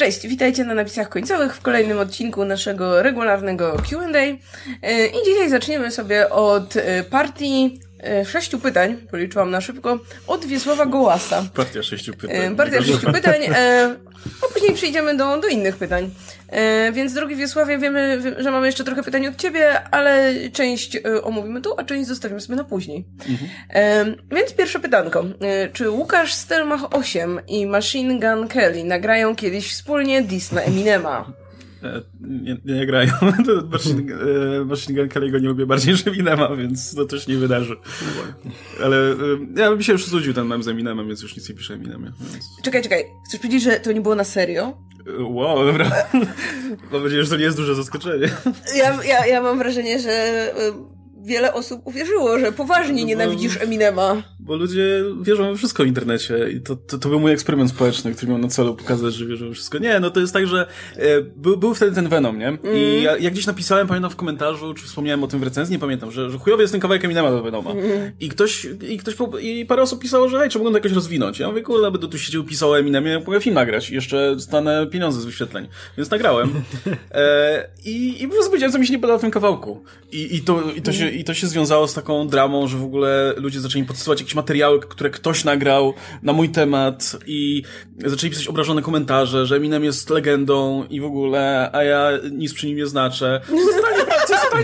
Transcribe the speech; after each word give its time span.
Cześć, 0.00 0.26
witajcie 0.26 0.64
na 0.64 0.74
napisach 0.74 1.08
końcowych 1.08 1.56
w 1.56 1.60
kolejnym 1.60 1.98
odcinku 1.98 2.44
naszego 2.44 3.02
regularnego 3.02 3.76
QA. 3.76 4.18
E, 4.82 5.06
I 5.06 5.24
dzisiaj 5.24 5.50
zaczniemy 5.50 5.90
sobie 5.90 6.30
od 6.30 6.76
e, 6.76 7.04
partii 7.04 7.80
sześciu 8.24 8.58
pytań, 8.58 8.96
policzyłam 9.10 9.50
na 9.50 9.60
szybko, 9.60 9.98
od 10.26 10.44
Wiesława 10.44 10.86
Gołasa. 10.86 11.44
Partia 11.54 11.82
sześciu 11.82 12.14
pytań. 12.14 12.56
Partia 12.56 12.82
sześciu 12.82 13.12
pytań, 13.12 13.40
a 14.42 14.52
później 14.54 14.74
przejdziemy 14.74 15.16
do, 15.16 15.40
do 15.40 15.48
innych 15.48 15.76
pytań. 15.76 16.10
Więc 16.92 17.12
drogi 17.12 17.36
Wiesławie, 17.36 17.78
wiemy, 17.78 18.22
że 18.38 18.50
mamy 18.50 18.66
jeszcze 18.66 18.84
trochę 18.84 19.02
pytań 19.02 19.26
od 19.26 19.36
ciebie, 19.36 19.82
ale 19.90 20.34
część 20.52 20.98
omówimy 21.22 21.60
tu, 21.60 21.74
a 21.76 21.84
część 21.84 22.08
zostawimy 22.08 22.40
sobie 22.40 22.56
na 22.56 22.64
później. 22.64 23.04
Mhm. 23.28 24.16
Więc 24.30 24.52
pierwsze 24.52 24.80
pytanko. 24.80 25.24
Czy 25.72 25.90
Łukasz 25.90 26.34
Stelmach 26.34 26.94
8 26.94 27.40
i 27.48 27.66
Machine 27.66 28.20
Gun 28.20 28.48
Kelly 28.48 28.84
nagrają 28.84 29.36
kiedyś 29.36 29.72
wspólnie 29.72 30.22
diss 30.22 30.52
na 30.52 30.62
Eminema? 30.62 31.32
Nie, 32.20 32.56
nie 32.64 32.86
grają. 32.86 33.12
Machine, 33.72 34.02
Machine 34.64 35.08
Gun 35.08 35.42
nie 35.42 35.48
lubię 35.48 35.66
bardziej 35.66 35.92
niż 35.94 36.06
Eminema, 36.06 36.56
więc 36.56 36.94
to 36.94 37.04
też 37.04 37.26
nie 37.26 37.36
wydarzy. 37.36 37.76
Ale 38.84 38.96
ja 39.56 39.70
bym 39.70 39.82
się 39.82 39.92
już 39.92 40.06
znudził 40.06 40.34
ten 40.34 40.46
mem 40.46 40.62
z 40.62 40.68
Eminemem, 40.68 41.08
więc 41.08 41.22
już 41.22 41.36
nic 41.36 41.48
nie 41.48 41.54
piszę 41.54 41.74
Eminemie. 41.74 42.12
Więc... 42.32 42.44
Czekaj, 42.62 42.82
czekaj. 42.82 43.04
Chcesz 43.28 43.40
powiedzieć, 43.40 43.62
że 43.62 43.80
to 43.80 43.92
nie 43.92 44.00
było 44.00 44.14
na 44.14 44.24
serio? 44.24 44.78
Wow, 45.18 45.66
dobra. 45.66 45.90
Mam 46.92 47.02
nadzieję, 47.02 47.24
że 47.24 47.30
to 47.30 47.36
nie 47.36 47.44
jest 47.44 47.56
duże 47.56 47.74
zaskoczenie. 47.74 48.28
Ja, 48.76 49.04
ja, 49.04 49.26
ja 49.26 49.42
mam 49.42 49.58
wrażenie, 49.58 50.00
że 50.00 50.54
wiele 51.26 51.54
osób 51.54 51.80
uwierzyło, 51.84 52.38
że 52.38 52.52
poważnie 52.52 53.02
no 53.02 53.08
nienawidzisz 53.08 53.56
Eminema. 53.60 54.22
Bo 54.40 54.56
ludzie 54.56 55.02
wierzą 55.22 55.52
we 55.52 55.56
wszystko 55.56 55.84
w 55.84 55.86
internecie 55.86 56.50
i 56.50 56.60
to, 56.60 56.76
to, 56.76 56.98
to, 56.98 57.08
był 57.08 57.20
mój 57.20 57.32
eksperyment 57.32 57.70
społeczny, 57.70 58.14
który 58.14 58.32
miał 58.32 58.38
na 58.38 58.48
celu 58.48 58.74
pokazać, 58.74 59.14
że 59.14 59.26
wierzą 59.26 59.48
we 59.48 59.54
wszystko. 59.54 59.78
Nie, 59.78 60.00
no 60.00 60.10
to 60.10 60.20
jest 60.20 60.32
tak, 60.32 60.46
że 60.46 60.66
e, 60.96 61.22
był, 61.22 61.56
był 61.56 61.74
wtedy 61.74 61.94
ten 61.94 62.08
Venom, 62.08 62.38
nie? 62.38 62.48
Mm. 62.48 62.60
I 62.76 63.02
ja, 63.02 63.16
jak 63.16 63.32
gdzieś 63.32 63.46
napisałem, 63.46 63.86
pamiętam 63.86 64.10
w 64.10 64.16
komentarzu, 64.16 64.74
czy 64.74 64.84
wspomniałem 64.84 65.24
o 65.24 65.26
tym 65.26 65.40
w 65.40 65.42
recenzji, 65.42 65.72
nie 65.72 65.78
pamiętam, 65.78 66.10
że, 66.10 66.30
że 66.30 66.38
chujowy 66.38 66.62
jest 66.62 66.72
ten 66.72 66.80
kawałek 66.80 67.04
Eminema 67.04 67.30
do 67.30 67.42
Venoma. 67.42 67.70
Mm. 67.70 68.12
I 68.20 68.28
ktoś, 68.28 68.66
i 68.88 68.98
ktoś, 68.98 69.14
i 69.40 69.66
parę 69.66 69.82
osób 69.82 70.02
pisało, 70.02 70.28
że 70.28 70.38
hej, 70.38 70.48
czy 70.48 70.58
mogą 70.58 70.70
to 70.70 70.76
jakoś 70.76 70.92
rozwinąć? 70.92 71.38
Ja 71.38 71.48
mówię, 71.48 71.62
kurde, 71.62 71.90
będę 71.90 72.08
tu 72.08 72.18
siedział, 72.18 72.44
pisał 72.44 72.70
o 72.70 72.78
Eminemie, 72.78 73.22
mogę 73.26 73.40
film 73.40 73.54
nagrać 73.54 73.90
i 73.90 73.94
jeszcze 73.94 74.36
stanę 74.40 74.86
pieniądze 74.86 75.20
z 75.20 75.24
wyświetleń. 75.24 75.68
Więc 75.96 76.10
nagrałem. 76.10 76.50
E, 77.10 77.68
I, 77.84 78.22
i 78.22 78.26
po 78.26 78.32
prostu 78.32 78.50
powiedziałem, 78.50 78.72
co 78.72 78.78
mi 78.78 78.86
się 78.86 78.92
nie 78.92 78.98
podoba 78.98 79.18
w 79.18 79.20
tym 79.20 79.30
kawałku. 79.30 79.84
I, 80.12 80.36
i, 80.36 80.40
to, 80.40 80.70
i, 80.76 80.82
to 80.82 80.92
się, 80.92 81.10
i 81.16 81.24
to 81.24 81.34
się 81.34 81.46
związało 81.46 81.88
z 81.88 81.94
taką 81.94 82.28
dramą, 82.28 82.68
że 82.68 82.78
w 82.78 82.84
ogóle 82.84 83.34
ludzie 83.36 83.60
zaczęli 83.60 83.84
podsyłać 83.84 84.20
jakieś 84.20 84.34
materiały, 84.34 84.80
które 84.80 85.10
ktoś 85.10 85.44
nagrał 85.44 85.94
na 86.22 86.32
mój 86.32 86.48
temat 86.48 87.16
i 87.26 87.62
zaczęli 88.04 88.30
pisać 88.30 88.46
obrażone 88.48 88.82
komentarze, 88.82 89.46
że 89.46 89.56
Eminem 89.56 89.84
jest 89.84 90.10
legendą 90.10 90.84
i 90.90 91.00
w 91.00 91.04
ogóle, 91.04 91.70
a 91.72 91.82
ja 91.82 92.10
nic 92.32 92.54
przy 92.54 92.66
nim 92.66 92.76
nie 92.76 92.86
znaczę. 92.86 93.40
To 93.46 93.56
jest 93.56 93.76
totalnie, 93.76 94.04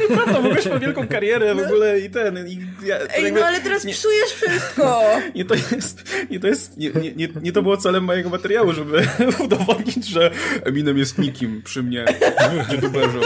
prawda, 0.08 0.40
mogłeś 0.40 0.66
mieć 0.66 0.78
wielką 0.78 1.08
karierę 1.08 1.54
w 1.54 1.58
ogóle 1.58 2.00
i 2.00 2.10
ten. 2.10 2.48
I 2.48 2.58
ja, 2.86 2.96
Ej, 2.98 3.24
jakby, 3.24 3.40
no 3.40 3.46
ale 3.46 3.60
teraz 3.60 3.84
nie, 3.84 3.92
psujesz 3.92 4.30
wszystko! 4.30 5.02
Nie 5.34 5.44
to 5.44 5.54
jest, 5.54 6.02
nie 6.30 6.40
to 6.40 6.46
jest, 6.46 6.76
nie, 6.76 6.90
nie, 6.90 7.12
nie, 7.12 7.28
nie 7.42 7.52
to 7.52 7.62
było 7.62 7.76
celem 7.76 8.04
mojego 8.04 8.30
materiału, 8.30 8.72
żeby 8.72 9.06
udowodnić, 9.44 10.06
że 10.06 10.30
Eminem 10.64 10.98
jest 10.98 11.18
nikim 11.18 11.62
przy 11.62 11.82
mnie, 11.82 12.04
youtuberze. 12.72 13.18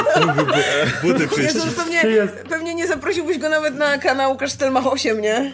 Buty 1.02 1.28
pewnie, 1.76 2.02
pewnie 2.48 2.74
nie 2.74 2.86
zaprosiłbyś 2.86 3.38
go 3.38 3.48
nawet 3.48 3.74
na 3.74 3.98
kanał 3.98 4.36
Kasztelmach 4.36 4.86
8, 4.86 5.20
nie? 5.20 5.52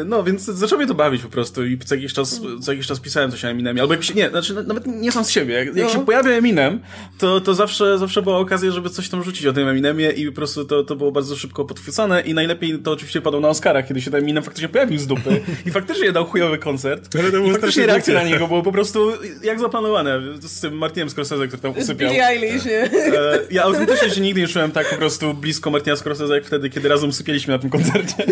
E, 0.00 0.04
no, 0.04 0.24
więc 0.24 0.44
zaczęło 0.44 0.78
mnie 0.78 0.88
to 0.88 0.94
bawić 0.94 1.22
po 1.22 1.28
prostu 1.28 1.66
i 1.66 1.78
co 1.78 1.94
jakiś 1.94 2.12
czas, 2.12 2.40
co 2.62 2.72
jakiś 2.72 2.86
czas 2.86 3.00
pisałem 3.00 3.30
coś 3.30 3.44
o 3.44 3.48
Eminemie, 3.48 3.80
albo 3.80 3.94
jak 3.94 4.04
się, 4.04 4.14
nie, 4.14 4.30
znaczy 4.30 4.54
nawet 4.66 4.86
nie 4.86 5.12
sam 5.12 5.24
z 5.24 5.30
siebie, 5.30 5.54
jak, 5.54 5.66
jak 5.66 5.86
no. 5.86 5.92
się 5.92 6.06
pojawia 6.06 6.30
Eminem, 6.30 6.80
to, 7.18 7.40
to 7.40 7.54
zawsze, 7.54 7.98
zawsze 7.98 8.22
była 8.22 8.38
okazja, 8.38 8.70
żeby 8.70 8.90
coś 8.90 9.08
tam 9.08 9.24
rzucić 9.24 9.46
o 9.46 9.52
tym 9.52 9.68
Eminemie 9.68 10.10
i 10.10 10.26
po 10.26 10.32
prostu 10.32 10.64
to, 10.64 10.84
to 10.84 10.96
było 10.96 11.12
bardzo 11.12 11.36
szybko 11.36 11.64
podchwycone 11.64 12.20
i 12.20 12.34
najlepiej 12.34 12.78
to 12.78 12.92
oczywiście 12.92 13.20
padło 13.20 13.40
na 13.40 13.48
Oscarach, 13.48 13.88
kiedy 13.88 14.00
się 14.00 14.10
ten 14.10 14.20
Eminem 14.20 14.42
faktycznie 14.42 14.68
pojawił 14.68 14.98
z 14.98 15.06
dupy 15.06 15.40
i 15.66 15.70
faktycznie 15.70 16.12
dał 16.12 16.24
chujowy 16.24 16.58
koncert. 16.58 17.16
Ale 17.18 17.30
to 17.30 17.38
I 17.38 17.52
faktycznie 17.52 17.86
reakcja 17.86 18.14
na 18.14 18.22
niego 18.22 18.48
było 18.48 18.62
po 18.62 18.72
prostu 18.72 19.12
jak 19.42 19.60
zaplanowane 19.60 20.20
z 20.40 20.60
tym 20.60 20.78
Martinem 20.78 21.10
Scorsese, 21.10 21.48
który 21.48 21.62
tam 21.62 21.72
usypiał. 21.78 22.10
Z 22.10 22.18
Eilish? 22.18 22.66
E, 22.66 22.90
ja 23.50 23.62
autentycznie 23.62 24.10
się 24.10 24.20
nigdy 24.20 24.40
nie 24.40 24.48
czułem 24.48 24.72
tak 24.72 24.90
po 24.90 24.96
prostu 24.96 25.34
blisko 25.34 25.70
Martina 25.70 25.96
Scorsese, 25.96 26.34
jak 26.34 26.44
wtedy, 26.44 26.70
kiedy 26.70 26.88
razem 26.88 27.10
usypialiśmy 27.10 27.54
na 27.54 27.58
tym 27.58 27.70
koncercie. 27.70 28.24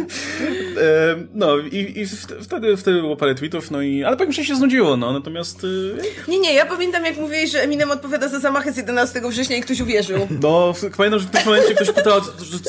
No 1.34 1.58
i, 1.58 2.00
i 2.00 2.06
wtedy, 2.40 2.76
wtedy 2.76 3.00
było 3.00 3.16
parę 3.16 3.34
tweetów, 3.34 3.70
no 3.70 3.82
i, 3.82 4.04
ale 4.04 4.16
potem 4.16 4.32
się 4.32 4.56
znudziło, 4.56 4.96
no, 4.96 5.12
natomiast... 5.12 5.64
Y, 5.64 5.96
nie, 6.28 6.38
nie, 6.38 6.54
ja 6.54 6.66
pamiętam 6.66 7.04
jak 7.04 7.16
mówiłeś, 7.16 7.50
że 7.50 7.62
Eminem 7.62 7.90
odpowiada 7.90 8.28
za 8.28 8.40
zamachy 8.40 8.72
z 8.72 8.76
11 8.76 9.20
września 9.30 9.56
i 9.56 9.60
ktoś 9.60 9.80
uwierzył. 9.80 10.28
No, 10.42 10.74
pamiętam, 10.96 11.20
że 11.20 11.26
w 11.26 11.30
tym 11.30 11.40
momencie 11.44 11.74
ktoś 11.74 11.90
pytał, 11.90 12.20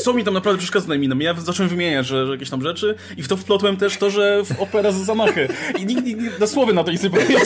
co 0.03 0.13
mi 0.13 0.23
tam 0.23 0.34
naprawdę 0.34 0.57
przeszkadza 0.57 0.88
na 0.88 0.95
Eminem. 0.95 1.22
Ja 1.22 1.34
zacząłem 1.34 1.69
wymieniać, 1.69 2.07
że, 2.07 2.25
że 2.25 2.31
jakieś 2.31 2.50
tam 2.50 2.62
rzeczy 2.62 2.95
i 3.18 3.23
w 3.23 3.28
to 3.28 3.38
wplotłem 3.38 3.78
też 3.78 3.97
to, 3.97 4.09
że 4.09 4.44
opowiada 4.59 4.91
za 4.91 5.03
zamachy. 5.03 5.47
I 5.79 5.85
nikt, 5.85 6.06
nikt 6.06 6.39
na 6.39 6.47
słowy 6.47 6.74
na 6.74 6.84
to 6.84 6.91
nic 6.91 7.03
nie 7.03 7.09
powiedział. 7.09 7.41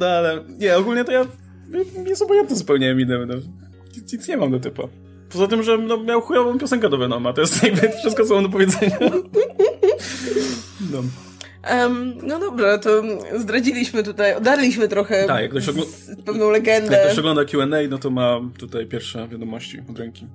No 0.00 0.06
ale, 0.06 0.44
nie, 0.58 0.76
ogólnie 0.76 1.04
to 1.04 1.12
ja 1.12 1.26
jest 2.06 2.22
obojętny 2.22 2.56
zupełnie 2.56 2.90
Eminem, 2.90 3.28
no. 3.28 3.34
Nic, 3.96 4.12
nic 4.12 4.28
nie 4.28 4.36
mam 4.36 4.50
do 4.50 4.60
typa. 4.60 4.82
Poza 5.34 5.46
tym, 5.46 5.62
że 5.62 5.78
no, 5.78 5.98
miał 5.98 6.20
chujową 6.20 6.58
piosenkę 6.58 6.88
do 6.88 6.98
Venoma. 6.98 7.32
To 7.32 7.40
jest 7.40 7.62
jakby 7.62 7.88
wszystko, 7.88 8.24
co 8.24 8.34
mam 8.34 8.44
do 8.44 8.50
powiedzenia. 8.50 8.98
No. 10.92 11.02
Um, 11.70 12.14
no 12.22 12.38
dobra, 12.38 12.78
to 12.78 13.02
zdradziliśmy 13.36 14.02
tutaj, 14.02 14.34
odarliśmy 14.34 14.88
trochę 14.88 15.26
tak, 15.26 15.42
jak 15.42 15.50
ktoś 15.50 15.64
pewną 16.24 16.50
legendę. 16.50 16.92
Jak 16.92 17.06
ktoś 17.06 17.18
ogląda 17.18 17.44
Q&A, 17.44 17.88
no 17.88 17.98
to 17.98 18.10
ma 18.10 18.40
tutaj 18.58 18.86
pierwsze 18.86 19.28
wiadomości 19.28 19.82
od 19.90 19.98
ręki. 19.98 20.26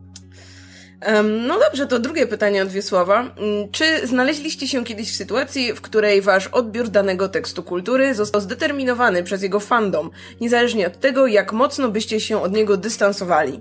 Um, 1.08 1.48
no 1.48 1.60
dobrze, 1.60 1.88
to 1.88 2.00
drugie 2.00 2.28
pytanie 2.28 2.64
od 2.64 2.70
Wiesława. 2.70 3.20
Mm, 3.20 3.72
czy 3.72 4.08
znaleźliście 4.08 4.68
się 4.68 4.84
kiedyś 4.84 5.12
w 5.12 5.16
sytuacji, 5.16 5.74
w 5.74 5.82
której 5.82 6.22
wasz 6.22 6.48
odbiór 6.48 6.90
danego 6.90 7.30
tekstu 7.30 7.64
kultury 7.64 8.16
został 8.16 8.42
zdeterminowany 8.42 9.24
przez 9.24 9.44
jego 9.44 9.60
fandom, 9.60 10.10
niezależnie 10.42 10.88
od 10.88 11.00
tego, 11.00 11.28
jak 11.28 11.54
mocno 11.54 11.90
byście 11.90 12.20
się 12.20 12.42
od 12.42 12.54
niego 12.54 12.78
dystansowali? 12.78 13.60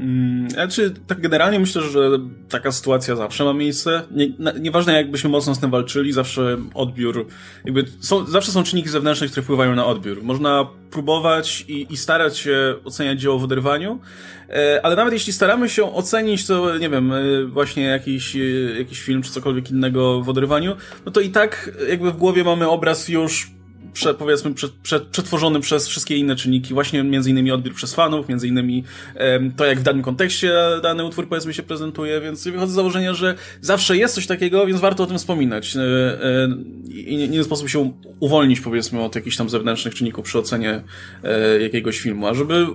Mm, 0.00 0.50
znaczy, 0.50 0.94
tak 1.06 1.20
generalnie 1.20 1.58
myślę, 1.60 1.82
że 1.82 2.10
taka 2.48 2.72
sytuacja 2.72 3.16
zawsze 3.16 3.44
ma 3.44 3.52
miejsce. 3.52 4.02
Nie, 4.10 4.28
nieważne 4.60 4.92
jakbyśmy 4.92 5.30
mocno 5.30 5.54
z 5.54 5.60
tym 5.60 5.70
walczyli, 5.70 6.12
zawsze 6.12 6.58
odbiór, 6.74 7.26
jakby 7.64 7.84
są, 8.00 8.26
zawsze 8.26 8.52
są 8.52 8.62
czynniki 8.62 8.88
zewnętrzne, 8.88 9.26
które 9.26 9.42
wpływają 9.42 9.74
na 9.74 9.86
odbiór. 9.86 10.22
Można 10.22 10.66
próbować 10.90 11.64
i, 11.68 11.86
i 11.90 11.96
starać 11.96 12.38
się 12.38 12.74
oceniać 12.84 13.20
dzieło 13.20 13.38
w 13.38 13.44
oderwaniu, 13.44 14.00
e, 14.48 14.80
ale 14.82 14.96
nawet 14.96 15.12
jeśli 15.12 15.32
staramy 15.32 15.68
się 15.68 15.94
ocenić 15.94 16.46
to, 16.46 16.78
nie 16.78 16.90
wiem, 16.90 17.12
e, 17.12 17.44
właśnie 17.44 17.82
jakiś, 17.82 18.36
e, 18.36 18.38
jakiś 18.78 19.00
film 19.00 19.22
czy 19.22 19.30
cokolwiek 19.30 19.70
innego 19.70 20.20
w 20.20 20.28
oderwaniu, 20.28 20.76
no 21.06 21.12
to 21.12 21.20
i 21.20 21.30
tak 21.30 21.70
jakby 21.88 22.12
w 22.12 22.16
głowie 22.16 22.44
mamy 22.44 22.68
obraz 22.68 23.08
już 23.08 23.50
prze, 23.92 24.14
powiedzmy 24.14 24.54
prze, 24.54 24.68
prze, 24.82 25.00
przetworzony 25.00 25.60
przez 25.60 25.88
wszystkie 25.88 26.16
inne 26.16 26.36
czynniki, 26.36 26.74
właśnie 26.74 27.02
między 27.02 27.30
innymi 27.30 27.50
odbiór 27.50 27.74
przez 27.74 27.94
fanów, 27.94 28.28
między 28.28 28.48
innymi 28.48 28.84
um, 29.20 29.52
to, 29.52 29.64
jak 29.64 29.80
w 29.80 29.82
danym 29.82 30.02
kontekście 30.02 30.54
dany 30.82 31.04
utwór 31.04 31.28
powiedzmy 31.28 31.54
się 31.54 31.62
prezentuje, 31.62 32.20
więc 32.20 32.44
wychodzę 32.44 32.72
z 32.72 32.74
założenia, 32.74 33.14
że 33.14 33.34
zawsze 33.60 33.96
jest 33.96 34.14
coś 34.14 34.26
takiego, 34.26 34.66
więc 34.66 34.80
warto 34.80 35.02
o 35.02 35.06
tym 35.06 35.18
wspominać 35.18 35.76
e, 35.76 35.80
e, 35.80 36.48
i 36.88 37.16
nie, 37.16 37.28
nie 37.28 37.44
sposób 37.44 37.68
się 37.68 37.92
uwolnić 38.20 38.60
powiedzmy 38.60 39.02
od 39.02 39.14
jakichś 39.14 39.36
tam 39.36 39.50
zewnętrznych 39.50 39.94
czynników 39.94 40.24
przy 40.24 40.38
ocenie 40.38 40.82
e, 41.24 41.60
jakiegoś 41.60 42.00
filmu, 42.00 42.26
a 42.26 42.34
żeby 42.34 42.66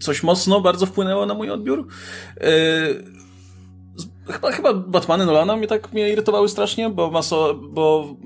coś 0.00 0.22
mocno 0.22 0.60
bardzo 0.60 0.86
wpłynęło 0.86 1.26
na 1.26 1.34
mój 1.34 1.50
odbiór, 1.50 1.86
Chyba, 4.32 4.52
chyba 4.52 4.74
Batmany 4.74 5.26
Nolana 5.26 5.56
mnie 5.56 5.66
tak 5.66 5.92
mnie 5.92 6.10
irytowały 6.10 6.48
strasznie, 6.48 6.90
bo 6.90 7.10
maso, 7.10 7.54
bo 7.54 8.16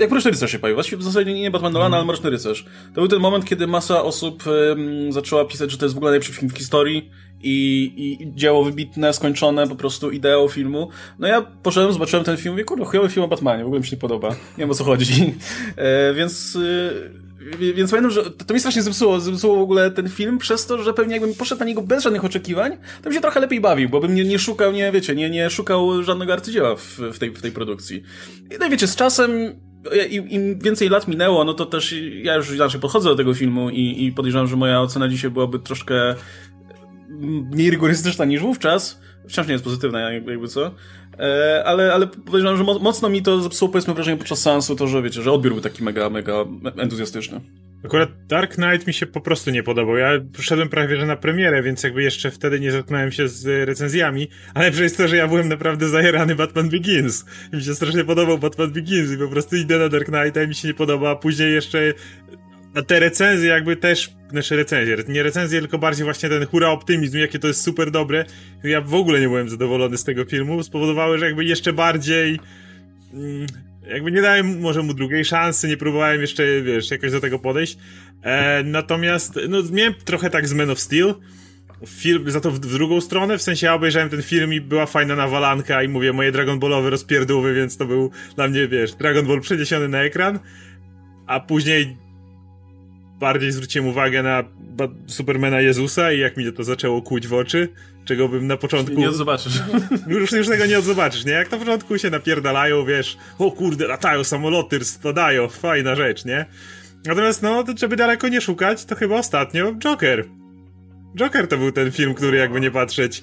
jak 0.00 0.10
Mroczny 0.10 0.30
Rycerz 0.30 0.52
się 0.52 0.58
pojawił, 0.58 0.76
właściwie 0.76 0.96
w 0.96 1.02
zasadzie 1.02 1.34
nie 1.34 1.50
Batman 1.50 1.72
Nolana, 1.72 1.96
ale 1.96 2.06
Mroczny 2.06 2.30
Rycerz. 2.30 2.64
To 2.94 3.00
był 3.00 3.08
ten 3.08 3.20
moment, 3.20 3.44
kiedy 3.44 3.66
masa 3.66 4.02
osób 4.02 4.44
um, 4.46 5.12
zaczęła 5.12 5.44
pisać, 5.44 5.70
że 5.70 5.78
to 5.78 5.84
jest 5.84 5.94
w 5.94 5.98
ogóle 5.98 6.10
najlepszy 6.10 6.32
film 6.32 6.50
w 6.50 6.58
historii 6.58 7.10
i, 7.42 7.92
i 7.96 8.34
dzieło 8.34 8.64
wybitne, 8.64 9.12
skończone, 9.12 9.68
po 9.68 9.76
prostu 9.76 10.10
ideą 10.10 10.48
filmu. 10.48 10.88
No 11.18 11.28
ja 11.28 11.42
poszedłem, 11.42 11.92
zobaczyłem 11.92 12.24
ten 12.24 12.36
film 12.36 12.48
i 12.48 12.50
mówię, 12.50 12.64
kurde, 12.64 12.84
chujowy 12.84 13.08
film 13.08 13.24
o 13.24 13.28
Batmanie, 13.28 13.62
w 13.62 13.66
ogóle 13.66 13.80
mi 13.80 13.86
się 13.86 13.96
nie 13.96 14.00
podoba. 14.00 14.28
Nie 14.28 14.36
wiem 14.58 14.70
o 14.70 14.74
co 14.74 14.84
chodzi. 14.84 15.34
E, 15.76 16.14
więc... 16.14 16.56
Y 16.56 17.27
więc 17.74 17.90
pamiętam, 17.90 18.10
że 18.10 18.30
to 18.30 18.54
mi 18.54 18.60
strasznie 18.60 18.82
zepsuło, 18.82 19.20
zepsuło 19.20 19.56
w 19.56 19.62
ogóle 19.62 19.90
ten 19.90 20.08
film 20.08 20.38
przez 20.38 20.66
to, 20.66 20.82
że 20.82 20.94
pewnie 20.94 21.14
jakbym 21.14 21.34
poszedł 21.34 21.58
na 21.58 21.66
niego 21.66 21.82
bez 21.82 22.02
żadnych 22.02 22.24
oczekiwań, 22.24 22.72
to 22.72 23.02
bym 23.02 23.12
się 23.12 23.20
trochę 23.20 23.40
lepiej 23.40 23.60
bawił, 23.60 23.88
bo 23.88 24.00
bym 24.00 24.14
nie, 24.14 24.24
nie 24.24 24.38
szukał, 24.38 24.72
nie 24.72 24.92
wiecie, 24.92 25.14
nie, 25.14 25.30
nie 25.30 25.50
szukał 25.50 26.02
żadnego 26.02 26.32
arcydzieła 26.32 26.76
w, 26.76 26.98
w, 26.98 27.18
tej, 27.18 27.30
w 27.30 27.42
tej 27.42 27.52
produkcji. 27.52 28.02
I 28.50 28.54
no 28.60 28.70
wiecie, 28.70 28.86
z 28.86 28.96
czasem 28.96 29.30
im, 30.10 30.58
więcej 30.58 30.88
lat 30.88 31.08
minęło, 31.08 31.44
no 31.44 31.54
to 31.54 31.66
też 31.66 31.94
ja 32.22 32.34
już 32.34 32.50
inaczej 32.50 32.80
podchodzę 32.80 33.08
do 33.08 33.16
tego 33.16 33.34
filmu 33.34 33.70
i, 33.70 34.04
i 34.04 34.12
podejrzewam, 34.12 34.46
że 34.46 34.56
moja 34.56 34.80
ocena 34.80 35.08
dzisiaj 35.08 35.30
byłaby 35.30 35.58
troszkę 35.58 36.14
mniej 37.20 37.70
rygorystyczna 37.70 38.24
niż 38.24 38.40
wówczas. 38.40 39.00
Wciąż 39.28 39.46
nie 39.46 39.52
jest 39.52 39.64
pozytywna, 39.64 40.12
jakby 40.12 40.48
co. 40.48 40.74
E, 41.18 41.62
ale, 41.64 41.94
ale 41.94 42.06
powiedziałem, 42.06 42.58
że 42.58 42.64
mocno 42.64 43.08
mi 43.08 43.22
to 43.22 43.40
zepsuło, 43.40 43.72
powiedzmy, 43.72 43.94
wrażenie 43.94 44.16
podczas 44.16 44.42
seansu, 44.42 44.76
to, 44.76 44.86
że 44.86 45.02
wiecie, 45.02 45.22
że 45.22 45.32
odbiór 45.32 45.52
był 45.52 45.62
taki 45.62 45.84
mega, 45.84 46.10
mega 46.10 46.44
entuzjastyczny. 46.76 47.40
Akurat 47.84 48.26
Dark 48.26 48.54
Knight 48.54 48.86
mi 48.86 48.94
się 48.94 49.06
po 49.06 49.20
prostu 49.20 49.50
nie 49.50 49.62
podobał. 49.62 49.96
Ja 49.96 50.10
przyszedłem 50.32 50.68
prawie 50.68 50.96
że 50.96 51.06
na 51.06 51.16
premierę, 51.16 51.62
więc 51.62 51.82
jakby 51.82 52.02
jeszcze 52.02 52.30
wtedy 52.30 52.60
nie 52.60 52.72
zetknąłem 52.72 53.12
się 53.12 53.28
z 53.28 53.68
recenzjami, 53.68 54.28
ale 54.54 54.70
przez 54.70 54.94
to, 54.94 55.08
że 55.08 55.16
ja 55.16 55.28
byłem 55.28 55.48
naprawdę 55.48 55.88
zajerany 55.88 56.34
Batman 56.34 56.68
Begins. 56.68 57.24
Mi 57.52 57.62
się 57.62 57.74
strasznie 57.74 58.04
podobał 58.04 58.38
Batman 58.38 58.70
Begins 58.70 59.12
i 59.12 59.18
po 59.18 59.28
prostu 59.28 59.56
idę 59.56 59.78
na 59.78 59.88
Dark 59.88 60.04
Knighta 60.04 60.42
i 60.42 60.48
mi 60.48 60.54
się 60.54 60.68
nie 60.68 60.74
podoba, 60.74 61.10
a 61.10 61.16
później 61.16 61.54
jeszcze 61.54 61.94
a 62.74 62.82
te 62.82 63.00
recenzje 63.00 63.48
jakby 63.48 63.76
też, 63.76 64.10
znaczy 64.30 64.56
recenzje, 64.56 64.96
nie 65.08 65.22
recenzje, 65.22 65.60
tylko 65.60 65.78
bardziej 65.78 66.04
właśnie 66.04 66.28
ten 66.28 66.46
hura 66.46 66.68
optymizm, 66.68 67.18
jakie 67.18 67.38
to 67.38 67.48
jest 67.48 67.62
super 67.62 67.90
dobre. 67.90 68.24
Ja 68.64 68.80
w 68.80 68.94
ogóle 68.94 69.20
nie 69.20 69.28
byłem 69.28 69.48
zadowolony 69.48 69.98
z 69.98 70.04
tego 70.04 70.24
filmu, 70.24 70.62
spowodowały, 70.62 71.18
że 71.18 71.26
jakby 71.26 71.44
jeszcze 71.44 71.72
bardziej 71.72 72.40
mm, 73.14 73.46
jakby 73.88 74.12
nie 74.12 74.22
dałem 74.22 74.60
może 74.60 74.82
mu 74.82 74.94
drugiej 74.94 75.24
szansy, 75.24 75.68
nie 75.68 75.76
próbowałem 75.76 76.20
jeszcze, 76.20 76.62
wiesz, 76.62 76.90
jakoś 76.90 77.12
do 77.12 77.20
tego 77.20 77.38
podejść. 77.38 77.78
E, 78.22 78.62
natomiast, 78.62 79.38
no, 79.48 79.58
miałem 79.72 79.94
trochę 80.04 80.30
tak 80.30 80.48
z 80.48 80.52
Man 80.52 80.70
of 80.70 80.80
Steel. 80.80 81.14
Film, 81.86 82.30
za 82.30 82.40
to 82.40 82.50
w, 82.50 82.58
drugą 82.58 83.00
stronę, 83.00 83.38
w 83.38 83.42
sensie 83.42 83.66
ja 83.66 83.74
obejrzałem 83.74 84.08
ten 84.08 84.22
film 84.22 84.52
i 84.52 84.60
była 84.60 84.86
fajna 84.86 85.16
nawalanka 85.16 85.82
i 85.82 85.88
mówię, 85.88 86.12
moje 86.12 86.32
Dragon 86.32 86.58
Ballowe 86.58 86.90
rozpierdówy, 86.90 87.54
więc 87.54 87.76
to 87.76 87.84
był 87.84 88.10
dla 88.36 88.48
mnie, 88.48 88.68
wiesz, 88.68 88.94
Dragon 88.94 89.26
Ball 89.26 89.40
przeniesiony 89.40 89.88
na 89.88 90.02
ekran, 90.02 90.38
a 91.26 91.40
później 91.40 91.96
bardziej 93.20 93.52
zwróciłem 93.52 93.88
uwagę 93.88 94.22
na 94.22 94.44
Supermana 95.06 95.60
Jezusa 95.60 96.12
i 96.12 96.18
jak 96.18 96.36
mi 96.36 96.52
to 96.52 96.64
zaczęło 96.64 97.02
kłuć 97.02 97.26
w 97.26 97.34
oczy, 97.34 97.68
czego 98.04 98.28
bym 98.28 98.46
na 98.46 98.56
początku... 98.56 99.00
Nie 99.00 99.12
zobaczysz. 99.12 99.62
Już, 100.06 100.32
już 100.32 100.48
tego 100.48 100.66
nie 100.66 100.78
odzobaczysz, 100.78 101.24
nie? 101.24 101.32
Jak 101.32 101.50
na 101.50 101.58
początku 101.58 101.98
się 101.98 102.10
napierdalają, 102.10 102.84
wiesz, 102.84 103.16
o 103.38 103.50
kurde, 103.50 103.86
latają 103.86 104.24
samoloty, 104.24 104.84
spadają, 104.84 105.48
fajna 105.48 105.94
rzecz, 105.94 106.24
nie? 106.24 106.46
Natomiast 107.04 107.42
no, 107.42 107.64
żeby 107.78 107.96
daleko 107.96 108.28
nie 108.28 108.40
szukać, 108.40 108.84
to 108.84 108.94
chyba 108.94 109.16
ostatnio 109.16 109.74
Joker. 109.74 110.24
Joker 111.18 111.48
to 111.48 111.58
był 111.58 111.72
ten 111.72 111.92
film, 111.92 112.14
który 112.14 112.38
jakby 112.38 112.60
nie 112.60 112.70
patrzeć... 112.70 113.22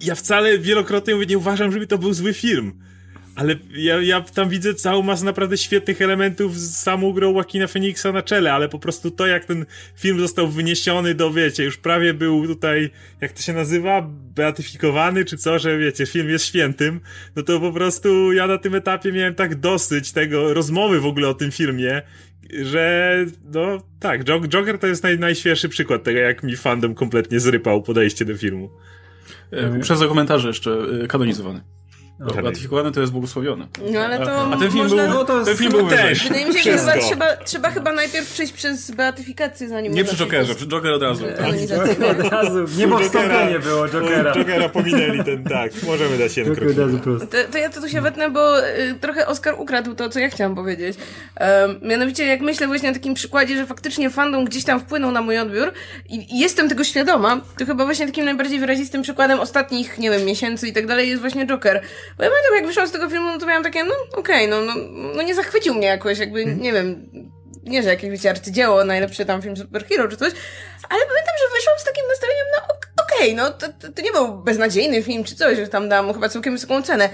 Ja 0.00 0.14
wcale 0.14 0.58
wielokrotnie 0.58 1.14
mówię, 1.14 1.26
nie 1.26 1.38
uważam, 1.38 1.72
żeby 1.72 1.86
to 1.86 1.98
był 1.98 2.12
zły 2.12 2.34
film 2.34 2.72
ale 3.34 3.56
ja, 3.74 4.02
ja 4.02 4.20
tam 4.20 4.48
widzę 4.48 4.74
całą 4.74 5.02
masę 5.02 5.24
naprawdę 5.24 5.56
świetnych 5.56 6.02
elementów 6.02 6.58
z 6.58 6.76
samą 6.76 7.12
grą 7.12 7.32
Joaquina 7.32 7.66
Phoenixa 7.66 8.06
na 8.12 8.22
czele, 8.22 8.52
ale 8.52 8.68
po 8.68 8.78
prostu 8.78 9.10
to, 9.10 9.26
jak 9.26 9.44
ten 9.44 9.66
film 9.96 10.20
został 10.20 10.48
wyniesiony 10.48 11.14
do, 11.14 11.32
wiecie, 11.32 11.64
już 11.64 11.76
prawie 11.76 12.14
był 12.14 12.46
tutaj, 12.46 12.90
jak 13.20 13.32
to 13.32 13.42
się 13.42 13.52
nazywa, 13.52 14.08
beatyfikowany, 14.34 15.24
czy 15.24 15.36
co, 15.36 15.58
że 15.58 15.78
wiecie, 15.78 16.06
film 16.06 16.28
jest 16.28 16.44
świętym, 16.44 17.00
no 17.36 17.42
to 17.42 17.60
po 17.60 17.72
prostu 17.72 18.32
ja 18.32 18.46
na 18.46 18.58
tym 18.58 18.74
etapie 18.74 19.12
miałem 19.12 19.34
tak 19.34 19.54
dosyć 19.54 20.12
tego, 20.12 20.54
rozmowy 20.54 21.00
w 21.00 21.06
ogóle 21.06 21.28
o 21.28 21.34
tym 21.34 21.50
filmie, 21.50 22.02
że 22.62 23.16
no 23.54 23.78
tak, 24.00 24.24
Joker 24.24 24.78
to 24.78 24.86
jest 24.86 25.02
naj, 25.02 25.18
najświeższy 25.18 25.68
przykład 25.68 26.02
tego, 26.02 26.18
jak 26.18 26.42
mi 26.42 26.56
fandom 26.56 26.94
kompletnie 26.94 27.40
zrypał 27.40 27.82
podejście 27.82 28.24
do 28.24 28.36
filmu. 28.36 28.70
E, 29.50 29.80
przez 29.80 30.00
komentarze 30.00 30.48
jeszcze 30.48 30.70
e, 31.04 31.06
kanonizowany. 31.06 31.60
No, 32.20 32.42
ratyfikowany 32.42 32.92
to 32.92 33.00
jest 33.00 33.12
błogosławiony. 33.12 33.66
No 33.92 34.00
ale 34.00 34.18
to. 34.18 34.32
A, 34.32 34.50
a 34.50 34.56
ten 34.56 34.70
film 34.70 34.82
można... 34.82 35.02
był. 35.04 35.14
No, 35.14 35.24
to 35.24 35.44
ten 35.44 35.56
film 35.56 35.72
był 35.72 35.88
też. 35.88 36.24
Wydaje 36.24 36.46
mi 36.46 36.54
się, 36.54 36.62
że 36.62 36.78
chyba 36.78 36.98
trzeba, 36.98 37.36
trzeba 37.36 37.70
chyba 37.70 37.92
najpierw 37.92 38.32
przejść 38.32 38.52
przez 38.52 38.90
beatyfikację, 38.90 39.68
zanim. 39.68 39.94
Nie 39.94 40.04
przy 40.04 40.16
Jokerze, 40.16 40.54
przy 40.54 40.66
Joker 40.66 40.92
od 40.92 41.02
razu. 41.02 41.24
Od 42.10 42.32
razu. 42.32 42.64
Nie 42.76 42.86
ma 42.86 42.98
wstąpienie 42.98 43.58
było 43.58 43.88
Jokera. 43.88 44.34
Jokera 44.34 44.68
pominęli 44.68 45.24
ten, 45.24 45.44
tak. 45.44 45.72
Możemy 45.82 46.18
dać 46.18 46.32
się 46.32 46.44
krok. 46.44 46.68
To, 47.30 47.36
to 47.52 47.58
ja 47.58 47.70
to 47.70 47.80
tu 47.80 47.88
się 47.88 48.00
wetnę, 48.00 48.30
bo 48.30 48.68
y, 48.68 48.94
trochę 49.00 49.26
Oscar 49.26 49.54
ukradł 49.58 49.94
to, 49.94 50.08
co 50.08 50.18
ja 50.18 50.28
chciałam 50.28 50.54
powiedzieć. 50.54 50.98
Um, 51.40 51.80
mianowicie, 51.82 52.26
jak 52.26 52.40
myślę 52.40 52.66
właśnie 52.66 52.90
o 52.90 52.92
takim 52.92 53.14
przykładzie, 53.14 53.56
że 53.56 53.66
faktycznie 53.66 54.10
fandom 54.10 54.44
gdzieś 54.44 54.64
tam 54.64 54.80
wpłynął 54.80 55.12
na 55.12 55.22
mój 55.22 55.38
odbiór 55.38 55.72
i, 56.08 56.34
i 56.34 56.38
jestem 56.38 56.68
tego 56.68 56.84
świadoma, 56.84 57.40
to 57.58 57.66
chyba 57.66 57.84
właśnie 57.84 58.06
takim 58.06 58.24
najbardziej 58.24 58.60
wyrazistym 58.60 59.02
przykładem 59.02 59.40
ostatnich, 59.40 59.98
nie 59.98 60.10
wiem, 60.10 60.24
miesięcy 60.24 60.68
i 60.68 60.72
tak 60.72 60.86
dalej 60.86 61.08
jest 61.08 61.20
właśnie 61.20 61.46
Joker. 61.46 61.82
Bo 62.16 62.24
ja 62.24 62.30
pamiętam, 62.30 62.54
jak 62.54 62.66
wyszłam 62.66 62.88
z 62.88 62.92
tego 62.92 63.10
filmu, 63.10 63.26
no 63.26 63.38
to 63.38 63.46
miałam 63.46 63.62
takie, 63.62 63.84
no 63.84 63.94
okej, 64.12 64.46
okay, 64.46 64.48
no, 64.48 64.60
no, 64.60 64.74
no 65.14 65.22
nie 65.22 65.34
zachwycił 65.34 65.74
mnie 65.74 65.86
jakoś, 65.86 66.18
jakby, 66.18 66.44
hmm. 66.44 66.62
nie 66.62 66.72
wiem, 66.72 67.10
nie, 67.64 67.82
że 67.82 67.88
jakieś, 67.88 68.10
wiecie, 68.10 68.30
arcydzieło, 68.30 68.84
najlepszy 68.84 69.24
tam 69.24 69.42
film 69.42 69.56
superhero 69.56 70.08
czy 70.08 70.16
coś, 70.16 70.32
ale 70.88 71.06
pamiętam, 71.06 71.34
że 71.40 71.54
wyszłam 71.56 71.78
z 71.78 71.84
takim 71.84 72.04
nastawieniem, 72.08 72.46
no 72.56 72.59
okej, 73.20 73.34
okay, 73.34 73.44
no 73.44 73.50
to, 73.50 73.68
to, 73.68 73.92
to, 73.92 74.02
nie 74.02 74.12
był 74.12 74.38
beznadziejny 74.38 75.02
film 75.02 75.24
czy 75.24 75.34
coś, 75.34 75.56
że 75.56 75.68
tam 75.68 76.06
mu 76.06 76.14
chyba 76.14 76.28
całkiem 76.28 76.52
wysoką 76.52 76.82
cenę, 76.82 77.08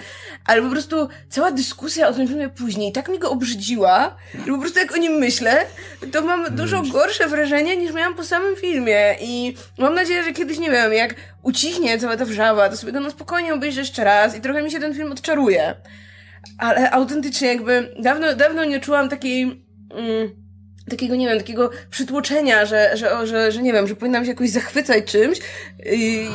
ale 0.44 0.62
po 0.62 0.70
prostu 0.70 1.08
cała 1.28 1.50
dyskusja 1.50 2.08
o 2.08 2.12
tym 2.12 2.28
filmie 2.28 2.48
później 2.48 2.92
tak 2.92 3.08
mi 3.08 3.18
go 3.18 3.30
obrzydziła, 3.30 4.16
że 4.46 4.52
po 4.52 4.58
prostu 4.58 4.78
jak 4.78 4.94
o 4.94 4.96
nim 4.96 5.12
myślę, 5.12 5.66
to 6.12 6.22
mam 6.22 6.56
dużo 6.56 6.82
gorsze 6.82 7.28
wrażenie 7.28 7.76
niż 7.76 7.92
miałam 7.92 8.14
po 8.14 8.24
samym 8.24 8.56
filmie 8.56 9.16
i 9.20 9.56
mam 9.78 9.94
nadzieję, 9.94 10.22
że 10.24 10.32
kiedyś, 10.32 10.58
nie 10.58 10.70
wiem, 10.70 10.92
jak 10.92 11.14
ucichnie 11.42 11.98
cała 11.98 12.16
ta 12.16 12.24
wrzawa, 12.24 12.68
to 12.68 12.76
sobie 12.76 12.92
go 12.92 13.00
no 13.00 13.10
spokojnie 13.10 13.54
obejrzę 13.54 13.80
jeszcze 13.80 14.04
raz 14.04 14.36
i 14.36 14.40
trochę 14.40 14.62
mi 14.62 14.70
się 14.70 14.80
ten 14.80 14.94
film 14.94 15.12
odczaruje. 15.12 15.74
Ale 16.58 16.90
autentycznie 16.90 17.48
jakby 17.48 17.94
dawno, 17.98 18.34
dawno 18.34 18.64
nie 18.64 18.80
czułam 18.80 19.08
takiej... 19.08 19.42
Mm, 19.90 20.45
takiego, 20.90 21.16
nie 21.16 21.28
wiem, 21.28 21.38
takiego 21.38 21.70
przytłoczenia, 21.90 22.66
że, 22.66 22.96
że, 22.96 23.26
że, 23.26 23.52
że 23.52 23.62
nie 23.62 23.72
wiem, 23.72 23.86
że 23.86 23.96
powinnam 23.96 24.24
się 24.24 24.30
jakoś 24.30 24.50
zachwycać 24.50 25.04
czymś, 25.04 25.38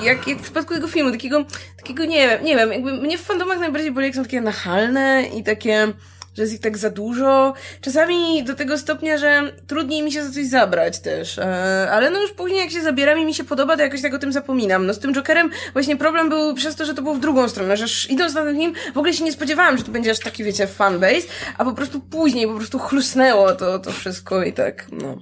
jak, 0.03 0.27
jak 0.27 0.37
w 0.37 0.41
przypadku 0.41 0.73
tego 0.73 0.87
filmu, 0.87 1.11
takiego, 1.11 1.45
takiego 1.77 2.05
nie 2.05 2.27
wiem, 2.27 2.43
nie 2.43 2.55
wiem, 2.55 2.71
jakby 2.71 2.93
mnie 2.93 3.17
w 3.17 3.21
fandomach 3.21 3.59
najbardziej 3.59 3.91
boli, 3.91 4.05
jak 4.05 4.15
są 4.15 4.23
takie 4.23 4.41
nachalne 4.41 5.23
i 5.37 5.43
takie, 5.43 5.93
że 6.33 6.41
jest 6.41 6.53
ich 6.53 6.59
tak 6.59 6.77
za 6.77 6.89
dużo. 6.89 7.53
Czasami 7.81 8.43
do 8.43 8.55
tego 8.55 8.77
stopnia, 8.77 9.17
że 9.17 9.53
trudniej 9.67 10.03
mi 10.03 10.11
się 10.11 10.23
za 10.23 10.31
coś 10.31 10.47
zabrać 10.47 10.99
też. 10.99 11.39
E, 11.39 11.87
ale 11.91 12.09
no 12.09 12.21
już 12.21 12.31
później 12.31 12.59
jak 12.59 12.71
się 12.71 12.81
zabieram 12.81 13.19
i 13.19 13.25
mi 13.25 13.33
się 13.33 13.43
podoba, 13.43 13.77
to 13.77 13.83
jakoś 13.83 14.01
tak 14.01 14.13
o 14.13 14.19
tym 14.19 14.31
zapominam. 14.31 14.85
No 14.85 14.93
z 14.93 14.99
tym 14.99 15.13
Jokerem 15.13 15.49
właśnie 15.73 15.97
problem 15.97 16.29
był 16.29 16.53
przez 16.53 16.75
to, 16.75 16.85
że 16.85 16.93
to 16.93 17.01
było 17.01 17.15
w 17.15 17.19
drugą 17.19 17.49
stronę, 17.49 17.77
że 17.77 17.85
idąc 18.09 18.33
na 18.33 18.41
ten 18.43 18.57
film 18.57 18.73
w 18.93 18.97
ogóle 18.97 19.13
się 19.13 19.23
nie 19.23 19.31
spodziewałam, 19.31 19.77
że 19.77 19.83
to 19.83 19.91
będzie 19.91 20.11
aż 20.11 20.19
taki, 20.19 20.43
wiecie, 20.43 20.67
fanbase, 20.67 21.27
a 21.57 21.65
po 21.65 21.73
prostu 21.73 21.99
później 21.99 22.47
po 22.47 22.55
prostu 22.55 22.79
chrusnęło 22.79 23.51
to, 23.51 23.79
to 23.79 23.91
wszystko 23.91 24.43
i 24.43 24.53
tak, 24.53 24.87
no. 24.91 25.17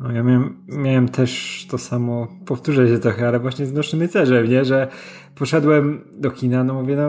No 0.00 0.12
ja 0.12 0.22
miałem, 0.22 0.64
miałem 0.66 1.08
też 1.08 1.66
to 1.70 1.78
samo, 1.78 2.28
powtórzę 2.46 2.88
się 2.88 2.98
trochę, 2.98 3.28
ale 3.28 3.40
właśnie 3.40 3.66
z 3.66 3.72
Nosznym 3.72 4.02
Rycerzem, 4.02 4.48
nie? 4.48 4.64
Że 4.64 4.88
poszedłem 5.34 6.04
do 6.12 6.30
kina, 6.30 6.64
no 6.64 6.74
mówię, 6.74 6.96
no 6.96 7.08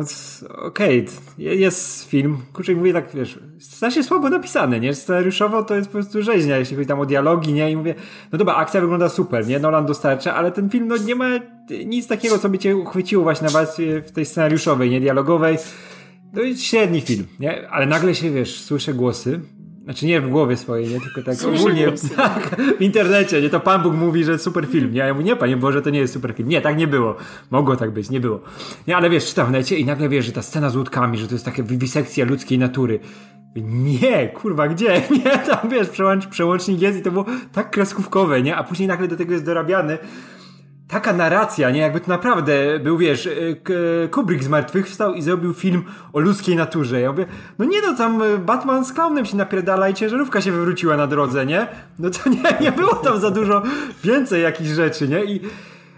okej, 0.66 1.06
okay, 1.06 1.56
jest 1.56 2.10
film, 2.10 2.38
kurczę, 2.54 2.76
mówię 2.76 2.94
tak, 2.94 3.10
wiesz, 3.14 3.40
strasznie 3.60 4.04
słabo 4.04 4.30
napisany, 4.30 4.80
nie? 4.80 4.94
Scenariuszowo 4.94 5.64
to 5.64 5.76
jest 5.76 5.88
po 5.88 5.94
prostu 5.94 6.22
rzeźnia, 6.22 6.58
jeśli 6.58 6.76
chodzi 6.76 6.88
tam 6.88 7.00
o 7.00 7.06
dialogi, 7.06 7.54
nie? 7.54 7.72
I 7.72 7.76
mówię, 7.76 7.96
no 8.32 8.38
dobra, 8.38 8.56
akcja 8.56 8.82
wygląda 8.82 9.10
super, 9.10 9.48
nie? 9.48 9.60
Nolan 9.60 9.86
dostarcza, 9.86 10.36
ale 10.36 10.52
ten 10.52 10.70
film, 10.70 10.88
no 10.88 10.98
nie 10.98 11.16
ma 11.16 11.30
nic 11.86 12.08
takiego, 12.08 12.38
co 12.38 12.50
by 12.50 12.58
cię 12.58 12.78
uchwyciło 12.78 13.24
właśnie 13.24 13.46
na 13.46 13.54
warstwie 13.54 14.02
w 14.02 14.12
tej 14.12 14.26
scenariuszowej, 14.26 14.90
nie? 14.90 15.00
Dialogowej. 15.00 15.58
No 16.34 16.42
i 16.42 16.58
średni 16.58 17.02
film, 17.02 17.26
nie? 17.40 17.70
Ale 17.70 17.86
nagle 17.86 18.16
się, 18.16 18.32
wiesz, 18.32 18.62
słyszę 18.62 18.94
głosy, 18.94 19.40
znaczy 19.84 20.06
nie 20.06 20.22
w 20.22 20.30
głowie 20.30 20.58
swojej, 20.58 20.90
nie? 20.90 21.02
Tylko 21.02 21.24
tak 21.24 21.36
Słyszę 21.36 21.62
ogólnie 21.62 21.92
tak, 22.16 22.62
w 22.78 22.82
internecie, 22.82 23.42
nie? 23.42 23.50
To 23.50 23.60
Pan 23.60 23.84
Bóg 23.84 23.94
mówi, 23.94 24.24
że 24.24 24.40
super 24.40 24.68
film. 24.68 24.92
Nie? 24.92 25.00
Ja 25.00 25.14
mówię, 25.14 25.26
nie 25.26 25.36
Panie 25.36 25.58
Boże, 25.58 25.82
to 25.82 25.90
nie 25.90 26.00
jest 26.00 26.14
super 26.14 26.34
film. 26.34 26.50
Nie, 26.50 26.62
tak 26.62 26.78
nie 26.78 26.88
było. 26.88 27.16
Mogło 27.52 27.76
tak 27.76 27.92
być, 27.92 28.10
nie 28.10 28.20
było. 28.20 28.42
Nie, 28.88 28.98
ale 28.98 29.10
wiesz, 29.10 29.26
czytam 29.26 29.48
w 29.48 29.52
necie 29.52 29.78
i 29.78 29.86
nagle 29.86 30.10
wiesz, 30.10 30.26
że 30.26 30.32
ta 30.32 30.42
scena 30.42 30.70
z 30.70 30.76
łódkami, 30.76 31.18
że 31.18 31.28
to 31.28 31.36
jest 31.36 31.46
taka 31.46 31.64
wisekcja 31.64 32.26
ludzkiej 32.26 32.60
natury. 32.60 33.00
Nie, 33.56 34.30
kurwa, 34.30 34.68
gdzie? 34.68 35.02
Nie, 35.26 35.40
tam 35.40 35.70
wiesz, 35.70 35.90
przełącz, 35.90 36.28
przełącznik 36.28 36.82
jest 36.82 37.00
i 37.00 37.02
to 37.02 37.12
było 37.12 37.26
tak 37.52 37.72
kreskówkowe, 37.72 38.42
nie? 38.42 38.56
A 38.56 38.64
później 38.64 38.88
nagle 38.88 39.08
do 39.08 39.18
tego 39.18 39.34
jest 39.34 39.46
dorabiany 39.46 39.98
taka 40.92 41.14
narracja, 41.14 41.72
nie? 41.72 41.80
Jakby 41.80 42.00
to 42.00 42.10
naprawdę 42.10 42.80
był, 42.80 42.98
wiesz, 42.98 43.28
e, 43.28 44.08
Kubrick 44.08 44.44
zmartwychwstał 44.44 45.14
i 45.14 45.22
zrobił 45.22 45.54
film 45.54 45.84
o 46.14 46.20
ludzkiej 46.20 46.56
naturze. 46.56 47.02
Ja 47.02 47.12
mówię, 47.12 47.26
no 47.60 47.66
nie 47.66 47.82
no, 47.82 47.98
tam 47.98 48.22
e, 48.22 48.38
Batman 48.38 48.86
z 48.86 48.94
klaunem 48.94 49.26
się 49.26 49.38
napierdala 49.38 49.90
i 49.90 49.94
ciężarówka 49.94 50.42
się 50.42 50.52
wywróciła 50.52 50.98
na 50.98 51.08
drodze, 51.08 51.46
nie? 51.46 51.68
No 52.00 52.10
to 52.10 52.30
nie, 52.30 52.58
nie 52.62 52.72
było 52.72 52.96
tam 52.96 53.20
za 53.20 53.32
dużo 53.32 53.64
więcej 54.04 54.44
jakichś 54.44 54.70
rzeczy, 54.70 55.08
nie? 55.08 55.26
I 55.26 55.42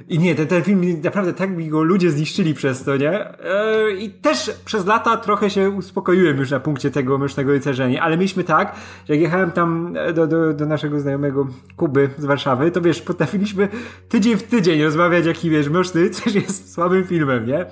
i 0.07 0.19
nie, 0.19 0.35
ten, 0.35 0.47
ten 0.47 0.63
film 0.63 1.01
naprawdę 1.03 1.33
tak 1.33 1.49
mi 1.49 1.69
go 1.69 1.83
ludzie 1.83 2.11
zniszczyli 2.11 2.53
przez 2.53 2.83
to, 2.83 2.97
nie? 2.97 3.35
Yy, 3.83 3.93
I 3.95 4.09
też 4.09 4.51
przez 4.65 4.85
lata 4.85 5.17
trochę 5.17 5.49
się 5.49 5.69
uspokoiłem 5.69 6.37
już 6.37 6.51
na 6.51 6.59
punkcie 6.59 6.91
tego 6.91 7.17
mysznego 7.17 7.51
rycerzenia, 7.51 8.01
ale 8.01 8.17
mieliśmy 8.17 8.43
tak, 8.43 8.75
że 9.07 9.13
jak 9.13 9.21
jechałem 9.21 9.51
tam 9.51 9.93
e, 9.97 10.13
do, 10.13 10.27
do, 10.27 10.53
do 10.53 10.65
naszego 10.65 10.99
znajomego 10.99 11.47
Kuby 11.75 12.09
z 12.17 12.25
Warszawy, 12.25 12.71
to 12.71 12.81
wiesz, 12.81 13.01
potrafiliśmy 13.01 13.67
tydzień 14.09 14.35
w 14.35 14.43
tydzień 14.43 14.83
rozmawiać, 14.83 15.25
jaki 15.25 15.49
wiesz, 15.49 15.69
myszny 15.69 16.01
rycerz 16.01 16.35
jest 16.35 16.73
słabym 16.73 17.03
filmem, 17.03 17.47
nie? 17.47 17.65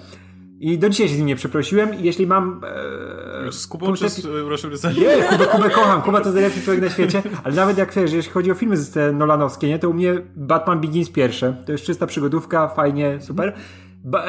I 0.61 0.77
do 0.77 0.89
dzisiaj 0.89 1.07
się 1.07 1.15
z 1.15 1.17
nim 1.17 1.27
nie 1.27 1.35
przeprosiłem. 1.35 1.99
I 1.99 2.03
jeśli 2.03 2.27
mam... 2.27 2.61
E, 3.47 3.51
z 3.51 3.67
Kubą 3.67 3.93
czy 3.93 4.09
z 4.09 4.25
Russell 4.25 4.71
Nie, 4.97 5.23
Kubę, 5.23 5.45
Kubę 5.45 5.69
kocham. 5.69 6.01
Kuba 6.01 6.19
to 6.19 6.23
jest 6.23 6.35
najlepszy 6.35 6.61
człowiek 6.61 6.83
na 6.83 6.89
świecie. 6.89 7.23
Ale 7.43 7.55
nawet 7.55 7.77
jak 7.77 7.93
wiesz, 7.93 8.13
jeśli 8.13 8.31
chodzi 8.31 8.51
o 8.51 8.55
filmy 8.55 8.77
z 8.77 9.17
Nolanowskie, 9.17 9.67
nie, 9.67 9.79
to 9.79 9.89
u 9.89 9.93
mnie 9.93 10.13
Batman 10.35 10.81
Begins 10.81 11.09
pierwsze. 11.09 11.55
To 11.65 11.71
jest 11.71 11.83
czysta 11.83 12.07
przygodówka, 12.07 12.67
fajnie, 12.67 13.19
super. 13.21 13.53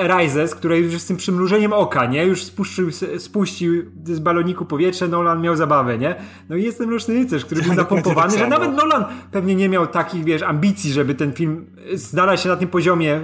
Rises, 0.06 0.54
które 0.54 0.80
już 0.80 1.00
z 1.00 1.06
tym 1.06 1.16
przymrużeniem 1.16 1.72
oka, 1.72 2.06
nie? 2.06 2.26
Już 2.26 2.44
spuścił, 2.44 2.88
spuścił 3.18 3.72
z 4.04 4.18
baloniku 4.18 4.64
powietrze, 4.64 5.08
Nolan 5.08 5.40
miał 5.40 5.56
zabawę, 5.56 5.98
nie? 5.98 6.14
No 6.48 6.56
i 6.56 6.62
jest 6.62 6.78
ten 6.78 6.88
Mroczny 6.88 7.14
Rycerz, 7.14 7.44
który 7.44 7.62
był 7.62 7.74
napompowany, 7.74 8.38
że 8.38 8.46
nawet 8.46 8.76
Nolan 8.76 9.04
pewnie 9.30 9.54
nie 9.54 9.68
miał 9.68 9.86
takich, 9.86 10.24
wiesz, 10.24 10.42
ambicji, 10.42 10.92
żeby 10.92 11.14
ten 11.14 11.32
film 11.32 11.66
znalazł 11.94 12.42
się 12.42 12.48
na 12.48 12.56
tym 12.56 12.68
poziomie 12.68 13.20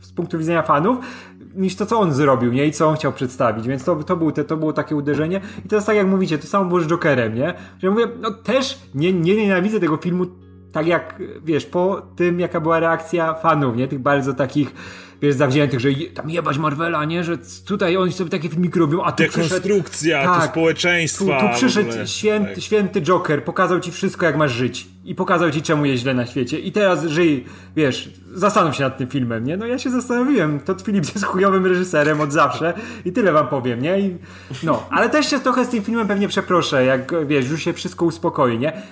z 0.00 0.12
punktu 0.12 0.38
widzenia 0.38 0.62
fanów, 0.62 0.98
niż 1.56 1.76
to, 1.76 1.86
co 1.86 2.00
on 2.00 2.12
zrobił, 2.12 2.52
nie? 2.52 2.66
I 2.66 2.72
co 2.72 2.88
on 2.88 2.96
chciał 2.96 3.12
przedstawić, 3.12 3.68
więc 3.68 3.84
to, 3.84 3.96
to, 3.96 4.16
był 4.16 4.32
te, 4.32 4.44
to 4.44 4.56
było 4.56 4.72
takie 4.72 4.96
uderzenie. 4.96 5.40
I 5.64 5.68
teraz 5.68 5.84
tak 5.84 5.96
jak 5.96 6.06
mówicie, 6.06 6.38
to 6.38 6.46
samo 6.46 6.64
było 6.64 6.80
z 6.80 6.86
Jokerem, 6.86 7.34
nie? 7.34 7.54
Że 7.78 7.86
ja 7.86 7.90
mówię, 7.90 8.06
no 8.20 8.30
też 8.30 8.78
nie, 8.94 9.12
nie 9.12 9.36
nienawidzę 9.36 9.80
tego 9.80 9.96
filmu 9.96 10.26
tak 10.72 10.86
jak, 10.86 11.22
wiesz, 11.44 11.66
po 11.66 12.02
tym, 12.16 12.40
jaka 12.40 12.60
była 12.60 12.80
reakcja 12.80 13.34
fanów, 13.34 13.76
nie? 13.76 13.88
Tych 13.88 13.98
bardzo 13.98 14.34
takich 14.34 14.74
wiesz, 15.24 15.34
zawziętych, 15.34 15.80
że 15.80 15.88
tam 16.14 16.30
jebać 16.30 16.58
Marvela, 16.58 17.04
nie? 17.04 17.24
Że 17.24 17.38
tutaj 17.66 17.96
oni 17.96 18.12
sobie 18.12 18.30
takie 18.30 18.48
filmiki 18.48 18.78
robią, 18.78 19.02
a 19.02 19.12
tu 19.12 19.22
Dekonstrukcja, 19.22 20.18
przyszedł... 20.18 20.40
Tak, 20.40 20.50
społeczeństwa. 20.50 21.40
Tu, 21.40 21.46
tu 21.46 21.54
przyszedł 21.54 21.90
święty, 22.06 22.54
tak. 22.54 22.64
święty 22.64 23.02
Joker, 23.02 23.44
pokazał 23.44 23.80
ci 23.80 23.92
wszystko, 23.92 24.26
jak 24.26 24.36
masz 24.36 24.52
żyć. 24.52 24.86
I 25.04 25.14
pokazał 25.14 25.50
ci, 25.50 25.62
czemu 25.62 25.84
jest 25.84 26.02
źle 26.02 26.14
na 26.14 26.26
świecie. 26.26 26.58
I 26.58 26.72
teraz 26.72 27.04
żyj, 27.04 27.44
wiesz, 27.76 28.10
zastanów 28.34 28.76
się 28.76 28.82
nad 28.82 28.98
tym 28.98 29.08
filmem, 29.08 29.44
nie? 29.44 29.56
No 29.56 29.66
ja 29.66 29.78
się 29.78 29.90
zastanowiłem. 29.90 30.60
Todd 30.60 30.82
Phillips 30.82 31.14
jest 31.14 31.26
chujowym 31.26 31.66
reżyserem 31.66 32.20
od 32.20 32.32
zawsze 32.32 32.74
i 33.04 33.12
tyle 33.12 33.32
wam 33.32 33.48
powiem, 33.48 33.82
nie? 33.82 34.00
I, 34.00 34.16
no, 34.62 34.86
ale 34.90 35.08
też 35.08 35.30
się 35.30 35.40
trochę 35.40 35.64
z 35.64 35.68
tym 35.68 35.82
filmem 35.82 36.08
pewnie 36.08 36.28
przeproszę, 36.28 36.84
jak, 36.84 37.26
wiesz, 37.26 37.50
już 37.50 37.62
się 37.62 37.72
wszystko 37.72 38.04
uspokoi, 38.04 38.58
nie? 38.58 38.82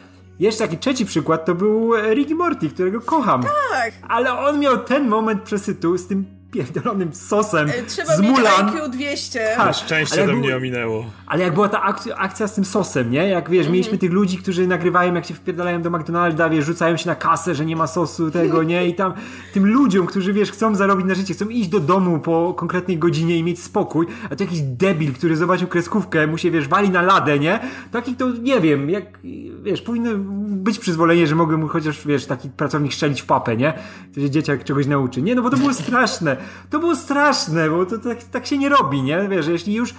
Jeszcze 0.42 0.64
taki 0.64 0.78
trzeci 0.78 1.06
przykład 1.06 1.44
to 1.44 1.54
był 1.54 1.92
Ricky 2.14 2.34
Morty, 2.34 2.68
którego 2.68 3.00
kocham. 3.00 3.42
Tak. 3.70 3.92
Ale 4.08 4.38
on 4.38 4.58
miał 4.60 4.78
ten 4.78 5.08
moment 5.08 5.42
przesytu 5.42 5.98
z 5.98 6.06
tym 6.06 6.24
pierdolonym 6.52 7.14
sosem 7.14 7.68
e, 7.68 7.82
Trzeba 7.82 8.16
z 8.16 8.20
mieć 8.20 8.30
Mulan. 8.30 8.68
IQ 8.68 8.88
200. 8.88 9.52
Tak, 9.56 9.74
szczęście 9.74 10.26
to 10.26 10.32
mnie 10.32 10.56
ominęło. 10.56 11.04
Ale 11.32 11.42
jak 11.42 11.54
była 11.54 11.68
ta 11.68 11.82
akcja, 11.82 12.16
akcja 12.16 12.48
z 12.48 12.54
tym 12.54 12.64
sosem, 12.64 13.10
nie? 13.10 13.28
Jak 13.28 13.50
wiesz, 13.50 13.66
-hmm. 13.66 13.70
mieliśmy 13.70 13.98
tych 13.98 14.12
ludzi, 14.12 14.38
którzy 14.38 14.66
nagrywają, 14.66 15.14
jak 15.14 15.26
się 15.26 15.34
wpierdalają 15.34 15.82
do 15.82 15.90
McDonalda, 15.90 16.48
wiesz, 16.48 16.64
rzucają 16.64 16.96
się 16.96 17.08
na 17.08 17.14
kasę, 17.14 17.54
że 17.54 17.64
nie 17.64 17.76
ma 17.76 17.86
sosu 17.86 18.30
tego, 18.30 18.62
nie? 18.62 18.88
I 18.88 18.94
tam 18.94 19.12
tym 19.52 19.66
ludziom, 19.66 20.06
którzy 20.06 20.32
wiesz, 20.32 20.52
chcą 20.52 20.74
zarobić 20.74 21.06
na 21.06 21.14
życie, 21.14 21.34
chcą 21.34 21.48
iść 21.48 21.68
do 21.68 21.80
domu 21.80 22.18
po 22.18 22.54
konkretnej 22.54 22.98
godzinie 22.98 23.36
i 23.36 23.42
mieć 23.42 23.62
spokój, 23.62 24.06
a 24.30 24.36
to 24.36 24.44
jakiś 24.44 24.60
debil, 24.60 25.12
który 25.12 25.36
zobaczył 25.36 25.68
kreskówkę, 25.68 26.26
mu 26.26 26.38
się, 26.38 26.50
wiesz, 26.50 26.68
wali 26.68 26.90
na 26.90 27.02
ladę, 27.02 27.38
nie? 27.38 27.60
Takich 27.90 28.16
to 28.16 28.30
nie 28.30 28.60
wiem, 28.60 28.90
jak 28.90 29.18
wiesz, 29.62 29.82
powinno 29.82 30.10
być 30.46 30.78
przyzwolenie, 30.78 31.26
że 31.26 31.34
mogę 31.34 31.56
mu 31.56 31.68
chociaż, 31.68 32.06
wiesz, 32.06 32.26
taki 32.26 32.48
pracownik 32.48 32.94
strzelić 32.94 33.22
w 33.22 33.26
papę, 33.26 33.56
nie? 33.56 33.72
To 34.14 34.20
się 34.20 34.30
dzieciak 34.30 34.64
czegoś 34.64 34.86
nauczy. 34.86 35.22
Nie, 35.22 35.34
no 35.34 35.42
bo 35.42 35.50
to 35.50 35.56
było 35.56 35.74
straszne. 35.74 36.36
To 36.70 36.78
było 36.78 36.96
straszne, 36.96 37.70
bo 37.70 37.86
to 37.86 37.98
tak, 37.98 38.24
tak 38.24 38.46
się 38.46 38.58
nie 38.58 38.68
robi, 38.68 39.02
nie? 39.02 39.28
Wiesz, 39.28 39.46
jeśli 39.46 39.74
już 39.74 39.94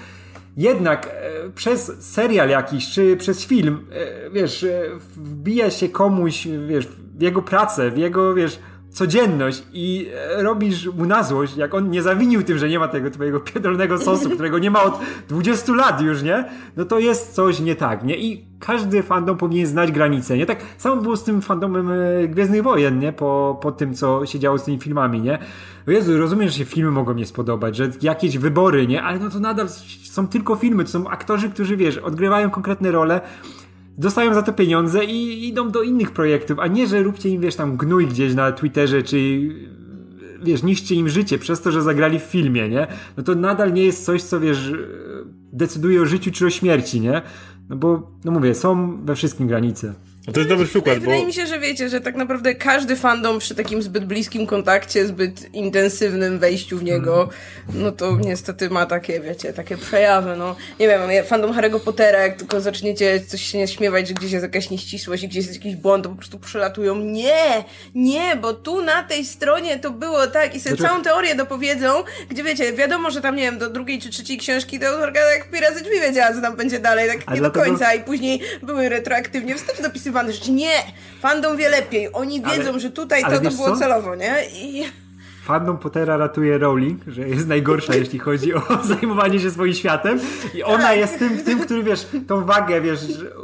jednak 0.58 1.06
e, 1.06 1.50
przez 1.50 1.92
serial 2.14 2.50
jakiś, 2.50 2.92
czy 2.92 3.18
przez 3.18 3.46
film, 3.46 3.88
e, 3.92 4.30
wiesz, 4.30 4.64
e, 4.64 4.82
wbija 5.16 5.70
się 5.72 5.90
komuś, 5.90 6.48
wiesz, 6.68 6.88
w 7.18 7.22
jego 7.22 7.42
pracę, 7.42 7.92
w 7.92 7.98
jego, 7.98 8.34
wiesz, 8.34 8.60
codzienność 8.94 9.64
i 9.74 10.10
e, 10.38 10.44
robisz 10.44 10.88
mu 10.88 11.06
na 11.06 11.24
złość, 11.24 11.58
jak 11.58 11.74
on 11.74 11.90
nie 11.90 12.02
zawinił 12.02 12.44
tym, 12.44 12.58
że 12.58 12.70
nie 12.70 12.80
ma 12.80 12.88
tego 12.88 13.10
twojego 13.10 13.40
pierdolnego 13.40 13.98
sosu, 13.98 14.30
którego 14.36 14.60
nie 14.60 14.72
ma 14.72 14.84
od 14.84 15.00
20 15.30 15.74
lat 15.74 16.02
już, 16.02 16.24
nie? 16.24 16.46
No 16.78 16.86
to 16.86 17.00
jest 17.00 17.34
coś 17.34 17.60
nie 17.60 17.76
tak, 17.76 18.04
nie? 18.04 18.18
I 18.18 18.46
każdy 18.60 19.04
fandom 19.04 19.38
powinien 19.38 19.68
znać 19.68 19.92
granice, 19.92 20.38
nie? 20.38 20.46
Tak 20.46 20.60
samo 20.78 21.02
było 21.02 21.18
z 21.18 21.24
tym 21.24 21.42
fandomem 21.42 21.92
e, 21.92 22.28
Gwiezdnych 22.28 22.64
Wojen, 22.64 23.00
nie? 23.00 23.14
Po, 23.14 23.60
po 23.62 23.72
tym, 23.72 23.94
co 23.94 24.26
się 24.26 24.40
działo 24.40 24.58
z 24.58 24.64
tymi 24.64 24.80
filmami, 24.80 25.22
nie? 25.22 25.40
O 25.88 25.92
Jezu, 25.92 26.18
rozumiem, 26.18 26.50
że 26.50 26.58
się 26.58 26.66
filmy 26.66 26.92
mogą 26.92 27.14
nie 27.14 27.26
spodobać, 27.26 27.76
że 27.76 27.90
jakieś 28.02 28.38
wybory, 28.38 28.88
nie? 28.88 29.04
Ale 29.04 29.20
no 29.20 29.30
to 29.30 29.40
nadal 29.40 29.70
są 30.04 30.28
tylko 30.28 30.56
filmy, 30.56 30.84
to 30.84 30.90
są 30.90 31.08
aktorzy, 31.08 31.50
którzy, 31.50 31.78
wiesz, 31.78 31.98
odgrywają 31.98 32.50
konkretne 32.50 32.92
role, 32.92 33.22
dostają 33.98 34.34
za 34.34 34.42
to 34.42 34.54
pieniądze 34.54 35.06
i 35.06 35.48
idą 35.48 35.72
do 35.72 35.82
innych 35.82 36.12
projektów, 36.12 36.60
a 36.60 36.68
nie, 36.68 36.88
że 36.88 37.04
róbcie 37.04 37.30
im, 37.30 37.42
wiesz, 37.42 37.56
tam 37.56 37.78
gnój 37.78 38.08
gdzieś 38.08 38.36
na 38.36 38.52
Twitterze, 38.52 39.04
czy 39.04 39.50
wiesz, 40.44 40.64
niszcie 40.64 40.96
im 40.96 41.10
życie 41.10 41.40
przez 41.40 41.62
to, 41.62 41.72
że 41.72 41.82
zagrali 41.82 42.20
w 42.20 42.24
filmie, 42.24 42.70
nie? 42.70 42.88
No 43.18 43.24
to 43.24 43.36
nadal 43.36 43.74
nie 43.74 43.84
jest 43.86 44.06
coś, 44.06 44.24
co, 44.24 44.40
wiesz, 44.40 44.74
decyduje 45.54 46.02
o 46.02 46.06
życiu 46.06 46.32
czy 46.32 46.46
o 46.46 46.50
śmierci, 46.50 47.02
nie? 47.02 47.22
No 47.70 47.76
bo, 47.76 48.12
no 48.26 48.32
mówię, 48.32 48.56
są 48.56 48.98
we 49.06 49.16
wszystkim 49.16 49.48
granice. 49.48 49.94
No 50.28 50.34
to 50.34 50.40
jest 50.40 50.50
dobry 50.50 50.68
przykład, 50.68 51.00
Wydaje 51.00 51.22
bo... 51.22 51.28
mi 51.28 51.34
się, 51.34 51.48
że 51.48 51.60
wiecie, 51.60 51.90
że 51.90 52.02
tak 52.02 52.16
naprawdę 52.16 52.56
każdy 52.56 52.96
fandom 52.96 53.40
przy 53.40 53.56
takim 53.56 53.82
zbyt 53.82 54.06
bliskim 54.06 54.48
kontakcie, 54.48 55.06
zbyt 55.06 55.54
intensywnym 55.54 56.40
wejściu 56.40 56.78
w 56.78 56.84
niego, 56.84 57.30
mm. 57.70 57.84
no 57.84 57.92
to 57.92 58.18
niestety 58.18 58.70
ma 58.70 58.86
takie, 58.86 59.20
wiecie, 59.20 59.54
takie 59.54 59.78
przejawy, 59.78 60.36
no. 60.38 60.56
Nie 60.80 60.88
wiem, 60.88 61.02
fandom 61.26 61.52
Harry'ego 61.52 61.80
Pottera, 61.80 62.20
jak 62.20 62.38
tylko 62.38 62.62
zaczniecie 62.62 63.22
coś 63.28 63.42
się 63.42 63.58
nie 63.58 63.68
śmiewać, 63.68 64.08
że 64.08 64.14
gdzieś 64.14 64.32
jest 64.32 64.44
jakaś 64.44 64.70
nieścisłość 64.70 65.24
i 65.24 65.28
gdzieś 65.28 65.46
jest 65.46 65.58
jakiś 65.58 65.76
błąd, 65.76 66.04
to 66.04 66.10
po 66.10 66.16
prostu 66.16 66.40
przylatują. 66.40 66.96
Nie! 66.96 67.64
Nie, 67.96 68.36
bo 68.36 68.54
tu 68.54 68.82
na 68.82 69.04
tej 69.04 69.26
stronie 69.26 69.80
to 69.80 69.92
było 69.92 70.28
tak 70.28 70.56
i 70.56 70.60
sobie 70.60 70.76
znaczy... 70.76 70.92
całą 70.92 71.04
teorię 71.04 71.36
dopowiedzą, 71.36 71.90
gdzie 72.30 72.44
wiecie, 72.44 72.74
wiadomo, 72.74 73.12
że 73.12 73.22
tam, 73.22 73.36
nie 73.36 73.44
wiem, 73.44 73.58
do 73.58 73.70
drugiej 73.70 74.00
czy 74.00 74.10
trzeciej 74.10 74.38
książki 74.38 74.80
to 74.80 74.88
autorka 74.88 75.20
jak 75.20 75.52
pirazy 75.52 75.84
drzwi 75.84 76.00
wiedziała, 76.00 76.34
co 76.34 76.42
tam 76.42 76.56
będzie 76.56 76.80
dalej, 76.80 77.10
tak 77.10 77.36
nie 77.36 77.42
do 77.42 77.52
końca 77.52 77.94
i 77.94 78.00
później 78.00 78.42
były 78.62 78.90
retroaktywnie 78.90 79.56
wstecz 79.56 79.82
dopisywane 79.82 80.13
że 80.30 80.52
nie, 80.52 80.72
fandom 81.20 81.58
wie 81.58 81.70
lepiej, 81.70 82.10
oni 82.14 82.42
wiedzą, 82.42 82.70
ale, 82.70 82.80
że 82.80 82.90
tutaj 82.90 83.24
to, 83.24 83.32
to 83.32 83.50
było 83.52 83.70
co? 83.70 83.78
celowo, 83.78 84.16
nie? 84.16 84.36
I... 84.54 84.84
Fandom 85.44 85.78
Pottera 85.78 86.18
ratuje 86.18 86.58
Rowling, 86.58 87.02
że 87.08 87.30
jest 87.30 87.48
najgorsza, 87.48 87.96
jeśli 87.96 88.20
chodzi 88.20 88.54
o 88.54 88.62
zajmowanie 88.84 89.40
się 89.40 89.52
swoim 89.52 89.74
światem. 89.74 90.20
I 90.54 90.64
ona 90.64 90.84
tak. 90.84 90.98
jest 90.98 91.20
tym, 91.20 91.44
tym, 91.44 91.60
który, 91.60 91.84
wiesz, 91.84 92.08
tą 92.28 92.46
wagę, 92.46 92.82
wiesz, 92.82 93.00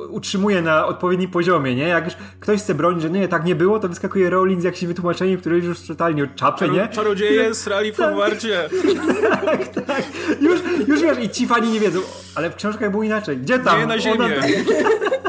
utrzymuje 0.10 0.62
na 0.62 0.86
odpowiednim 0.86 1.32
poziomie, 1.32 1.76
nie? 1.76 1.88
Jak 1.88 2.06
już 2.06 2.14
ktoś 2.40 2.60
chce 2.60 2.76
bronić, 2.76 3.02
że 3.02 3.10
nie, 3.10 3.28
tak 3.28 3.46
nie 3.46 3.56
było, 3.56 3.80
to 3.80 3.90
wyskakuje 3.90 4.30
Rowling 4.30 4.62
z 4.62 4.64
jakimś 4.64 4.86
wytłumaczeniem, 4.86 5.40
które 5.40 5.58
już 5.58 5.82
totalnie 5.82 6.24
odczapie, 6.24 6.68
nie? 6.70 6.88
Czarodzieje 6.88 7.56
srali 7.56 7.92
w 7.94 7.98
Hogwarcie. 7.98 8.70
tak, 9.46 9.68
tak. 9.68 10.04
Już, 10.42 10.60
już 10.88 11.02
wiesz, 11.02 11.20
i 11.20 11.30
ci 11.30 11.48
fani 11.48 11.72
nie 11.72 11.80
wiedzą, 11.80 12.00
ale 12.36 12.50
w 12.50 12.56
książkach 12.56 12.92
było 12.92 13.04
inaczej. 13.04 13.38
Gdzie 13.38 13.60
tam? 13.60 13.80
Nie, 13.80 13.86
na 13.86 14.00
ziemię. 14.00 14.16
Ona 14.16 15.29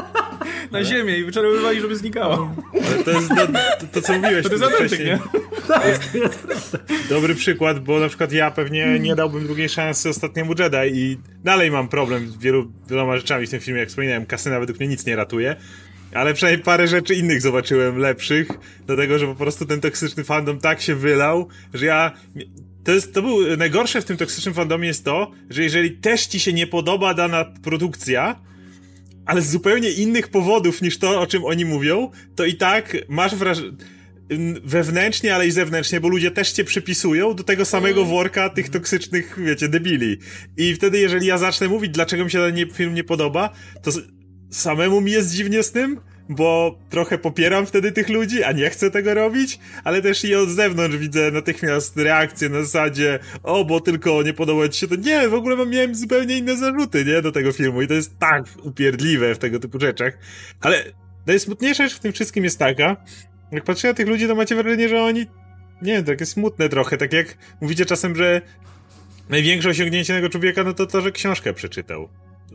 na 0.71 0.83
ziemię 0.83 1.17
i 1.17 1.23
wyczarowywali, 1.23 1.81
żeby 1.81 1.95
znikało. 1.95 2.55
Ale 2.73 3.03
to 3.03 3.11
jest 3.11 3.29
do, 3.29 3.47
to, 3.47 3.87
to, 3.91 4.01
co 4.01 4.13
mówiłeś. 4.13 4.45
To 4.45 4.51
jest 4.51 4.63
authentyk, 4.63 4.99
nie? 4.99 5.19
Tak, 5.67 5.85
jest 6.13 6.77
dobry 7.09 7.35
przykład, 7.35 7.79
bo 7.79 7.99
na 7.99 8.07
przykład 8.07 8.31
ja 8.31 8.51
pewnie 8.51 8.99
nie 8.99 9.15
dałbym 9.15 9.43
drugiej 9.43 9.69
szansy 9.69 10.09
ostatniemu 10.09 10.53
Jedi 10.59 10.97
i 10.99 11.17
dalej 11.43 11.71
mam 11.71 11.87
problem 11.87 12.27
z 12.27 12.37
wielu, 12.37 12.71
wieloma 12.89 13.17
rzeczami 13.17 13.47
w 13.47 13.49
tym 13.49 13.59
filmie, 13.59 13.79
jak 13.79 13.89
wspominałem, 13.89 14.25
kasyna 14.25 14.59
według 14.59 14.79
mnie 14.79 14.87
nic 14.87 15.05
nie 15.05 15.15
ratuje. 15.15 15.55
Ale 16.13 16.33
przynajmniej 16.33 16.63
parę 16.63 16.87
rzeczy 16.87 17.15
innych 17.15 17.41
zobaczyłem 17.41 17.97
lepszych, 17.97 18.47
dlatego 18.87 19.19
że 19.19 19.27
po 19.27 19.35
prostu 19.35 19.65
ten 19.65 19.81
toksyczny 19.81 20.23
fandom 20.23 20.59
tak 20.59 20.81
się 20.81 20.95
wylał, 20.95 21.47
że 21.73 21.85
ja 21.85 22.11
to, 22.83 22.91
jest, 22.91 23.13
to 23.13 23.21
był 23.21 23.57
najgorsze 23.57 24.01
w 24.01 24.05
tym 24.05 24.17
toksycznym 24.17 24.53
fandomie 24.53 24.87
jest 24.87 25.05
to, 25.05 25.31
że 25.49 25.63
jeżeli 25.63 25.91
też 25.91 26.25
ci 26.25 26.39
się 26.39 26.53
nie 26.53 26.67
podoba 26.67 27.13
dana 27.13 27.45
produkcja, 27.63 28.39
ale 29.31 29.41
z 29.41 29.49
zupełnie 29.49 29.89
innych 29.91 30.27
powodów 30.27 30.81
niż 30.81 30.97
to, 30.97 31.21
o 31.21 31.27
czym 31.27 31.45
oni 31.45 31.65
mówią, 31.65 32.11
to 32.35 32.45
i 32.45 32.55
tak 32.55 32.97
masz 33.09 33.35
wrażenie 33.35 33.71
wewnętrznie, 34.63 35.35
ale 35.35 35.47
i 35.47 35.51
zewnętrznie, 35.51 35.99
bo 35.99 36.07
ludzie 36.07 36.31
też 36.31 36.51
cię 36.51 36.63
przypisują 36.63 37.33
do 37.33 37.43
tego 37.43 37.65
samego 37.65 38.01
mm. 38.01 38.13
worka 38.13 38.49
tych 38.49 38.69
toksycznych, 38.69 39.35
wiecie, 39.37 39.69
debili. 39.69 40.17
I 40.57 40.73
wtedy, 40.73 40.99
jeżeli 40.99 41.27
ja 41.27 41.37
zacznę 41.37 41.67
mówić, 41.67 41.91
dlaczego 41.91 42.25
mi 42.25 42.31
się 42.31 42.39
ten 42.39 42.69
film 42.73 42.93
nie 42.93 43.03
podoba, 43.03 43.49
to 43.83 43.91
samemu 44.51 45.01
mi 45.01 45.11
jest 45.11 45.35
dziwnie 45.35 45.63
z 45.63 45.71
tym, 45.71 45.99
bo 46.29 46.79
trochę 46.89 47.17
popieram 47.17 47.65
wtedy 47.65 47.91
tych 47.91 48.09
ludzi, 48.09 48.43
a 48.43 48.51
nie 48.51 48.69
chcę 48.69 48.91
tego 48.91 49.13
robić, 49.13 49.59
ale 49.83 50.01
też 50.01 50.25
i 50.25 50.35
od 50.35 50.49
zewnątrz 50.49 50.97
widzę 50.97 51.31
natychmiast 51.31 51.97
reakcję 51.97 52.49
na 52.49 52.63
zasadzie, 52.63 53.19
o, 53.43 53.65
bo 53.65 53.79
tylko 53.79 54.23
nie 54.23 54.33
podoba 54.33 54.69
ci 54.69 54.79
się 54.79 54.87
to. 54.87 54.95
Nie, 54.95 55.29
w 55.29 55.33
ogóle 55.33 55.65
miałem 55.65 55.95
zupełnie 55.95 56.37
inne 56.37 56.57
zarzuty, 56.57 57.05
nie, 57.05 57.21
do 57.21 57.31
tego 57.31 57.51
filmu 57.51 57.81
i 57.81 57.87
to 57.87 57.93
jest 57.93 58.19
tak 58.19 58.43
upierdliwe 58.63 59.35
w 59.35 59.37
tego 59.37 59.59
typu 59.59 59.79
rzeczach. 59.79 60.17
Ale 60.61 60.83
najsmutniejsza 61.27 61.83
rzecz 61.83 61.97
w 61.97 61.99
tym 61.99 62.13
wszystkim 62.13 62.43
jest 62.43 62.59
taka, 62.59 62.97
jak 63.51 63.63
patrzę 63.63 63.87
na 63.87 63.93
tych 63.93 64.07
ludzi, 64.07 64.27
to 64.27 64.35
macie 64.35 64.55
wrażenie, 64.55 64.89
że 64.89 65.03
oni, 65.03 65.19
nie 65.81 65.93
wiem, 65.93 66.03
takie 66.03 66.25
smutne 66.25 66.69
trochę, 66.69 66.97
tak 66.97 67.13
jak 67.13 67.37
mówicie 67.61 67.85
czasem, 67.85 68.15
że 68.15 68.41
największe 69.29 69.69
osiągnięcie 69.69 70.13
tego 70.13 70.29
człowieka, 70.29 70.63
no 70.63 70.73
to 70.73 70.85
to, 70.85 71.01
że 71.01 71.11
książkę 71.11 71.53
przeczytał. 71.53 72.09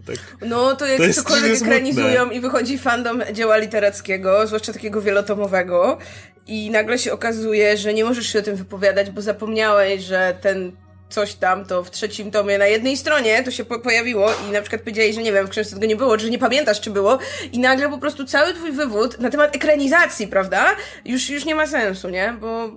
Tak, 0.07 0.37
no 0.49 0.77
to 0.77 0.87
jak 0.87 1.01
to 1.01 1.15
cokolwiek 1.15 1.63
ekranizują 1.63 2.31
i 2.31 2.41
wychodzi 2.41 2.79
fandom 2.79 3.23
dzieła 3.33 3.57
literackiego, 3.57 4.47
zwłaszcza 4.47 4.73
takiego 4.73 5.03
wielotomowego 5.03 5.99
i 6.47 6.71
nagle 6.71 6.99
się 6.99 7.13
okazuje, 7.13 7.77
że 7.77 7.95
nie 7.95 8.05
możesz 8.05 8.27
się 8.27 8.39
o 8.39 8.43
tym 8.43 8.57
wypowiadać, 8.57 9.11
bo 9.11 9.23
zapomniałeś, 9.23 10.03
że 10.03 10.37
ten 10.41 10.73
coś 11.09 11.35
tam, 11.35 11.65
to 11.65 11.85
w 11.85 11.91
trzecim 11.91 12.31
tomie 12.31 12.59
na 12.59 12.67
jednej 12.67 12.97
stronie 12.97 13.43
to 13.43 13.51
się 13.51 13.65
po 13.65 13.79
pojawiło 13.79 14.31
i 14.49 14.53
na 14.53 14.61
przykład 14.61 14.83
powiedzieli, 14.83 15.13
że 15.13 15.23
nie 15.23 15.33
wiem, 15.33 15.47
w 15.47 15.51
książce 15.51 15.75
tego 15.75 15.87
nie 15.87 15.97
było, 15.97 16.19
że 16.19 16.31
nie 16.31 16.39
pamiętasz, 16.39 16.81
czy 16.81 16.91
było 16.91 17.19
i 17.53 17.59
nagle 17.59 17.89
po 17.89 17.99
prostu 17.99 18.25
cały 18.25 18.55
twój 18.55 18.73
wywód 18.73 19.19
na 19.21 19.31
temat 19.31 19.57
ekranizacji, 19.57 20.29
prawda, 20.29 20.77
już, 21.05 21.31
już 21.31 21.45
nie 21.45 21.55
ma 21.55 21.67
sensu, 21.67 22.09
nie? 22.09 22.37
Bo 22.41 22.71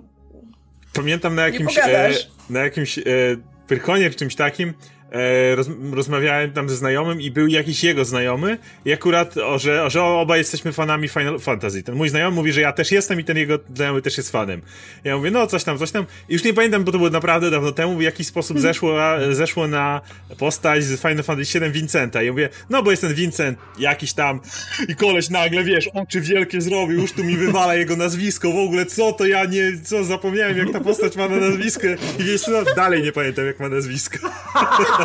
Pamiętam 0.94 1.36
na 1.36 1.48
jakimś, 1.48 1.78
e, 1.78 2.10
na 2.50 2.60
jakimś 2.60 2.98
e, 2.98 3.04
Pyrkonie 3.68 4.10
czy 4.10 4.16
czymś 4.16 4.36
takim, 4.36 4.74
roz, 5.56 5.68
rozmawiałem 5.94 6.52
tam 6.52 6.70
ze 6.70 6.76
znajomym 6.76 7.22
i 7.22 7.32
był 7.32 7.48
jakiś 7.48 7.84
jego 7.84 8.06
znajomy 8.06 8.58
i 8.86 8.94
akurat, 8.94 9.38
o, 9.38 9.60
że, 9.60 9.90
że 9.90 10.04
oba 10.04 10.38
jesteśmy 10.38 10.72
fanami 10.72 11.08
Final 11.08 11.40
Fantasy. 11.40 11.84
Ten 11.84 11.96
mój 11.96 12.10
znajomy 12.10 12.36
mówi, 12.36 12.54
że 12.54 12.62
ja 12.62 12.74
też 12.74 12.92
jestem 12.92 13.20
i 13.20 13.24
ten 13.24 13.38
jego 13.38 13.60
znajomy 13.76 14.02
też 14.02 14.18
jest 14.18 14.32
fanem. 14.32 14.62
Ja 15.04 15.18
mówię, 15.18 15.32
no 15.32 15.48
coś 15.48 15.64
tam, 15.64 15.78
coś 15.78 15.92
tam. 15.92 16.06
I 16.30 16.34
już 16.34 16.44
nie 16.44 16.54
pamiętam, 16.54 16.84
bo 16.84 16.92
to 16.92 16.98
było 16.98 17.10
naprawdę 17.10 17.52
dawno 17.52 17.72
temu, 17.72 17.98
w 17.98 18.02
jakiś 18.02 18.28
sposób 18.28 18.58
Hmm. 18.58 18.74
zeszło, 18.74 18.98
zeszło 19.32 19.68
na 19.68 20.02
postać 20.38 20.84
z 20.84 21.02
Final 21.02 21.24
Fantasy 21.24 21.60
VII 21.60 21.72
Vincenta. 21.72 22.24
I 22.24 22.32
mówię, 22.32 22.50
no 22.70 22.84
bo 22.84 22.92
jest 22.92 23.04
ten 23.04 23.14
Vincent, 23.14 23.58
jakiś 23.80 24.14
tam 24.14 24.40
i 24.88 24.96
koleś 24.96 25.30
nagle, 25.30 25.64
wiesz, 25.64 25.88
oczy 25.94 26.22
wielkie 26.22 26.62
zrobił, 26.62 27.02
już 27.02 27.12
tu 27.12 27.24
mi 27.24 27.38
wywala 27.38 27.76
jego 27.76 27.96
nazwisko, 27.96 28.52
w 28.52 28.58
ogóle 28.58 28.86
co 28.86 29.12
to 29.12 29.26
ja 29.26 29.46
nie, 29.46 29.72
co 29.84 30.04
zapomniałem 30.04 30.58
jak 30.58 30.72
ta 30.72 30.80
postać 30.80 31.16
ma 31.16 31.28
na 31.28 31.36
nazwisko 31.38 31.88
i 32.20 32.24
wiesz, 32.24 32.48
no, 32.48 32.74
dalej 32.76 33.04
nie 33.04 33.12
pamiętam 33.12 33.46
jak 33.46 33.60
ma 33.60 33.70
nazwisko. 33.70 34.18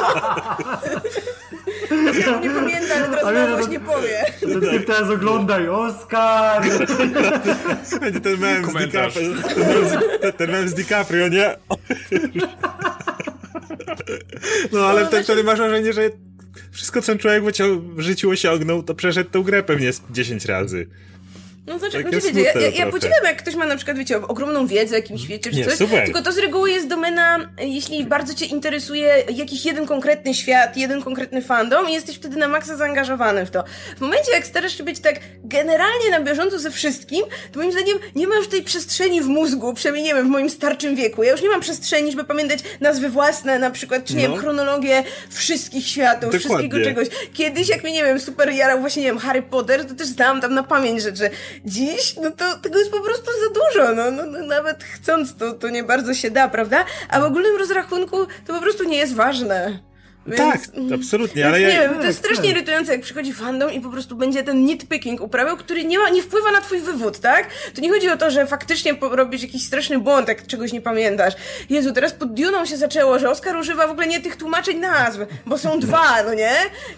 ja 2.27 2.41
nie 2.41 2.51
pamiętam, 2.51 2.99
ale 2.99 3.09
teraz 3.09 3.25
Ale 3.25 3.51
no- 3.51 3.57
właśnie 3.57 3.81
powie. 3.81 4.25
Ten 4.41 4.61
typ 4.61 4.87
teraz 4.87 5.11
oglądaj, 5.11 5.69
Oskar! 5.69 6.63
Będzie 8.01 8.21
ten 8.21 8.39
mem 8.41 8.65
z. 8.65 8.75
DiCaprio, 8.75 9.35
ten 9.55 9.69
mem 9.69 9.89
z, 9.89 10.21
ten- 10.21 10.33
ten 10.33 10.51
mem 10.51 10.69
z 10.69 10.75
DiCaprio, 10.75 11.29
nie? 11.29 11.57
No 14.73 14.87
ale 14.87 15.07
wtedy, 15.07 15.25
wtedy 15.25 15.45
masz 15.45 15.59
wrażenie, 15.59 15.93
że 15.93 16.11
wszystko 16.73 17.03
co 17.03 17.17
człowiek 17.17 17.45
w 17.97 18.01
życiu 18.01 18.31
osiągnął, 18.31 18.83
to 18.83 18.95
przeszedł 18.95 19.31
tę 19.31 19.43
grę 19.43 19.63
pewnie 19.63 19.93
z 19.93 20.03
10 20.11 20.45
razy. 20.45 20.87
No 21.67 21.79
znaczy, 21.79 22.05
Takie 22.05 22.21
znaczy 22.21 22.35
wiecie, 22.35 22.51
ja, 22.61 22.61
ja, 22.61 22.85
ja 22.85 22.91
podzielam, 22.91 23.25
jak 23.25 23.37
ktoś 23.37 23.55
ma 23.55 23.67
na 23.67 23.77
przykład, 23.77 23.99
wiecie, 23.99 24.17
ogromną 24.29 24.67
wiedzę 24.67 24.95
o 24.95 24.99
jakimś 24.99 25.23
świecie 25.23 25.51
czy 25.51 25.57
Nie, 25.57 25.65
coś, 25.65 25.75
super. 25.75 26.05
tylko 26.05 26.23
to 26.23 26.33
z 26.33 26.39
reguły 26.39 26.71
jest 26.71 26.89
domena, 26.89 27.51
jeśli 27.61 28.05
bardzo 28.07 28.35
cię 28.35 28.47
interesuje 28.47 29.15
jakiś 29.35 29.65
jeden 29.65 29.87
konkretny 29.87 30.35
świat, 30.35 30.77
jeden 30.77 31.03
konkretny 31.03 31.43
fandom 31.43 31.89
i 31.91 31.93
jesteś 31.93 32.17
wtedy 32.17 32.37
na 32.37 32.49
maksa 32.49 32.77
zaangażowany 32.77 33.47
w 33.47 33.51
to. 33.51 33.65
W 33.97 34.01
momencie, 34.01 34.33
jak 34.33 34.47
starasz 34.47 34.79
się 34.79 34.85
być 34.85 35.01
tak 35.01 35.21
generalnie 35.45 36.11
na 36.11 36.21
bieżąco 36.21 36.59
ze 36.59 36.71
wszystkim, 36.71 37.23
to 37.53 37.59
moim 37.59 37.73
zdaniem 37.73 37.99
nie 38.15 38.27
ma 38.27 38.35
już 38.37 38.49
tej 38.49 38.63
przestrzeni 38.63 39.21
w 39.21 39.27
mózgu, 39.27 39.75
przynajmniej 39.75 40.05
nie 40.05 40.15
wiem, 40.15 40.27
w 40.27 40.31
moim 40.31 40.51
starczym 40.51 40.97
wieku. 40.97 41.23
Ja 41.23 41.33
już 41.33 41.43
nie 41.43 41.49
mam 41.49 41.61
przestrzeni, 41.61 42.11
żeby 42.11 42.25
pamiętać 42.25 42.59
nazwy 42.81 43.09
własne, 43.09 43.59
na 43.59 43.71
przykład, 43.71 44.05
czy 44.05 44.15
nie 44.17 44.29
No. 44.29 44.35
wiem, 44.35 44.41
chronologię 44.43 45.05
wszystkich 45.31 45.87
światów, 45.87 46.21
Dokładnie. 46.33 46.41
wszystkiego 46.41 46.85
czegoś. 46.85 47.09
Kiedyś, 47.35 47.69
jak 47.69 47.83
mnie, 47.83 47.93
nie 47.93 48.05
wiem, 48.05 48.21
super 48.21 48.51
jarał 48.53 48.81
właśnie, 48.81 49.03
nie 49.03 49.09
wiem, 49.09 49.19
Harry 49.19 49.43
Potter, 49.43 49.85
to 49.85 49.95
też 49.95 50.07
znałam 50.07 50.41
tam 50.41 50.55
na 50.55 50.63
pamięć 50.63 51.03
rzeczy. 51.03 51.31
Dziś, 51.65 52.17
no 52.23 52.31
to 52.31 52.59
tego 52.59 52.79
jest 52.79 52.91
po 52.91 53.01
prostu 53.01 53.27
za 53.27 53.61
dużo, 53.61 53.95
no, 53.95 54.11
no, 54.11 54.27
no 54.27 54.47
nawet 54.47 54.85
chcąc 54.85 55.37
to, 55.37 55.53
to 55.53 55.69
nie 55.69 55.83
bardzo 55.83 56.15
się 56.15 56.31
da, 56.31 56.49
prawda? 56.49 56.85
A 57.09 57.21
w 57.21 57.25
ogólnym 57.25 57.57
rozrachunku 57.57 58.17
to 58.47 58.55
po 58.55 58.61
prostu 58.61 58.85
nie 58.85 58.97
jest 58.97 59.15
ważne. 59.15 59.79
Więc, 60.27 60.39
Tak, 60.39 60.61
absolutnie, 60.95 61.47
ale 61.47 61.61
nie 61.61 61.67
ja... 61.69 61.81
wiem, 61.83 61.95
to 62.01 62.07
jest 62.07 62.19
Tak, 62.19 62.27
strasznie 62.27 62.49
tak. 62.49 62.57
irytujące, 62.57 62.93
jak 62.93 63.01
przychodzi 63.01 63.33
fandom 63.33 63.73
i 63.73 63.81
po 63.81 63.91
prostu 63.91 64.17
będzie 64.17 64.43
ten 64.43 64.65
nitpicking 64.65 65.21
uprawiał, 65.21 65.57
który 65.57 65.85
nie 65.85 65.99
ma, 65.99 66.11
nie 66.11 66.23
wpływa 66.23 66.51
na 66.53 66.61
twój 66.61 66.81
wywód, 66.81 67.19
tak? 67.21 67.47
To 67.75 67.81
nie 67.81 67.91
chodzi 67.91 68.09
o 68.09 68.17
to, 68.17 68.31
że 68.31 68.47
faktycznie 68.47 68.95
robisz 69.01 69.43
jakiś 69.43 69.67
straszny 69.67 69.99
błąd, 69.99 70.29
jak 70.29 70.47
czegoś 70.47 70.73
nie 70.73 70.81
pamiętasz. 70.81 71.35
Jezu, 71.71 71.93
teraz 71.93 72.13
pod 72.13 72.35
Duną 72.35 72.67
się 72.67 72.77
zaczęło, 72.77 73.19
że 73.19 73.31
Oskar 73.31 73.57
używa 73.57 73.87
w 73.87 73.91
ogóle 73.91 74.07
nie 74.07 74.21
tych 74.21 74.37
tłumaczeń 74.37 74.79
nazw, 74.79 75.19
bo 75.47 75.59
są 75.59 75.81
dwa, 75.81 76.23
no 76.23 76.35
nie? 76.35 76.53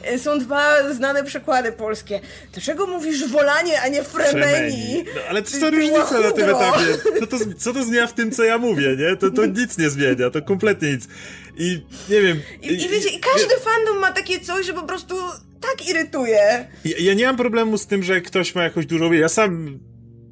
E, 0.04 0.18
Są 0.18 0.38
dwa 0.38 0.92
znane 0.92 1.24
przekłady 1.24 1.72
polskie. 1.72 2.20
Dlaczego 2.52 2.86
mówisz 2.86 3.28
wolanie, 3.28 3.80
a 3.82 3.88
nie 3.88 4.02
fremeni? 4.02 5.04
No, 5.14 5.20
ale 5.30 5.42
co 5.42 5.58
ty 5.60 5.70
różnica 5.70 6.20
na 6.20 6.30
tym 6.30 6.50
etapie? 6.50 6.80
Co 7.20 7.26
to, 7.26 7.36
co 7.58 7.72
to 7.72 7.84
zmienia 7.84 8.06
w 8.06 8.12
tym, 8.12 8.30
co 8.30 8.44
ja 8.44 8.58
mówię, 8.58 8.96
nie? 8.98 9.16
To, 9.16 9.30
to 9.30 9.46
nic 9.60 9.78
nie 9.78 9.90
zmienia, 9.90 10.30
to 10.30 10.42
kompletnie 10.42 10.88
nic. 10.92 11.08
I 11.56 11.82
nie 12.10 12.22
wiem... 12.22 12.40
I, 12.62 12.66
I 12.66 12.88
wiecie, 12.88 13.08
i 13.08 13.20
każdy 13.20 13.54
fandom 13.60 13.98
ma 14.00 14.12
takie 14.12 14.40
coś, 14.40 14.66
że 14.66 14.74
po 14.74 14.82
prostu 14.82 15.14
tak 15.60 15.88
irytuje. 15.88 16.68
Ja, 16.84 16.96
ja 16.98 17.14
nie 17.14 17.26
mam 17.26 17.36
problemu 17.36 17.78
z 17.78 17.86
tym, 17.86 18.02
że 18.02 18.20
ktoś 18.20 18.54
ma 18.54 18.62
jakąś 18.62 18.86
dużą 18.86 19.10
wiedzę. 19.10 19.22
Ja 19.22 19.28
sam 19.28 19.78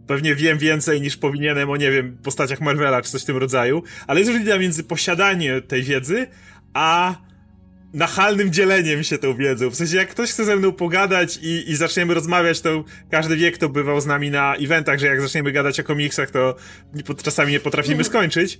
pewnie 0.07 0.35
wiem 0.35 0.59
więcej 0.59 1.01
niż 1.01 1.17
powinienem 1.17 1.71
o, 1.71 1.77
nie 1.77 1.91
wiem, 1.91 2.19
postaciach 2.23 2.61
Marvela 2.61 3.03
czy 3.03 3.11
coś 3.11 3.23
w 3.23 3.27
tym 3.27 3.37
rodzaju, 3.37 3.83
ale 4.07 4.21
jest 4.21 4.33
różnica 4.33 4.59
między 4.59 4.85
posiadaniem 4.85 5.63
tej 5.63 5.83
wiedzy, 5.83 6.27
a 6.75 7.15
nachalnym 7.95 8.53
dzieleniem 8.53 9.05
się 9.05 9.19
tą 9.19 9.37
wiedzą. 9.37 9.71
W 9.71 9.75
sensie, 9.75 9.97
jak 9.97 10.09
ktoś 10.09 10.31
chce 10.31 10.45
ze 10.45 10.57
mną 10.57 10.73
pogadać 10.73 11.39
i, 11.43 11.71
i 11.71 11.77
zaczniemy 11.77 12.15
rozmawiać, 12.15 12.61
to 12.61 12.85
każdy 13.11 13.37
wie, 13.37 13.53
kto 13.53 13.69
bywał 13.69 14.01
z 14.01 14.07
nami 14.07 14.31
na 14.31 14.55
eventach, 14.55 14.99
że 14.99 15.07
jak 15.07 15.21
zaczniemy 15.21 15.53
gadać 15.53 15.81
o 15.81 15.85
komiksach, 15.85 16.31
to 16.31 16.57
czasami 17.23 17.53
nie 17.53 17.61
potrafimy 17.61 18.05
skończyć. 18.05 18.59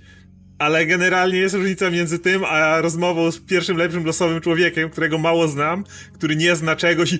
Ale 0.59 0.85
generalnie 0.85 1.37
jest 1.37 1.55
różnica 1.55 1.89
między 1.89 2.19
tym, 2.19 2.43
a 2.45 2.81
rozmową 2.81 3.31
z 3.31 3.39
pierwszym 3.39 3.77
lepszym 3.77 4.05
losowym 4.05 4.41
człowiekiem, 4.41 4.89
którego 4.89 5.17
mało 5.17 5.47
znam, 5.47 5.83
który 6.13 6.35
nie 6.35 6.55
zna 6.55 6.75
czegoś 6.75 7.13
i 7.13 7.19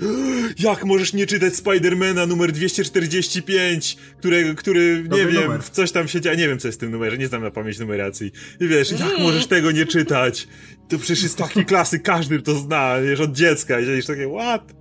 jak 0.59 0.85
możesz 0.85 1.13
nie 1.13 1.25
czytać 1.27 1.55
Spidermana 1.55 2.25
numer 2.25 2.51
245, 2.51 3.97
którego, 4.17 4.55
który, 4.55 4.97
nie 5.03 5.09
Dobry 5.09 5.27
wiem, 5.27 5.43
numer. 5.43 5.61
w 5.63 5.69
coś 5.69 5.91
tam 5.91 6.07
się 6.07 6.21
dzieje, 6.21 6.37
nie 6.37 6.47
wiem 6.47 6.59
co 6.59 6.67
jest 6.67 6.79
w 6.79 6.81
tym 6.81 6.91
numerze, 6.91 7.17
nie 7.17 7.27
znam 7.27 7.41
na 7.43 7.51
pamięć 7.51 7.79
numeracji. 7.79 8.31
I 8.59 8.67
wiesz, 8.67 8.91
jak 8.91 9.19
możesz 9.19 9.47
tego 9.47 9.71
nie 9.71 9.85
czytać? 9.85 10.47
To 10.89 10.97
przecież 10.97 11.23
jest 11.23 11.37
taki 11.37 11.65
klasy, 11.65 11.99
każdy 11.99 12.41
to 12.41 12.55
zna, 12.55 13.01
wiesz, 13.01 13.19
od 13.19 13.31
dziecka 13.31 13.79
i 13.79 13.85
siedzisz 13.85 14.05
takie, 14.05 14.29
what? 14.29 14.73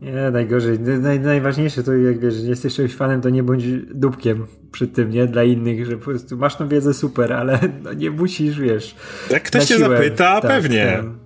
Nie, 0.00 0.30
najgorzej. 0.30 0.80
Naj, 0.80 1.20
najważniejsze 1.20 1.82
to 1.82 1.92
jak 1.92 2.20
wiesz, 2.20 2.34
jesteś 2.42 2.74
czegoś 2.74 2.94
fanem, 2.94 3.20
to 3.20 3.30
nie 3.30 3.42
bądź 3.42 3.64
dupkiem 3.94 4.46
przy 4.72 4.88
tym, 4.88 5.10
nie? 5.10 5.26
Dla 5.26 5.44
innych, 5.44 5.86
że 5.86 5.96
po 5.96 6.04
prostu 6.04 6.36
masz 6.36 6.56
tą 6.56 6.68
wiedzę 6.68 6.94
super, 6.94 7.32
ale 7.32 7.58
no 7.82 7.92
nie 7.92 8.10
musisz, 8.10 8.60
wiesz. 8.60 8.96
Jak 9.30 9.42
ktoś 9.42 9.64
siłę. 9.68 9.78
zapyta, 9.96 10.40
Tak, 10.40 10.50
pewnie. 10.50 10.92
tam. 10.96 11.18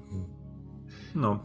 No. 1.14 1.44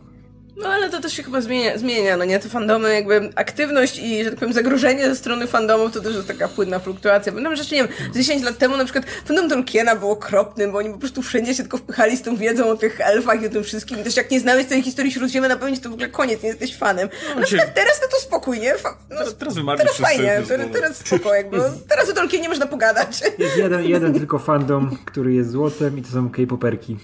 No 0.57 0.69
ale 0.69 0.89
to 0.89 1.01
też 1.01 1.13
się 1.13 1.23
chyba 1.23 1.41
zmienia, 1.41 1.77
zmienia, 1.77 2.17
no 2.17 2.25
nie? 2.25 2.39
Te 2.39 2.49
fandomy, 2.49 2.93
jakby 2.93 3.29
aktywność 3.35 3.99
i, 3.99 4.23
że 4.23 4.29
tak 4.29 4.39
powiem, 4.39 4.53
zagrożenie 4.53 5.05
ze 5.09 5.15
strony 5.15 5.47
fandomów 5.47 5.91
to 5.93 6.01
też 6.01 6.15
jest 6.15 6.27
taka 6.27 6.47
płynna 6.47 6.79
fluktuacja. 6.79 7.31
Pamiętam, 7.31 7.55
że 7.55 7.61
jeszcze, 7.61 7.75
nie 7.75 7.83
wiem, 7.83 7.91
z 8.13 8.17
10 8.17 8.43
lat 8.43 8.57
temu 8.57 8.77
na 8.77 8.83
przykład 8.83 9.05
fandom 9.25 9.49
Tolkiena 9.49 9.95
był 9.95 10.11
okropnym, 10.11 10.71
bo 10.71 10.77
oni 10.77 10.89
po 10.93 10.97
prostu 10.97 11.21
wszędzie 11.21 11.53
się 11.53 11.63
tylko 11.63 11.77
wpychali 11.77 12.17
z 12.17 12.21
tą 12.21 12.35
wiedzą 12.35 12.69
o 12.69 12.75
tych 12.77 13.01
elfach 13.01 13.41
i 13.41 13.47
o 13.47 13.49
tym 13.49 13.63
wszystkim. 13.63 13.99
I 13.99 14.03
też 14.03 14.17
jak 14.17 14.31
nie 14.31 14.39
znałeś 14.39 14.65
tej 14.65 14.81
historii 14.83 15.11
Śródziemia 15.11 15.47
na 15.47 15.55
pamięć, 15.55 15.79
to 15.79 15.89
w 15.89 15.93
ogóle 15.93 16.09
koniec, 16.09 16.43
nie 16.43 16.49
jesteś 16.49 16.77
fanem. 16.77 17.09
A 17.35 17.39
na 17.39 17.45
przykład 17.45 17.73
teraz 17.73 17.99
to, 17.99 18.07
to 18.07 18.17
spokój, 18.17 18.59
nie? 18.59 18.75
Fa- 18.75 18.97
no, 19.09 19.17
Teraz- 19.17 19.35
teraz 19.35 19.53
Teraz 19.77 19.97
fajnie, 19.97 20.41
teraz, 20.47 20.67
teraz 20.73 20.97
spoko, 20.97 21.33
jakby. 21.35 21.57
Teraz 21.89 22.09
o 22.09 22.13
Tolkienie 22.13 22.49
można 22.49 22.65
pogadać. 22.67 23.21
Jest 23.37 23.57
jeden, 23.57 23.83
jeden 23.83 24.13
tylko 24.13 24.39
fandom, 24.39 24.97
który 25.05 25.33
jest 25.33 25.49
złotem 25.51 25.97
i 25.97 26.01
to 26.01 26.09
są 26.11 26.29
K-poperki. 26.29 26.97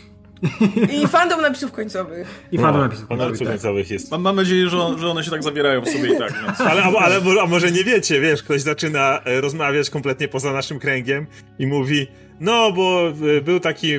I 1.03 1.07
fandom 1.07 1.41
napisów 1.41 1.71
końcowych. 1.71 2.47
I 2.51 2.57
fandom 2.57 2.81
napisów 2.81 3.05
Ona 3.09 3.25
końcowych, 3.25 3.39
tak. 3.39 3.47
końcowych 3.47 3.91
jest. 3.91 4.11
Mam, 4.11 4.21
mam 4.21 4.35
nadzieję, 4.35 4.69
że, 4.69 4.77
że 4.97 5.07
one 5.07 5.23
się 5.23 5.31
tak 5.31 5.43
zawierają 5.43 5.81
w 5.81 5.89
sobie 5.89 6.13
i 6.15 6.17
tak, 6.17 6.33
więc... 6.45 6.61
Ale, 6.61 6.83
a, 6.83 6.99
ale 6.99 7.21
a 7.41 7.45
może 7.45 7.71
nie 7.71 7.83
wiecie, 7.83 8.21
wiesz, 8.21 8.43
ktoś 8.43 8.61
zaczyna 8.61 9.21
e, 9.25 9.41
rozmawiać 9.41 9.89
kompletnie 9.89 10.27
poza 10.27 10.53
naszym 10.53 10.79
kręgiem 10.79 11.27
i 11.59 11.67
mówi, 11.67 12.07
no 12.39 12.71
bo 12.71 13.13
e, 13.37 13.41
był 13.41 13.59
taki 13.59 13.93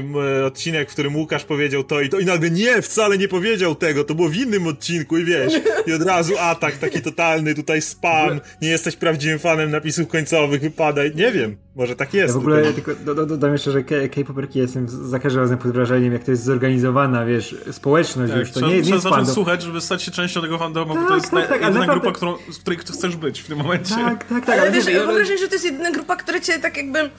odcinek, 0.47 0.91
w 0.91 0.93
którym 0.93 1.17
Łukasz 1.17 1.45
powiedział 1.45 1.85
to 1.85 2.01
i 2.01 2.09
to 2.09 2.19
i 2.19 2.25
nagle 2.25 2.51
nie, 2.51 2.83
wcale 2.83 3.19
nie 3.19 3.29
powiedział 3.29 3.75
tego, 3.75 4.05
to 4.05 4.15
było 4.15 4.29
w 4.29 4.37
innym 4.37 4.67
odcinku 4.67 5.19
i 5.19 5.25
wiesz, 5.25 5.53
i 5.87 5.93
od 5.93 6.03
razu 6.03 6.35
atak 6.39 6.79
taki 6.79 7.03
totalny, 7.03 7.55
tutaj 7.55 7.83
spam, 7.83 8.41
nie 8.63 8.69
jesteś 8.69 8.97
prawdziwym 8.97 9.39
fanem 9.39 9.71
napisów 9.71 10.09
końcowych, 10.09 10.61
wypadaj, 10.61 11.13
nie 11.15 11.33
wiem, 11.33 11.57
może 11.79 11.97
tak 11.97 12.15
jest. 12.15 12.29
Ja 12.29 12.35
w 12.35 12.37
ogóle 12.43 12.63
tylko- 12.63 12.75
tylko 12.93 13.05
do, 13.05 13.15
do, 13.15 13.27
dodam 13.27 13.53
jeszcze, 13.53 13.71
że 13.73 13.83
K- 13.85 13.95
K-poperki 14.15 14.59
jestem 14.59 14.89
za 14.89 15.19
każdym 15.19 15.43
razem 15.43 15.59
pod 15.59 15.71
wrażeniem, 15.73 16.13
jak 16.13 16.25
to 16.25 16.31
jest 16.31 16.45
zorganizowana, 16.45 17.25
wiesz, 17.25 17.57
społeczność 17.73 18.33
Tak, 18.33 18.41
już, 18.41 18.49
to 18.51 18.55
trzeba, 18.55 18.69
nie, 18.71 18.77
nie 18.77 18.83
trzeba 18.83 18.95
jest 18.97 19.05
zacząć 19.09 19.29
słuchać, 19.29 19.63
żeby 19.63 19.81
stać 19.81 20.03
się 20.03 20.11
częścią 20.11 20.41
tego 20.41 20.59
fandomu, 20.59 20.95
bo 20.95 21.01
Tak, 21.01 21.09
to 21.09 21.15
jest 21.15 21.31
tak, 21.31 21.49
tak, 21.49 21.63
ale 21.63 21.75
jedyna 21.75 21.87
grupa, 21.93 22.13
którą, 22.13 22.35
w 22.37 22.59
której 22.61 22.79
chcesz 22.79 23.17
być 23.17 23.41
w 23.41 23.47
tym 23.47 23.59
momencie. 23.59 23.95
Tak, 23.95 24.25
tak, 24.25 24.29
tak. 24.29 24.49
Ale 24.49 24.63
ale 24.63 24.73
też 24.73 24.87
wiesz, 24.87 25.07
mam 25.07 25.15
wrażenie, 25.15 25.39
że 25.39 25.49
to 25.49 25.55
jest 25.55 25.65
jedyna 25.65 25.91
grupa, 25.91 26.17
która 26.17 26.41
cię 26.41 26.59
tak 26.59 26.77
jakby 26.77 26.99
yy, 26.99 27.11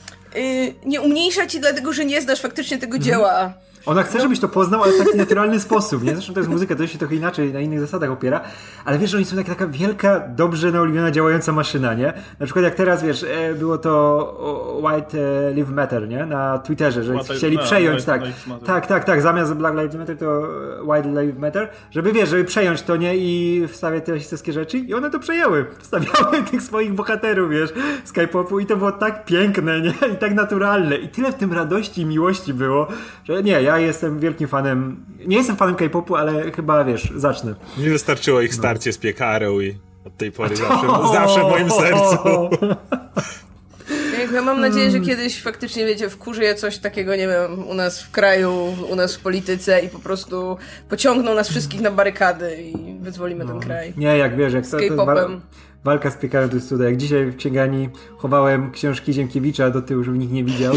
nie 0.86 1.02
umniejsza 1.02 1.48
ci 1.48 1.60
dlatego, 1.60 1.94
że 1.94 2.06
nie 2.06 2.22
znasz 2.22 2.42
faktycznie 2.42 2.78
tego 2.78 2.98
Mhm. 2.98 3.04
dzieła. 3.04 3.54
Ona 3.86 4.04
chce, 4.04 4.22
żebyś 4.22 4.40
to 4.40 4.50
poznał, 4.50 4.84
ale 4.84 4.94
w 4.94 4.98
taki 4.98 5.18
naturalny 5.18 5.60
sposób, 5.60 6.04
nie? 6.04 6.14
Zresztą 6.14 6.34
to 6.34 6.40
jest 6.40 6.50
muzyka, 6.50 6.76
to 6.76 6.88
się 6.88 6.98
trochę 6.98 7.16
inaczej, 7.16 7.54
na 7.54 7.60
innych 7.60 7.80
zasadach 7.80 8.12
opiera, 8.12 8.42
ale 8.86 9.00
wiesz, 9.00 9.10
że 9.12 9.18
oni 9.18 9.26
są 9.26 9.36
taka, 9.36 9.50
taka 9.50 9.68
wielka, 9.68 10.20
dobrze 10.20 10.72
naoliwiona, 10.72 11.12
działająca 11.12 11.52
maszyna, 11.52 11.94
nie? 11.94 12.14
Na 12.40 12.46
przykład 12.46 12.66
jak 12.66 12.76
teraz, 12.76 13.04
wiesz, 13.04 13.24
e, 13.24 13.54
było 13.54 13.78
to 13.78 14.80
White 14.84 15.18
e, 15.20 15.54
Live 15.54 15.70
Matter, 15.70 16.08
nie? 16.08 16.26
Na 16.26 16.60
Twitterze, 16.60 17.04
że 17.04 17.14
White- 17.14 17.36
chcieli 17.36 17.58
no, 17.58 17.64
przejąć, 17.64 18.04
tak, 18.04 18.22
tak, 18.66 18.88
tak, 18.88 19.04
tak, 19.06 19.22
zamiast 19.22 19.54
Black 19.54 19.76
Lives 19.78 19.96
Matter 19.96 20.18
to 20.18 20.26
e, 20.26 20.84
White 20.84 21.10
Lives 21.10 21.38
Matter, 21.40 21.70
żeby, 21.92 22.12
wiesz, 22.12 22.30
żeby 22.30 22.44
przejąć 22.44 22.82
to, 22.82 22.96
nie? 22.96 23.18
I 23.18 23.68
wstawiać 23.68 24.06
te 24.06 24.12
rasistowskie 24.12 24.54
rzeczy 24.54 24.78
i 24.78 24.94
one 24.94 25.10
to 25.10 25.20
przejęły. 25.20 25.66
Wstawiały 25.80 26.44
tych 26.52 26.62
swoich 26.62 26.94
bohaterów, 26.94 27.50
wiesz, 27.50 27.74
z 28.06 28.12
K-popu 28.12 28.60
i 28.60 28.66
to 28.66 28.78
było 28.78 28.92
tak 28.92 29.26
piękne, 29.26 29.82
nie? 29.82 29.94
I 30.14 30.16
tak 30.20 30.34
naturalne 30.34 30.98
i 30.98 31.08
tyle 31.08 31.32
w 31.32 31.36
tym 31.36 31.54
radości 31.54 32.02
i 32.02 32.06
miłości 32.06 32.54
było, 32.54 32.88
że 33.24 33.44
nie, 33.44 33.62
ja 33.62 33.69
jestem 33.78 34.20
wielkim 34.20 34.48
fanem, 34.48 35.06
nie 35.26 35.38
jestem 35.38 35.56
fanem 35.56 35.76
K-popu, 35.76 36.16
ale 36.16 36.52
chyba, 36.52 36.84
wiesz, 36.84 37.12
zacznę. 37.16 37.56
Mi 37.78 37.90
wystarczyło 37.90 38.42
ich 38.42 38.56
starcie 38.56 38.94
z 38.94 38.98
piekarą 38.98 39.60
i 39.60 39.78
od 40.06 40.18
tej 40.18 40.32
pory 40.32 40.56
zawsze, 40.56 40.88
zawsze 41.14 41.40
w 41.40 41.44
moim 41.44 41.72
sercu. 41.72 42.18
Ja 44.34 44.42
mam 44.42 44.62
nadzieję, 44.62 44.92
że 44.92 45.00
kiedyś 45.00 45.42
faktycznie, 45.42 45.86
wiecie, 45.86 46.10
wkurzy 46.10 46.56
coś 46.56 46.78
takiego, 46.78 47.16
nie 47.16 47.28
wiem, 47.28 47.68
u 47.68 47.74
nas 47.74 48.02
w 48.02 48.12
kraju, 48.12 48.54
u 48.90 48.96
nas 48.96 49.16
w 49.16 49.20
polityce 49.20 49.80
i 49.80 49.90
po 49.90 50.00
prostu 50.00 50.58
pociągną 50.90 51.34
nas 51.34 51.50
wszystkich 51.50 51.82
na 51.82 51.92
barykady 51.92 52.62
i 52.62 53.00
wyzwolimy 53.00 53.46
ten 53.46 53.60
kraj. 53.60 53.94
Nie, 53.98 54.18
jak 54.18 54.38
wiesz, 54.38 54.54
jak 54.54 54.66
Z 54.66 54.72
to, 54.72 54.78
to 54.78 54.84
K-popem. 54.88 55.42
Walka 55.84 56.12
z 56.12 56.18
piekarem 56.18 56.50
to 56.50 56.56
jest 56.56 56.70
cuda. 56.70 56.86
Jak 56.86 56.98
dzisiaj 56.98 57.26
w 57.26 57.36
księgani 57.36 57.90
chowałem 58.18 58.72
książki 58.72 59.14
Ziemkiewicza 59.14 59.70
do 59.70 59.82
tyłu, 59.82 60.04
żeby 60.04 60.18
nikt 60.18 60.34
nie 60.34 60.44
widział. 60.44 60.74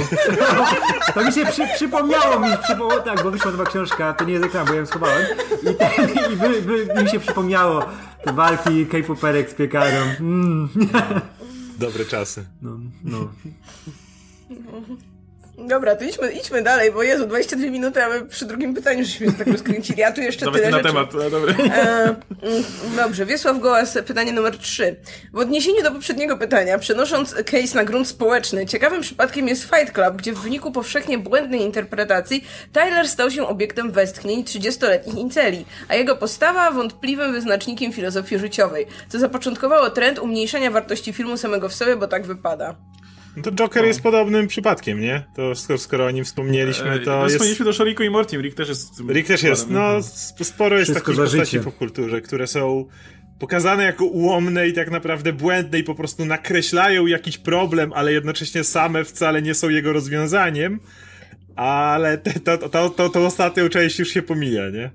to 1.14 1.24
mi 1.24 1.32
się 1.32 1.46
przy, 1.46 1.62
przypomniało 1.74 2.40
mi, 2.40 2.48
przypomniało, 2.62 3.00
tak, 3.02 3.22
bo 3.22 3.30
wyszła 3.30 3.50
nowa 3.50 3.64
książka, 3.64 4.12
to 4.12 4.24
nie 4.24 4.32
jest 4.32 4.44
ekran, 4.44 4.66
bo 4.66 4.72
ja 4.72 4.80
ją 4.80 4.86
schowałem. 4.86 5.26
I, 5.62 5.74
ten, 5.74 6.32
i 6.32 6.36
wy, 6.36 6.62
wy, 6.62 7.02
mi 7.02 7.08
się 7.08 7.20
przypomniało 7.20 7.84
te 8.24 8.32
walki 8.32 8.86
K-poperek 8.86 9.50
z 9.50 9.54
piekarem. 9.54 10.08
Mm. 10.20 10.68
Dobre 11.78 12.04
czasy. 12.04 12.44
No, 12.62 12.70
no. 13.04 13.28
Dobra, 15.58 15.96
to 15.96 16.04
idźmy, 16.04 16.32
idźmy 16.32 16.62
dalej, 16.62 16.92
bo 16.92 17.02
Jezu, 17.02 17.26
22 17.26 17.70
minuty, 17.70 18.04
a 18.04 18.08
my 18.08 18.24
przy 18.26 18.46
drugim 18.46 18.74
pytaniu 18.74 19.04
żeśmy 19.04 19.26
się 19.26 19.32
tak 19.32 19.46
rozkręcili, 19.46 20.02
a 20.02 20.12
tu 20.12 20.20
jeszcze 20.20 20.46
Nawet 20.46 20.60
tyle 20.60 20.70
na 20.70 20.76
rzeczy. 20.76 20.88
temat, 20.88 21.14
no, 21.14 21.30
dobry. 21.30 21.54
E, 21.70 22.04
mm, 22.42 22.62
dobrze, 22.96 23.26
Wiesław 23.26 23.58
Gołas, 23.60 23.98
pytanie 24.06 24.32
numer 24.32 24.58
3. 24.58 24.96
W 25.32 25.38
odniesieniu 25.38 25.82
do 25.82 25.90
poprzedniego 25.90 26.36
pytania, 26.36 26.78
przenosząc 26.78 27.34
case 27.34 27.74
na 27.74 27.84
grunt 27.84 28.08
społeczny, 28.08 28.66
ciekawym 28.66 29.00
przypadkiem 29.00 29.48
jest 29.48 29.62
Fight 29.62 29.92
Club, 29.92 30.16
gdzie 30.16 30.32
w 30.32 30.38
wyniku 30.38 30.72
powszechnie 30.72 31.18
błędnej 31.18 31.60
interpretacji 31.60 32.44
Tyler 32.72 33.08
stał 33.08 33.30
się 33.30 33.46
obiektem 33.46 33.92
westchnień 33.92 34.44
30-letnich 34.44 35.16
inceli, 35.16 35.64
a 35.88 35.94
jego 35.94 36.16
postawa 36.16 36.70
wątpliwym 36.70 37.32
wyznacznikiem 37.32 37.92
filozofii 37.92 38.38
życiowej, 38.38 38.86
co 39.08 39.18
zapoczątkowało 39.18 39.90
trend 39.90 40.18
umniejszania 40.18 40.70
wartości 40.70 41.12
filmu 41.12 41.36
samego 41.36 41.68
w 41.68 41.74
sobie, 41.74 41.96
bo 41.96 42.06
tak 42.08 42.26
wypada. 42.26 42.74
No 43.36 43.42
to 43.42 43.52
Joker 43.52 43.84
jest 43.84 44.02
podobnym 44.02 44.46
przypadkiem, 44.46 45.00
nie? 45.00 45.24
To 45.36 45.54
skoro, 45.54 45.78
skoro 45.78 46.06
o 46.06 46.10
nim 46.10 46.24
wspomnieliśmy, 46.24 47.00
to 47.00 47.10
no, 47.10 47.22
jest... 47.22 47.34
Wspomnieliśmy 47.34 47.66
też 47.66 47.80
o 47.80 47.84
Riku 47.84 48.02
i 48.02 48.10
Mortim. 48.10 48.40
Rick 48.40 48.56
też 48.56 48.68
jest... 48.68 49.00
Rick 49.08 49.28
też 49.28 49.42
jest, 49.42 49.70
no 49.70 49.96
sp- 50.20 50.44
sporo 50.44 50.78
jest 50.78 50.90
Wszystko 50.90 51.12
takich 51.12 51.24
postaci 51.24 51.44
życie. 51.44 51.60
w 51.60 51.64
popkulturze, 51.64 52.20
które 52.20 52.46
są 52.46 52.88
pokazane 53.38 53.84
jako 53.84 54.04
ułomne 54.04 54.68
i 54.68 54.72
tak 54.72 54.90
naprawdę 54.90 55.32
błędne 55.32 55.78
i 55.78 55.84
po 55.84 55.94
prostu 55.94 56.24
nakreślają 56.24 57.06
jakiś 57.06 57.38
problem, 57.38 57.92
ale 57.92 58.12
jednocześnie 58.12 58.64
same 58.64 59.04
wcale 59.04 59.42
nie 59.42 59.54
są 59.54 59.68
jego 59.68 59.92
rozwiązaniem, 59.92 60.80
ale 61.56 62.18
te, 62.18 62.40
to, 62.40 62.68
to, 62.68 62.90
to, 62.90 63.08
to 63.08 63.26
ostatnią 63.26 63.68
część 63.68 63.98
już 63.98 64.08
się 64.08 64.22
pomija, 64.22 64.70
nie? 64.70 64.90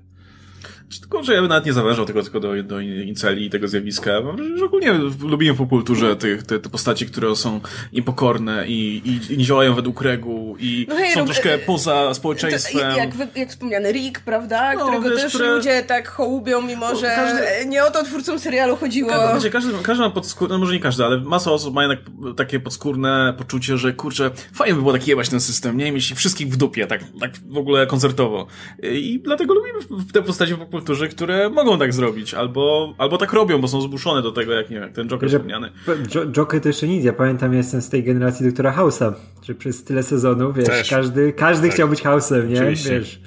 Tylko, 1.00 1.22
że 1.22 1.34
ja 1.34 1.40
bym 1.40 1.48
nawet 1.48 1.66
nie 1.66 1.72
zawężał 1.72 2.04
tego 2.06 2.22
tylko 2.22 2.40
do, 2.40 2.62
do 2.62 2.80
inceli 2.80 3.46
i 3.46 3.50
tego 3.50 3.68
zjawiska. 3.68 4.10
Że 4.58 4.64
ogólnie 4.64 4.92
lubiłem 5.22 5.54
w 5.56 5.58
popkulturze 5.58 6.16
tych, 6.16 6.42
te, 6.42 6.58
te 6.58 6.68
postaci, 6.68 7.06
które 7.06 7.36
są 7.36 7.60
niepokorne 7.92 8.66
i, 8.68 9.02
i, 9.04 9.34
i 9.34 9.38
nie 9.38 9.44
działają 9.44 9.74
według 9.74 10.02
reguł 10.02 10.56
i 10.60 10.86
No 10.88 10.96
hej, 10.96 11.12
są 11.12 11.20
no, 11.20 11.24
troszkę 11.26 11.54
e, 11.54 11.58
poza 11.58 12.14
społeczeństwem. 12.14 12.96
jak, 12.96 13.36
jak 13.36 13.48
wspomniany 13.50 13.92
Rick, 13.92 14.20
prawda? 14.20 14.72
No, 14.74 14.80
Którego 14.86 15.10
wiesz, 15.10 15.22
też 15.22 15.34
które- 15.34 15.54
ludzie 15.56 15.82
tak 15.82 16.08
hołubią, 16.08 16.62
mimo 16.62 16.96
że 16.96 17.06
każdy- 17.06 17.66
nie 17.68 17.84
o 17.84 17.90
to 17.90 18.04
twórcom 18.04 18.38
serialu 18.38 18.76
chodziło. 18.76 19.10
Ka- 19.10 19.34
Wiecie, 19.34 19.50
każdy, 19.50 19.72
każdy 19.82 20.02
ma 20.02 20.10
podskórne, 20.10 20.54
no 20.54 20.58
może 20.58 20.72
nie 20.72 20.80
każdy, 20.80 21.04
ale 21.04 21.20
masa 21.20 21.50
osób 21.52 21.74
ma 21.74 21.82
jednak 21.82 21.98
takie 22.36 22.60
podskórne 22.60 23.34
poczucie, 23.38 23.78
że 23.78 23.92
kurczę, 23.92 24.30
fajnie 24.52 24.74
by 24.74 24.80
było 24.80 24.92
tak 24.92 25.08
jebać 25.08 25.28
ten 25.28 25.40
system, 25.40 25.76
nie? 25.76 25.92
Mieć 25.92 26.12
wszystkich 26.12 26.48
w 26.48 26.56
dupie, 26.56 26.86
tak, 26.86 27.00
tak 27.20 27.30
w 27.46 27.58
ogóle 27.58 27.86
koncertowo. 27.86 28.46
I 28.82 29.20
dlatego 29.24 29.54
lubimy 29.54 29.78
te 30.12 30.22
postacie 30.22 30.54
w 30.56 30.77
popkulturze, 30.78 31.08
które 31.08 31.50
mogą 31.50 31.78
tak 31.78 31.92
zrobić, 31.92 32.34
albo, 32.34 32.94
albo 32.98 33.18
tak 33.18 33.32
robią, 33.32 33.60
bo 33.60 33.68
są 33.68 33.80
zmuszone 33.80 34.22
do 34.22 34.32
tego, 34.32 34.52
jak 34.52 34.70
nie 34.70 34.80
wiem, 34.80 34.92
ten 34.92 35.08
Joker 35.08 35.28
wspomniany. 35.28 35.70
Jo- 36.14 36.26
Joker 36.26 36.60
to 36.60 36.68
jeszcze 36.68 36.88
nic. 36.88 37.04
Ja 37.04 37.12
pamiętam, 37.12 37.52
ja 37.52 37.58
jestem 37.58 37.82
z 37.82 37.88
tej 37.88 38.04
generacji 38.04 38.46
doktora 38.46 38.72
House'a, 38.76 39.12
że 39.42 39.54
przez 39.54 39.84
tyle 39.84 40.02
sezonów, 40.02 40.56
wiesz, 40.56 40.66
Też. 40.66 40.90
każdy, 40.90 41.32
każdy 41.32 41.66
Tak. 41.66 41.74
chciał 41.74 41.88
być 41.88 42.02
House'em, 42.02 42.48
nie? 42.48 42.56
Oczywiście. 42.60 42.90
Wiesz. 43.00 43.20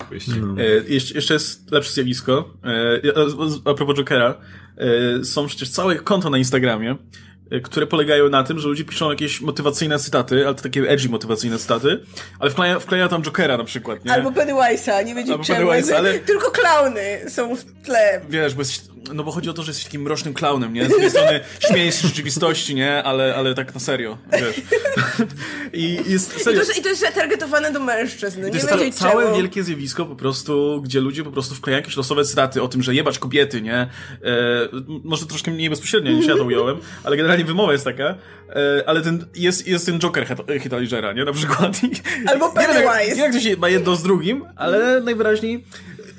Oczywiście. 0.00 0.32
E, 0.58 0.92
jeszcze, 1.14 1.34
jest 1.34 1.72
lepsze 1.72 1.92
zjawisko. 1.92 2.50
E, 2.64 3.00
a, 3.64 3.70
a 3.70 3.74
propos 3.74 3.96
Jokera. 3.96 4.34
E, 5.20 5.24
są 5.24 5.46
przecież 5.46 5.68
całe 5.70 5.96
konta 5.96 6.30
na 6.30 6.38
Instagramie, 6.38 6.96
które 7.62 7.86
polegają 7.86 8.28
na 8.28 8.44
tym, 8.44 8.58
że 8.58 8.68
ludzie 8.68 8.84
piszą 8.84 9.10
jakieś 9.10 9.40
motywacyjne 9.40 9.98
cytaty, 9.98 10.46
ale 10.46 10.54
to 10.54 10.62
takie 10.62 10.88
edgy 10.88 11.08
motywacyjne 11.08 11.58
cytaty, 11.58 12.00
ale 12.38 12.50
wkleja, 12.50 12.78
wkleja 12.80 13.08
tam 13.08 13.22
Jokera 13.22 13.56
na 13.56 13.64
przykład, 13.64 14.04
nie? 14.04 14.12
Albo 14.12 14.30
Pennywise'a, 14.30 15.04
nie 15.04 15.14
będzie 15.14 15.38
czemu. 15.38 15.70
Ale- 15.96 16.18
Tylko 16.18 16.50
klauny 16.50 17.30
są 17.30 17.56
w 17.56 17.64
tle. 17.84 18.20
Wiesz, 18.28 18.54
bo 18.54 18.60
jesteś, 18.60 18.80
no 19.14 19.24
bo 19.24 19.32
chodzi 19.32 19.50
o 19.50 19.52
to, 19.52 19.62
że 19.62 19.70
jesteś 19.70 19.84
takim 19.84 20.02
mrocznym 20.02 20.34
klaunem, 20.34 20.72
nie? 20.72 20.86
Z 20.86 20.90
jednej 20.90 21.10
strony 21.10 21.40
śmiejesz 21.68 21.94
się 21.94 22.00
z 22.00 22.04
rzeczywistości, 22.10 22.74
nie? 22.74 23.02
Ale, 23.02 23.34
ale 23.36 23.54
tak 23.54 23.74
na 23.74 23.80
serio, 23.80 24.18
wiesz. 24.32 24.60
I 25.72 25.98
jest 26.06 26.32
I 26.34 26.38
to, 26.38 26.44
serio. 26.44 26.58
jest, 26.60 26.78
I 26.78 26.82
to 26.82 26.88
jest 26.88 27.00
zatargetowane 27.00 27.72
do 27.72 27.80
mężczyzn. 27.80 28.40
To 28.42 28.48
Nie 28.48 28.54
jest 28.54 28.68
ca- 28.68 28.90
całe 28.92 29.24
czemu. 29.24 29.36
wielkie 29.36 29.62
zjawisko 29.62 30.06
po 30.06 30.16
prostu, 30.16 30.80
gdzie 30.84 31.00
ludzie 31.00 31.24
po 31.24 31.30
prostu 31.30 31.54
wklejają 31.54 31.80
jakieś 31.82 31.96
losowe 31.96 32.24
cytaty 32.24 32.62
o 32.62 32.68
tym, 32.68 32.82
że 32.82 32.94
jebać 32.94 33.18
kobiety, 33.18 33.62
nie? 33.62 33.74
E, 33.76 33.88
może 35.04 35.26
troszkę 35.26 35.50
mniej 35.50 35.70
bezpośrednio 35.70 36.12
niż 36.12 36.26
ja 36.26 36.36
to 36.36 36.44
ująłem, 36.44 36.76
ale 37.04 37.16
generalnie 37.16 37.44
wymowa 37.44 37.72
jest 37.72 37.84
taka. 37.84 38.04
E, 38.04 38.84
ale 38.86 39.02
ten, 39.02 39.26
jest, 39.34 39.66
jest 39.66 39.86
ten 39.86 39.98
Joker 39.98 40.26
Ledgera, 40.72 41.12
nie? 41.12 41.24
Na 41.24 41.32
przykład. 41.32 41.80
Albo 42.26 42.46
nie 42.48 42.52
wiem, 42.66 42.76
jak- 42.76 42.84
Pennywise. 42.84 43.08
Nie 43.16 43.22
wiem, 43.22 43.24
jak 43.24 43.32
to 43.32 43.40
się 43.40 43.56
ma 43.56 43.68
jedno 43.68 43.96
z 43.96 44.02
drugim, 44.02 44.44
ale 44.56 45.00
najwyraźniej 45.00 45.64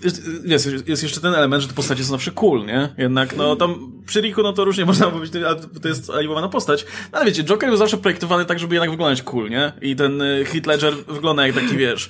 jest, 0.05 0.27
jest, 0.45 0.87
jest 0.87 1.03
jeszcze 1.03 1.21
ten 1.21 1.33
element, 1.33 1.61
że 1.61 1.69
te 1.69 1.73
postacie 1.75 2.03
są 2.03 2.09
zawsze 2.09 2.31
cool, 2.31 2.65
nie? 2.65 2.89
Jednak, 2.97 3.35
no 3.35 3.55
tam 3.55 3.91
przy 4.05 4.21
Riku, 4.21 4.43
no 4.43 4.53
to 4.53 4.65
różnie 4.65 4.85
można 4.91 5.11
powiedzieć, 5.11 5.43
ale 5.43 5.55
to 5.81 5.87
jest 5.87 6.09
animowana 6.09 6.49
postać. 6.49 6.85
No, 7.13 7.17
ale 7.19 7.25
wiecie, 7.25 7.43
Joker 7.43 7.69
był 7.69 7.77
zawsze 7.77 7.97
projektowany 7.97 8.45
tak, 8.45 8.59
żeby 8.59 8.75
jednak 8.75 8.89
wyglądać 8.91 9.21
cool, 9.21 9.49
nie? 9.49 9.73
I 9.81 9.95
ten 9.95 10.21
y, 10.21 10.45
Heath 10.45 10.67
Ledger 10.67 10.93
wygląda 11.07 11.47
jak 11.47 11.55
taki, 11.55 11.77
wiesz, 11.77 12.09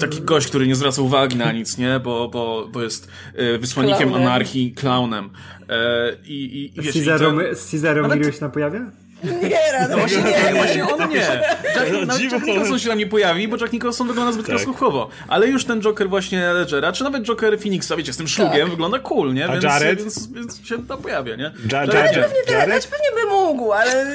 taki 0.00 0.22
gość, 0.22 0.46
który 0.46 0.66
nie 0.66 0.76
zwraca 0.76 1.02
uwagi 1.02 1.36
na 1.36 1.52
nic, 1.52 1.78
nie? 1.78 2.00
Bo, 2.00 2.28
bo, 2.28 2.68
bo 2.72 2.82
jest 2.82 3.08
y, 3.38 3.58
wysłannikiem 3.58 4.08
Klaunem. 4.08 4.28
anarchii, 4.28 4.72
klaunem. 4.72 5.30
E, 5.68 6.16
I, 6.24 6.44
i, 6.44 6.78
i 6.78 6.82
wiesz, 6.82 6.94
Cesar, 6.94 7.20
ten- 7.20 8.32
się 8.32 8.40
tam 8.40 8.50
pojawia? 8.50 8.90
Nie, 9.24 9.72
rano, 9.72 9.96
właśnie 9.98 10.18
Nie, 10.18 10.24
nie. 10.52 10.54
właśnie 10.54 10.86
on 10.88 11.10
nie. 11.10 11.16
Jack, 11.16 11.92
No, 11.92 12.00
nawet 12.06 12.22
Jack 12.32 12.46
Nicholson 12.46 12.78
się 12.78 12.88
tam 12.88 12.98
nie 12.98 13.06
pojawi, 13.06 13.48
bo 13.48 13.56
Jack 13.56 13.72
Nicholson 13.72 14.06
wygląda 14.08 14.32
zbyt 14.32 14.46
Tak. 14.46 14.54
krasnoluchowo. 14.54 15.08
Ale 15.28 15.46
już 15.48 15.64
ten 15.64 15.80
Joker 15.80 16.08
właśnie 16.08 16.52
Ledgera, 16.52 16.92
czy 16.92 17.04
nawet 17.04 17.22
Joker 17.24 17.58
Phoenixa, 17.60 17.96
wiecie, 17.96 18.12
z 18.12 18.16
tym 18.16 18.28
szlugiem 18.28 18.60
Tak. 18.60 18.70
wygląda 18.70 18.98
cool, 18.98 19.34
nie? 19.34 19.44
A 19.48 19.52
Więc, 19.52 19.64
Jared? 19.64 19.98
Więc, 20.00 20.32
więc 20.32 20.66
się 20.66 20.86
tam 20.86 21.02
pojawia, 21.02 21.36
nie? 21.36 21.42
Ja- 21.42 21.50
Jared- 21.86 21.94
Jared- 21.94 22.22
Pewnie 22.22 22.52
Jared? 22.52 22.66
znaczy 22.82 22.88
pewnie 22.88 23.22
by 23.24 23.30
mógł, 23.30 23.72
ale 23.72 24.06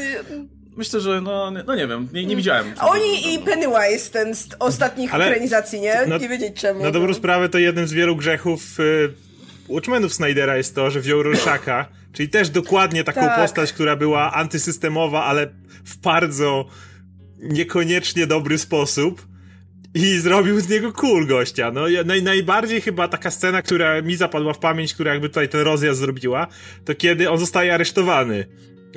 Myślę, 0.77 0.99
że 0.99 1.21
no, 1.21 1.51
nie- 1.51 1.63
no 1.67 1.75
nie 1.75 1.87
wiem, 1.87 2.07
nie, 2.13 2.25
nie 2.25 2.35
widziałem. 2.35 2.73
oni 2.79 3.33
i 3.33 3.39
Pennywise, 3.39 4.11
ten 4.11 4.35
z 4.35 4.47
ostatnich 4.59 5.13
Ale- 5.15 5.25
ekranizacji, 5.25 5.81
nie? 5.81 5.95
no- 6.07 6.17
nie 6.17 6.29
wiedzieć 6.29 6.61
czemu. 6.61 6.83
Na 6.83 6.91
dobrą 6.91 7.13
sprawę 7.13 7.49
to 7.49 7.57
jednym 7.57 7.87
z 7.87 7.93
wielu 7.93 8.15
grzechów 8.15 8.79
y, 8.79 9.13
Watchmenów 9.71 10.13
Snydera 10.13 10.57
jest 10.57 10.75
to, 10.75 10.91
że 10.91 10.99
wziął 10.99 11.23
Rorschaka, 11.23 11.85
czyli 12.13 12.29
też 12.29 12.49
dokładnie 12.49 13.03
taką 13.03 13.21
Tak. 13.21 13.41
postać, 13.41 13.73
która 13.73 13.95
była 13.95 14.33
antysystemowa, 14.33 15.23
ale 15.23 15.47
w 15.85 15.97
bardzo 15.97 16.65
niekoniecznie 17.37 18.27
dobry 18.27 18.57
sposób. 18.57 19.31
I 19.93 20.17
zrobił 20.17 20.59
z 20.59 20.69
niego 20.69 20.93
cool 20.93 21.27
gościa. 21.27 21.71
No, 21.71 21.81
naj, 22.05 22.23
najbardziej 22.23 22.81
chyba 22.81 23.07
taka 23.07 23.31
scena, 23.31 23.61
która 23.61 24.01
mi 24.01 24.15
zapadła 24.15 24.53
w 24.53 24.59
pamięć, 24.59 24.93
która 24.93 25.11
jakby 25.11 25.29
tutaj 25.29 25.49
ten 25.49 25.61
rozjazd 25.61 25.99
zrobiła, 25.99 26.47
to 26.85 26.95
kiedy 26.95 27.29
on 27.29 27.37
zostaje 27.37 27.73
aresztowany. 27.73 28.45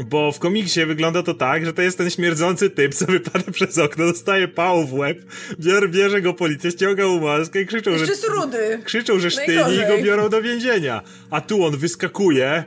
Bo 0.03 0.33
w 0.33 0.39
komiksie 0.39 0.87
wygląda 0.87 1.23
to 1.23 1.35
tak, 1.35 1.67
że 1.67 1.73
to 1.73 1.83
jest 1.83 1.99
ten 1.99 2.11
śmierdzący 2.11 2.71
typ, 2.71 2.95
co 2.95 3.07
wypada 3.07 3.53
przez 3.53 3.79
okno, 3.79 4.07
dostaje 4.07 4.49
pału 4.49 4.87
w 4.87 4.95
łeb, 4.95 5.19
bierze, 5.61 5.89
bierze 5.89 6.23
go 6.23 6.35
policja, 6.35 6.71
ściąga 6.71 7.07
mu 7.07 7.21
maskę 7.21 7.61
i 7.61 7.67
krzyczą, 7.67 7.91
Jeszcze 7.91 8.07
że 8.07 8.13
jest 8.13 8.29
rudy. 8.29 8.81
krzyczą, 8.85 9.19
że 9.19 9.31
sztyni 9.31 9.75
i 9.85 9.89
go 9.89 10.03
biorą 10.05 10.29
do 10.29 10.43
więzienia. 10.43 11.03
A 11.31 11.41
tu 11.41 11.65
on 11.65 11.77
wyskakuje. 11.77 12.65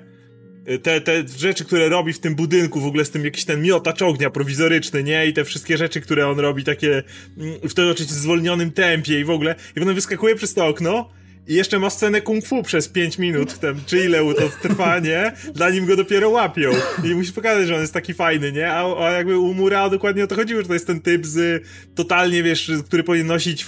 Te, 0.83 1.01
te 1.01 1.23
rzeczy, 1.37 1.65
które 1.65 1.89
robi 1.89 2.13
w 2.13 2.19
tym 2.19 2.35
budynku, 2.35 2.79
w 2.81 2.85
ogóle 2.85 3.05
z 3.05 3.09
tym 3.09 3.25
jakiś 3.25 3.45
ten 3.45 3.61
miotacz 3.61 4.01
ognia 4.01 4.29
prowizoryczny, 4.29 5.03
nie? 5.03 5.27
I 5.27 5.33
te 5.33 5.45
wszystkie 5.45 5.77
rzeczy, 5.77 6.01
które 6.01 6.27
on 6.27 6.39
robi 6.39 6.63
takie 6.63 7.03
mm, 7.37 7.59
w 7.69 7.73
tym 7.73 7.89
oczywiście 7.89 8.15
zwolnionym 8.15 8.71
tempie 8.71 9.19
i 9.19 9.23
w 9.23 9.29
ogóle. 9.29 9.55
I 9.75 9.79
potem 9.79 9.95
wyskakuje 9.95 10.35
przez 10.35 10.53
to 10.53 10.67
okno 10.67 11.09
i 11.47 11.53
jeszcze 11.53 11.79
ma 11.79 11.89
scenę 11.89 12.21
kung 12.21 12.45
fu 12.45 12.63
przez 12.63 12.89
5 12.89 13.17
minut, 13.17 13.59
tam, 13.59 13.75
czy 13.85 14.05
ile 14.05 14.33
to 14.35 14.49
trwa, 14.61 14.99
nie? 14.99 15.31
Dla 15.53 15.69
nim 15.69 15.85
go 15.85 15.95
dopiero 15.95 16.29
łapią. 16.29 16.71
I 17.03 17.15
musi 17.15 17.33
pokazać, 17.33 17.67
że 17.67 17.75
on 17.75 17.81
jest 17.81 17.93
taki 17.93 18.13
fajny, 18.13 18.51
nie? 18.51 18.71
A, 18.71 19.05
a 19.05 19.11
jakby 19.11 19.37
u 19.37 19.53
Mura 19.53 19.89
dokładnie 19.89 20.23
o 20.23 20.27
to 20.27 20.35
chodziło, 20.35 20.61
że 20.61 20.67
to 20.67 20.73
jest 20.73 20.87
ten 20.87 21.01
typ 21.01 21.25
z 21.25 21.63
totalnie, 21.95 22.43
wiesz, 22.43 22.71
który 22.85 23.03
powinien 23.03 23.27
nosić 23.27 23.65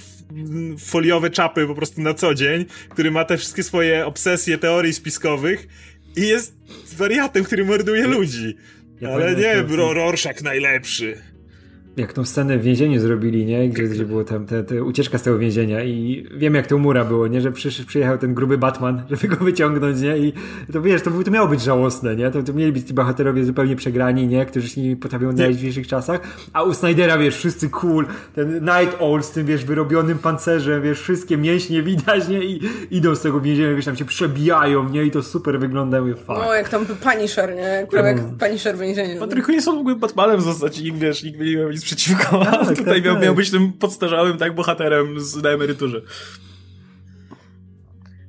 foliowe 0.79 1.29
czapy 1.29 1.67
po 1.67 1.75
prostu 1.75 2.01
na 2.01 2.13
co 2.13 2.33
dzień, 2.33 2.65
który 2.89 3.11
ma 3.11 3.25
te 3.25 3.37
wszystkie 3.37 3.63
swoje 3.63 4.05
obsesje 4.05 4.57
teorii 4.57 4.93
spiskowych 4.93 5.67
i 6.15 6.27
jest 6.27 6.55
wariatem, 6.97 7.43
który 7.43 7.65
morduje 7.65 8.07
ludzi. 8.07 8.55
Ja 9.01 9.09
Ale 9.09 9.35
nie, 9.35 9.63
bro, 9.63 9.93
Rorschach 9.93 10.41
najlepszy. 10.41 11.17
Jak 11.97 12.13
tą 12.13 12.25
scenę 12.25 12.57
w 12.57 12.61
więzieniu 12.61 12.99
zrobili, 12.99 13.45
nie? 13.45 13.69
Gdzie, 13.69 13.83
gdzie 13.83 14.05
było 14.05 14.23
tam 14.23 14.45
te, 14.45 14.63
te 14.63 14.83
ucieczka 14.83 15.17
z 15.17 15.23
tego 15.23 15.37
więzienia 15.37 15.83
i 15.83 16.27
wiem 16.37 16.55
jak 16.55 16.67
to 16.67 16.77
mura 16.77 17.05
było, 17.05 17.27
nie? 17.27 17.41
Że 17.41 17.51
przy, 17.51 17.85
przyjechał 17.85 18.17
ten 18.17 18.33
gruby 18.33 18.57
Batman, 18.57 19.01
żeby 19.09 19.27
go 19.27 19.45
wyciągnąć, 19.45 20.01
nie? 20.01 20.17
I 20.17 20.33
to 20.73 20.81
wiesz, 20.81 21.01
to, 21.01 21.11
to 21.25 21.31
miało 21.31 21.47
być 21.47 21.61
żałosne, 21.61 22.15
nie? 22.15 22.31
To, 22.31 22.43
to 22.43 22.53
mieli 22.53 22.71
być 22.71 22.87
ci 22.87 22.93
bohaterowie 22.93 23.45
zupełnie 23.45 23.75
przegrani, 23.75 24.27
nie? 24.27 24.45
Którzy 24.45 24.69
się 24.69 24.81
nie 24.81 24.95
potrafią 24.95 25.31
znaleźć 25.31 25.57
w 25.57 25.59
dzisiejszych 25.59 25.87
czasach, 25.87 26.19
a 26.53 26.63
u 26.63 26.73
Snydera, 26.73 27.17
wiesz, 27.17 27.37
wszyscy 27.37 27.69
cool, 27.69 28.05
ten 28.35 28.53
Night 28.53 28.97
Owl 28.99 29.23
z 29.23 29.31
tym, 29.31 29.45
wiesz, 29.45 29.65
wyrobionym 29.65 30.17
pancerzem, 30.17 30.81
wiesz, 30.81 31.01
wszystkie 31.01 31.37
mięśnie 31.37 31.83
widać, 31.89 32.27
nie? 32.27 32.43
I 32.43 32.59
idą 32.91 33.15
z 33.15 33.21
tego 33.21 33.41
więzienia, 33.41 33.75
wiesz, 33.75 33.85
tam 33.85 33.95
się 33.95 34.05
przebijają, 34.05 34.89
nie? 34.89 35.03
I 35.03 35.11
to 35.11 35.23
super 35.23 35.59
wygląda, 35.59 36.01
mówię, 36.01 36.15
fuck. 36.15 36.27
No, 36.27 36.53
jak 36.53 36.69
tam 36.69 36.85
Punisher, 36.85 37.55
nie? 37.55 37.87
Prawie 37.91 38.07
jak 38.07 38.21
Punisher 38.37 38.75
w 38.75 38.79
więzieniu. 38.79 39.19
Patryku 39.19 39.51
nie 39.51 39.61
są 39.61 39.75
w 39.75 39.79
ogóle 39.79 39.95
Batmanem 39.95 40.41
zostać 40.41 40.79
i 40.79 40.83
nikt, 40.83 40.97
wiesz, 40.97 41.23
nikt 41.23 41.39
nie 41.39 41.57
miał 41.57 41.69
nic 41.79 41.85
przeciwko. 41.85 42.45
Tak, 42.45 42.67
Tutaj 42.67 42.85
tak, 42.85 43.05
miał, 43.05 43.15
tak. 43.15 43.23
miał 43.23 43.35
być 43.35 43.51
tym 43.51 43.73
podstarzałym 43.73 44.37
tak 44.37 44.55
bohaterem 44.55 45.19
z, 45.19 45.35
na 45.35 45.49
emeryturze. 45.49 46.01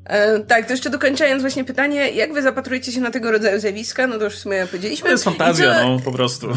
E, 0.04 0.40
tak, 0.40 0.66
to 0.66 0.72
jeszcze 0.72 0.90
dokończając 0.90 1.42
właśnie 1.42 1.64
pytanie, 1.64 2.10
jak 2.10 2.32
wy 2.32 2.42
zapatrujecie 2.42 2.92
się 2.92 3.00
na 3.00 3.10
tego 3.10 3.30
rodzaju 3.30 3.60
zjawiska? 3.60 4.06
No 4.06 4.18
to 4.18 4.24
już 4.24 4.34
w 4.34 4.38
sumie 4.38 4.66
powiedzieliśmy. 4.66 5.06
To 5.06 5.12
jest 5.12 5.24
fantazja, 5.24 5.74
co, 5.74 5.88
no, 5.88 6.00
po 6.00 6.12
prostu. 6.12 6.48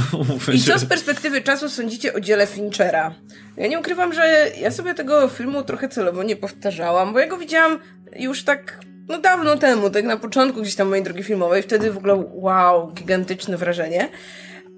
I 0.54 0.62
co 0.72 0.80
z 0.80 0.86
perspektywy 0.86 1.42
czasu 1.42 1.70
sądzicie 1.70 2.14
o 2.14 2.20
dziele 2.20 2.48
Finchera? 2.48 3.16
Ja 3.58 3.68
nie 3.68 3.80
ukrywam, 3.80 4.14
że 4.14 4.52
ja 4.62 4.72
sobie 4.72 4.94
tego 4.94 5.28
filmu 5.28 5.64
trochę 5.64 5.90
celowo 5.90 6.24
nie 6.24 6.36
powtarzałam, 6.36 7.14
bo 7.14 7.20
ja 7.20 7.28
go 7.28 7.38
widziałam 7.38 7.80
już 8.16 8.44
tak 8.44 8.80
no 9.08 9.20
dawno 9.20 9.58
temu, 9.58 9.90
tak 9.90 10.06
na 10.06 10.18
początku 10.18 10.62
gdzieś 10.62 10.76
tam 10.76 10.90
mojej 10.90 11.04
drogi 11.04 11.24
filmowej, 11.24 11.64
wtedy 11.64 11.92
w 11.92 11.98
ogóle 11.98 12.24
wow, 12.32 12.92
gigantyczne 12.94 13.58
wrażenie. 13.58 14.10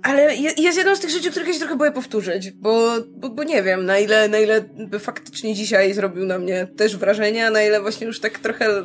Ale 0.06 0.36
je- 0.36 0.54
jest 0.58 0.78
jedną 0.78 0.96
z 0.96 1.00
tych 1.00 1.10
rzeczy, 1.10 1.32
których 1.32 1.48
ja 1.48 1.54
się 1.54 1.60
trochę 1.60 1.76
boję 1.76 1.92
powtórzyć, 1.92 2.52
bo, 2.52 2.90
bo, 3.18 3.30
bo 3.30 3.44
nie 3.44 3.64
wiem, 3.64 3.86
na 3.86 4.00
ile, 4.00 4.28
na 4.30 4.40
ile 4.40 4.66
by 4.90 5.00
faktycznie 5.00 5.56
dzisiaj 5.56 5.94
zrobił 5.94 6.26
na 6.26 6.40
mnie 6.40 6.68
też 6.78 6.98
wrażenie, 6.98 7.48
a 7.48 7.50
na 7.52 7.64
ile 7.64 7.82
właśnie 7.82 8.08
już 8.08 8.20
tak 8.20 8.40
trochę, 8.40 8.84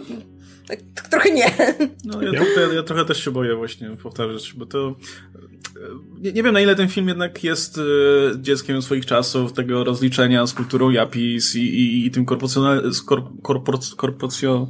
tak, 0.68 0.78
tak 0.94 1.08
trochę 1.08 1.30
nie. 1.30 1.50
No, 2.04 2.22
ja, 2.22 2.30
trochę, 2.32 2.74
ja 2.74 2.82
trochę 2.82 3.04
też 3.04 3.24
się 3.24 3.30
boję 3.30 3.54
właśnie 3.56 3.90
powtarzać, 4.02 4.52
bo 4.56 4.66
to... 4.66 4.96
e, 5.76 5.80
Nie, 6.20 6.32
nie 6.32 6.42
wiem, 6.42 6.52
na 6.54 6.60
ile 6.60 6.76
ten 6.76 6.88
film 6.88 7.08
jednak 7.08 7.44
jest 7.44 7.78
e, 7.78 7.82
dzieckiem 8.40 8.82
swoich 8.82 9.06
czasów, 9.06 9.52
tego 9.52 9.84
rozliczenia 9.84 10.46
z 10.46 10.54
kulturą 10.54 10.90
Japis 10.90 11.56
i, 11.56 11.60
i, 11.60 12.06
i 12.06 12.10
tym 12.10 12.24
korporacjonal, 12.24 12.90
korpor, 13.42 13.78
korporacjo, 13.96 14.68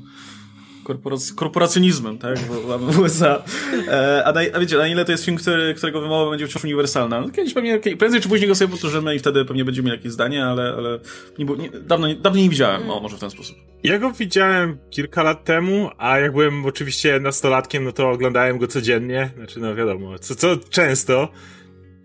korporac- 0.95 1.35
korporacjonizmem, 1.35 2.19
tak, 2.19 2.39
w, 2.39 2.93
w 2.93 2.99
USA. 2.99 3.43
E, 3.89 4.25
a, 4.25 4.33
na, 4.33 4.41
a 4.55 4.61
wiecie, 4.61 4.77
na 4.77 4.89
ile 4.89 5.05
to 5.05 5.13
jest 5.13 5.25
film, 5.25 5.37
który, 5.37 5.75
którego 5.75 6.01
wymowa 6.01 6.31
będzie 6.31 6.47
wciąż 6.47 6.65
uniwersalna? 6.65 7.21
No, 7.21 7.31
kiedyś 7.31 7.55
pewnie, 7.55 7.79
prędzej 7.79 8.21
czy 8.21 8.29
później 8.29 8.49
go 8.49 8.55
sobie 8.55 8.71
powtórzymy 8.71 9.15
i 9.15 9.19
wtedy 9.19 9.45
pewnie 9.45 9.65
będziemy 9.65 9.87
mieli 9.87 9.99
jakieś 9.99 10.13
zdanie, 10.13 10.45
ale, 10.45 10.75
ale 10.77 10.99
nie, 11.39 11.45
nie, 11.45 11.71
dawno, 11.71 12.09
nie, 12.09 12.15
dawno 12.15 12.41
nie 12.41 12.49
widziałem, 12.49 12.91
o, 12.91 13.01
może 13.01 13.17
w 13.17 13.21
ten 13.21 13.31
sposób. 13.31 13.57
Ja 13.83 13.99
go 13.99 14.13
widziałem 14.13 14.79
kilka 14.91 15.23
lat 15.23 15.45
temu, 15.45 15.91
a 15.99 16.19
jak 16.19 16.33
byłem 16.33 16.67
oczywiście 16.67 17.21
nastolatkiem, 17.21 17.85
no 17.85 17.93
to 17.93 18.11
oglądałem 18.11 18.59
go 18.59 18.67
codziennie. 18.67 19.31
Znaczy, 19.37 19.61
no 19.61 19.75
wiadomo, 19.75 20.19
co, 20.19 20.35
co 20.35 20.57
często. 20.57 21.29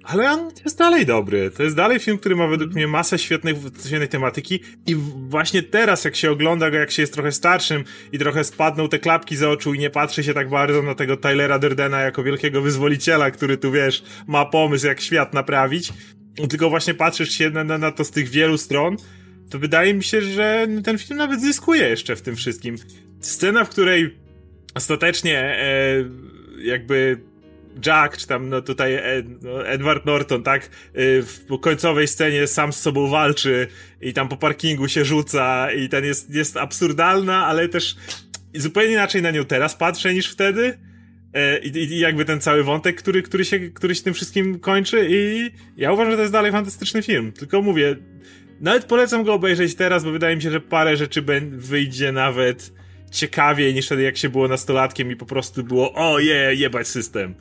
Ale 0.06 0.32
on 0.32 0.52
jest 0.66 0.78
dalej 0.78 1.06
dobry. 1.06 1.52
To 1.52 1.64
jest 1.64 1.76
dalej 1.76 2.00
film, 2.00 2.18
który 2.18 2.36
ma 2.36 2.48
według 2.48 2.74
mnie 2.74 2.88
masę 2.88 3.20
świetnych, 3.20 3.56
świetnej 3.86 4.08
tematyki 4.08 4.60
i 4.88 4.96
właśnie 5.30 5.64
teraz, 5.64 6.06
jak 6.06 6.16
się 6.16 6.32
ogląda 6.32 6.72
go, 6.72 6.78
jak 6.78 6.92
się 6.92 7.02
jest 7.02 7.14
trochę 7.14 7.32
starszym 7.32 7.84
i 8.12 8.20
trochę 8.20 8.44
spadną 8.44 8.90
te 8.90 9.00
klapki 9.00 9.36
z 9.36 9.44
oczu 9.44 9.74
i 9.74 9.80
nie 9.80 9.90
patrzy 9.90 10.24
się 10.24 10.34
tak 10.34 10.50
bardzo 10.50 10.82
na 10.82 10.96
tego 10.96 11.18
Tylera 11.18 11.60
Durdena 11.60 12.02
jako 12.02 12.24
wielkiego 12.24 12.62
wyzwoliciela, 12.62 13.32
który 13.32 13.58
tu, 13.58 13.72
wiesz, 13.72 14.04
ma 14.28 14.46
pomysł, 14.46 14.88
jak 14.88 15.02
świat 15.02 15.34
naprawić, 15.34 15.94
tylko 16.50 16.70
właśnie 16.70 16.94
patrzysz 16.94 17.30
się 17.30 17.50
na, 17.50 17.64
na, 17.64 17.78
na 17.78 17.92
to 17.92 18.04
z 18.04 18.12
tych 18.12 18.30
wielu 18.30 18.58
stron, 18.58 18.98
to 19.50 19.60
wydaje 19.60 19.94
mi 19.94 20.04
się, 20.04 20.22
że 20.22 20.68
ten 20.84 20.98
film 20.98 21.18
nawet 21.18 21.42
zyskuje 21.42 21.90
jeszcze 21.90 22.16
w 22.16 22.22
tym 22.22 22.36
wszystkim. 22.36 22.76
Scena, 23.22 23.66
w 23.66 23.70
której 23.70 24.16
ostatecznie 24.76 25.40
e, 25.40 25.66
jakby 26.58 27.22
Jack, 27.86 28.18
czy 28.18 28.28
tam 28.28 28.50
no 28.50 28.62
tutaj 28.62 28.94
e, 28.94 29.24
no 29.42 29.68
Edward 29.68 30.06
Norton, 30.06 30.44
tak, 30.44 30.66
e, 30.66 30.70
w 31.22 31.60
końcowej 31.62 32.08
scenie 32.08 32.48
sam 32.48 32.74
z 32.74 32.80
sobą 32.80 33.10
walczy 33.10 33.68
i 34.02 34.14
tam 34.14 34.30
po 34.30 34.38
parkingu 34.38 34.88
się 34.88 35.06
rzuca 35.06 35.72
i 35.72 35.90
ten 35.90 36.06
jest, 36.06 36.30
jest 36.30 36.58
absurdalna, 36.58 37.46
ale 37.46 37.70
też 37.70 37.96
zupełnie 38.56 38.94
inaczej 38.94 39.22
na 39.22 39.32
nią 39.32 39.46
teraz 39.46 39.76
patrzę 39.76 40.14
niż 40.14 40.32
wtedy. 40.32 40.78
E, 41.34 41.60
I, 41.60 41.78
I 41.78 42.00
jakby 42.00 42.26
ten 42.26 42.42
cały 42.42 42.64
wątek, 42.64 42.96
który, 42.96 43.22
który, 43.22 43.46
się, 43.46 43.60
który 43.60 43.96
się 43.96 44.04
tym 44.04 44.14
wszystkim 44.14 44.60
kończy 44.60 45.08
i 45.10 45.52
ja 45.78 45.92
uważam, 45.92 46.12
że 46.12 46.18
to 46.18 46.22
jest 46.22 46.34
dalej 46.34 46.52
fantastyczny 46.52 47.02
film. 47.02 47.32
Tylko 47.32 47.62
mówię, 47.62 47.96
nawet 48.62 48.86
polecam 48.86 49.24
go 49.24 49.34
obejrzeć 49.34 49.76
teraz, 49.76 50.04
bo 50.04 50.12
wydaje 50.12 50.36
mi 50.36 50.42
się, 50.42 50.52
że 50.52 50.62
parę 50.62 50.98
rzeczy 50.98 51.24
wyjdzie 51.52 52.12
nawet 52.12 52.72
ciekawiej 53.12 53.74
niż 53.74 53.86
wtedy 53.86 54.02
jak 54.02 54.18
się 54.18 54.30
było 54.30 54.48
nastolatkiem 54.48 55.12
i 55.12 55.16
po 55.16 55.26
prostu 55.26 55.64
było 55.64 55.94
o 55.94 56.20
je, 56.20 56.56
jebać 56.56 56.88
system. 56.88 57.36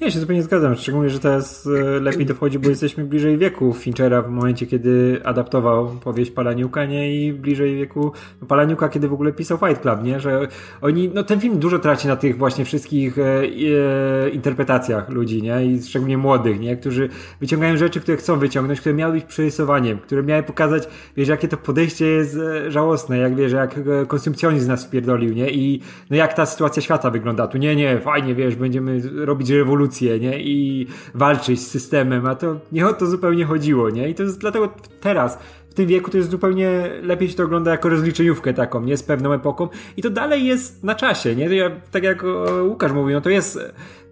Ja 0.00 0.10
się 0.10 0.20
zupełnie 0.20 0.42
zgadzam, 0.42 0.76
szczególnie, 0.76 1.10
że 1.10 1.18
teraz 1.18 1.66
e, 1.66 2.00
lepiej 2.00 2.26
dochodzi, 2.26 2.58
bo 2.58 2.68
jesteśmy 2.68 3.04
bliżej 3.04 3.38
wieku 3.38 3.74
Finchera 3.74 4.22
w 4.22 4.30
momencie, 4.30 4.66
kiedy 4.66 5.20
adaptował 5.24 5.88
powieść 5.88 6.30
Palaniuka, 6.30 6.84
nie? 6.84 7.14
I 7.14 7.32
bliżej 7.32 7.76
wieku 7.76 8.12
Palaniuka, 8.48 8.88
kiedy 8.88 9.08
w 9.08 9.12
ogóle 9.12 9.32
pisał 9.32 9.58
Fight 9.58 9.82
Club, 9.82 10.02
nie? 10.02 10.20
Że 10.20 10.48
oni, 10.80 11.10
no 11.14 11.22
ten 11.22 11.40
film 11.40 11.58
dużo 11.58 11.78
traci 11.78 12.08
na 12.08 12.16
tych 12.16 12.38
właśnie 12.38 12.64
wszystkich 12.64 13.18
e, 13.18 13.22
e, 13.22 14.28
interpretacjach 14.28 15.08
ludzi, 15.08 15.42
nie? 15.42 15.66
I 15.66 15.82
szczególnie 15.82 16.18
młodych, 16.18 16.60
nie? 16.60 16.76
Którzy 16.76 17.08
wyciągają 17.40 17.76
rzeczy, 17.76 18.00
które 18.00 18.16
chcą 18.16 18.38
wyciągnąć, 18.38 18.80
które 18.80 18.94
miały 18.94 19.12
być 19.12 19.24
przerysowaniem, 19.24 19.98
które 19.98 20.22
miały 20.22 20.42
pokazać, 20.42 20.88
wiesz, 21.16 21.28
jakie 21.28 21.48
to 21.48 21.56
podejście 21.56 22.06
jest 22.06 22.36
e, 22.36 22.70
żałosne, 22.70 23.18
jak 23.18 23.36
wiesz, 23.36 23.52
jak 23.52 23.80
konsumpcjonizm 24.08 24.68
nas 24.68 24.86
wpierdolił, 24.86 25.34
nie? 25.34 25.50
I 25.50 25.80
no 26.10 26.16
jak 26.16 26.34
ta 26.34 26.46
sytuacja 26.46 26.82
świata 26.82 27.10
wygląda. 27.10 27.46
Tu 27.46 27.58
nie, 27.58 27.76
nie, 27.76 28.00
fajnie, 28.00 28.34
wiesz, 28.34 28.56
będziemy 28.56 29.00
robić 29.24 29.50
rewolucję, 29.50 29.87
nie? 30.20 30.40
I 30.40 30.86
walczyć 31.14 31.60
z 31.60 31.66
systemem, 31.66 32.26
a 32.26 32.34
to 32.34 32.56
nie 32.72 32.86
o 32.86 32.92
to 32.92 33.06
zupełnie 33.06 33.44
chodziło, 33.44 33.90
nie? 33.90 34.08
I 34.08 34.14
to 34.14 34.22
jest 34.22 34.38
dlatego 34.38 34.68
teraz, 35.00 35.38
w 35.70 35.74
tym 35.74 35.86
wieku 35.86 36.10
to 36.10 36.16
jest 36.16 36.30
zupełnie 36.30 36.90
lepiej 37.02 37.28
się 37.28 37.34
to 37.34 37.44
ogląda 37.44 37.70
jako 37.70 37.88
rozliczeniówkę 37.88 38.54
taką, 38.54 38.80
nie? 38.80 38.96
Z 38.96 39.02
pewną 39.02 39.32
epoką 39.32 39.68
i 39.96 40.02
to 40.02 40.10
dalej 40.10 40.44
jest 40.44 40.84
na 40.84 40.94
czasie, 40.94 41.36
nie? 41.36 41.56
Ja, 41.56 41.70
tak 41.90 42.02
jak 42.02 42.24
e, 42.24 42.62
Łukasz 42.62 42.92
mówił, 42.92 43.14
no 43.14 43.20
to 43.20 43.30
jest 43.30 43.58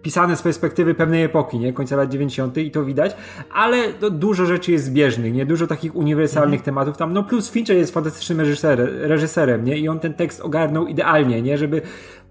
pisane 0.01 0.35
z 0.35 0.41
perspektywy 0.41 0.93
pewnej 0.93 1.23
epoki, 1.23 1.59
nie? 1.59 1.73
Końca 1.73 1.95
lat 1.95 2.09
90. 2.09 2.57
i 2.57 2.71
to 2.71 2.85
widać, 2.85 3.15
ale 3.53 3.77
no, 4.01 4.09
dużo 4.09 4.45
rzeczy 4.45 4.71
jest 4.71 4.85
zbieżnych, 4.85 5.33
nie? 5.33 5.45
Dużo 5.45 5.67
takich 5.67 5.95
uniwersalnych 5.95 6.61
tematów 6.61 6.97
tam, 6.97 7.13
no 7.13 7.23
plus 7.23 7.51
Fincher 7.51 7.77
jest 7.77 7.93
fantastycznym 7.93 8.39
reżyser, 8.39 8.89
reżyserem, 9.01 9.65
nie? 9.65 9.77
I 9.77 9.89
on 9.89 9.99
ten 9.99 10.13
tekst 10.13 10.41
ogarnął 10.41 10.87
idealnie, 10.87 11.41
nie? 11.41 11.57
Żeby 11.57 11.81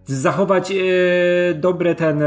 zachować 0.06 0.70
e, 0.70 0.74
dobre 1.54 1.94
ten 1.94 2.22
e, 2.22 2.26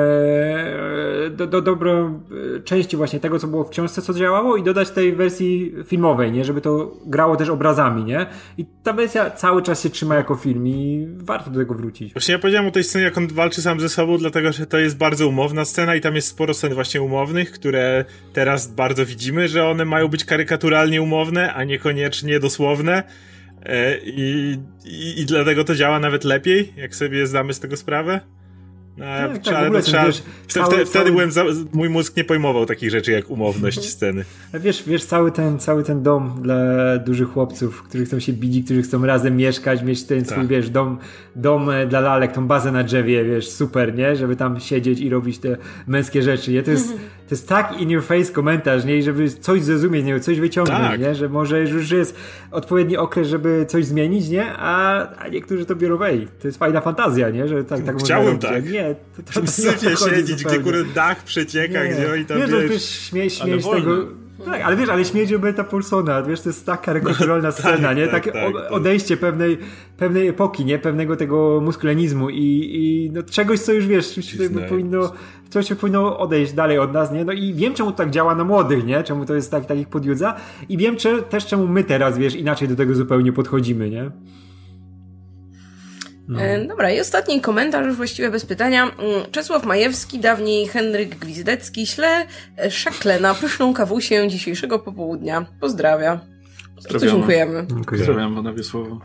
do, 1.30 1.48
do, 1.48 1.62
dobrą 1.62 2.22
e, 2.58 2.60
części 2.60 2.98
właśnie 2.98 3.20
tego, 3.20 3.40
co 3.40 3.48
było 3.48 3.64
w 3.64 3.70
książce, 3.70 4.02
co 4.02 4.14
działało 4.14 4.58
i 4.58 4.64
dodać 4.64 4.90
tej 4.90 5.16
wersji 5.16 5.74
filmowej, 5.86 6.32
nie? 6.32 6.46
Żeby 6.46 6.62
to 6.62 6.92
grało 7.06 7.36
też 7.36 7.50
obrazami, 7.50 8.04
nie? 8.04 8.26
I 8.58 8.66
ta 8.84 8.94
wersja 8.94 9.32
cały 9.32 9.62
czas 9.62 9.84
się 9.84 9.90
trzyma 9.90 10.16
jako 10.16 10.36
film 10.36 10.68
i 10.68 11.08
warto 11.18 11.50
do 11.50 11.60
tego 11.60 11.74
wrócić. 11.74 12.14
Właśnie 12.14 12.32
ja 12.32 12.40
powiedziałem 12.40 12.68
o 12.68 12.72
tej 12.72 12.84
scenie, 12.84 13.06
jak 13.06 13.18
on 13.18 13.28
walczy 13.28 13.62
sam 13.62 13.80
ze 13.80 13.90
sobą, 13.90 14.18
dlatego 14.18 14.52
że 14.52 14.66
to 14.66 14.78
jest 14.78 14.98
bardzo 14.98 15.28
umowna 15.28 15.66
scena 15.66 15.96
i 15.96 16.02
tam 16.02 16.16
jest 16.16 16.28
sporo 16.28 16.54
scen 16.54 16.74
właśnie 16.74 17.02
umownych, 17.02 17.52
które 17.52 18.06
teraz 18.34 18.68
bardzo 18.68 19.06
widzimy, 19.06 19.48
że 19.48 19.68
one 19.68 19.86
mają 19.86 20.08
być 20.08 20.26
karykaturalnie 20.26 21.02
umowne, 21.02 21.54
a 21.54 21.64
niekoniecznie 21.64 22.40
dosłowne. 22.40 23.04
E, 23.66 23.98
I, 23.98 24.60
i, 24.86 25.22
I 25.22 25.26
dlatego 25.26 25.64
to 25.64 25.76
działa 25.76 26.00
nawet 26.00 26.24
lepiej, 26.24 26.74
jak 26.78 26.96
sobie 26.96 27.28
zdamy 27.28 27.54
z 27.54 27.60
tego 27.60 27.78
sprawę. 27.78 28.20
No, 29.00 29.06
Tak, 29.06 29.32
tak, 29.34 29.42
trzeba, 29.42 29.70
wiesz, 29.70 29.86
cały- 29.86 30.12
wte- 30.68 30.68
wtedy 30.72 30.86
cały- 30.86 31.12
byłem 31.12 31.32
za, 31.32 31.44
mój 31.74 31.90
mózg 31.90 32.18
nie 32.18 32.24
pojmował 32.24 32.66
takich 32.66 32.90
rzeczy 32.92 33.12
jak 33.12 33.30
umowność 33.30 33.90
sceny. 33.90 34.26
Wiesz, 34.54 34.84
wiesz, 34.88 35.06
cały 35.06 35.32
ten, 35.32 35.60
cały 35.60 35.84
ten 35.84 36.04
dom 36.04 36.40
dla 36.42 36.56
dużych 36.98 37.30
chłopców, 37.30 37.84
którzy 37.84 38.06
chcą 38.06 38.20
się 38.20 38.34
bić, 38.34 38.66
którzy 38.66 38.82
chcą 38.82 39.06
razem 39.06 39.38
mieszkać, 39.38 39.84
mieć 39.84 40.04
ten 40.04 40.26
swój, 40.26 40.38
Tak. 40.38 40.48
wiesz, 40.48 40.70
dom, 40.70 40.98
dom 41.36 41.70
e, 41.70 41.88
dla 41.88 42.00
lalek, 42.00 42.32
tą 42.32 42.48
bazę 42.48 42.72
na 42.72 42.84
drzewie, 42.84 43.24
wiesz, 43.26 43.50
super, 43.50 43.96
nie? 43.96 44.16
Żeby 44.16 44.36
tam 44.36 44.60
siedzieć 44.60 45.00
i 45.00 45.10
robić 45.10 45.38
te 45.40 45.58
męskie 45.88 46.22
rzeczy, 46.24 46.52
nie? 46.52 46.64
To 46.64 46.72
jest, 46.72 46.88
to 47.30 47.36
jest 47.36 47.50
tak 47.50 47.82
in 47.82 47.90
your 47.90 48.04
face 48.04 48.34
komentarz, 48.34 48.86
nie? 48.86 49.04
Żeby 49.04 49.30
coś 49.30 49.64
zrozumieć, 49.64 50.06
nie? 50.06 50.20
Coś 50.20 50.40
wyciągnąć, 50.40 50.82
Tak. 50.82 51.00
nie? 51.02 51.16
Że 51.16 51.30
może 51.30 51.60
już 51.62 51.92
jest 51.92 52.16
odpowiedni 52.52 52.98
okres, 52.98 53.28
żeby 53.28 53.66
coś 53.68 53.86
zmienić, 53.86 54.30
nie? 54.30 54.46
A, 54.58 55.08
a 55.18 55.28
niektórzy 55.28 55.66
to 55.66 55.76
biorą, 55.76 56.04
ej, 56.04 56.28
to 56.42 56.48
jest 56.48 56.58
fajna 56.60 56.82
fantazja, 56.82 57.30
nie? 57.30 57.48
Że 57.48 57.64
tak, 57.64 57.80
tak 57.84 57.96
robić. 58.10 58.42
tak. 58.42 58.72
Nie, 58.72 58.89
to, 59.34 59.40
nie 59.40 59.46
to 59.46 59.52
syfie 59.52 59.96
chodzi 59.96 60.16
siedzieć, 60.16 60.44
gdzie 60.46 60.60
kurde 60.60 60.86
dach 60.86 61.24
przecieka, 61.24 61.86
gdzie 61.86 62.14
oni 62.14 62.26
tam 62.26 62.38
nie, 62.38 62.48
to 62.48 62.58
wiesz... 62.60 62.72
też 62.72 62.90
śmiej, 62.90 63.22
Ale 63.22 63.30
śmiej 63.30 63.62
z 63.62 63.64
wolny. 63.64 63.82
tego. 63.82 64.20
Tak, 64.46 64.62
ale 64.62 64.76
wiesz, 64.76 64.90
ale 64.90 65.06
śmierdzi 65.06 65.34
Roberta 65.34 65.64
Paulsona, 65.64 66.24
wiesz, 66.24 66.42
to 66.42 66.50
jest 66.50 66.66
taka 66.66 66.84
karykaturalna 66.84 67.52
scena, 67.58 67.94
nie? 67.94 68.04
tak, 68.08 68.12
Takie 68.12 68.32
tak, 68.32 68.56
o- 68.56 68.60
tak. 68.62 68.72
odejście 68.72 69.18
pewnej, 69.18 69.58
pewnej 69.98 70.28
epoki, 70.28 70.66
nie? 70.66 70.80
Pewnego 70.80 71.16
tego 71.16 71.62
muskulenizmu 71.64 72.30
i, 72.30 72.70
i 72.74 73.12
no, 73.14 73.24
czegoś, 73.24 73.60
co 73.60 73.74
już 73.74 73.88
wiesz, 73.88 74.34
jakby 74.40 74.62
powinno, 74.62 75.14
coś 75.50 75.68
się 75.68 75.76
powinno 75.76 76.20
odejść 76.20 76.54
dalej 76.54 76.80
od 76.80 76.94
nas, 76.94 77.12
nie? 77.12 77.26
No 77.26 77.32
i 77.34 77.54
wiem, 77.54 77.74
czemu 77.74 77.92
tak 77.92 78.10
działa 78.10 78.36
na 78.36 78.44
młodych, 78.44 78.86
nie? 78.86 79.04
Czemu 79.04 79.26
to 79.26 79.36
jest 79.36 79.52
tak, 79.52 79.66
tak 79.66 79.78
ich 79.78 79.88
podjudza 79.88 80.36
i 80.70 80.78
wiem 80.78 80.98
cze, 80.98 81.22
też, 81.22 81.46
czemu 81.46 81.68
my 81.68 81.84
teraz, 81.84 82.18
wiesz, 82.18 82.36
inaczej 82.36 82.68
do 82.68 82.76
tego 82.76 82.96
zupełnie 82.96 83.32
podchodzimy, 83.34 83.90
nie? 83.90 84.12
E, 86.38 86.66
Dobra, 86.68 86.92
i 86.92 87.00
ostatni 87.00 87.42
komentarz, 87.42 87.86
już 87.86 87.96
właściwie 87.96 88.30
bez 88.30 88.46
pytania. 88.46 88.84
Mm, 88.84 89.32
Czesław 89.32 89.66
Majewski, 89.66 90.20
dawniej 90.20 90.68
Henryk 90.68 91.16
Gwizdecki, 91.16 91.88
śle 91.88 92.26
e, 92.58 92.72
szakle 92.72 93.20
na 93.20 93.34
pyszną 93.36 93.74
kawusię 93.74 94.28
dzisiejszego 94.28 94.80
popołudnia. 94.80 95.46
Pozdrawia. 95.60 96.20
Bardzo 96.76 96.90
Pozdrawiamy. 96.90 97.12
dziękujemy. 97.20 97.66
Dziękuję. 97.70 98.00
Pozdrawiam 98.06 98.36
pana 98.36 98.54
Wiesława. 98.54 98.96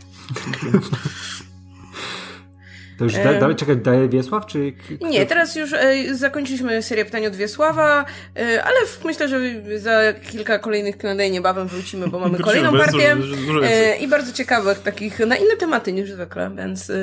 To 2.99 3.05
już 3.05 3.13
da, 3.13 3.35
da, 3.35 3.55
czekaj, 3.55 3.77
daje 3.77 4.09
Wiesław, 4.09 4.47
czy... 4.47 4.73
Nie, 5.01 5.27
teraz 5.27 5.57
już 5.57 5.73
e, 5.73 6.15
zakończyliśmy 6.15 6.83
serię 6.83 7.05
pytań 7.05 7.27
od 7.27 7.37
Wiesława, 7.37 8.05
e, 8.37 8.65
ale 8.65 8.87
w, 8.87 9.05
myślę, 9.05 9.29
że 9.29 9.41
za 9.79 10.13
kilka 10.13 10.59
kolejnych 10.59 10.99
Q&A 10.99 11.29
niebawem 11.29 11.69
wrócimy, 11.69 12.09
bo 12.09 12.19
mamy 12.19 12.39
kolejną 12.39 12.79
partię 12.79 13.17
e, 13.63 13.97
i 13.97 14.09
bardzo 14.09 14.33
ciekawych 14.33 14.79
takich, 14.79 15.19
na 15.19 15.37
inne 15.37 15.57
tematy 15.57 15.93
niż 15.93 16.11
zwykle, 16.11 16.51
więc, 16.57 16.91
e, 16.91 16.95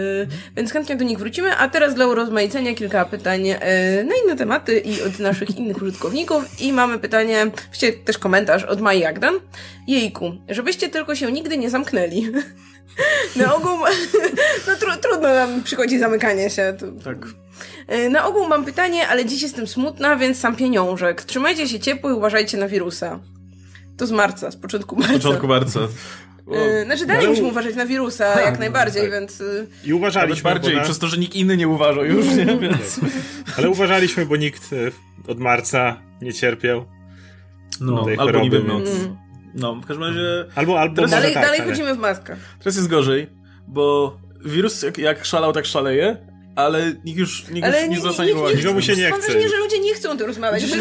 więc 0.58 0.72
chętnie 0.72 0.96
do 0.96 1.06
nich 1.06 1.18
wrócimy, 1.18 1.58
a 1.58 1.70
teraz 1.70 1.96
dla 1.96 2.08
urozmaicenia 2.08 2.76
kilka 2.76 3.06
pytań 3.06 3.48
e, 3.48 3.58
na 4.04 4.16
inne 4.24 4.36
tematy 4.36 4.80
i 4.80 5.02
od 5.02 5.20
naszych 5.20 5.58
innych 5.58 5.82
użytkowników 5.82 6.62
i 6.62 6.74
mamy 6.74 7.00
pytanie, 7.00 7.46
właściwie 7.66 7.94
też 7.94 8.18
komentarz 8.18 8.64
od 8.64 8.82
Mai 8.82 9.00
Jagdan. 9.00 9.34
Jejku, 9.88 10.32
żebyście 10.50 10.90
tylko 10.90 11.16
się 11.16 11.32
nigdy 11.32 11.58
nie 11.58 11.70
zamknęli. 11.70 12.32
Na 13.36 13.56
ogół, 13.56 13.78
no 14.68 14.76
tru, 14.76 14.92
trudno 15.02 15.34
nam 15.34 15.64
przychodzi 15.64 16.00
zamykanie 16.00 16.50
się. 16.50 16.74
Tu. 16.80 16.92
Tak. 17.04 17.18
E, 17.88 18.10
Na 18.10 18.26
ogół 18.28 18.48
mam 18.48 18.66
pytanie, 18.66 19.08
ale 19.08 19.26
dziś 19.26 19.42
jestem 19.42 19.68
smutna, 19.68 20.16
więc 20.16 20.40
sam 20.40 20.56
pieniążek. 20.56 21.24
Trzymajcie 21.24 21.68
się 21.68 21.80
ciepło 21.80 22.10
i 22.10 22.14
uważajcie 22.14 22.58
na 22.58 22.68
wirusa. 22.68 23.20
To 23.98 24.08
z 24.08 24.12
marca, 24.12 24.52
z 24.52 24.56
początku 24.56 24.96
marca. 24.96 25.14
W 25.14 25.18
początku 25.18 25.48
marca. 25.48 25.80
E, 26.52 26.86
Znaczy 26.86 27.06
dalej 27.06 27.20
Ale- 27.22 27.30
musimy 27.30 27.48
uważać 27.48 27.76
na 27.76 27.86
wirusa, 27.86 28.34
Tak, 28.34 28.46
jak 28.46 28.60
najbardziej, 28.60 29.02
tak. 29.02 29.12
więc... 29.12 29.42
e, 29.42 29.44
I 29.44 29.48
Nawet 29.88 29.94
uważaliśmy, 29.94 30.44
bardziej, 30.44 30.76
na... 30.76 30.82
przez 30.84 31.00
to, 31.00 31.08
że 31.08 31.18
nikt 31.18 31.36
inny 31.36 31.58
nie 31.58 31.68
uważał 31.68 32.06
już, 32.06 32.26
nie? 32.26 32.46
Więc... 32.70 33.00
ale 33.58 33.70
uważaliśmy, 33.70 34.26
bo 34.26 34.36
nikt 34.36 34.70
od 35.28 35.40
marca 35.40 35.98
nie 36.22 36.34
cierpiał. 36.34 36.86
No, 37.82 38.06
tej 38.06 38.18
albo 38.18 38.40
niby 38.40 38.58
choroby, 38.62 38.74
noc. 38.80 38.90
więc- 38.90 39.04
Mm. 39.06 39.18
No, 39.56 39.76
w 39.76 39.86
każdym 39.86 40.04
razie 40.04 40.46
Albo, 40.56 40.80
albo 40.80 40.96
Teraz- 40.96 41.12
Dalej, 41.12 41.34
tak, 41.34 41.44
dalej 41.44 41.60
ale... 41.60 41.70
chodzimy 41.70 41.96
w 41.96 41.98
maskach. 41.98 42.38
teraz 42.60 42.76
jest 42.76 42.88
gorzej, 42.88 43.30
bo 43.68 44.18
wirus 44.46 44.84
jak, 44.84 44.98
jak 44.98 45.26
szalał, 45.26 45.54
tak 45.54 45.66
szaleje, 45.66 46.18
ale 46.56 46.94
nikt 47.06 47.20
już, 47.20 47.50
nikt 47.50 47.68
Ale 47.68 47.80
już 47.80 47.90
nie 47.90 47.96
nie, 47.96 48.02
zwraca 48.02 48.24
nie, 48.24 48.30
nikt 48.30 48.40
uwagi. 48.40 48.58
Nikomu 48.58 48.82
się 48.82 48.96
nie 48.96 49.10
Mam 49.10 49.20
chce. 49.20 49.32
wrażenie, 49.32 49.50
że 49.50 49.58
ludzie 49.58 49.80
nie 49.80 49.94
chcą 49.94 50.18
tym 50.18 50.28
rozmawiać. 50.28 50.64
Ludzie 50.64 50.76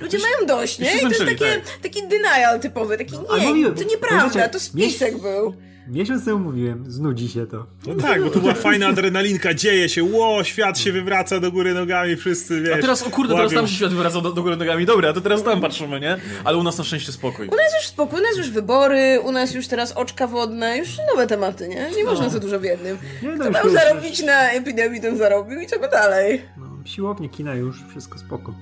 ludzie, 0.00 0.18
mają 0.18 0.46
dość, 0.46 0.78
nie? 0.78 0.96
I 0.96 1.00
to 1.00 1.08
jest 1.08 1.20
takie, 1.24 1.36
tak. 1.36 1.62
taki 1.82 2.08
denial 2.08 2.60
typowy, 2.60 2.98
taki 2.98 3.14
ale 3.30 3.40
nie, 3.40 3.48
mówiłem, 3.48 3.74
to 3.74 3.84
nieprawda, 3.84 4.48
to 4.48 4.60
spisek 4.60 5.18
był. 5.22 5.54
Miesiąc 5.88 6.24
temu 6.24 6.38
mówiłem, 6.38 6.84
znudzi 6.90 7.28
się 7.28 7.46
to. 7.46 7.66
No 7.86 7.94
tak, 7.94 8.24
bo 8.24 8.30
to 8.30 8.40
była 8.40 8.54
fajna 8.54 8.86
adrenalinka, 8.86 9.54
dzieje 9.54 9.88
się, 9.88 10.04
ło, 10.04 10.44
świat 10.44 10.78
się 10.78 10.92
wywraca 10.92 11.40
do 11.40 11.52
góry 11.52 11.74
nogami, 11.74 12.16
wszyscy, 12.16 12.60
wiesz. 12.60 12.78
A 12.78 12.80
teraz, 12.80 13.02
o 13.02 13.10
kurde, 13.10 13.34
teraz 13.34 13.50
łapią. 13.50 13.56
tam 13.56 13.68
się 13.68 13.74
świat 13.74 13.90
wywracał 13.90 14.22
do, 14.22 14.32
do 14.32 14.42
góry 14.42 14.56
nogami. 14.56 14.86
Dobra, 14.86 15.12
to 15.12 15.20
teraz 15.20 15.42
tam 15.42 15.60
patrzymy, 15.60 16.00
nie? 16.00 16.16
Ale 16.44 16.56
u 16.56 16.62
nas 16.62 16.78
na 16.78 16.84
szczęście 16.84 17.12
spokój. 17.12 17.46
U 17.46 17.50
nas 17.50 17.74
już 17.80 17.86
spokój, 17.86 18.18
u 18.20 18.22
nas 18.22 18.36
już 18.36 18.50
wybory, 18.50 19.20
u 19.24 19.32
nas 19.32 19.54
już 19.54 19.66
teraz 19.68 19.92
oczka 19.92 20.26
wodne, 20.26 20.78
już 20.78 20.88
nowe 21.12 21.26
tematy, 21.26 21.68
nie? 21.68 21.90
Nie 21.96 22.04
można 22.04 22.28
za 22.28 22.38
dużo 22.38 22.60
w 22.60 22.64
jednym. 22.64 22.98
No 23.22 23.30
Kto 23.40 23.50
miał 23.50 23.70
zarobić 23.70 24.22
na 24.22 24.50
epidemii, 24.50 25.00
ten 25.00 25.16
zarobił 25.18 25.60
i 25.60 25.66
czego 25.66 25.88
dalej. 25.88 26.42
No, 26.56 26.66
siłownie, 26.84 27.28
kina 27.28 27.54
już, 27.54 27.76
wszystko 27.90 28.18
spoko. 28.18 28.54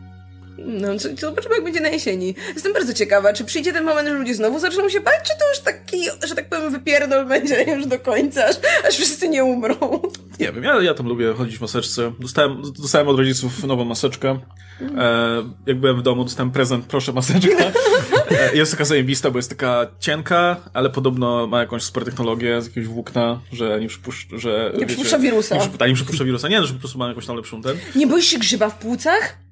No, 0.59 0.89
zobaczymy 1.19 1.55
jak 1.55 1.65
będzie 1.65 1.81
na 1.81 1.89
jesieni. 1.89 2.35
Jestem 2.55 2.73
bardzo 2.73 2.95
ciekawa, 2.95 3.33
czy 3.33 3.45
przyjdzie 3.45 3.73
ten 3.73 3.85
moment, 3.85 4.09
że 4.09 4.15
ludzie 4.15 4.35
znowu 4.35 4.59
zaczną 4.59 4.89
się 4.89 5.01
bać, 5.01 5.15
czy 5.23 5.39
to 5.39 5.49
już 5.49 5.59
taki, 5.59 6.27
że 6.29 6.35
tak 6.35 6.49
powiem, 6.49 6.73
wypierdol 6.73 7.27
będzie 7.27 7.65
już 7.77 7.87
do 7.87 7.99
końca, 7.99 8.45
aż, 8.45 8.57
aż 8.89 8.95
wszyscy 8.95 9.29
nie 9.29 9.45
umrą. 9.45 10.03
Nie 10.41 10.53
wiem, 10.53 10.65
ja, 10.65 10.83
ja 10.83 10.95
tam 10.95 11.07
lubię 11.07 11.35
chodzić 11.35 11.59
w 11.59 11.61
maseczce. 11.61 12.13
Dostałem, 12.21 12.63
dostałem 12.79 13.09
od 13.09 13.19
rodziców 13.19 13.65
nową 13.65 13.85
maseczkę. 13.85 14.39
E, 14.99 15.43
jak 15.67 15.81
byłem 15.81 15.99
w 15.99 16.03
domu, 16.03 16.25
dostałem 16.25 16.51
prezent, 16.51 16.87
proszę 16.87 17.13
maseczka. 17.13 17.65
E, 18.31 18.57
jest 18.57 18.73
taka 18.73 18.85
zajebista, 18.85 19.31
bo 19.31 19.39
jest 19.39 19.49
taka 19.49 19.87
cienka, 20.01 20.57
ale 20.73 20.91
podobno 20.91 21.47
ma 21.47 21.61
jakąś 21.61 21.83
super 21.83 22.05
technologię 22.05 22.63
z 22.63 22.67
jakiegoś 22.67 22.89
włókna, 22.89 23.41
że 23.53 23.81
nie 23.81 23.89
przypuszcza, 23.89 24.39
że... 24.39 24.73
Nie 24.79 24.87
przypuszcza 24.87 25.19
wirusa. 25.19 25.55
Nie, 25.55 25.61
przypu- 25.61 25.89
nie 25.89 25.95
przypuszcza 25.95 26.25
wirusa. 26.25 26.49
Nie, 26.49 26.63
że 26.63 26.75
po 26.75 26.79
prostu 26.79 26.99
ma 26.99 27.09
jakąś 27.09 27.27
tam 27.27 27.37
lepszą 27.37 27.63
ten. 27.63 27.77
Nie 27.97 28.07
boisz 28.07 28.27
się 28.27 28.39
grzyba 28.39 28.69
w 28.71 28.79
płucach? 28.79 29.45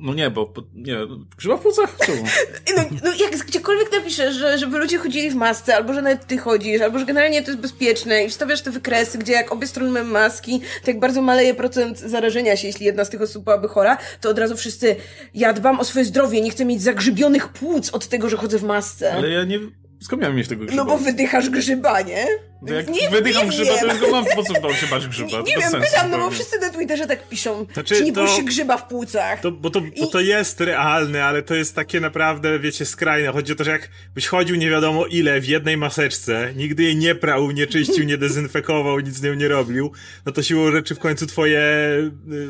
No 0.00 0.14
nie, 0.14 0.30
bo... 0.30 0.52
nie, 0.74 0.96
grzyba 1.38 1.56
w 1.56 1.60
płucach? 1.60 1.96
Czemu? 2.06 2.24
No, 2.76 2.82
no 3.04 3.10
jak 3.20 3.46
gdziekolwiek 3.46 3.92
napiszesz, 3.92 4.34
że, 4.34 4.58
żeby 4.58 4.78
ludzie 4.78 4.98
chodzili 4.98 5.30
w 5.30 5.34
masce, 5.34 5.76
albo 5.76 5.94
że 5.94 6.02
nawet 6.02 6.26
ty 6.26 6.38
chodzisz, 6.38 6.80
albo 6.80 6.98
że 6.98 7.04
generalnie 7.04 7.42
to 7.42 7.50
jest 7.50 7.60
bezpieczne 7.60 8.24
i 8.24 8.28
wstawiasz 8.28 8.62
te 8.62 8.70
wykresy, 8.70 9.18
gdzie 9.18 9.32
jak 9.32 9.52
obie 9.52 9.66
strony 9.66 9.90
mają 9.90 10.04
maski, 10.04 10.60
to 10.84 10.90
jak 10.90 11.00
bardzo 11.00 11.22
maleje 11.22 11.54
procent 11.54 11.98
zarażenia 11.98 12.56
się, 12.56 12.66
jeśli 12.66 12.86
jedna 12.86 13.04
z 13.04 13.10
tych 13.10 13.22
osób 13.22 13.44
byłaby 13.44 13.68
chora, 13.68 13.98
to 14.20 14.30
od 14.30 14.38
razu 14.38 14.56
wszyscy, 14.56 14.96
ja 15.34 15.52
dbam 15.52 15.80
o 15.80 15.84
swoje 15.84 16.04
zdrowie, 16.04 16.40
nie 16.40 16.50
chcę 16.50 16.64
mieć 16.64 16.82
zagrzybionych 16.82 17.48
płuc 17.48 17.90
od 17.90 18.08
tego, 18.08 18.28
że 18.28 18.36
chodzę 18.36 18.58
w 18.58 18.64
masce. 18.64 19.12
Ale 19.12 19.30
ja 19.30 19.44
nie... 19.44 19.58
Skąd 20.02 20.22
miałem 20.22 20.36
mieć 20.36 20.48
tego 20.48 20.64
grzyba? 20.64 20.84
No 20.84 20.90
bo 20.90 20.98
wydychasz 20.98 21.50
grzyba, 21.50 22.00
nie? 22.00 22.26
To 22.68 22.74
jak 22.74 22.88
nie, 22.88 23.10
wydycham 23.10 23.42
nie 23.42 23.48
grzyba, 23.48 23.70
to 23.78 23.86
wiem. 23.86 23.96
już 23.96 24.00
go 24.00 24.10
mam, 24.10 24.24
po 24.36 24.42
co 24.42 24.52
mam 24.60 24.74
się 24.74 24.86
bać 24.86 25.06
grzyba? 25.08 25.28
Nie, 25.28 25.36
To 25.36 25.42
nie 25.42 25.56
wiem, 25.56 25.70
sensu 25.70 25.86
pytam, 25.92 26.10
no 26.10 26.18
bo 26.18 26.30
wszyscy 26.30 26.58
na 26.58 26.70
Twitterze 26.70 27.06
tak 27.06 27.28
piszą, 27.28 27.66
Znaczy, 27.74 27.94
czy 27.94 28.04
nie 28.04 28.12
to- 28.12 28.26
się 28.28 28.42
grzyba 28.42 28.76
w 28.76 28.88
płucach. 28.88 29.40
To, 29.40 29.52
bo, 29.52 29.70
to, 29.70 29.80
bo 30.00 30.06
to 30.06 30.20
jest 30.20 30.60
realne, 30.60 31.24
ale 31.24 31.42
to 31.42 31.54
jest 31.54 31.74
takie 31.74 32.00
naprawdę, 32.00 32.58
wiecie, 32.58 32.86
skrajne. 32.86 33.32
Chodzi 33.32 33.52
o 33.52 33.56
to, 33.56 33.64
że 33.64 33.70
jakbyś 33.70 34.26
chodził 34.26 34.56
nie 34.56 34.70
wiadomo 34.70 35.06
ile 35.06 35.40
w 35.40 35.46
jednej 35.48 35.76
maseczce, 35.76 36.52
nigdy 36.56 36.82
jej 36.82 36.96
nie 36.96 37.14
prał, 37.14 37.50
nie 37.50 37.66
czyścił, 37.66 38.04
nie 38.04 38.18
dezynfekował, 38.18 39.00
nic 39.00 39.14
z 39.14 39.22
nią 39.22 39.34
nie 39.34 39.48
robił, 39.48 39.92
no 40.26 40.32
to 40.32 40.42
siłą 40.42 40.70
rzeczy 40.72 40.94
w 40.94 40.98
końcu 40.98 41.26
twoje 41.26 41.60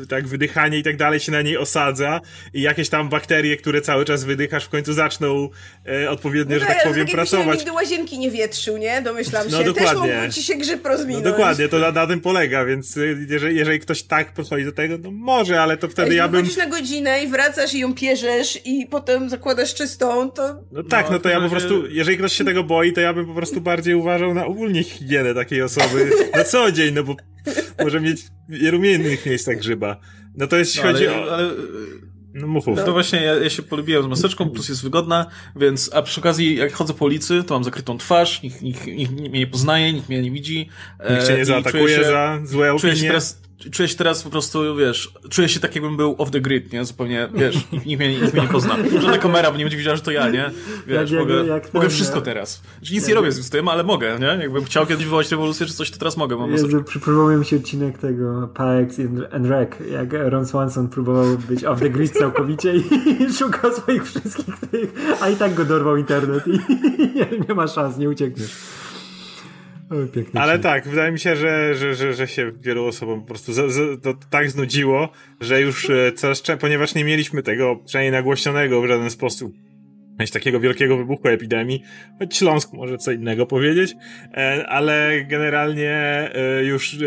y, 0.03 0.07
tak 0.07 0.27
wydychanie 0.27 0.77
i 0.77 0.83
tak 0.83 0.97
dalej 0.97 1.19
się 1.19 1.31
na 1.31 1.41
niej 1.41 1.57
osadza 1.57 2.21
i 2.53 2.61
jakieś 2.61 2.89
tam 2.89 3.09
bakterie, 3.09 3.57
które 3.57 3.81
cały 3.81 4.05
czas 4.05 4.23
wydychasz, 4.23 4.65
w 4.65 4.69
końcu 4.69 4.93
zaczną 4.93 5.49
e, 6.03 6.09
odpowiednio, 6.09 6.55
że 6.59 6.65
No 6.65 6.67
tak 6.67 6.75
ale 6.75 6.83
powiem, 6.83 6.97
jakbyś 6.97 7.15
pracować. 7.15 7.57
nigdy 7.59 7.71
łazienki 7.71 8.19
nie 8.19 8.31
wietrzył, 8.31 8.77
nie? 8.77 9.01
Domyślam 9.01 9.47
No 9.51 9.57
się. 9.57 9.63
Dokładnie. 9.99 10.21
Mógł 10.21 10.33
ci 10.33 10.43
się 10.43 10.55
grzyb 10.55 10.81
No 10.83 10.89
rozwinąć. 10.89 11.23
dokładnie, 11.23 11.67
to 11.69 11.79
na, 11.79 11.91
na 11.91 12.07
tym 12.07 12.21
polega, 12.21 12.65
więc 12.65 12.97
y, 12.97 13.25
jeżeli, 13.29 13.55
jeżeli 13.57 13.79
ktoś 13.79 14.03
tak 14.03 14.33
podchodzi 14.33 14.65
do 14.65 14.71
tego, 14.71 14.97
no 14.97 15.11
może, 15.11 15.61
ale 15.61 15.77
to 15.77 15.87
wtedy 15.87 16.07
Jeśli 16.07 16.17
ja 16.17 16.27
bym... 16.27 16.41
wychodzisz 16.41 16.57
na 16.57 16.65
godzinę 16.69 17.23
i 17.23 17.27
wracasz 17.27 17.73
i 17.73 17.79
ją 17.79 17.93
pierzesz 17.93 18.59
i 18.65 18.85
potem 18.85 19.29
zakładasz 19.29 19.73
czystą, 19.73 20.31
to 20.31 20.63
No 20.71 20.83
tak, 20.83 21.05
no, 21.05 21.11
No, 21.11 21.19
to 21.19 21.29
ja 21.29 21.41
po 21.41 21.49
prostu, 21.49 21.87
jeżeli 21.87 22.17
ktoś 22.17 22.33
się 22.33 22.45
tego 22.45 22.63
boi, 22.63 22.93
to 22.93 23.01
ja 23.01 23.13
bym 23.13 23.25
po 23.25 23.33
prostu 23.33 23.61
bardziej 23.61 23.95
uważał 23.95 24.33
na 24.33 24.45
ogólnie 24.45 24.83
higienę 24.83 25.33
takiej 25.33 25.61
osoby 25.61 26.09
na 26.35 26.43
co 26.43 26.71
dzień, 26.71 26.93
no 26.93 27.03
bo 27.03 27.15
może 27.83 28.01
mieć 28.01 28.21
w 28.49 28.57
wielu 28.61 28.83
innych 28.83 29.25
miejscach 29.25 29.57
grzyba. 29.57 29.97
No 30.35 30.47
to 30.47 30.57
jeśli 30.57 30.81
No, 30.81 30.87
chodzi 30.91 31.07
ale, 31.07 31.25
o... 31.25 31.33
ale 31.35 31.49
No 32.41 32.47
mów, 32.47 32.67
mów. 32.67 32.83
To 32.83 32.91
właśnie 32.91 33.21
ja, 33.21 33.35
ja 33.35 33.49
się 33.49 33.63
polubiłem 33.63 34.03
z 34.03 34.07
maseczką, 34.07 34.49
plus 34.49 34.69
jest 34.69 34.83
wygodna, 34.83 35.25
więc 35.55 35.93
a 35.93 36.01
przy 36.01 36.21
okazji 36.21 36.55
jak 36.55 36.73
chodzę 36.73 36.93
po 36.93 37.05
ulicy, 37.05 37.43
to 37.43 37.53
mam 37.53 37.63
zakrytą 37.63 37.97
twarz, 37.97 38.41
nikt, 38.41 38.61
nikt, 38.61 38.87
nikt 38.87 39.11
mnie 39.11 39.29
nie 39.29 39.47
poznaje, 39.47 39.93
nikt 39.93 40.09
mnie 40.09 40.21
nie 40.21 40.31
widzi. 40.31 40.69
Nikt 41.09 41.27
cię 41.27 41.33
e, 41.33 41.35
nie 41.35 41.41
i 41.41 41.45
zaatakuje 41.45 41.97
się, 41.97 42.03
za 42.03 42.39
złe 42.43 42.75
czuję 42.79 42.93
się 42.93 42.97
opinie. 42.97 43.07
teraz 43.07 43.46
Czuję 43.71 43.87
się 43.89 43.95
teraz 43.95 44.23
po 44.23 44.29
prostu, 44.29 44.75
wiesz, 44.75 45.11
czuję 45.29 45.49
się 45.49 45.59
tak 45.59 45.75
jakbym 45.75 45.97
był 45.97 46.15
off 46.17 46.31
the 46.31 46.41
grid, 46.41 46.73
nie? 46.73 46.85
Zupełnie, 46.85 47.27
wiesz, 47.35 47.55
nikt, 47.85 47.99
mnie, 47.99 48.19
nikt 48.21 48.33
mnie 48.33 48.41
nie 48.41 48.47
pozna. 48.47 48.75
Żadna 49.01 49.17
kamera, 49.17 49.51
bo 49.51 49.57
nie 49.57 49.63
będzie 49.63 49.77
widziała, 49.77 49.95
że 49.95 50.01
to 50.01 50.11
ja, 50.11 50.29
nie? 50.29 50.51
Wiesz, 50.87 51.11
Jak- 51.11 51.19
mogę, 51.21 51.33
jak- 51.35 51.47
jak 51.47 51.73
mogę 51.73 51.87
ten, 51.87 51.95
wszystko 51.95 52.15
nie? 52.19 52.21
teraz. 52.25 52.61
Że 52.81 52.93
nic 52.95 53.07
nie 53.07 53.13
robię 53.13 53.31
z 53.31 53.49
tym, 53.49 53.67
ale 53.67 53.83
mogę, 53.83 54.19
nie? 54.19 54.25
Jakbym 54.43 54.63
chciał 54.63 54.85
kiedyś 54.85 55.03
wywołać 55.05 55.31
rewolucję 55.31 55.65
czy 55.65 55.73
coś, 55.73 55.91
to 55.91 55.97
teraz 55.97 56.17
mogę. 56.17 56.35
Mam 56.37 56.51
Jezu, 56.51 56.83
przypomniał 56.83 57.39
mi 57.39 57.45
się 57.45 57.55
odcinek 57.55 57.97
tego 57.97 58.47
Parks 58.47 58.97
and 59.31 59.45
Rec, 59.45 59.69
jak 59.91 60.09
Ron 60.13 60.45
Swanson 60.45 60.87
próbował 60.89 61.37
być 61.37 61.63
off 61.63 61.79
the 61.79 61.89
grid 61.89 62.11
całkowicie 62.13 62.75
i 62.75 62.83
szukał 63.39 63.73
swoich 63.73 64.05
wszystkich 64.05 64.55
tych, 64.71 64.93
a 65.21 65.29
i 65.29 65.35
tak 65.35 65.53
go 65.53 65.65
dorwał 65.65 65.97
internet 65.97 66.47
i 66.47 66.51
nie, 67.15 67.27
nie 67.49 67.55
ma 67.55 67.67
szans, 67.67 67.97
nie 67.97 68.09
uciekniesz. 68.09 68.51
Ale 70.33 70.59
tak, 70.59 70.87
wydaje 70.87 71.11
mi 71.11 71.19
się, 71.19 71.35
że, 71.35 71.75
że, 71.75 71.95
że, 71.95 72.13
że 72.13 72.27
się 72.27 72.51
wielu 72.61 72.85
osobom 72.85 73.21
po 73.21 73.27
prostu 73.27 73.53
za, 73.53 73.69
za, 73.69 73.81
to 74.01 74.13
tak 74.29 74.51
znudziło, 74.51 75.09
że 75.41 75.61
już 75.61 75.89
e, 75.89 76.11
coraz 76.11 76.41
częściej, 76.41 76.57
ponieważ 76.57 76.95
nie 76.95 77.03
mieliśmy 77.03 77.43
tego 77.43 77.75
przynajmniej 77.85 78.11
nagłośnionego 78.11 78.81
w 78.81 78.87
żaden 78.87 79.09
sposób 79.09 79.66
mieć 80.19 80.31
takiego 80.31 80.59
wielkiego 80.59 80.97
wybuchu 80.97 81.27
epidemii, 81.27 81.83
choć 82.19 82.37
Śląsk 82.37 82.73
może 82.73 82.97
co 82.97 83.11
innego 83.11 83.45
powiedzieć, 83.45 83.95
e, 84.33 84.65
ale 84.67 85.25
generalnie 85.25 85.91
e, 85.91 86.63
już 86.63 86.93
e, 86.93 86.97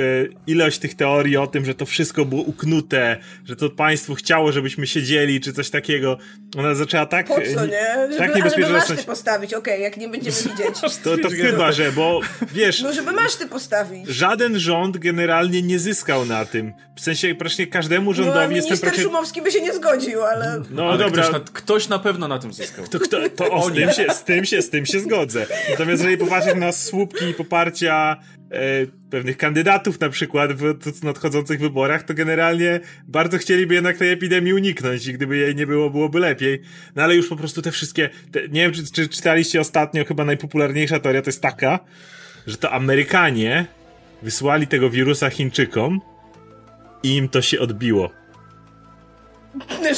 ilość 0.46 0.78
tych 0.78 0.94
teorii 0.94 1.36
o 1.36 1.46
tym, 1.46 1.64
że 1.64 1.74
to 1.74 1.86
wszystko 1.86 2.24
było 2.24 2.42
uknute, 2.42 3.16
że 3.44 3.56
to 3.56 3.70
państwo 3.70 4.14
chciało, 4.14 4.52
żebyśmy 4.52 4.86
siedzieli, 4.86 5.40
czy 5.40 5.52
coś 5.52 5.70
takiego, 5.70 6.18
ona 6.56 6.74
zaczęła 6.74 7.06
tak... 7.06 7.26
Po 7.26 7.34
co, 7.34 7.66
nie? 7.66 8.08
Żeby, 8.18 8.32
tak 8.32 8.50
żeby 8.50 8.62
rosnąć. 8.62 8.88
maszty 8.88 9.04
postawić, 9.04 9.54
okej, 9.54 9.74
okay, 9.74 9.84
jak 9.84 9.96
nie 9.96 10.08
będziemy 10.08 10.36
widzieć. 10.50 10.98
To, 11.04 11.18
to 11.18 11.28
chyba, 11.30 11.72
że, 11.72 11.92
bo 11.92 12.20
wiesz... 12.52 12.82
No 12.82 12.92
żeby 12.92 13.12
maszty 13.12 13.48
postawić. 13.48 14.08
Żaden 14.08 14.58
rząd 14.58 14.98
generalnie 14.98 15.62
nie 15.62 15.78
zyskał 15.78 16.24
na 16.24 16.44
tym. 16.44 16.72
W 16.96 17.00
sensie 17.00 17.34
praktycznie 17.34 17.66
każdemu 17.66 18.14
rządowi 18.14 18.36
no, 18.36 18.40
jestem 18.40 18.54
minister 18.54 18.80
praktycznie... 18.80 19.04
Szumowski 19.04 19.42
by 19.42 19.52
się 19.52 19.60
nie 19.60 19.74
zgodził, 19.74 20.22
ale... 20.22 20.62
No 20.70 20.88
ale 20.88 20.98
dobra. 20.98 21.22
Ktoś 21.22 21.32
na, 21.32 21.40
ktoś 21.52 21.88
na 21.88 21.98
pewno 21.98 22.28
na 22.28 22.38
tym 22.38 22.52
zyskał. 22.52 22.84
To, 22.86 22.98
kto, 22.98 22.99
to 23.36 23.50
o, 23.50 23.70
z, 23.70 23.72
tym 23.72 23.90
się, 23.90 24.06
z, 24.10 24.24
tym 24.24 24.44
się, 24.44 24.62
z 24.62 24.70
tym 24.70 24.86
się 24.86 25.00
zgodzę. 25.00 25.46
Natomiast 25.70 26.02
jeżeli 26.02 26.18
popatrzysz 26.18 26.54
na 26.54 26.72
słupki 26.72 27.34
poparcia 27.34 28.16
e, 28.50 28.86
pewnych 29.10 29.36
kandydatów 29.36 30.00
na 30.00 30.08
przykład 30.08 30.52
w 30.52 31.02
nadchodzących 31.04 31.60
wyborach, 31.60 32.02
to 32.02 32.14
generalnie 32.14 32.80
bardzo 33.08 33.38
chcieliby 33.38 33.74
jednak 33.74 33.96
tej 33.96 34.12
epidemii 34.12 34.54
uniknąć 34.54 35.06
i 35.06 35.12
gdyby 35.12 35.36
jej 35.36 35.54
nie 35.54 35.66
było, 35.66 35.90
byłoby 35.90 36.20
lepiej. 36.20 36.62
No 36.96 37.02
ale 37.02 37.16
już 37.16 37.28
po 37.28 37.36
prostu 37.36 37.62
te 37.62 37.70
wszystkie, 37.70 38.10
te, 38.32 38.48
nie 38.48 38.60
wiem 38.60 38.72
czy, 38.72 38.92
czy 38.92 39.08
czytaliście 39.08 39.60
ostatnio, 39.60 40.04
chyba 40.04 40.24
najpopularniejsza 40.24 40.98
teoria 40.98 41.22
to 41.22 41.28
jest 41.28 41.42
taka, 41.42 41.78
że 42.46 42.56
to 42.56 42.72
Amerykanie 42.72 43.66
wysłali 44.22 44.66
tego 44.66 44.90
wirusa 44.90 45.30
Chińczykom 45.30 46.00
i 47.02 47.16
im 47.16 47.28
to 47.28 47.42
się 47.42 47.60
odbiło. 47.60 48.19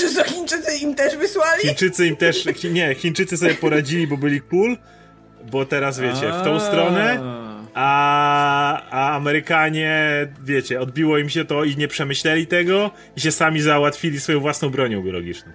Że 0.00 0.08
co 0.08 0.24
Chińczycy 0.24 0.76
im 0.82 0.94
też 0.94 1.16
wysłali? 1.16 1.62
Chińczycy 1.62 2.06
im 2.06 2.16
też, 2.16 2.44
nie, 2.72 2.94
Chińczycy 2.94 3.36
sobie 3.36 3.54
poradzili, 3.54 4.06
bo 4.06 4.16
byli 4.16 4.40
cool, 4.40 4.76
bo 5.50 5.66
teraz 5.66 6.00
wiecie, 6.00 6.32
w 6.40 6.44
tą 6.44 6.60
stronę, 6.60 7.20
a, 7.74 8.82
a 8.90 9.16
Amerykanie, 9.16 10.28
wiecie, 10.44 10.80
odbiło 10.80 11.18
im 11.18 11.28
się 11.28 11.44
to 11.44 11.64
i 11.64 11.76
nie 11.76 11.88
przemyśleli 11.88 12.46
tego 12.46 12.90
i 13.16 13.20
się 13.20 13.32
sami 13.32 13.60
załatwili 13.60 14.20
swoją 14.20 14.40
własną 14.40 14.70
bronią 14.70 15.02
biologiczną. 15.02 15.52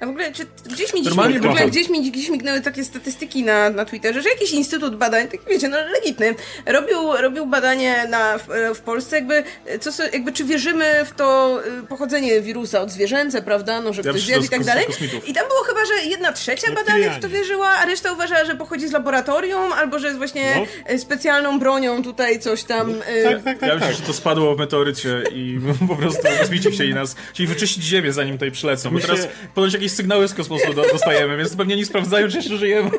A 0.00 0.06
w 0.06 0.08
ogóle, 0.08 0.32
czy 0.32 0.46
gdzieś 0.64 0.94
mi 0.94 1.02
dziś, 1.02 1.14
w 1.14 1.46
ogóle, 1.46 1.66
gdzieś 1.66 1.88
mi 1.88 2.10
gdzieś 2.10 2.28
mignęły 2.28 2.60
takie 2.60 2.84
statystyki 2.84 3.42
na, 3.42 3.70
na 3.70 3.84
Twitterze, 3.84 4.22
że 4.22 4.28
jakiś 4.28 4.52
instytut 4.52 4.96
badań, 4.96 5.28
tak 5.28 5.40
wiecie, 5.48 5.68
no 5.68 5.76
legitny, 5.76 6.34
robił, 6.66 7.16
robił 7.16 7.46
badanie 7.46 8.06
na, 8.08 8.38
w, 8.38 8.48
w 8.74 8.80
Polsce, 8.80 9.16
jakby, 9.16 9.44
co, 9.80 10.02
jakby 10.12 10.32
czy 10.32 10.44
wierzymy 10.44 11.04
w 11.04 11.10
to 11.10 11.58
y, 11.82 11.86
pochodzenie 11.86 12.40
wirusa 12.40 12.80
od 12.80 12.90
zwierzęce, 12.90 13.42
prawda, 13.42 13.80
no, 13.80 13.92
że 13.92 14.02
ja 14.02 14.10
ktoś 14.10 14.22
zjadł 14.22 14.44
i 14.44 14.48
tak 14.48 14.64
dalej. 14.64 14.86
I 15.26 15.34
tam 15.34 15.48
było 15.48 15.60
chyba, 15.60 15.80
że 15.84 16.04
jedna 16.04 16.32
trzecia 16.32 16.72
badanych 16.72 17.12
w 17.12 17.20
to 17.20 17.28
wierzyła, 17.28 17.68
a 17.68 17.86
reszta 17.86 18.12
uważała, 18.12 18.44
że 18.44 18.54
pochodzi 18.54 18.88
z 18.88 18.92
laboratorium, 18.92 19.72
albo 19.72 19.98
że 19.98 20.06
jest 20.06 20.18
właśnie 20.18 20.66
no. 20.90 20.98
specjalną 20.98 21.58
bronią 21.58 22.02
tutaj 22.02 22.40
coś 22.40 22.64
tam. 22.64 22.92
No, 22.92 23.30
tak, 23.30 23.42
tak, 23.44 23.58
tak, 23.58 23.68
ja 23.68 23.74
myślę, 23.74 23.88
tak. 23.88 23.96
że 23.96 24.02
to 24.02 24.12
spadło 24.12 24.54
w 24.54 24.58
meteorycie 24.58 25.22
i 25.32 25.60
po 25.88 25.96
prostu 25.96 26.22
kosmici 26.38 26.70
chcieli 26.70 26.94
nas, 26.94 27.16
chcieli 27.34 27.46
wyczyścić 27.46 27.84
ziemię, 27.84 28.12
zanim 28.12 28.34
tutaj 28.34 28.50
przylecą. 28.50 28.90
Bo 28.90 29.00
teraz 29.00 29.28
ponoć 29.54 29.74
jakieś 29.74 29.89
sygnały 29.90 30.28
z 30.28 30.34
kosmosu 30.34 30.74
dostajemy, 30.74 31.36
więc 31.36 31.56
pewnie 31.56 31.76
nie 31.76 31.86
sprawdzają, 31.86 32.28
czy 32.28 32.36
jeszcze 32.36 32.56
żyjemy. 32.56 32.90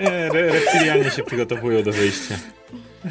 Nie, 0.00 0.10
re 0.10 0.52
reptilianie 0.52 1.10
się 1.10 1.22
przygotowują 1.22 1.82
do 1.82 1.92
wyjścia. 1.92 2.34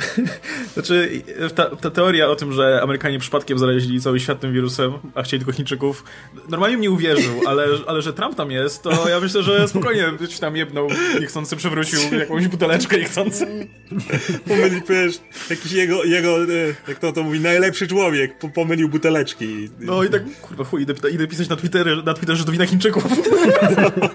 Znaczy, 0.73 1.21
ta, 1.55 1.75
ta, 1.75 1.89
teoria 1.89 2.27
o 2.27 2.35
tym, 2.35 2.53
że 2.53 2.81
Amerykanie 2.83 3.19
przypadkiem 3.19 3.59
zarazili 3.59 4.01
cały 4.01 4.19
świat 4.19 4.39
tym 4.39 4.53
wirusem, 4.53 4.93
a 5.15 5.23
chcieli 5.23 5.39
tylko 5.39 5.57
Chińczyków, 5.57 6.03
normalnie 6.49 6.77
mnie 6.77 6.91
uwierzył, 6.91 7.41
ale, 7.47 7.67
ale 7.87 8.01
że 8.01 8.13
Trump 8.13 8.35
tam 8.35 8.51
jest, 8.51 8.83
to 8.83 9.09
ja 9.09 9.19
myślę, 9.19 9.43
że 9.43 9.67
spokojnie 9.67 10.07
być 10.19 10.39
tam 10.39 10.55
jebnął, 10.55 10.87
niechcący 11.19 11.55
przewrócił 11.55 11.99
jakąś 12.19 12.47
buteleczkę 12.47 12.97
niechcący. 12.97 13.67
Pomylił, 14.47 14.81
wiesz, 14.89 15.19
jakiś 15.49 15.71
jego, 15.71 16.03
jego 16.03 16.43
e, 16.43 16.47
jak 16.87 16.99
to 16.99 17.13
to 17.13 17.23
mówi, 17.23 17.39
najlepszy 17.39 17.87
człowiek, 17.87 18.37
pomylił 18.53 18.89
buteleczki. 18.89 19.69
No 19.79 20.03
i 20.03 20.09
tak, 20.09 20.23
kurwa, 20.41 20.63
chuj, 20.63 20.81
idę, 20.81 20.93
idę 21.11 21.27
pisać 21.27 21.49
na 21.49 21.55
Twitterze, 21.55 22.03
na 22.05 22.13
Twitterze, 22.13 22.37
że 22.39 22.45
to 22.45 22.51
wina 22.51 22.65
Chińczyków. 22.65 23.03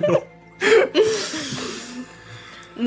No 0.08 0.22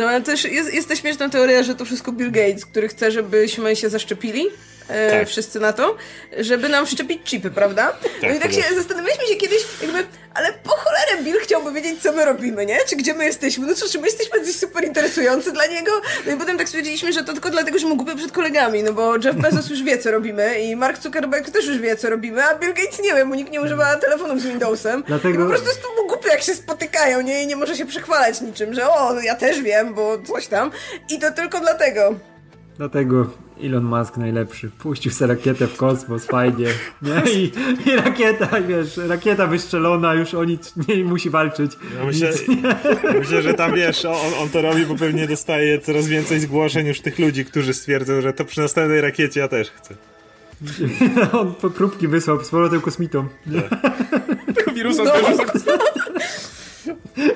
ale 0.02 0.22
też 0.22 0.44
jest, 0.44 0.74
jest 0.74 0.89
ta 0.89 0.96
śmieszna 0.96 1.30
teoria, 1.30 1.64
że 1.64 1.76
to 1.76 1.86
wszystko 1.86 2.12
Bill 2.12 2.32
Gates, 2.32 2.66
który 2.66 2.88
chce, 2.88 3.12
żebyśmy 3.12 3.76
się 3.76 3.89
zaszczepili. 3.89 4.46
E, 4.88 5.12
tak. 5.12 5.28
wszyscy 5.28 5.60
na 5.60 5.74
to, 5.74 5.96
żeby 6.38 6.70
nam 6.70 6.86
wszczepić 6.86 7.30
chipy, 7.30 7.52
prawda? 7.52 7.92
Tak, 7.92 8.30
no 8.30 8.36
i 8.36 8.40
tak 8.40 8.52
się 8.54 8.62
zastanawialiśmy 8.76 9.28
się 9.28 9.36
kiedyś, 9.36 9.62
jakby, 9.82 10.06
ale 10.34 10.54
po 10.54 10.70
cholerę 10.70 11.24
Bill 11.24 11.40
chciałby 11.42 11.72
wiedzieć, 11.72 12.02
co 12.02 12.12
my 12.12 12.26
robimy, 12.26 12.66
nie? 12.66 12.78
Czy 12.90 12.96
gdzie 12.96 13.14
my 13.14 13.26
jesteśmy? 13.26 13.68
No 13.68 13.76
co, 13.76 13.90
czy 13.90 14.00
my 14.00 14.08
jesteśmy 14.08 14.46
coś 14.46 14.56
super 14.56 14.84
interesujący 14.84 15.52
dla 15.52 15.66
niego? 15.66 15.92
No 16.26 16.34
i 16.34 16.38
potem 16.38 16.58
tak 16.58 16.68
stwierdziliśmy, 16.68 17.14
że 17.14 17.24
to 17.24 17.34
tylko 17.34 17.50
dlatego, 17.50 17.80
że 17.80 17.88
mógłby 17.88 18.16
przed 18.16 18.32
kolegami, 18.32 18.84
no 18.84 18.94
bo 18.94 19.16
Jeff 19.16 19.36
Bezos 19.36 19.70
już 19.70 19.84
wie, 19.84 19.98
co 19.98 20.12
robimy 20.12 20.60
i 20.60 20.76
Mark 20.76 21.02
Zuckerberg 21.02 21.50
też 21.50 21.66
już 21.66 21.78
wie, 21.78 21.96
co 21.96 22.10
robimy, 22.10 22.44
a 22.44 22.56
Bill 22.56 22.74
Gates 22.74 23.00
nie 23.00 23.14
wie, 23.14 23.26
bo 23.26 23.36
nikt 23.36 23.52
nie 23.52 23.62
używa 23.62 23.96
telefonów 23.96 24.42
z 24.42 24.46
Windowsem. 24.46 25.04
Dlatego... 25.08 25.40
I 25.40 25.44
po 25.44 25.50
prostu 25.50 25.68
jest 25.68 25.82
to 25.82 25.88
głupio, 26.08 26.30
jak 26.30 26.42
się 26.42 26.56
spotykają, 26.56 27.22
nie? 27.22 27.44
I 27.44 27.48
nie 27.48 27.56
może 27.56 27.76
się 27.78 27.86
przechwalać 27.86 28.42
niczym, 28.42 28.74
że 28.74 28.90
o, 28.90 29.22
ja 29.22 29.36
też 29.36 29.62
wiem, 29.62 29.94
bo 29.94 30.18
coś 30.28 30.48
tam. 30.48 30.72
I 31.10 31.20
to 31.20 31.32
tylko 31.32 31.60
dlatego. 31.60 32.16
Dlatego 32.78 33.43
Elon 33.64 33.84
Musk 33.84 34.18
najlepszy. 34.18 34.70
Puścił 34.70 35.11
sobie 35.11 35.34
rakietę 35.34 35.68
w 35.68 35.78
kosmos, 35.78 36.26
fajnie. 36.26 36.68
Nie? 37.01 37.32
I, 37.32 37.51
I, 37.86 37.95
rakieta, 37.95 38.61
wiesz, 38.61 38.97
rakieta 38.97 39.47
wystrzelona, 39.47 40.14
już 40.14 40.34
o 40.34 40.43
nic 40.43 40.74
nie 40.88 41.03
musi 41.03 41.30
walczyć. 41.30 41.72
Ja 41.99 42.05
myślę, 42.05 42.32
myślę, 43.20 43.41
że 43.41 43.53
tam 43.53 43.76
wiesz, 43.76 44.05
on, 44.05 44.34
on 44.41 44.49
to 44.49 44.61
robi, 44.61 44.86
bo 44.86 44.95
pewnie 44.95 45.28
dostaje 45.28 45.80
coraz 45.80 46.07
więcej 46.07 46.39
zgłoszeń 46.39 46.88
już 46.88 47.01
tych 47.01 47.20
ludzi, 47.20 47.45
którzy 47.45 47.74
stwierdzą, 47.74 48.22
że 48.22 48.34
to 48.34 48.45
przy 48.45 48.61
następnej 48.61 49.01
rakiecie 49.01 49.39
ja 49.39 49.47
też 49.47 49.72
chcę. 49.72 49.95
on 51.39 51.55
po 51.55 51.70
próbki 51.70 52.07
wysłał 52.07 52.43
z 52.43 52.49
powrotem 52.49 52.82
kosmitom. 52.82 53.30
Tak. 53.70 54.74
Wirusa 54.76 55.03
no. 55.03 55.11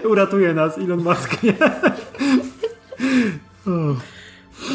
Uratuje 0.09 0.53
nas 0.53 0.78
Elon 0.78 1.03
Musk, 1.03 1.43
nie? 1.43 1.53
Oh. 3.67 4.01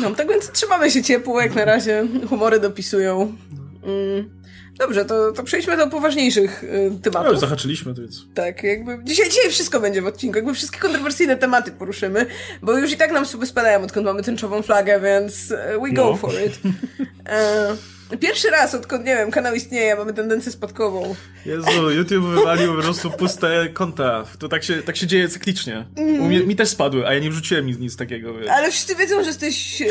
No, 0.00 0.10
tak 0.10 0.28
więc 0.28 0.50
trzymamy 0.50 0.90
się 0.90 1.02
ciepło, 1.02 1.40
jak 1.40 1.54
na 1.54 1.64
razie 1.64 2.06
humory 2.28 2.60
dopisują. 2.60 3.36
Mm. 3.84 4.42
Dobrze, 4.78 5.04
to, 5.04 5.32
to 5.32 5.42
przejdźmy 5.42 5.76
do 5.76 5.86
poważniejszych 5.86 6.64
y, 6.64 6.90
tematów. 7.02 7.26
No, 7.26 7.30
już 7.30 7.40
zahaczyliśmy, 7.40 7.94
to 7.94 8.00
więc. 8.00 8.26
Tak, 8.34 8.62
jakby 8.62 8.98
dzisiaj, 9.04 9.28
dzisiaj 9.28 9.50
wszystko 9.50 9.80
będzie 9.80 10.02
w 10.02 10.06
odcinku, 10.06 10.36
jakby 10.36 10.54
wszystkie 10.54 10.78
kontrowersyjne 10.78 11.36
tematy 11.36 11.70
poruszymy, 11.70 12.26
bo 12.62 12.78
już 12.78 12.92
i 12.92 12.96
tak 12.96 13.12
nam 13.12 13.26
sobie 13.26 13.46
spadają, 13.46 13.82
odkąd 13.82 14.06
mamy 14.06 14.22
tęczową 14.22 14.62
flagę, 14.62 15.00
więc 15.00 15.50
y, 15.50 15.56
we 15.82 15.90
go 15.92 16.04
no. 16.04 16.16
for 16.16 16.32
it. 16.46 16.60
E, 17.26 17.76
Pierwszy 18.20 18.50
raz, 18.50 18.74
odkąd, 18.74 19.04
nie 19.04 19.16
wiem, 19.16 19.30
kanał 19.30 19.54
istnieje, 19.54 19.96
mamy 19.96 20.12
tendencję 20.12 20.52
spadkową. 20.52 21.14
Jezu, 21.46 21.90
YouTube 21.90 22.24
wywalił 22.24 22.76
po 22.76 22.82
prostu 22.82 23.10
puste 23.10 23.68
konta. 23.72 24.24
To 24.38 24.48
tak 24.48 24.64
się, 24.64 24.82
tak 24.82 24.96
się 24.96 25.06
dzieje 25.06 25.28
cyklicznie. 25.28 25.86
Mm. 25.96 26.26
Mnie, 26.26 26.40
mi 26.40 26.56
też 26.56 26.68
spadły, 26.68 27.06
a 27.06 27.14
ja 27.14 27.20
nie 27.20 27.30
wrzuciłem 27.30 27.66
nic, 27.66 27.78
nic 27.78 27.96
takiego. 27.96 28.34
Wiesz. 28.34 28.48
Ale 28.48 28.70
wszyscy 28.70 28.96
wiedzą, 28.96 29.20
że 29.20 29.26
jesteś... 29.26 29.82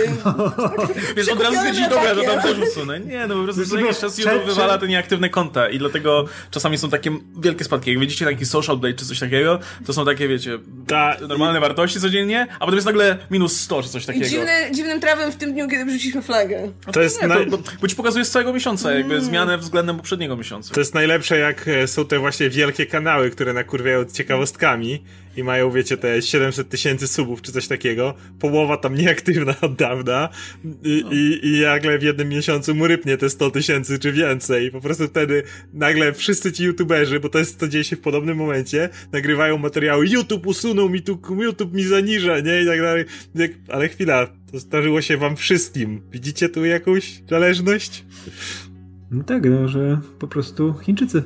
wiesz, 1.18 1.30
od 1.30 1.42
razu 1.42 1.58
stwierdzić, 1.58 1.90
dobra, 1.90 2.16
to 2.16 2.24
tam 2.24 2.42
też 2.42 2.70
usunę. 2.70 3.00
Nie, 3.00 3.28
no 3.28 3.36
po 3.36 3.44
prostu 3.44 3.66
co 3.66 3.80
jakiś 3.80 3.98
czas 3.98 4.18
YouTube 4.18 4.46
wywala 4.46 4.78
te 4.78 4.88
nieaktywne 4.88 5.30
konta 5.30 5.70
i 5.70 5.80
dlatego 5.80 6.26
czasami 6.52 6.78
są 6.78 6.90
takie 6.90 7.12
wielkie 7.40 7.64
spadki. 7.64 7.92
Jak 7.92 8.00
widzicie 8.00 8.26
taki 8.26 8.46
social 8.46 8.78
blade 8.78 8.96
czy 8.96 9.06
coś 9.06 9.20
takiego, 9.20 9.60
to 9.86 9.94
są 9.94 10.06
takie, 10.06 10.28
wiecie, 10.28 10.60
Ta, 10.88 11.18
normalne 11.28 11.60
i... 11.60 11.62
wartości 11.62 12.00
codziennie, 12.00 12.48
a 12.56 12.60
potem 12.60 12.76
jest 12.76 12.86
nagle 12.86 13.18
minus 13.32 13.60
100 13.60 13.84
czy 13.84 13.90
coś 13.90 14.06
takiego. 14.06 14.26
I 14.26 14.30
dziwny, 14.30 14.72
dziwnym 14.72 15.00
trawem 15.00 15.32
w 15.32 15.36
tym 15.36 15.54
dniu, 15.54 15.68
kiedy 15.68 15.86
wrzuciliśmy 15.86 16.22
flagę. 16.22 16.72
To, 16.86 16.92
to 16.92 17.02
jest... 17.02 17.22
Nie, 17.22 17.28
to, 17.28 17.58
bo 17.82 17.88
ci 17.88 17.96
pokazuje 18.12 18.26
z 18.26 18.32
całego 18.32 18.54
miesiąca, 18.54 18.92
jakby 18.92 19.14
mm. 19.14 19.26
zmianę 19.26 19.58
względem 19.58 19.98
poprzedniego 19.98 20.38
miesiąca. 20.38 20.74
To 20.74 20.80
jest 20.80 20.94
najlepsze, 20.94 21.38
jak 21.40 21.68
e, 21.68 21.88
są 21.88 22.06
te 22.06 22.20
właśnie 22.20 22.50
wielkie 22.50 22.86
kanały, 22.86 23.30
które 23.30 23.54
nakurwiają 23.54 24.06
ciekawostkami 24.06 25.04
i 25.38 25.44
mają, 25.44 25.72
wiecie, 25.72 25.98
te 25.98 26.22
700 26.22 26.70
tysięcy 26.70 27.08
subów 27.08 27.42
czy 27.42 27.52
coś 27.52 27.68
takiego. 27.68 28.14
Połowa 28.40 28.78
tam 28.78 28.96
nieaktywna 28.96 29.56
od 29.62 29.76
dawna 29.76 30.30
i, 30.84 31.02
no. 31.06 31.12
i, 31.12 31.40
i 31.44 31.62
nagle 31.62 32.00
w 32.00 32.04
jednym 32.04 32.30
miesiącu 32.30 32.76
mu 32.76 32.88
rypnie 32.88 33.18
te 33.18 33.30
100 33.30 33.52
tysięcy 33.52 34.00
czy 34.00 34.12
więcej. 34.12 34.66
I 34.66 34.72
po 34.72 34.82
prostu 34.82 35.08
wtedy 35.08 35.44
nagle 35.74 36.14
wszyscy 36.14 36.52
ci 36.52 36.64
youtuberzy, 36.64 37.20
bo 37.20 37.30
to 37.30 37.40
jest, 37.40 37.60
to 37.60 37.68
dzieje 37.68 37.84
się 37.84 37.96
w 37.96 38.00
podobnym 38.00 38.38
momencie, 38.38 38.90
nagrywają 39.12 39.58
materiały 39.58 40.08
YouTube 40.08 40.48
usunął 40.48 40.90
mi 40.90 41.02
tu, 41.02 41.20
YouTube 41.40 41.74
mi 41.74 41.84
zaniża, 41.84 42.40
nie? 42.40 42.62
I 42.62 42.66
tak 42.66 42.82
dalej. 42.82 43.06
Ale 43.68 43.90
chwila, 43.90 44.28
to 44.52 44.60
zdarzyło 44.60 45.02
się 45.02 45.18
wam 45.18 45.36
wszystkim. 45.36 46.02
Widzicie 46.12 46.50
tu 46.50 46.66
jakąś 46.66 47.22
zależność? 47.30 48.06
No 49.12 49.24
tak, 49.24 49.44
no, 49.46 49.68
że 49.68 50.00
po 50.20 50.28
prostu 50.28 50.74
Chińczycy 50.74 51.24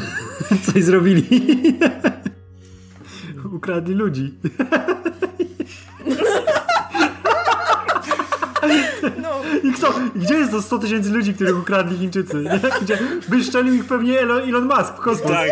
coś 0.72 0.84
zrobili. 0.84 1.22
Ukradli 3.52 3.94
ludzi. 3.94 4.34
No, 9.22 9.40
I 9.64 9.72
kto? 9.72 9.94
Gdzie 10.16 10.34
jest 10.34 10.50
to 10.50 10.62
100 10.62 10.78
tysięcy 10.78 11.10
ludzi, 11.10 11.34
których 11.34 11.58
ukradli 11.58 11.98
Chińczycy? 11.98 12.44
Gdzie 12.82 12.98
wyszczelił 13.28 13.74
ich 13.74 13.84
pewnie 13.84 14.20
Elon, 14.20 14.42
Elon 14.48 14.64
Musk 14.64 14.94
w 14.96 15.00
kosmos. 15.00 15.30
Tak, 15.32 15.48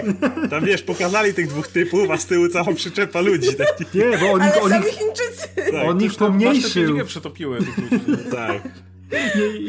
tam 0.50 0.64
wiesz, 0.64 0.82
pokazali 0.82 1.34
tych 1.34 1.48
dwóch 1.48 1.68
typów, 1.68 2.10
a 2.10 2.16
z 2.16 2.26
tyłu 2.26 2.48
cała 2.48 2.74
przyczepa 2.74 3.20
ludzi. 3.20 3.54
Tak, 3.54 3.94
Nie, 3.94 4.18
bo 4.18 4.32
on 4.32 4.42
Ale 4.42 4.50
ich, 4.56 4.62
on 4.64 4.70
sami 4.70 4.86
ich, 4.86 4.94
Chińczycy! 4.94 5.48
tak, 5.72 5.88
on 5.88 6.00
ich 6.00 6.06
Masz 6.06 6.16
te 6.16 6.24
pomniejszył. 6.26 7.06
przetopiły. 7.06 7.58
tak. 8.30 8.62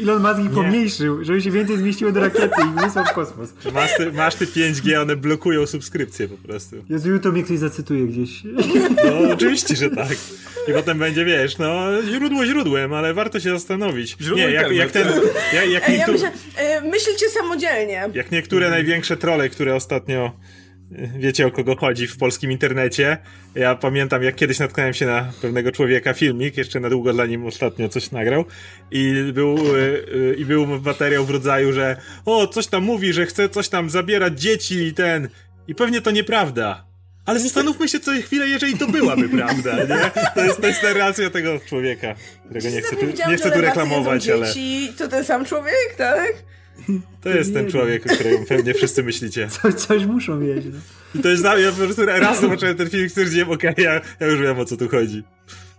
Elon 0.02 0.22
Musk 0.22 0.40
ich 0.40 0.50
pomniejszył, 0.50 1.24
żeby 1.24 1.42
się 1.42 1.50
więcej 1.50 1.76
zmieściło 1.78 2.12
do 2.12 2.20
rakiety 2.20 2.54
i 2.76 2.80
wysłał 2.84 3.04
w 3.04 3.12
kosmos. 3.12 3.52
Masz 3.74 3.96
ty, 3.96 4.12
masz 4.12 4.34
ty 4.34 4.46
5G, 4.46 5.02
one 5.02 5.16
blokują 5.16 5.66
subskrypcję 5.66 6.28
po 6.28 6.36
prostu. 6.36 6.76
Jezu, 6.90 7.10
jutro 7.10 7.32
mnie 7.32 7.42
ktoś 7.42 7.58
zacytuje 7.58 8.06
gdzieś. 8.06 8.42
No 9.04 9.32
oczywiście, 9.32 9.76
że 9.76 9.90
tak. 9.90 10.16
I 10.68 10.72
potem 10.72 10.98
będzie, 10.98 11.24
wiesz, 11.24 11.58
no 11.58 12.02
źródło 12.02 12.46
źródłem, 12.46 12.94
ale 12.94 13.14
warto 13.14 13.40
się 13.40 13.50
zastanowić. 13.50 14.16
Źródło 14.20 14.46
Nie, 14.46 14.52
jak, 14.52 14.72
jak 14.72 14.90
ten... 14.90 15.08
Jak, 15.52 15.70
jak, 15.70 15.88
Ej, 15.88 15.98
ja 15.98 16.06
niektóre, 16.06 16.12
myślę, 16.12 16.30
e, 16.56 16.80
myślcie 16.80 17.28
samodzielnie. 17.28 18.08
jak 18.14 18.30
niektóre 18.30 18.70
największe 18.70 19.16
trole, 19.16 19.48
które 19.48 19.74
ostatnio 19.74 20.32
wiecie 21.18 21.46
o 21.46 21.50
kogo 21.50 21.76
chodzi 21.76 22.06
w 22.06 22.16
polskim 22.16 22.52
internecie. 22.52 23.18
Ja 23.54 23.74
pamiętam, 23.74 24.22
jak 24.22 24.34
kiedyś 24.34 24.58
natknąłem 24.58 24.94
się 24.94 25.06
na 25.06 25.32
pewnego 25.42 25.72
człowieka 25.72 26.14
filmik, 26.14 26.56
jeszcze 26.56 26.80
na 26.80 26.90
długo 26.90 27.12
dla 27.12 27.26
nim 27.26 27.46
ostatnio 27.46 27.88
coś 27.88 28.10
nagrał 28.10 28.44
i 28.90 29.30
był, 29.32 29.76
y, 29.76 29.78
y, 30.14 30.36
i 30.38 30.44
był 30.44 30.66
materiał 30.66 31.24
w 31.24 31.30
rodzaju, 31.30 31.72
że 31.72 31.96
o, 32.24 32.46
coś 32.46 32.66
tam 32.66 32.84
mówi, 32.84 33.12
że 33.12 33.26
chce 33.26 33.48
coś 33.48 33.68
tam 33.68 33.90
zabierać 33.90 34.40
dzieci 34.40 34.74
i 34.74 34.94
ten 34.94 35.28
i 35.68 35.74
pewnie 35.74 36.00
to 36.00 36.10
nieprawda. 36.10 36.88
Ale 37.26 37.40
zastanówmy 37.40 37.88
się 37.88 38.00
co 38.00 38.12
chwilę, 38.12 38.48
jeżeli 38.48 38.78
to 38.78 38.86
byłaby 38.86 39.28
prawda, 39.38 39.76
nie? 39.76 40.10
To 40.34 40.44
jest, 40.44 40.60
to 40.60 40.66
jest 40.66 40.82
narracja 40.82 41.30
tego 41.30 41.60
człowieka, 41.68 42.14
którego 42.44 42.70
nie 42.70 42.82
chcę 42.82 42.96
tu, 42.96 43.06
nie 43.30 43.36
chcę 43.36 43.50
tu 43.50 43.60
reklamować, 43.60 44.28
ale 44.28 44.46
dzieci. 44.46 44.92
To 44.98 45.08
ten 45.08 45.24
sam 45.24 45.44
człowiek, 45.44 45.94
tak? 45.96 46.32
To 47.22 47.28
jest 47.28 47.54
ten 47.54 47.70
człowiek, 47.70 48.06
o 48.12 48.14
którym 48.14 48.46
pewnie 48.46 48.74
wszyscy 48.74 49.02
myślicie. 49.02 49.48
Coś, 49.62 49.74
coś 49.74 50.04
muszą 50.04 50.40
jeść. 50.40 50.66
No. 50.72 50.78
I 51.20 51.22
to 51.22 51.28
jest 51.28 51.42
dla 51.42 51.54
mnie, 51.54 51.62
ja 51.64 51.70
po 51.70 51.76
prostu 51.76 52.06
raz 52.06 52.40
zobaczyłem 52.40 52.76
ten 52.76 52.90
film 52.90 53.08
stwierdziłem, 53.08 53.50
okej, 53.50 53.74
ja, 53.78 54.00
ja 54.20 54.26
już 54.26 54.40
wiem 54.40 54.58
o 54.58 54.64
co 54.64 54.76
tu 54.76 54.88
chodzi. 54.88 55.22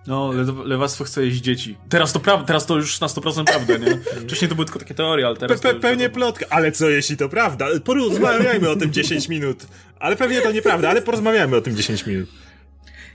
No, 0.07 0.31
le 0.31 0.45
lewactwo 0.65 1.03
chce 1.03 1.25
jeść 1.25 1.37
dzieci. 1.41 1.77
Teraz 1.89 2.13
to 2.13 2.19
prawda, 2.19 2.45
teraz 2.45 2.65
to 2.65 2.75
już 2.75 2.99
na 2.99 3.07
100% 3.07 3.43
prawda, 3.43 3.77
nie? 3.77 3.99
Wcześniej 4.27 4.49
to 4.49 4.55
były 4.55 4.65
tylko 4.65 4.79
takie 4.79 4.93
teorie, 4.93 5.25
ale 5.25 5.35
Pe 5.35 5.39
teraz 5.39 5.61
pe 5.61 5.73
to... 5.73 5.79
pewnie 5.79 6.09
plotka, 6.09 6.45
ale 6.49 6.71
co 6.71 6.89
jeśli 6.89 7.17
to 7.17 7.29
prawda? 7.29 7.67
Porozmawiajmy 7.85 8.69
o 8.69 8.75
tym 8.75 8.91
10 8.93 9.29
minut. 9.29 9.67
Ale 9.99 10.15
pewnie 10.15 10.41
to 10.41 10.51
nieprawda, 10.51 10.89
ale 10.89 11.01
porozmawiajmy 11.01 11.57
o 11.57 11.61
tym 11.61 11.75
10 11.75 12.05
minut. 12.05 12.29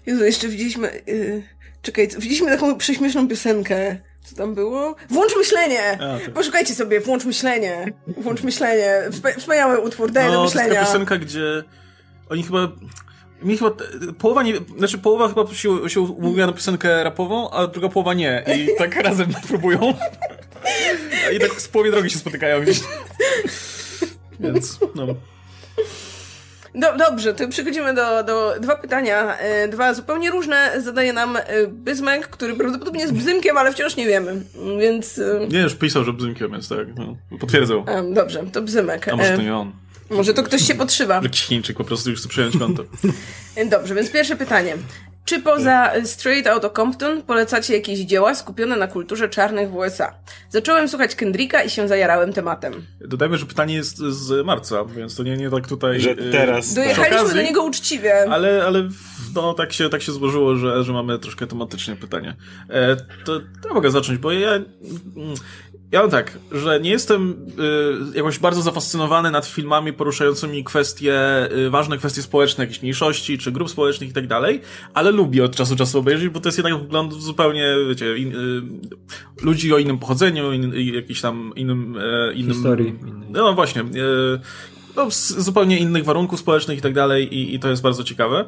Jezu, 0.07 0.24
jeszcze 0.24 0.49
widzieliśmy... 0.49 1.03
Yy, 1.07 1.43
czekaj, 1.82 2.09
co- 2.09 2.16
widzieliśmy 2.20 2.49
taką 2.49 2.78
prześmieszną 2.78 3.28
piosenkę. 3.28 3.97
Co 4.25 4.37
tam 4.37 4.55
było? 4.55 4.95
Włącz 5.11 5.37
myślenie! 5.37 5.93
A, 6.01 6.18
tak. 6.18 6.31
Poszukajcie 6.35 6.75
sobie, 6.75 7.01
włącz 7.01 7.25
myślenie. 7.25 7.93
Włącz 8.07 8.43
myślenie. 8.43 9.03
Wspa- 9.11 9.39
wspaniały 9.39 9.81
utwór, 9.81 10.11
daje 10.12 10.27
do 10.27 10.33
No, 10.33 10.39
to 10.39 10.45
jest 10.45 10.55
myślenia. 10.55 10.81
piosenka, 10.81 11.18
gdzie 11.18 11.64
oni 12.29 12.43
chyba... 12.43 12.68
Mi 13.43 13.59
chyba, 13.59 13.70
połowa 14.18 14.43
nie, 14.43 14.53
znaczy 14.79 14.99
połowa 14.99 15.29
chyba 15.29 15.55
się, 15.55 15.89
się 15.91 16.01
umówiła 16.01 16.47
na 16.47 16.53
piosenkę 16.53 17.05
rapową, 17.05 17.51
a 17.51 17.66
druga 17.66 17.89
połowa 17.89 18.14
nie. 18.14 18.45
I 18.57 18.68
tak 18.79 18.97
razem 19.03 19.35
próbują. 19.49 19.95
I 21.37 21.39
tak 21.39 21.61
z 21.61 21.68
połowie 21.68 21.91
drogi 21.91 22.11
się 22.11 22.18
spotykają 22.18 22.61
gdzieś. 22.62 22.81
Więc, 24.41 24.79
no. 24.95 25.07
Do, 26.75 26.97
dobrze, 26.97 27.35
to 27.35 27.49
przechodzimy 27.49 27.95
do, 27.95 28.22
do 28.25 28.55
dwa 28.61 28.77
pytania. 28.77 29.39
E, 29.39 29.68
dwa 29.68 29.95
zupełnie 29.95 30.31
różne 30.31 30.72
zadaje 30.81 31.12
nam 31.12 31.37
e, 31.37 31.43
Bysmek, 31.68 32.29
który 32.29 32.55
prawdopodobnie 32.55 33.01
jest 33.01 33.14
bzymkiem, 33.14 33.59
ale 33.59 33.72
wciąż 33.72 33.97
nie 33.97 34.07
wiemy. 34.07 34.43
Więc... 34.81 35.18
E, 35.18 35.47
Nie, 35.49 35.61
już 35.61 35.75
pisał, 35.75 36.05
że 36.05 36.12
bzymkiem 36.12 36.53
jest, 36.53 36.68
tak. 36.68 36.87
No, 36.97 37.16
potwierdzał. 37.41 37.85
dobrze, 38.12 38.45
to 38.53 38.62
Bzymek. 38.62 39.09
A 39.09 39.16
może 39.16 39.37
to 39.37 39.43
nie 39.43 39.57
on. 39.57 39.72
może 40.11 40.35
to 40.35 40.43
ktoś 40.43 40.62
się 40.62 40.75
podszywa. 40.75 41.20
Jakiś 41.22 41.43
Chińczyk 41.43 41.77
po 41.77 41.85
prostu 41.85 42.11
już 42.11 42.20
chce 42.20 42.29
przejąć 42.29 42.57
konto. 42.59 42.85
Dobrze, 43.70 43.95
więc 43.95 44.11
pierwsze 44.11 44.37
pytanie. 44.37 44.77
Czy 45.25 45.41
poza 45.41 45.93
e, 45.93 46.07
Straight 46.07 46.47
Outta 46.47 46.70
Compton 46.70 47.22
polecacie 47.22 47.75
jakieś 47.75 47.99
dzieła 47.99 48.35
skupione 48.35 48.77
na 48.77 48.87
kulturze 48.87 49.29
czarnych 49.29 49.70
w 49.70 49.77
USA? 49.77 50.14
Zacząłem 50.51 50.89
słuchać 50.89 51.14
Kendricka 51.14 51.62
i 51.62 51.70
się 51.70 51.89
zajarałem 51.89 52.33
tematem. 52.33 52.72
Dodajmy, 53.01 53.37
że 53.37 53.47
pytanie 53.47 53.75
jest 53.75 53.99
z 53.99 54.47
marca, 54.47 54.85
więc 54.85 55.16
to 55.16 55.22
nie, 55.22 55.37
nie 55.37 55.51
tak 55.51 55.68
tutaj... 55.68 56.01
Że 56.01 56.11
y, 56.11 56.33
teraz- 56.33 56.66
przy 56.66 56.75
Dojechaliśmy 56.75 57.18
okazji, 57.20 57.37
do 57.37 57.43
niego 57.43 57.64
uczciwie. 57.64 58.31
Ale, 58.31 58.64
ale 58.66 58.89
no, 59.35 59.55
tak, 59.55 59.72
się, 59.72 59.89
tak 59.89 60.03
się 60.03 60.12
złożyło, 60.12 60.57
że, 60.57 60.85
że 60.85 60.93
mamy 60.93 61.18
troszkę 61.18 61.47
tematycznie 61.47 61.97
pytanie. 61.97 62.37
E, 62.70 62.97
to, 62.97 63.41
to 63.62 63.68
ja 63.68 63.75
mogę 63.75 63.91
zacząć, 63.91 64.18
bo 64.18 64.33
ja... 64.33 64.51
Ja 65.95 66.01
mam 66.01 66.11
tak, 66.11 66.38
że 66.53 66.80
nie 66.80 66.90
jestem 66.90 67.36
y, 68.14 68.16
jakoś 68.16 68.38
bardzo 68.38 68.62
zafascynowany 68.62 69.30
nad 69.30 69.47
filmami 69.47 69.92
poruszającymi 69.92 70.64
kwestie, 70.64 71.14
y, 71.53 71.70
ważne 71.70 71.99
kwestie 71.99 72.22
społeczne, 72.22 72.64
jakichś 72.64 72.82
mniejszości, 72.82 73.38
czy 73.38 73.53
grup 73.53 73.70
społecznych 73.70 74.11
i 74.11 74.12
tak 74.12 74.26
dalej, 74.26 74.61
ale 74.95 75.11
lubię 75.11 75.45
od 75.45 75.57
czasu 75.57 75.74
do 75.74 75.78
czasu 75.78 75.99
obejrzeć, 75.99 76.28
bo 76.28 76.40
to 76.40 76.49
jest 76.49 76.59
jednak 76.59 76.82
wgląd 76.82 77.14
w 77.14 77.22
zupełnie, 77.22 77.74
wiecie, 77.88 78.18
in, 78.18 78.36
y, 78.36 79.45
ludzi 79.45 79.74
o 79.74 79.78
innym 79.78 79.99
pochodzeniu, 79.99 80.53
in, 80.53 80.95
jakiś 80.95 81.20
tam 81.20 81.53
innym... 81.57 81.97
E, 82.01 82.32
innym 82.32 82.55
Historii. 82.55 82.95
No 83.30 83.55
właśnie. 83.55 83.84
No, 84.97 85.11
z 85.11 85.38
zupełnie 85.38 85.78
innych 85.78 86.05
warunków 86.05 86.40
społecznych 86.40 86.78
i 86.78 86.82
tak 86.82 86.92
dalej, 86.95 87.34
i, 87.34 87.55
i 87.55 87.59
to 87.59 87.68
jest 87.68 87.82
bardzo 87.82 88.05
ciekawe. 88.05 88.45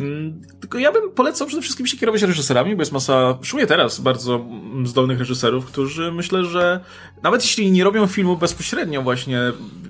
Mm, 0.00 0.42
Tylko 0.60 0.78
ja 0.78 0.92
bym 0.92 1.10
polecał 1.10 1.46
przede 1.46 1.62
wszystkim 1.62 1.86
się 1.86 1.96
kierować 1.96 2.22
reżyserami, 2.22 2.76
bo 2.76 2.82
jest 2.82 2.92
masa, 2.92 3.38
szczególnie 3.42 3.66
teraz, 3.66 4.00
bardzo 4.00 4.44
zdolnych 4.84 5.18
reżyserów, 5.18 5.66
którzy 5.66 6.12
myślę, 6.12 6.44
że 6.44 6.80
nawet 7.22 7.42
jeśli 7.42 7.70
nie 7.70 7.84
robią 7.84 8.06
filmu 8.06 8.36
bezpośrednio 8.36 9.02
właśnie 9.02 9.40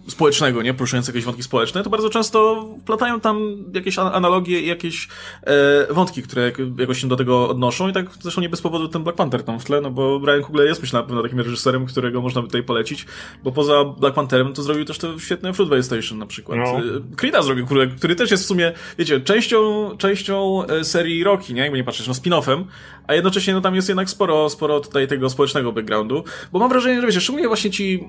społecznego, 0.08 0.62
nie, 0.62 0.74
poruszającego 0.74 1.16
jakieś 1.16 1.24
wątki 1.24 1.42
społeczne, 1.42 1.82
to 1.82 1.90
bardzo 1.90 2.10
często 2.10 2.68
wplatają 2.80 3.20
tam 3.20 3.56
jakieś 3.74 3.98
analogie 3.98 4.60
i 4.60 4.66
jakieś 4.66 5.08
e, 5.42 5.94
wątki, 5.94 6.22
które 6.22 6.42
jak- 6.42 6.58
jakoś 6.78 7.00
się 7.00 7.08
do 7.08 7.16
tego 7.16 7.48
odnoszą 7.48 7.88
i 7.88 7.92
tak 7.92 8.06
zresztą 8.20 8.40
nie 8.40 8.48
bez 8.48 8.60
powodu 8.62 8.88
ten 8.88 9.02
Black 9.02 9.16
Panther 9.16 9.42
tam 9.42 9.60
w 9.60 9.64
tle, 9.64 9.80
no 9.80 9.90
bo 9.90 10.20
Brian 10.20 10.42
Coogler 10.42 10.66
jest 10.66 10.80
myślę 10.82 11.00
na 11.00 11.06
pewno 11.06 11.22
takim 11.22 11.40
reżyserem, 11.40 11.86
którego 11.86 12.20
można 12.22 12.42
by 12.42 12.48
tutaj 12.48 12.62
polecić, 12.62 13.06
bo 13.44 13.52
poza 13.52 13.84
Black 13.84 14.14
Pantherem 14.14 14.52
to 14.52 14.62
zrobił 14.62 14.84
też 14.84 14.98
te 14.98 15.18
świetne 15.20 15.52
Fruitvale 15.52 15.82
Station 16.02 16.18
na 16.18 16.26
przykład. 16.26 16.58
No. 16.58 16.80
Creed'a 17.16 17.42
zrobił, 17.42 17.66
który, 17.66 17.88
który 17.88 18.14
też 18.14 18.30
jest 18.30 18.44
w 18.44 18.46
sumie, 18.46 18.72
wiecie, 18.98 19.20
częścią, 19.20 19.90
częścią 19.98 20.66
e, 20.66 20.84
serii 20.84 21.24
Rocky, 21.24 21.54
nie? 21.54 21.62
Jakby 21.62 21.78
nie 21.78 21.84
patrzeć, 21.84 22.06
no 22.06 22.12
spin-offem, 22.12 22.64
a 23.06 23.14
jednocześnie 23.14 23.54
no 23.54 23.60
tam 23.60 23.74
jest 23.74 23.88
jednak 23.88 24.10
sporo, 24.10 24.50
sporo 24.50 24.80
tutaj 24.80 25.08
tego 25.08 25.30
społecznego 25.30 25.72
backgroundu, 25.72 26.24
bo 26.52 26.58
mam 26.58 26.68
wrażenie, 26.68 27.00
że 27.00 27.06
wiecie, 27.06 27.20
szczególnie 27.20 27.48
właśnie 27.48 27.70
ci, 27.70 28.08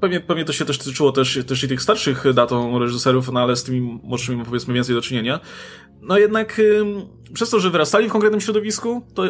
pewnie, 0.00 0.20
pewnie 0.20 0.44
to 0.44 0.52
się 0.52 0.64
też 0.64 0.78
tyczyło 0.78 1.12
też, 1.12 1.38
też 1.46 1.64
i 1.64 1.68
tych 1.68 1.82
starszych 1.82 2.24
datą 2.34 2.78
reżyserów, 2.78 3.32
no 3.32 3.40
ale 3.40 3.56
z 3.56 3.64
tymi 3.64 3.80
młodszymi 3.80 4.44
powiedzmy 4.44 4.74
więcej 4.74 4.94
do 4.94 5.02
czynienia, 5.02 5.40
no 6.02 6.18
jednak 6.18 6.58
ym, 6.58 7.02
przez 7.32 7.50
to, 7.50 7.60
że 7.60 7.70
wyrastali 7.70 8.08
w 8.08 8.12
konkretnym 8.12 8.40
środowisku, 8.40 9.06
to, 9.14 9.22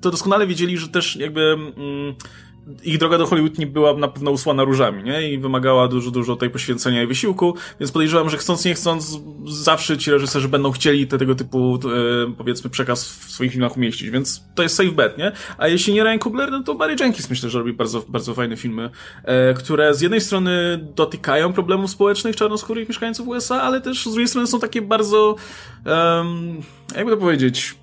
to 0.00 0.10
doskonale 0.10 0.46
wiedzieli, 0.46 0.78
że 0.78 0.88
też 0.88 1.16
jakby 1.16 1.40
ym, 1.40 2.14
ich 2.84 2.98
droga 2.98 3.18
do 3.18 3.26
Hollywood 3.26 3.58
nie 3.58 3.66
była 3.66 3.94
na 3.94 4.08
pewno 4.08 4.30
usłana 4.30 4.64
różami, 4.64 5.02
nie? 5.02 5.32
I 5.32 5.38
wymagała 5.38 5.88
dużo, 5.88 6.10
dużo 6.10 6.36
tej 6.36 6.50
poświęcenia 6.50 7.02
i 7.02 7.06
wysiłku, 7.06 7.54
więc 7.80 7.92
podejrzewam, 7.92 8.30
że 8.30 8.36
chcąc, 8.36 8.64
nie 8.64 8.74
chcąc, 8.74 9.20
zawsze 9.46 9.98
ci 9.98 10.10
reżyserzy 10.10 10.48
będą 10.48 10.72
chcieli 10.72 11.06
te, 11.06 11.18
tego 11.18 11.34
typu, 11.34 11.74
e, 11.74 12.32
powiedzmy, 12.38 12.70
przekaz 12.70 13.08
w 13.08 13.30
swoich 13.30 13.52
filmach 13.52 13.76
umieścić, 13.76 14.10
więc 14.10 14.42
to 14.54 14.62
jest 14.62 14.76
safe 14.76 14.92
bet, 14.92 15.18
nie? 15.18 15.32
A 15.58 15.68
jeśli 15.68 15.94
nie 15.94 16.04
Ryan 16.04 16.18
Coogler, 16.18 16.50
no 16.50 16.62
to 16.62 16.74
Barry 16.74 16.96
Jenkins 17.00 17.30
myślę, 17.30 17.50
że 17.50 17.58
robi 17.58 17.72
bardzo, 17.72 18.04
bardzo 18.08 18.34
fajne 18.34 18.56
filmy, 18.56 18.90
e, 19.24 19.54
które 19.54 19.94
z 19.94 20.00
jednej 20.00 20.20
strony 20.20 20.80
dotykają 20.96 21.52
problemów 21.52 21.90
społecznych 21.90 22.36
czarnoskórych 22.36 22.88
mieszkańców 22.88 23.28
USA, 23.28 23.62
ale 23.62 23.80
też 23.80 24.06
z 24.06 24.10
drugiej 24.10 24.28
strony 24.28 24.46
są 24.46 24.60
takie 24.60 24.82
bardzo, 24.82 25.36
um, 25.86 26.62
jakby 26.96 27.10
to 27.10 27.16
powiedzieć, 27.16 27.74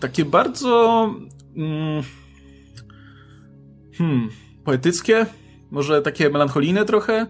takie 0.00 0.24
bardzo... 0.24 1.10
Mm, 1.56 2.02
hmm, 4.00 4.28
poetyckie, 4.64 5.26
może 5.70 6.02
takie 6.02 6.30
melancholijne 6.30 6.84
trochę. 6.84 7.26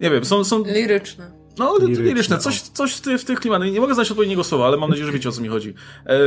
Nie 0.00 0.10
wiem, 0.10 0.24
są, 0.24 0.44
są 0.44 0.64
Liryczne. 0.64 1.30
no, 1.58 1.78
Liryczne, 1.80 2.04
liryczne, 2.04 2.38
coś, 2.38 2.60
coś 2.60 2.92
w, 2.92 3.00
ty, 3.00 3.18
w 3.18 3.24
tych 3.24 3.40
klimatach. 3.40 3.70
Nie 3.72 3.80
mogę 3.80 3.94
znaleźć 3.94 4.10
odpowiedniego 4.10 4.44
słowa, 4.44 4.66
ale 4.66 4.76
mam 4.76 4.90
nadzieję, 4.90 5.06
że 5.06 5.12
wiecie 5.12 5.28
o 5.28 5.32
co 5.32 5.40
mi 5.40 5.48
chodzi. 5.48 5.74
E, 6.06 6.18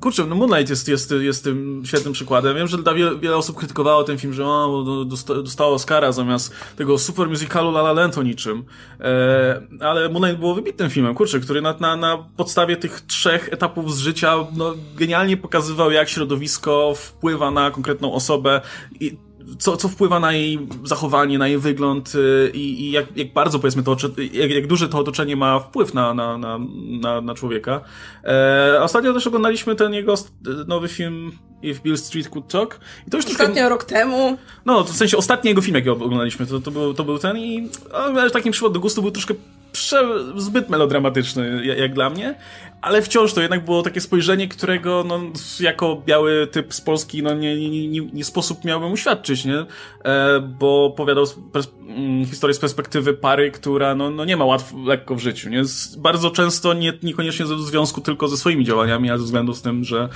kurczę, 0.00 0.26
no 0.26 0.34
Moonlight 0.34 0.70
jest, 0.70 0.88
jest, 0.88 1.14
jest 1.20 1.44
tym 1.44 1.82
świetnym 1.86 2.12
przykładem. 2.12 2.56
Wiem, 2.56 2.66
że 2.66 2.78
dla 2.78 2.94
wiele, 2.94 3.18
wiele 3.18 3.36
osób 3.36 3.56
krytykowało 3.56 4.04
ten 4.04 4.18
film, 4.18 4.32
że 4.32 4.46
o, 4.46 4.84
dosta- 5.08 5.42
dostało 5.42 5.74
Oscara 5.74 6.12
zamiast 6.12 6.54
tego 6.76 6.98
super 6.98 7.28
musicalu 7.28 7.68
La 7.68 7.80
La 7.80 7.92
Land 7.92 8.18
o 8.18 8.22
niczym. 8.22 8.64
E, 9.00 9.62
ale 9.80 10.08
Moonlight 10.08 10.38
było 10.38 10.54
wybitnym 10.54 10.90
filmem, 10.90 11.14
kurczę, 11.14 11.40
który 11.40 11.62
na, 11.62 11.74
na, 11.80 11.96
na 11.96 12.18
podstawie 12.36 12.76
tych 12.76 13.00
trzech 13.00 13.48
etapów 13.52 13.94
z 13.94 13.98
życia 13.98 14.34
no, 14.56 14.74
genialnie 14.96 15.36
pokazywał, 15.36 15.90
jak 15.90 16.08
środowisko 16.08 16.92
wpływa 16.96 17.50
na 17.50 17.70
konkretną 17.70 18.12
osobę 18.12 18.60
i 19.00 19.27
co, 19.58 19.76
co 19.76 19.88
wpływa 19.88 20.20
na 20.20 20.32
jej 20.32 20.68
zachowanie, 20.84 21.38
na 21.38 21.48
jej 21.48 21.58
wygląd 21.58 22.14
y, 22.14 22.50
i, 22.54 22.80
i 22.80 22.90
jak, 22.90 23.16
jak 23.16 23.32
bardzo 23.32 23.58
powiedzmy 23.58 23.82
to, 23.82 23.96
jak, 24.32 24.50
jak 24.50 24.66
duże 24.66 24.88
to 24.88 24.98
otoczenie 24.98 25.36
ma 25.36 25.60
wpływ 25.60 25.94
na, 25.94 26.14
na, 26.14 26.38
na, 26.38 26.58
na, 27.00 27.20
na 27.20 27.34
człowieka. 27.34 27.80
E, 28.24 28.78
ostatnio 28.82 29.14
też 29.14 29.26
oglądaliśmy 29.26 29.74
ten 29.74 29.94
jego 29.94 30.14
nowy 30.66 30.88
film 30.88 31.32
If 31.62 31.80
Bill 31.82 31.98
Street 31.98 32.28
Could 32.28 32.48
Talk. 32.48 32.80
I 33.06 33.10
to 33.10 33.16
już 33.16 33.26
Ostatnio 33.26 33.54
tylko, 33.54 33.68
rok 33.68 33.84
temu. 33.84 34.38
No, 34.64 34.84
to 34.84 34.92
w 34.92 34.96
sensie 34.96 35.16
ostatni 35.16 35.48
jego 35.48 35.62
film, 35.62 35.76
jaki 35.76 35.90
oglądaliśmy, 35.90 36.46
to, 36.46 36.60
to, 36.60 36.70
był, 36.70 36.94
to 36.94 37.04
był 37.04 37.18
ten 37.18 37.38
i 37.38 37.68
ale 37.92 38.30
takim 38.30 38.52
przywód 38.52 38.72
do 38.72 38.80
gustu 38.80 39.02
był 39.02 39.10
troszkę 39.10 39.34
prze, 39.72 40.08
zbyt 40.36 40.68
melodramatyczny, 40.68 41.66
jak, 41.66 41.78
jak, 41.78 41.94
dla 41.94 42.10
mnie, 42.10 42.34
ale 42.82 43.02
wciąż 43.02 43.32
to 43.32 43.40
jednak 43.40 43.64
było 43.64 43.82
takie 43.82 44.00
spojrzenie, 44.00 44.48
którego 44.48 45.04
no, 45.08 45.20
jako 45.60 46.02
biały 46.06 46.46
typ 46.46 46.74
z 46.74 46.80
Polski 46.80 47.22
no, 47.22 47.34
nie, 47.34 47.70
nie, 47.70 47.88
nie, 47.88 48.00
nie 48.12 48.24
sposób 48.24 48.64
miałbym 48.64 48.92
uświadczyć, 48.92 49.44
nie? 49.44 49.66
E, 50.04 50.40
bo 50.40 50.84
opowiadał 50.84 51.24
mm, 51.88 52.26
historię 52.26 52.54
z 52.54 52.58
perspektywy 52.58 53.14
pary, 53.14 53.50
która 53.50 53.94
no, 53.94 54.10
no 54.10 54.24
nie 54.24 54.36
ma 54.36 54.44
łatwo, 54.44 54.76
lekko 54.84 55.14
w 55.14 55.20
życiu, 55.20 55.50
nie? 55.50 55.64
Z, 55.64 55.96
bardzo 55.96 56.30
często 56.30 56.74
nie, 56.74 56.92
niekoniecznie 57.02 57.46
ze 57.46 57.58
związku 57.58 58.00
tylko 58.00 58.28
ze 58.28 58.36
swoimi 58.36 58.64
działaniami, 58.64 59.10
ale 59.10 59.18
ze 59.18 59.24
względu 59.24 59.54
z 59.54 59.62
tym, 59.62 59.84
że 59.84 60.08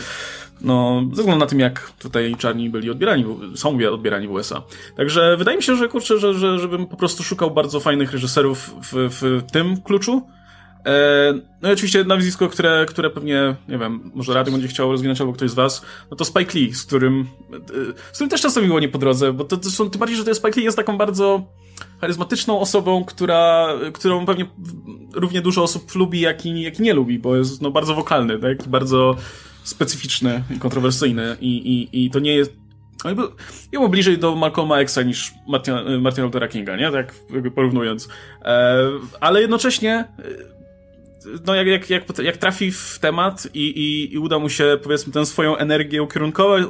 no, 0.60 1.02
ze 1.12 1.22
względu 1.22 1.40
na 1.40 1.46
tym, 1.46 1.60
jak 1.60 1.92
tutaj 1.98 2.36
czarni 2.38 2.70
byli 2.70 2.90
odbierani, 2.90 3.24
są 3.54 3.78
odbierani 3.92 4.28
w 4.28 4.30
USA. 4.30 4.62
Także 4.96 5.36
wydaje 5.36 5.56
mi 5.56 5.62
się, 5.62 5.76
że 5.76 5.88
kurczę, 5.88 6.18
że, 6.18 6.34
że, 6.34 6.58
żebym 6.58 6.86
po 6.86 6.96
prostu 6.96 7.22
szukał 7.22 7.50
bardzo 7.50 7.80
fajnych 7.80 8.12
reżyserów 8.12 8.74
w, 8.82 9.08
w 9.20 9.50
tym 9.52 9.80
kluczu. 9.80 10.22
E, 10.86 11.32
no 11.62 11.68
i 11.70 11.72
oczywiście 11.72 12.04
nazwisko, 12.04 12.48
które, 12.48 12.86
które 12.88 13.10
pewnie, 13.10 13.56
nie 13.68 13.78
wiem, 13.78 14.10
może 14.14 14.34
Radio 14.34 14.52
będzie 14.52 14.68
chciał 14.68 14.92
rozwinąć 14.92 15.20
albo 15.20 15.32
ktoś 15.32 15.50
z 15.50 15.54
was, 15.54 15.82
no 16.10 16.16
to 16.16 16.24
Spike 16.24 16.58
Lee, 16.58 16.74
z 16.74 16.84
którym, 16.84 17.26
e, 17.52 17.58
z 18.12 18.14
którym 18.14 18.30
też 18.30 18.40
czasem 18.40 18.64
miło 18.64 18.80
nie 18.80 18.88
po 18.88 18.98
drodze, 18.98 19.32
bo 19.32 19.44
to, 19.44 19.56
to 19.56 19.70
są, 19.70 19.90
tym 19.90 19.98
bardziej, 19.98 20.18
że 20.18 20.24
to 20.24 20.34
Spike 20.34 20.60
Lee 20.60 20.64
jest 20.64 20.76
taką 20.76 20.98
bardzo 20.98 21.42
charyzmatyczną 22.00 22.60
osobą, 22.60 23.04
która, 23.04 23.68
którą 23.92 24.26
pewnie 24.26 24.46
równie 25.14 25.40
dużo 25.42 25.62
osób 25.62 25.94
lubi, 25.94 26.20
jak 26.20 26.46
i, 26.46 26.62
jak 26.62 26.80
i 26.80 26.82
nie 26.82 26.94
lubi, 26.94 27.18
bo 27.18 27.36
jest 27.36 27.62
no, 27.62 27.70
bardzo 27.70 27.94
wokalny, 27.94 28.38
tak? 28.38 28.66
I 28.66 28.68
bardzo 28.68 29.16
specyficzne 29.64 30.42
i 30.56 30.58
kontrowersyjne 30.58 31.36
i, 31.40 31.48
i, 31.56 32.04
i 32.04 32.10
to 32.10 32.18
nie 32.18 32.34
jest 32.34 32.62
Jemu 33.72 33.88
bliżej 33.88 34.18
do 34.18 34.36
Malcolma 34.36 34.80
Xa 34.80 35.02
niż 35.02 35.34
Martina, 35.48 35.82
Martina 36.00 36.24
Luthera 36.24 36.48
Kinga, 36.48 36.76
nie? 36.76 36.90
Tak 36.90 37.14
jakby 37.30 37.50
porównując. 37.50 38.08
E, 38.44 38.76
ale 39.20 39.40
jednocześnie 39.40 39.92
e, 39.94 40.04
no 41.46 41.54
jak, 41.54 41.66
jak, 41.66 41.90
jak, 41.90 42.18
jak 42.18 42.36
trafi 42.36 42.72
w 42.72 42.98
temat 42.98 43.48
i, 43.54 43.60
i, 43.60 44.14
i 44.14 44.18
uda 44.18 44.38
mu 44.38 44.48
się, 44.48 44.78
powiedzmy, 44.82 45.12
tę 45.12 45.26
swoją 45.26 45.56
energię 45.56 46.02
ukierunkować, 46.02 46.64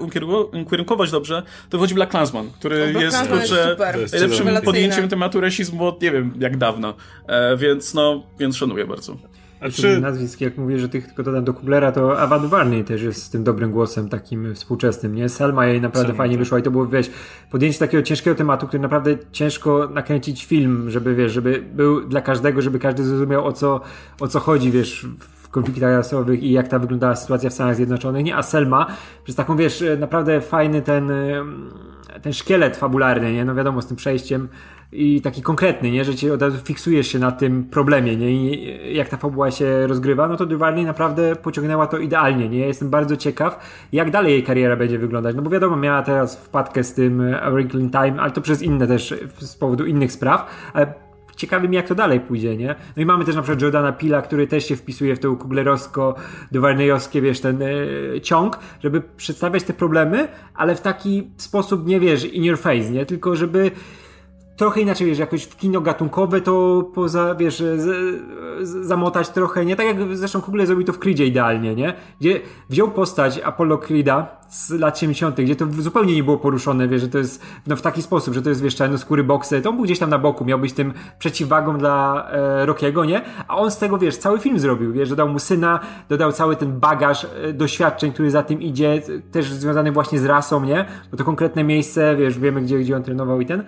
ukierunkować 0.65 1.11
dobrze, 1.11 1.43
to 1.71 1.79
wchodzi 1.79 1.95
Black 1.95 2.11
Klansman, 2.11 2.51
który 2.51 2.93
Black 2.93 3.01
jest, 3.01 3.29
kurczę, 3.29 3.77
najlepszym 4.13 4.63
podjęciem 4.65 5.09
tematu 5.09 5.41
rasizmu 5.41 5.87
od 5.87 6.03
nie 6.03 6.11
wiem 6.11 6.35
jak 6.39 6.57
dawno. 6.57 6.95
E, 7.27 7.57
więc 7.57 7.95
no, 7.95 8.27
więc 8.39 8.57
szanuję 8.57 8.87
bardzo. 8.87 9.17
A 9.63 9.71
czy... 9.71 10.01
nazwisk, 10.01 10.41
jak 10.41 10.59
mówię, 10.59 10.79
że 10.79 10.89
tych 10.89 11.07
tylko 11.07 11.23
dodam 11.23 11.45
do 11.45 11.55
Kublera, 11.55 11.93
to 11.93 12.21
Awad 12.21 12.47
Warney 12.47 12.85
też 12.85 13.03
jest 13.03 13.23
z 13.23 13.31
tym 13.31 13.45
dobrym 13.45 13.71
głosem, 13.71 14.09
takim 14.09 14.55
współczesnym, 14.55 15.15
nie? 15.15 15.29
Selma 15.29 15.67
jej 15.67 15.81
naprawdę 15.81 16.09
Selma, 16.09 16.19
fajnie 16.19 16.35
tak. 16.35 16.39
wyszła 16.39 16.59
i 16.59 16.63
to 16.63 16.71
było, 16.71 16.87
wiesz, 16.87 17.11
podjęcie 17.51 17.79
takiego 17.79 18.03
ciężkiego 18.03 18.37
tematu, 18.37 18.67
który 18.67 18.83
naprawdę 18.83 19.17
ciężko 19.33 19.89
nakręcić 19.89 20.45
film, 20.45 20.91
żeby, 20.91 21.15
wiesz, 21.15 21.33
żeby 21.33 21.65
był 21.75 22.09
dla 22.09 22.21
każdego, 22.21 22.63
żeby 22.63 22.79
każdy 22.79 23.05
zrozumiał 23.05 23.47
o 23.47 23.53
co, 23.53 23.81
o 24.21 24.29
co 24.29 24.41
chodzi, 24.41 24.71
wiesz, 24.71 25.07
w 25.19 25.49
konfliktach 25.49 25.97
rasowych 25.97 26.43
i 26.43 26.53
jak 26.53 26.69
ta 26.69 26.79
wyglądała 26.79 27.17
sytuacja 27.17 27.51
w 27.51 27.53
Stanach 27.53 27.77
Zjednoczonych, 27.77 28.25
nie? 28.25 28.37
A 28.37 28.43
Selma, 28.43 28.87
przez 29.25 29.37
taką, 29.37 29.57
wiesz, 29.57 29.85
naprawdę 29.99 30.41
fajny 30.41 30.83
ten, 30.83 31.13
ten 32.23 32.33
szkielet 32.33 32.77
fabularny, 32.77 33.33
nie? 33.33 33.45
No 33.45 33.55
wiadomo, 33.55 33.83
z 33.83 33.87
tym 33.87 33.97
przejściem 33.97 34.49
i 34.93 35.21
taki 35.21 35.43
konkretny, 35.43 35.91
nie? 35.91 36.05
że 36.05 36.15
cię 36.15 36.33
od 36.33 36.43
razu 36.43 36.59
fiksujesz 36.65 37.07
się 37.07 37.19
na 37.19 37.33
tym 37.33 37.65
problemie 37.65 38.17
nie? 38.17 38.31
i 38.31 38.97
jak 38.97 39.09
ta 39.09 39.17
fabuła 39.17 39.51
się 39.51 39.87
rozgrywa, 39.87 40.29
no 40.29 40.37
to 40.37 40.47
Duvalny 40.47 40.85
naprawdę 40.85 41.37
pociągnęła 41.37 41.87
to 41.87 41.99
idealnie. 41.99 42.49
Nie? 42.49 42.59
Ja 42.59 42.67
jestem 42.67 42.91
bardzo 42.91 43.17
ciekaw, 43.17 43.59
jak 43.93 44.11
dalej 44.11 44.33
jej 44.33 44.43
kariera 44.43 44.77
będzie 44.77 44.99
wyglądać, 44.99 45.37
no 45.37 45.43
bo 45.43 45.51
wiadomo, 45.51 45.77
miała 45.77 46.03
teraz 46.03 46.37
wpadkę 46.37 46.85
z 46.85 46.95
tym 46.95 47.23
in 47.75 47.91
Time, 47.91 48.15
ale 48.21 48.31
to 48.31 48.41
przez 48.41 48.63
inne 48.63 48.87
też, 48.87 49.15
z 49.39 49.57
powodu 49.57 49.87
innych 49.87 50.13
spraw, 50.13 50.71
ale 50.73 50.95
ciekawi 51.37 51.69
mnie, 51.69 51.77
jak 51.77 51.89
to 51.89 51.95
dalej 51.95 52.21
pójdzie, 52.21 52.57
nie? 52.57 52.75
No 52.97 53.03
i 53.03 53.07
mamy 53.07 53.25
też 53.25 53.35
na 53.35 53.43
przykład 53.43 53.63
Jordana 53.63 53.93
Pila, 53.93 54.23
który 54.23 54.47
też 54.47 54.69
się 54.69 54.77
wpisuje 54.77 55.17
w 55.17 55.19
to 55.19 55.37
kublerowsko 55.37 56.15
duwarnejowskie 56.53 57.23
wiesz, 57.23 57.41
ten 57.41 57.63
e, 57.63 58.21
ciąg, 58.21 58.59
żeby 58.83 59.03
przedstawiać 59.17 59.63
te 59.63 59.73
problemy, 59.73 60.29
ale 60.55 60.75
w 60.75 60.81
taki 60.81 61.31
sposób, 61.37 61.87
nie 61.87 62.01
wiesz, 62.01 62.25
in 62.25 62.45
your 62.45 62.59
face, 62.59 62.91
nie? 62.91 63.07
Tylko 63.07 63.37
żeby 63.37 63.71
trochę 64.57 64.81
inaczej, 64.81 65.07
wiesz, 65.07 65.19
jakoś 65.19 65.45
w 65.45 65.57
kino 65.57 65.81
gatunkowe 65.81 66.41
to 66.41 66.83
poza, 66.95 67.35
wiesz, 67.35 67.59
z, 67.59 67.81
z, 68.63 68.87
zamotać 68.87 69.29
trochę, 69.29 69.65
nie? 69.65 69.77
Tak 69.77 69.87
jak 69.87 70.17
zresztą 70.17 70.41
Kugler 70.41 70.67
zrobił 70.67 70.85
to 70.85 70.93
w 70.93 70.99
Creedzie 70.99 71.27
idealnie, 71.27 71.75
nie? 71.75 71.95
Gdzie 72.21 72.41
wziął 72.71 72.91
postać 72.91 73.41
Apollo 73.45 73.79
Creeda 73.79 74.43
z 74.49 74.71
lat 74.71 74.99
70., 74.99 75.41
gdzie 75.41 75.57
to 75.57 75.67
zupełnie 75.79 76.15
nie 76.15 76.25
było 76.25 76.39
poruszone, 76.39 76.89
wiesz, 76.89 77.01
że 77.01 77.09
to 77.09 77.19
jest 77.19 77.43
no, 77.67 77.77
w 77.77 77.83
taki 77.83 78.03
sposób, 78.03 78.35
że 78.35 78.43
to 78.43 78.49
jest, 78.49 78.63
wiesz, 78.63 78.77
czarnoskóry 78.77 79.25
boksy, 79.25 79.63
to 79.63 79.71
on 79.71 79.77
był 79.77 79.85
gdzieś 79.85 79.99
tam 79.99 80.11
na 80.11 80.19
boku, 80.19 80.45
miał 80.45 80.59
być 80.59 80.73
tym 80.73 80.93
przeciwwagą 81.19 81.79
dla 81.79 82.29
e, 82.31 82.67
Rockiego, 82.67 83.05
nie? 83.05 83.23
A 83.49 83.57
on 83.57 83.71
z 83.71 83.79
tego, 83.79 83.99
wiesz, 83.99 84.17
cały 84.17 84.39
film 84.39 84.59
zrobił, 84.59 84.93
wiesz, 84.93 85.09
dodał 85.09 85.29
mu 85.29 85.39
syna, 85.39 85.81
dodał 86.09 86.33
cały 86.33 86.57
ten 86.57 86.81
bagaż 86.81 87.25
e, 87.25 87.53
doświadczeń, 87.53 88.13
który 88.13 88.31
za 88.31 88.43
tym 88.43 88.63
idzie, 88.63 89.03
też 89.33 89.53
związany 89.53 89.93
właśnie 89.93 90.19
z 90.19 90.25
rasą, 90.25 90.65
nie? 90.65 90.85
Bo 91.11 91.17
to 91.17 91.25
konkretne 91.25 91.65
miejsce, 91.65 92.17
wiesz, 92.17 92.39
wiemy, 92.39 92.63
gdzie, 92.63 92.79
gdzie 92.79 92.97
on 92.97 93.03
trenował 93.03 93.41
i 93.41 93.47
ten. 93.47 93.65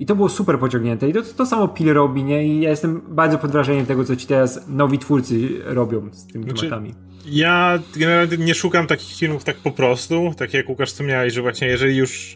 I 0.00 0.06
to 0.06 0.16
było 0.16 0.28
super 0.28 0.58
pociągnięte. 0.58 1.08
I 1.08 1.12
to, 1.12 1.22
to 1.22 1.46
samo 1.46 1.68
Pil 1.68 1.92
robi, 1.92 2.24
nie? 2.24 2.46
I 2.46 2.60
ja 2.60 2.70
jestem 2.70 3.02
bardzo 3.08 3.38
pod 3.38 3.50
wrażeniem 3.50 3.86
tego, 3.86 4.04
co 4.04 4.16
ci 4.16 4.26
teraz 4.26 4.68
nowi 4.68 4.98
twórcy 4.98 5.48
robią 5.64 6.08
z 6.12 6.26
tymi 6.26 6.44
znaczy, 6.44 6.60
tematami. 6.60 6.94
Ja 7.26 7.78
generalnie 7.96 8.36
nie 8.36 8.54
szukam 8.54 8.86
takich 8.86 9.16
filmów 9.16 9.44
tak 9.44 9.56
po 9.56 9.70
prostu, 9.70 10.34
tak 10.36 10.54
jak 10.54 10.68
Łukasz 10.68 10.88
wspomniałeś, 10.90 11.32
że 11.34 11.42
właśnie 11.42 11.68
jeżeli 11.68 11.96
już 11.96 12.34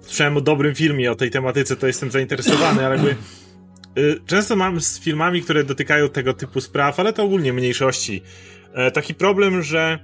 słyszałem 0.00 0.36
o 0.36 0.40
dobrym 0.40 0.74
filmie, 0.74 1.12
o 1.12 1.14
tej 1.14 1.30
tematyce, 1.30 1.76
to 1.76 1.86
jestem 1.86 2.10
zainteresowany, 2.10 2.86
ale 2.86 2.96
jakby 2.96 3.16
y, 3.98 4.20
często 4.26 4.56
mam 4.56 4.80
z 4.80 5.00
filmami, 5.00 5.42
które 5.42 5.64
dotykają 5.64 6.08
tego 6.08 6.34
typu 6.34 6.60
spraw, 6.60 7.00
ale 7.00 7.12
to 7.12 7.22
ogólnie 7.22 7.52
mniejszości. 7.52 8.22
E, 8.74 8.90
taki 8.90 9.14
problem, 9.14 9.62
że 9.62 9.98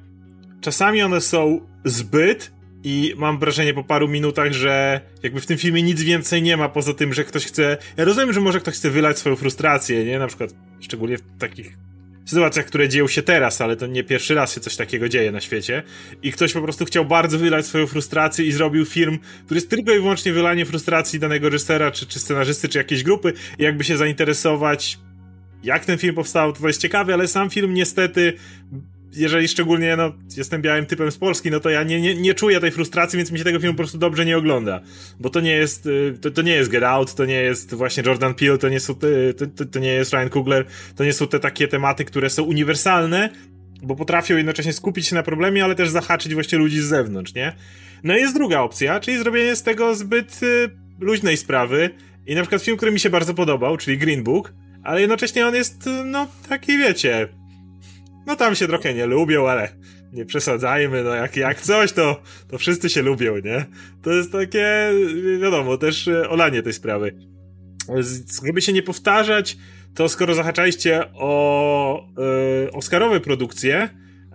czasami 0.60 1.02
one 1.02 1.20
są 1.20 1.60
zbyt 1.84 2.52
i 2.84 3.14
mam 3.16 3.38
wrażenie 3.38 3.74
po 3.74 3.84
paru 3.84 4.08
minutach, 4.08 4.52
że 4.52 5.00
jakby 5.22 5.40
w 5.40 5.46
tym 5.46 5.58
filmie 5.58 5.82
nic 5.82 6.02
więcej 6.02 6.42
nie 6.42 6.56
ma 6.56 6.68
poza 6.68 6.94
tym, 6.94 7.14
że 7.14 7.24
ktoś 7.24 7.46
chce. 7.46 7.76
Ja 7.96 8.04
rozumiem, 8.04 8.32
że 8.32 8.40
może 8.40 8.60
ktoś 8.60 8.74
chce 8.74 8.90
wylać 8.90 9.18
swoją 9.18 9.36
frustrację, 9.36 10.04
nie? 10.04 10.18
Na 10.18 10.26
przykład, 10.26 10.50
szczególnie 10.80 11.18
w 11.18 11.22
takich 11.38 11.76
sytuacjach, 12.24 12.66
które 12.66 12.88
dzieją 12.88 13.08
się 13.08 13.22
teraz, 13.22 13.60
ale 13.60 13.76
to 13.76 13.86
nie 13.86 14.04
pierwszy 14.04 14.34
raz 14.34 14.54
się 14.54 14.60
coś 14.60 14.76
takiego 14.76 15.08
dzieje 15.08 15.32
na 15.32 15.40
świecie. 15.40 15.82
I 16.22 16.32
ktoś 16.32 16.52
po 16.52 16.62
prostu 16.62 16.84
chciał 16.84 17.04
bardzo 17.04 17.38
wylać 17.38 17.66
swoją 17.66 17.86
frustrację 17.86 18.44
i 18.44 18.52
zrobił 18.52 18.84
film, 18.84 19.18
który 19.44 19.58
jest 19.58 19.70
tylko 19.70 19.92
i 19.92 19.98
wyłącznie 19.98 20.32
wylanie 20.32 20.66
frustracji 20.66 21.18
danego 21.18 21.48
reżysera, 21.48 21.90
czy, 21.90 22.06
czy 22.06 22.18
scenarzysty, 22.18 22.68
czy 22.68 22.78
jakiejś 22.78 23.02
grupy. 23.02 23.32
I 23.58 23.62
jakby 23.62 23.84
się 23.84 23.96
zainteresować, 23.96 24.98
jak 25.62 25.84
ten 25.84 25.98
film 25.98 26.14
powstał, 26.14 26.52
to 26.52 26.68
jest 26.68 26.80
ciekawe, 26.80 27.14
ale 27.14 27.28
sam 27.28 27.50
film 27.50 27.74
niestety 27.74 28.32
jeżeli 29.12 29.48
szczególnie, 29.48 29.96
no, 29.96 30.12
jestem 30.36 30.62
białym 30.62 30.86
typem 30.86 31.10
z 31.10 31.16
Polski, 31.16 31.50
no 31.50 31.60
to 31.60 31.70
ja 31.70 31.82
nie, 31.82 32.00
nie, 32.00 32.14
nie 32.14 32.34
czuję 32.34 32.60
tej 32.60 32.70
frustracji, 32.70 33.16
więc 33.16 33.32
mi 33.32 33.38
się 33.38 33.44
tego 33.44 33.60
filmu 33.60 33.74
po 33.74 33.82
prostu 33.82 33.98
dobrze 33.98 34.24
nie 34.24 34.38
ogląda. 34.38 34.80
Bo 35.20 35.30
to 35.30 35.40
nie 35.40 35.52
jest, 35.52 35.86
y, 35.86 36.18
to, 36.20 36.30
to 36.30 36.42
nie 36.42 36.52
jest 36.52 36.70
Get 36.70 36.82
Out, 36.82 37.14
to 37.14 37.24
nie 37.24 37.42
jest 37.42 37.74
właśnie 37.74 38.02
Jordan 38.06 38.34
Peele, 38.34 38.58
to 38.58 38.68
nie 38.68 38.80
są, 38.80 38.94
to, 38.94 39.06
to, 39.56 39.64
to 39.64 39.78
nie 39.78 39.92
jest 39.92 40.12
Ryan 40.12 40.28
Coogler, 40.28 40.64
to 40.96 41.04
nie 41.04 41.12
są 41.12 41.26
te 41.26 41.40
takie 41.40 41.68
tematy, 41.68 42.04
które 42.04 42.30
są 42.30 42.42
uniwersalne, 42.42 43.30
bo 43.82 43.96
potrafią 43.96 44.36
jednocześnie 44.36 44.72
skupić 44.72 45.06
się 45.06 45.14
na 45.14 45.22
problemie, 45.22 45.64
ale 45.64 45.74
też 45.74 45.90
zahaczyć 45.90 46.34
właśnie 46.34 46.58
ludzi 46.58 46.80
z 46.80 46.84
zewnątrz, 46.84 47.34
nie? 47.34 47.52
No 48.04 48.16
i 48.16 48.20
jest 48.20 48.34
druga 48.34 48.60
opcja, 48.60 49.00
czyli 49.00 49.18
zrobienie 49.18 49.56
z 49.56 49.62
tego 49.62 49.94
zbyt 49.94 50.42
y, 50.42 50.70
luźnej 51.00 51.36
sprawy 51.36 51.90
i 52.26 52.34
na 52.34 52.42
przykład 52.42 52.62
film, 52.62 52.76
który 52.76 52.92
mi 52.92 53.00
się 53.00 53.10
bardzo 53.10 53.34
podobał, 53.34 53.76
czyli 53.76 53.98
Green 53.98 54.22
Book, 54.22 54.52
ale 54.82 55.00
jednocześnie 55.00 55.46
on 55.46 55.54
jest, 55.54 55.86
y, 55.86 55.90
no, 56.04 56.26
taki 56.48 56.78
wiecie, 56.78 57.28
no 58.30 58.36
tam 58.36 58.54
się 58.54 58.66
trochę 58.66 58.94
nie 58.94 59.06
lubią, 59.06 59.48
ale 59.48 59.68
nie 60.12 60.24
przesadzajmy, 60.24 61.02
no 61.04 61.14
jak, 61.14 61.36
jak 61.36 61.60
coś, 61.60 61.92
to, 61.92 62.22
to 62.48 62.58
wszyscy 62.58 62.90
się 62.90 63.02
lubią, 63.02 63.38
nie? 63.38 63.64
To 64.02 64.12
jest 64.12 64.32
takie, 64.32 64.90
wiadomo, 65.40 65.76
też 65.76 66.08
e, 66.08 66.28
olanie 66.28 66.62
tej 66.62 66.72
sprawy. 66.72 67.14
Żeby 68.44 68.62
się 68.62 68.72
nie 68.72 68.82
powtarzać, 68.82 69.56
to 69.94 70.08
skoro 70.08 70.34
zahaczaliście 70.34 71.04
o 71.14 72.06
e, 72.66 72.72
Oscarowe 72.72 73.20
produkcje, 73.20 73.88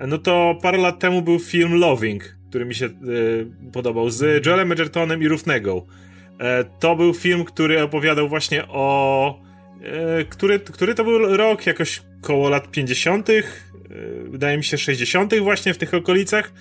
no 0.08 0.18
to 0.18 0.60
parę 0.62 0.78
lat 0.78 1.00
temu 1.00 1.22
był 1.22 1.40
film 1.40 1.74
Loving, 1.74 2.36
który 2.50 2.66
mi 2.66 2.76
się 2.76 2.86
e, 2.86 2.90
podobał, 3.72 4.10
z 4.10 4.46
Joelem 4.46 4.72
Edgertonem 4.72 5.22
i 5.22 5.28
Rufnego. 5.28 5.86
E, 6.40 6.64
to 6.64 6.96
był 6.96 7.14
film, 7.14 7.46
który 7.46 7.82
opowiadał 7.82 8.30
właśnie 8.30 8.68
o... 8.68 9.46
Który, 10.30 10.60
który 10.60 10.96
to 10.96 11.04
był 11.04 11.38
rok? 11.38 11.66
Jakoś 11.66 12.02
koło 12.22 12.50
lat 12.50 12.72
50., 12.72 13.30
wydaje 14.30 14.58
mi 14.58 14.64
się 14.64 14.78
60. 14.78 15.40
właśnie 15.40 15.74
w 15.74 15.78
tych 15.78 15.94
okolicach. 15.94 16.54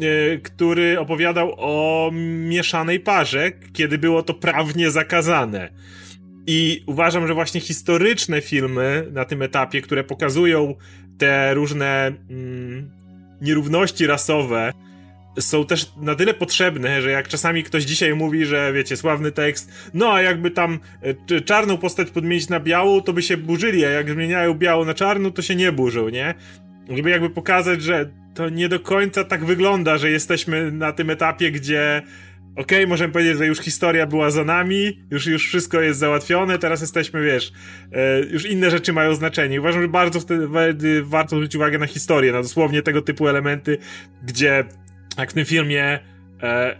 e, 0.00 0.38
który 0.38 1.00
opowiadał 1.00 1.54
o 1.56 2.10
mieszanej 2.48 3.00
parze, 3.00 3.52
kiedy 3.72 3.98
było 3.98 4.22
to 4.22 4.34
prawnie 4.34 4.90
zakazane. 4.90 5.68
I 6.46 6.82
uważam, 6.86 7.26
że 7.26 7.34
właśnie 7.34 7.60
historyczne 7.60 8.40
filmy 8.40 9.06
na 9.12 9.24
tym 9.24 9.42
etapie, 9.42 9.82
które 9.82 10.04
pokazują 10.04 10.74
te 11.18 11.54
różne 11.54 12.12
mm, 12.30 12.90
nierówności 13.40 14.06
rasowe, 14.06 14.72
są 15.40 15.66
też 15.66 15.92
na 15.96 16.14
tyle 16.14 16.34
potrzebne, 16.34 17.02
że 17.02 17.10
jak 17.10 17.28
czasami 17.28 17.62
ktoś 17.62 17.84
dzisiaj 17.84 18.14
mówi, 18.14 18.44
że 18.44 18.72
wiecie, 18.72 18.96
sławny 18.96 19.32
tekst, 19.32 19.72
no 19.94 20.12
a 20.12 20.22
jakby 20.22 20.50
tam 20.50 20.78
e, 21.30 21.40
czarną 21.40 21.78
postać 21.78 22.10
podmienić 22.10 22.48
na 22.48 22.60
białą, 22.60 23.00
to 23.00 23.12
by 23.12 23.22
się 23.22 23.36
burzyli, 23.36 23.84
a 23.84 23.90
jak 23.90 24.10
zmieniają 24.10 24.54
białą 24.54 24.84
na 24.84 24.94
czarną, 24.94 25.32
to 25.32 25.42
się 25.42 25.56
nie 25.56 25.72
burzą, 25.72 26.08
nie? 26.08 26.34
Żeby 26.90 27.10
jakby 27.10 27.30
pokazać, 27.30 27.82
że 27.82 28.10
to 28.34 28.48
nie 28.48 28.68
do 28.68 28.80
końca 28.80 29.24
tak 29.24 29.44
wygląda, 29.44 29.98
że 29.98 30.10
jesteśmy 30.10 30.72
na 30.72 30.92
tym 30.92 31.10
etapie, 31.10 31.50
gdzie 31.50 32.02
okej, 32.56 32.78
okay, 32.78 32.86
możemy 32.86 33.12
powiedzieć, 33.12 33.38
że 33.38 33.46
już 33.46 33.58
historia 33.58 34.06
była 34.06 34.30
za 34.30 34.44
nami, 34.44 35.00
już, 35.10 35.26
już 35.26 35.48
wszystko 35.48 35.80
jest 35.80 35.98
załatwione, 36.00 36.58
teraz 36.58 36.80
jesteśmy, 36.80 37.22
wiesz, 37.22 37.52
e, 37.92 38.20
już 38.20 38.46
inne 38.46 38.70
rzeczy 38.70 38.92
mają 38.92 39.14
znaczenie. 39.14 39.60
Uważam, 39.60 39.82
że 39.82 39.88
bardzo 39.88 40.20
wtedy 40.20 41.02
warto 41.02 41.36
zwrócić 41.36 41.56
uwagę 41.56 41.78
na 41.78 41.86
historię, 41.86 42.32
na 42.32 42.42
dosłownie 42.42 42.82
tego 42.82 43.02
typu 43.02 43.28
elementy, 43.28 43.78
gdzie 44.22 44.64
jak 45.18 45.30
w 45.30 45.34
tym 45.34 45.44
filmie 45.44 45.98
e, 46.42 46.76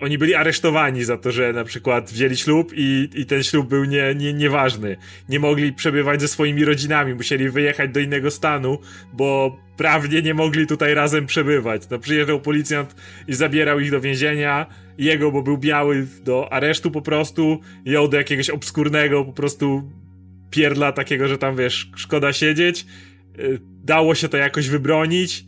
oni 0.00 0.18
byli 0.18 0.34
aresztowani 0.34 1.04
za 1.04 1.16
to, 1.16 1.32
że 1.32 1.52
na 1.52 1.64
przykład 1.64 2.10
wzięli 2.10 2.36
ślub 2.36 2.72
i, 2.76 3.08
i 3.14 3.26
ten 3.26 3.42
ślub 3.42 3.68
był 3.68 3.84
nie, 3.84 4.14
nie, 4.14 4.32
nieważny. 4.32 4.96
Nie 5.28 5.40
mogli 5.40 5.72
przebywać 5.72 6.20
ze 6.20 6.28
swoimi 6.28 6.64
rodzinami, 6.64 7.14
musieli 7.14 7.50
wyjechać 7.50 7.90
do 7.90 8.00
innego 8.00 8.30
stanu, 8.30 8.78
bo 9.12 9.56
prawnie 9.76 10.22
nie 10.22 10.34
mogli 10.34 10.66
tutaj 10.66 10.94
razem 10.94 11.26
przebywać. 11.26 11.88
No 11.90 11.98
przyjeżdżał 11.98 12.40
policjant 12.40 12.96
i 13.28 13.34
zabierał 13.34 13.80
ich 13.80 13.90
do 13.90 14.00
więzienia, 14.00 14.66
jego, 14.98 15.32
bo 15.32 15.42
był 15.42 15.58
biały, 15.58 16.06
do 16.24 16.52
aresztu 16.52 16.90
po 16.90 17.02
prostu, 17.02 17.60
ją 17.84 18.08
do 18.08 18.16
jakiegoś 18.16 18.50
obskurnego 18.50 19.24
po 19.24 19.32
prostu 19.32 19.92
pierdla 20.50 20.92
takiego, 20.92 21.28
że 21.28 21.38
tam 21.38 21.56
wiesz, 21.56 21.90
szkoda 21.96 22.32
siedzieć. 22.32 22.86
E, 23.38 23.42
dało 23.84 24.14
się 24.14 24.28
to 24.28 24.36
jakoś 24.36 24.68
wybronić 24.68 25.44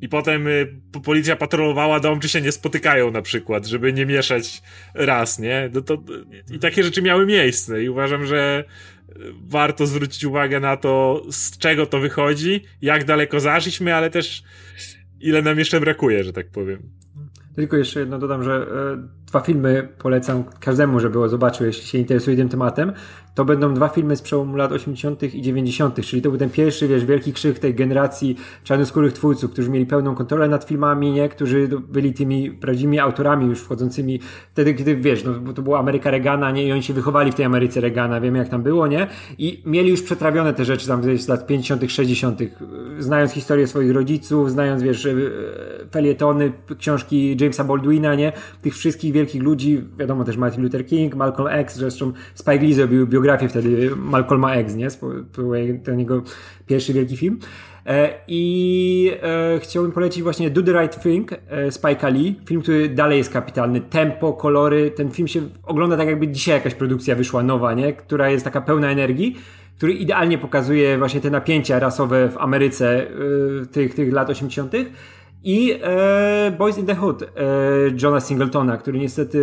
i 0.00 0.08
potem 0.08 0.46
y, 0.46 0.74
policja 1.04 1.36
patrolowała 1.36 2.00
dom, 2.00 2.20
czy 2.20 2.28
się 2.28 2.40
nie 2.40 2.52
spotykają 2.52 3.10
na 3.10 3.22
przykład, 3.22 3.66
żeby 3.66 3.92
nie 3.92 4.06
mieszać 4.06 4.62
raz, 4.94 5.38
nie? 5.38 5.70
No 5.74 5.80
to, 5.80 6.02
I 6.50 6.58
takie 6.58 6.82
rzeczy 6.82 7.02
miały 7.02 7.26
miejsce 7.26 7.82
i 7.82 7.88
uważam, 7.88 8.26
że 8.26 8.64
y, 9.08 9.14
warto 9.46 9.86
zwrócić 9.86 10.24
uwagę 10.24 10.60
na 10.60 10.76
to, 10.76 11.22
z 11.30 11.58
czego 11.58 11.86
to 11.86 12.00
wychodzi, 12.00 12.64
jak 12.82 13.04
daleko 13.04 13.40
zaszliśmy, 13.40 13.94
ale 13.94 14.10
też 14.10 14.42
ile 15.20 15.42
nam 15.42 15.58
jeszcze 15.58 15.80
brakuje, 15.80 16.24
że 16.24 16.32
tak 16.32 16.50
powiem. 16.50 16.82
Tylko 17.54 17.76
jeszcze 17.76 18.00
jedno 18.00 18.18
dodam, 18.18 18.42
że 18.42 18.52
e, 18.52 19.25
dwa 19.26 19.40
filmy 19.40 19.88
polecam 19.98 20.44
każdemu, 20.60 21.00
żeby 21.00 21.28
zobaczył, 21.28 21.66
jeśli 21.66 21.86
się 21.86 21.98
interesuje 21.98 22.36
tym 22.36 22.48
tematem 22.48 22.92
to 23.36 23.44
będą 23.44 23.74
dwa 23.74 23.88
filmy 23.88 24.16
z 24.16 24.22
przełomu 24.22 24.56
lat 24.56 24.72
80. 24.72 25.22
i 25.22 25.42
90., 25.42 26.00
czyli 26.00 26.22
to 26.22 26.30
był 26.30 26.38
ten 26.38 26.50
pierwszy, 26.50 26.88
wiesz, 26.88 27.04
wielki 27.04 27.32
krzyk 27.32 27.58
tej 27.58 27.74
generacji 27.74 28.36
czarnoskórych 28.64 29.12
twórców, 29.12 29.50
którzy 29.50 29.70
mieli 29.70 29.86
pełną 29.86 30.14
kontrolę 30.14 30.48
nad 30.48 30.64
filmami, 30.64 31.12
nie? 31.12 31.28
Którzy 31.28 31.68
byli 31.88 32.14
tymi 32.14 32.50
prawdziwymi 32.50 32.98
autorami 32.98 33.46
już 33.46 33.60
wchodzącymi 33.60 34.20
wtedy, 34.52 34.74
kiedy, 34.74 34.96
wiesz, 34.96 35.24
no, 35.24 35.32
bo 35.32 35.52
to 35.52 35.62
była 35.62 35.78
Ameryka 35.78 36.10
Regana, 36.10 36.50
nie? 36.50 36.66
I 36.66 36.72
oni 36.72 36.82
się 36.82 36.94
wychowali 36.94 37.32
w 37.32 37.34
tej 37.34 37.44
Ameryce 37.44 37.80
Regana, 37.80 38.20
wiemy 38.20 38.38
jak 38.38 38.48
tam 38.48 38.62
było, 38.62 38.86
nie? 38.86 39.06
I 39.38 39.62
mieli 39.66 39.90
już 39.90 40.02
przetrawione 40.02 40.54
te 40.54 40.64
rzeczy 40.64 40.86
tam 40.86 41.18
z 41.18 41.28
lat 41.28 41.46
50., 41.46 41.90
60., 41.90 42.40
znając 42.98 43.32
historię 43.32 43.66
swoich 43.66 43.92
rodziców, 43.92 44.50
znając, 44.50 44.82
wiesz, 44.82 45.06
e, 45.06 45.14
felietony, 45.90 46.52
książki 46.78 47.36
Jamesa 47.40 47.64
Baldwina, 47.64 48.14
nie? 48.14 48.32
Tych 48.62 48.74
wszystkich 48.74 49.12
wielkich 49.16 49.42
ludzi, 49.42 49.84
wiadomo 49.98 50.24
też 50.24 50.36
Martin 50.36 50.62
Luther 50.62 50.86
King, 50.86 51.14
Malcolm 51.14 51.48
X, 51.48 51.76
zresztą 51.76 52.12
Spike 52.34 52.58
Lee 52.58 52.74
zrobił 52.74 53.06
biografię 53.06 53.48
wtedy 53.48 53.90
Malcolma 53.96 54.54
X, 54.54 54.74
nie? 54.74 54.88
Ten 55.84 55.98
jego 55.98 56.22
pierwszy 56.66 56.92
wielki 56.92 57.16
film. 57.16 57.38
E, 57.86 58.14
I 58.28 59.12
e, 59.22 59.58
chciałbym 59.60 59.92
polecić 59.92 60.22
właśnie 60.22 60.50
Do 60.50 60.62
the 60.62 60.72
Right 60.72 61.02
Thing 61.02 61.32
e, 61.32 61.38
Spike'a 61.68 62.12
Lee. 62.12 62.34
Film, 62.46 62.62
który 62.62 62.88
dalej 62.88 63.18
jest 63.18 63.32
kapitalny. 63.32 63.80
Tempo, 63.80 64.32
kolory. 64.32 64.90
Ten 64.90 65.10
film 65.10 65.28
się 65.28 65.40
ogląda 65.62 65.96
tak 65.96 66.08
jakby 66.08 66.28
dzisiaj 66.28 66.54
jakaś 66.54 66.74
produkcja 66.74 67.14
wyszła 67.14 67.42
nowa, 67.42 67.74
nie? 67.74 67.92
Która 67.92 68.30
jest 68.30 68.44
taka 68.44 68.60
pełna 68.60 68.90
energii 68.90 69.36
który 69.76 69.92
idealnie 69.92 70.38
pokazuje 70.38 70.98
właśnie 70.98 71.20
te 71.20 71.30
napięcia 71.30 71.78
rasowe 71.78 72.28
w 72.28 72.38
Ameryce 72.38 73.06
tych, 73.72 73.94
tych 73.94 74.12
lat 74.12 74.30
80 74.30 74.72
i 75.44 75.78
e, 75.82 76.50
Boys 76.58 76.78
in 76.78 76.86
the 76.86 76.94
Hood 76.94 77.22
e, 77.22 77.26
Johna 78.02 78.20
Singletona, 78.20 78.76
który 78.76 78.98
niestety 78.98 79.40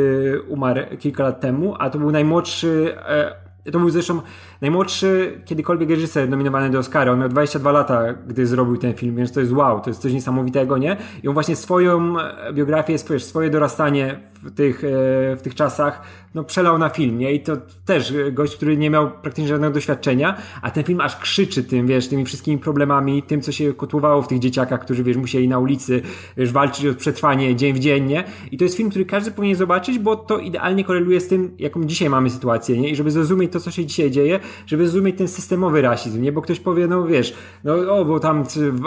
umarł 0.47 0.81
kilka 0.99 1.23
lat 1.23 1.39
temu, 1.39 1.75
a 1.79 1.89
to 1.89 1.99
był 1.99 2.11
najmłodszy 2.11 2.95
e, 2.97 3.43
to 3.71 3.79
był 3.79 3.89
zresztą 3.89 4.21
najmłodszy 4.61 5.41
kiedykolwiek 5.45 5.89
reżyser 5.89 6.29
nominowany 6.29 6.69
do 6.69 6.79
Oscara. 6.79 7.11
On 7.11 7.19
miał 7.19 7.29
22 7.29 7.71
lata, 7.71 8.13
gdy 8.27 8.47
zrobił 8.47 8.77
ten 8.77 8.93
film, 8.93 9.15
więc 9.15 9.31
to 9.31 9.39
jest 9.39 9.51
wow, 9.51 9.81
to 9.81 9.89
jest 9.89 10.01
coś 10.01 10.13
niesamowitego, 10.13 10.77
nie? 10.77 10.97
I 11.23 11.27
on 11.27 11.33
właśnie 11.33 11.55
swoją 11.55 12.15
biografię, 12.53 12.97
swoje, 12.97 13.19
swoje 13.19 13.49
dorastanie 13.49 14.19
w 14.43 14.51
tych, 14.51 14.83
e, 14.83 14.87
w 15.35 15.41
tych 15.41 15.55
czasach 15.55 16.01
no, 16.35 16.43
przelał 16.43 16.77
na 16.77 16.89
film, 16.89 17.17
nie? 17.17 17.33
I 17.33 17.39
to 17.39 17.57
też 17.85 18.13
gość, 18.31 18.55
który 18.55 18.77
nie 18.77 18.89
miał 18.89 19.11
praktycznie 19.11 19.47
żadnego 19.47 19.73
doświadczenia, 19.73 20.37
a 20.61 20.71
ten 20.71 20.83
film 20.83 21.01
aż 21.01 21.17
krzyczy 21.17 21.63
tym, 21.63 21.87
wiesz, 21.87 22.07
tymi 22.07 22.25
wszystkimi 22.25 22.57
problemami, 22.57 23.23
tym, 23.23 23.41
co 23.41 23.51
się 23.51 23.73
kotłowało 23.73 24.21
w 24.21 24.27
tych 24.27 24.39
dzieciakach, 24.39 24.81
którzy, 24.81 25.03
wiesz, 25.03 25.17
musieli 25.17 25.47
na 25.47 25.59
ulicy, 25.59 26.01
wiesz, 26.37 26.51
walczyć 26.51 26.85
o 26.85 26.93
przetrwanie 26.93 27.55
dzień 27.55 27.73
w 27.73 27.79
dzień, 27.79 28.05
nie? 28.05 28.23
I 28.51 28.57
to 28.57 28.63
jest 28.63 28.77
film, 28.77 28.89
który 28.89 29.05
każdy 29.05 29.31
powinien 29.31 29.57
zobaczyć, 29.57 29.99
bo 29.99 30.15
to 30.15 30.37
idealnie 30.37 30.83
koreluje 30.83 31.21
z 31.21 31.27
tym, 31.27 31.55
jaką 31.59 31.83
dzisiaj 31.83 32.09
mamy 32.09 32.29
sytuację, 32.29 32.77
nie? 32.77 32.89
I 32.89 32.95
żeby 32.95 33.11
zrozumieć 33.11 33.51
to, 33.51 33.59
co 33.59 33.71
się 33.71 33.85
dzisiaj 33.85 34.11
dzieje, 34.11 34.39
żeby 34.65 34.87
zrozumieć 34.87 35.17
ten 35.17 35.27
systemowy 35.27 35.81
rasizm, 35.81 36.21
nie? 36.21 36.31
Bo 36.31 36.41
ktoś 36.41 36.59
powie, 36.59 36.87
no 36.87 37.05
wiesz, 37.05 37.33
no 37.63 37.73
o, 37.73 38.05
bo 38.05 38.19
tam 38.19 38.43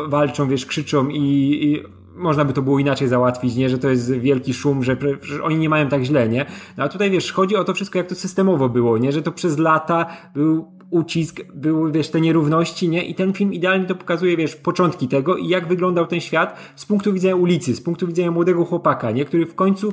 walczą, 0.09 0.49
wiesz, 0.49 0.67
krzyczą 0.67 1.09
i, 1.09 1.21
i 1.63 1.83
można 2.17 2.45
by 2.45 2.53
to 2.53 2.63
było 2.63 2.79
inaczej 2.79 3.09
załatwić, 3.09 3.57
nie? 3.57 3.69
Że 3.69 3.79
to 3.79 3.91
jest 3.91 4.13
wielki 4.13 4.55
szum, 4.55 4.85
że, 4.85 4.97
że, 5.23 5.43
oni 5.43 5.59
nie 5.59 5.69
mają 5.69 5.89
tak 5.89 6.03
źle, 6.03 6.29
nie? 6.29 6.47
No 6.77 6.85
a 6.85 6.89
tutaj 6.89 7.11
wiesz, 7.11 7.33
chodzi 7.33 7.57
o 7.57 7.65
to 7.65 7.75
wszystko, 7.75 7.99
jak 7.99 8.07
to 8.07 8.15
systemowo 8.15 8.69
było, 8.69 8.99
nie? 8.99 9.13
Że 9.13 9.23
to 9.23 9.33
przez 9.33 9.59
lata 9.59 10.07
był 10.35 10.77
ucisk, 10.91 11.41
były, 11.55 11.93
wiesz, 11.93 12.09
te 12.09 12.21
nierówności, 12.21 12.89
nie? 12.89 13.05
I 13.05 13.15
ten 13.15 13.33
film 13.33 13.53
idealnie 13.53 13.87
to 13.87 13.95
pokazuje, 13.95 14.37
wiesz, 14.37 14.57
początki 14.57 15.09
tego 15.09 15.37
i 15.37 15.49
jak 15.49 15.69
wyglądał 15.69 16.07
ten 16.07 16.21
świat 16.21 16.57
z 16.77 16.87
punktu 16.87 17.13
widzenia 17.13 17.37
ulicy, 17.37 17.77
z 17.77 17.81
punktu 17.81 18.07
widzenia 18.07 18.31
młodego 18.31 18.65
chłopaka, 18.65 19.11
nie? 19.11 19.25
Który 19.25 19.47
w 19.47 19.55
końcu 19.55 19.93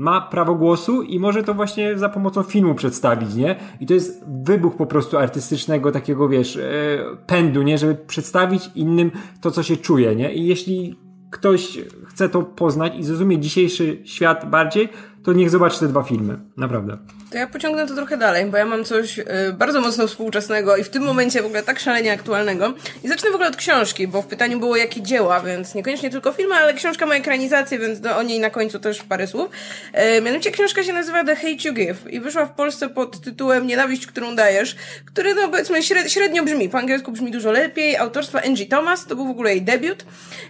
ma 0.00 0.20
prawo 0.20 0.54
głosu 0.54 1.02
i 1.02 1.18
może 1.18 1.42
to 1.42 1.54
właśnie 1.54 1.98
za 1.98 2.08
pomocą 2.08 2.42
filmu 2.42 2.74
przedstawić, 2.74 3.34
nie? 3.34 3.56
I 3.80 3.86
to 3.86 3.94
jest 3.94 4.24
wybuch 4.44 4.76
po 4.76 4.86
prostu 4.86 5.18
artystycznego 5.18 5.92
takiego, 5.92 6.28
wiesz, 6.28 6.56
e, 6.56 6.62
pędu, 7.26 7.62
nie? 7.62 7.78
Żeby 7.78 7.94
przedstawić 7.94 8.70
innym 8.74 9.10
to, 9.40 9.50
co 9.50 9.62
się 9.62 9.76
czuje, 9.76 10.16
nie? 10.16 10.34
I 10.34 10.46
jeśli 10.46 10.98
ktoś 11.30 11.78
chce 12.06 12.28
to 12.28 12.42
poznać 12.42 12.92
i 12.98 13.04
zrozumieć 13.04 13.42
dzisiejszy 13.42 14.00
świat 14.04 14.50
bardziej, 14.50 14.88
to 15.22 15.32
niech 15.32 15.50
zobaczy 15.50 15.80
te 15.80 15.88
dwa 15.88 16.02
filmy. 16.02 16.38
Naprawdę. 16.56 16.98
To 17.30 17.38
ja 17.38 17.46
pociągnę 17.46 17.86
to 17.86 17.94
trochę 17.94 18.16
dalej, 18.16 18.46
bo 18.46 18.56
ja 18.56 18.66
mam 18.66 18.84
coś 18.84 19.18
y, 19.18 19.24
bardzo 19.52 19.80
mocno 19.80 20.06
współczesnego 20.06 20.76
i 20.76 20.84
w 20.84 20.88
tym 20.88 21.02
momencie 21.02 21.42
w 21.42 21.46
ogóle 21.46 21.62
tak 21.62 21.80
szalenie 21.80 22.12
aktualnego. 22.12 22.74
I 23.04 23.08
zacznę 23.08 23.30
w 23.30 23.34
ogóle 23.34 23.48
od 23.48 23.56
książki, 23.56 24.08
bo 24.08 24.22
w 24.22 24.26
pytaniu 24.26 24.58
było 24.58 24.76
jakie 24.76 25.02
dzieła, 25.02 25.40
więc 25.40 25.74
niekoniecznie 25.74 26.10
tylko 26.10 26.32
filmy, 26.32 26.54
ale 26.54 26.74
książka 26.74 27.06
ma 27.06 27.14
ekranizację, 27.14 27.78
więc 27.78 28.00
do, 28.00 28.16
o 28.16 28.22
niej 28.22 28.40
na 28.40 28.50
końcu 28.50 28.80
też 28.80 29.02
parę 29.02 29.26
słów. 29.26 29.50
Y, 30.18 30.22
mianowicie 30.22 30.50
książka 30.50 30.82
się 30.82 30.92
nazywa 30.92 31.24
The 31.24 31.36
Hate 31.36 31.68
You 31.68 31.74
Give 31.74 32.12
i 32.12 32.20
wyszła 32.20 32.46
w 32.46 32.54
Polsce 32.54 32.88
pod 32.88 33.20
tytułem 33.20 33.66
Nienawiść, 33.66 34.06
którą 34.06 34.36
dajesz, 34.36 34.76
który 35.06 35.34
no 35.34 35.48
powiedzmy 35.48 35.82
średnio 36.08 36.44
brzmi, 36.44 36.68
po 36.68 36.78
angielsku 36.78 37.12
brzmi 37.12 37.30
dużo 37.30 37.50
lepiej, 37.50 37.96
autorstwa 37.96 38.42
Angie 38.42 38.66
Thomas, 38.66 39.06
to 39.06 39.16
był 39.16 39.26
w 39.26 39.30
ogóle 39.30 39.50
jej 39.50 39.62
debiut 39.62 40.04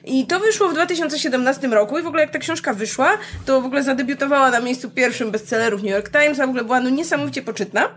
i 0.05 0.27
to 0.27 0.41
wyszło 0.41 0.69
w 0.69 0.75
2017 0.75 1.69
roku 1.69 1.99
i 1.99 2.03
w 2.03 2.07
ogóle 2.07 2.23
jak 2.23 2.33
ta 2.33 2.39
książka 2.39 2.75
wyszła, 2.75 3.19
to 3.47 3.61
w 3.61 3.65
ogóle 3.65 3.83
zadebiutowała 3.83 4.51
na 4.51 4.61
miejscu 4.61 4.91
pierwszym 4.91 5.31
bestsellerów 5.31 5.83
New 5.83 5.93
York 5.93 6.11
Times, 6.11 6.41
a 6.41 6.47
w 6.47 6.49
ogóle 6.49 6.70
była 6.71 6.81
no 6.81 6.91
niesamowicie 6.91 7.43
poczytna, 7.43 7.89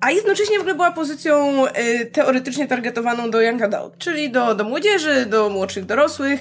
a 0.00 0.10
jednocześnie 0.10 0.58
w 0.58 0.60
ogóle 0.60 0.74
była 0.74 0.92
pozycją 0.92 1.66
y, 1.66 2.06
teoretycznie 2.06 2.68
targetowaną 2.68 3.30
do 3.30 3.40
young 3.42 3.62
adult, 3.62 3.98
czyli 3.98 4.30
do, 4.30 4.54
do 4.54 4.64
młodzieży, 4.64 5.26
do 5.26 5.48
młodszych 5.50 5.86
dorosłych. 5.86 6.40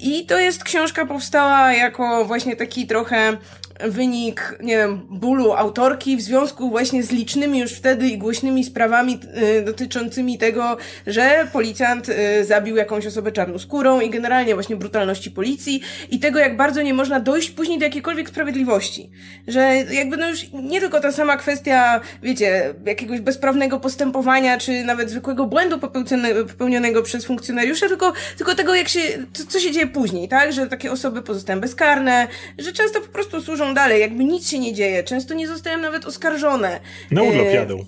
I 0.00 0.26
to 0.26 0.38
jest 0.38 0.64
książka 0.64 1.06
powstała 1.06 1.72
jako 1.72 2.24
właśnie 2.24 2.56
taki 2.56 2.86
trochę 2.86 3.36
wynik, 3.80 4.58
nie 4.60 4.76
wiem, 4.76 5.00
bólu 5.10 5.52
autorki 5.52 6.16
w 6.16 6.20
związku 6.20 6.70
właśnie 6.70 7.02
z 7.02 7.10
licznymi 7.10 7.58
już 7.58 7.72
wtedy 7.72 8.08
i 8.08 8.18
głośnymi 8.18 8.64
sprawami 8.64 9.20
y, 9.58 9.62
dotyczącymi 9.62 10.38
tego, 10.38 10.76
że 11.06 11.46
policjant 11.52 12.08
y, 12.08 12.44
zabił 12.44 12.76
jakąś 12.76 13.06
osobę 13.06 13.32
czarnoskórą 13.32 14.00
i 14.00 14.10
generalnie 14.10 14.54
właśnie 14.54 14.76
brutalności 14.76 15.30
policji 15.30 15.80
i 16.10 16.18
tego, 16.18 16.38
jak 16.38 16.56
bardzo 16.56 16.82
nie 16.82 16.94
można 16.94 17.20
dojść 17.20 17.50
później 17.50 17.78
do 17.78 17.84
jakiejkolwiek 17.84 18.28
sprawiedliwości. 18.28 19.10
Że 19.46 19.76
jakby 19.76 20.16
no 20.16 20.28
już 20.30 20.52
nie 20.52 20.80
tylko 20.80 21.00
ta 21.00 21.12
sama 21.12 21.36
kwestia, 21.36 22.00
wiecie, 22.22 22.74
jakiegoś 22.86 23.20
bezprawnego 23.20 23.80
postępowania, 23.80 24.58
czy 24.58 24.84
nawet 24.84 25.10
zwykłego 25.10 25.46
błędu 25.46 25.78
popełnionego 25.78 27.02
przez 27.02 27.24
funkcjonariusza, 27.24 27.88
tylko, 27.88 28.12
tylko 28.36 28.54
tego, 28.54 28.74
jak 28.74 28.88
się, 28.88 29.00
co, 29.48 29.60
się 29.60 29.70
dzieje 29.70 29.86
później, 29.86 30.28
tak? 30.28 30.52
Że 30.52 30.66
takie 30.66 30.92
osoby 30.92 31.22
pozostają 31.22 31.60
bezkarne, 31.60 32.28
że 32.58 32.72
często 32.72 33.00
po 33.00 33.08
prostu 33.08 33.42
służą 33.42 33.67
dalej, 33.74 34.00
jakby 34.00 34.24
nic 34.24 34.50
się 34.50 34.58
nie 34.58 34.74
dzieje, 34.74 35.04
często 35.04 35.34
nie 35.34 35.48
zostają 35.48 35.78
nawet 35.78 36.04
oskarżone. 36.04 36.80
Na 37.10 37.22
urlop 37.22 37.46
e, 37.46 37.54
jadą. 37.54 37.84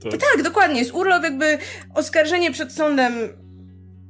To... 0.00 0.10
Tak, 0.10 0.42
dokładnie. 0.42 0.78
Jest 0.78 0.94
urlop, 0.94 1.22
jakby 1.22 1.58
oskarżenie 1.94 2.50
przed 2.50 2.72
sądem 2.72 3.12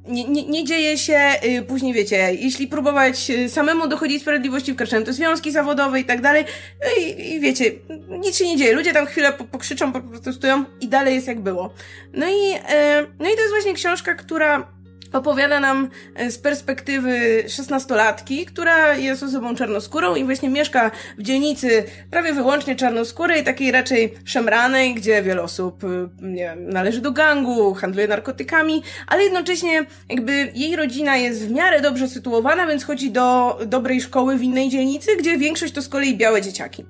nie, 0.07 0.23
nie, 0.23 0.45
nie 0.45 0.63
dzieje 0.63 0.97
się, 0.97 1.19
y, 1.43 1.61
później 1.61 1.93
wiecie, 1.93 2.33
jeśli 2.39 2.67
próbować 2.67 3.29
y, 3.29 3.49
samemu 3.49 3.87
dochodzić 3.87 4.21
sprawiedliwości, 4.21 4.73
wkraczając 4.73 5.07
do 5.07 5.13
związki 5.13 5.51
zawodowe 5.51 5.99
i 5.99 6.05
tak 6.05 6.21
dalej, 6.21 6.45
no 6.83 7.03
i, 7.03 7.33
i 7.35 7.39
wiecie, 7.39 7.71
nic 8.09 8.37
się 8.37 8.45
nie 8.45 8.57
dzieje. 8.57 8.73
Ludzie 8.73 8.93
tam 8.93 9.05
chwilę 9.05 9.33
pokrzyczą, 9.51 9.93
protestują 9.93 10.65
i 10.81 10.87
dalej 10.87 11.15
jest 11.15 11.27
jak 11.27 11.39
było. 11.39 11.73
No 12.13 12.25
i, 12.27 12.53
y, 12.53 13.07
no 13.19 13.29
i 13.29 13.35
to 13.35 13.41
jest 13.41 13.53
właśnie 13.53 13.73
książka, 13.73 14.15
która 14.15 14.76
opowiada 15.13 15.59
nam 15.59 15.89
e, 16.15 16.31
z 16.31 16.37
perspektywy 16.37 17.43
szesnastolatki, 17.47 18.45
która 18.45 18.95
jest 18.95 19.23
osobą 19.23 19.55
czarnoskórą 19.55 20.15
i 20.15 20.23
właśnie 20.23 20.49
mieszka 20.49 20.91
w 21.17 21.23
dzielnicy 21.23 21.83
prawie 22.11 22.33
wyłącznie 22.33 22.75
czarnoskórej, 22.75 23.43
takiej 23.43 23.71
raczej 23.71 24.13
szemranej, 24.25 24.93
gdzie 24.93 25.21
wiele 25.21 25.41
osób 25.41 25.83
e, 25.83 25.87
nie 26.21 26.43
wiem, 26.43 26.69
należy 26.69 27.01
do 27.01 27.11
gangu, 27.11 27.73
handluje 27.73 28.07
narkotykami, 28.07 28.83
ale 29.07 29.23
jednocześnie 29.23 29.85
jakby 30.09 30.51
jej 30.55 30.75
rodzina 30.75 31.17
jest 31.17 31.47
w 31.47 31.51
miarę 31.51 31.81
dobrze 31.81 32.07
sytuowana, 32.07 32.67
więc 32.67 32.83
chodzi 32.83 33.11
do 33.11 33.57
dobrej 33.65 34.01
szkoły 34.01 34.37
w 34.37 34.43
innej 34.43 34.69
dzielnicy, 34.69 35.11
gdzie 35.19 35.37
większość 35.37 35.73
to 35.73 35.81
z 35.81 35.89
kolei 35.89 36.17
białe 36.17 36.41
dzieciaki. 36.41 36.85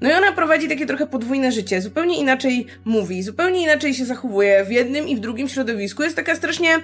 No 0.00 0.10
i 0.10 0.12
ona 0.12 0.32
prowadzi 0.32 0.68
takie 0.68 0.86
trochę 0.86 1.06
podwójne 1.06 1.52
życie, 1.52 1.80
zupełnie 1.80 2.18
inaczej 2.18 2.66
mówi, 2.84 3.22
zupełnie 3.22 3.62
inaczej 3.62 3.94
się 3.94 4.04
zachowuje 4.04 4.64
w 4.64 4.70
jednym 4.70 5.08
i 5.08 5.16
w 5.16 5.20
drugim 5.20 5.48
środowisku. 5.48 6.02
Jest 6.02 6.16
taka 6.16 6.36
strasznie... 6.36 6.78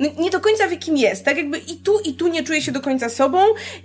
E, 0.00 0.22
nie 0.22 0.30
do 0.30 0.40
końca 0.40 0.68
wie 0.68 0.76
kim 0.76 0.96
jest, 0.96 1.24
tak 1.24 1.36
jakby 1.36 1.58
i 1.58 1.76
tu, 1.76 2.00
i 2.00 2.14
tu 2.14 2.28
nie 2.28 2.42
czuje 2.42 2.62
się 2.62 2.72
do 2.72 2.80
końca 2.80 3.08
sobą 3.08 3.38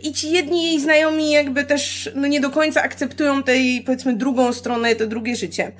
i 0.03 0.13
ci 0.13 0.31
jedni 0.31 0.63
jej 0.63 0.79
znajomi 0.79 1.31
jakby 1.31 1.63
też 1.63 2.09
no 2.15 2.27
nie 2.27 2.41
do 2.41 2.49
końca 2.49 2.83
akceptują 2.83 3.43
tej, 3.43 3.81
powiedzmy, 3.85 4.15
drugą 4.15 4.53
stronę, 4.53 4.95
to 4.95 5.07
drugie 5.07 5.35
życie. 5.35 5.71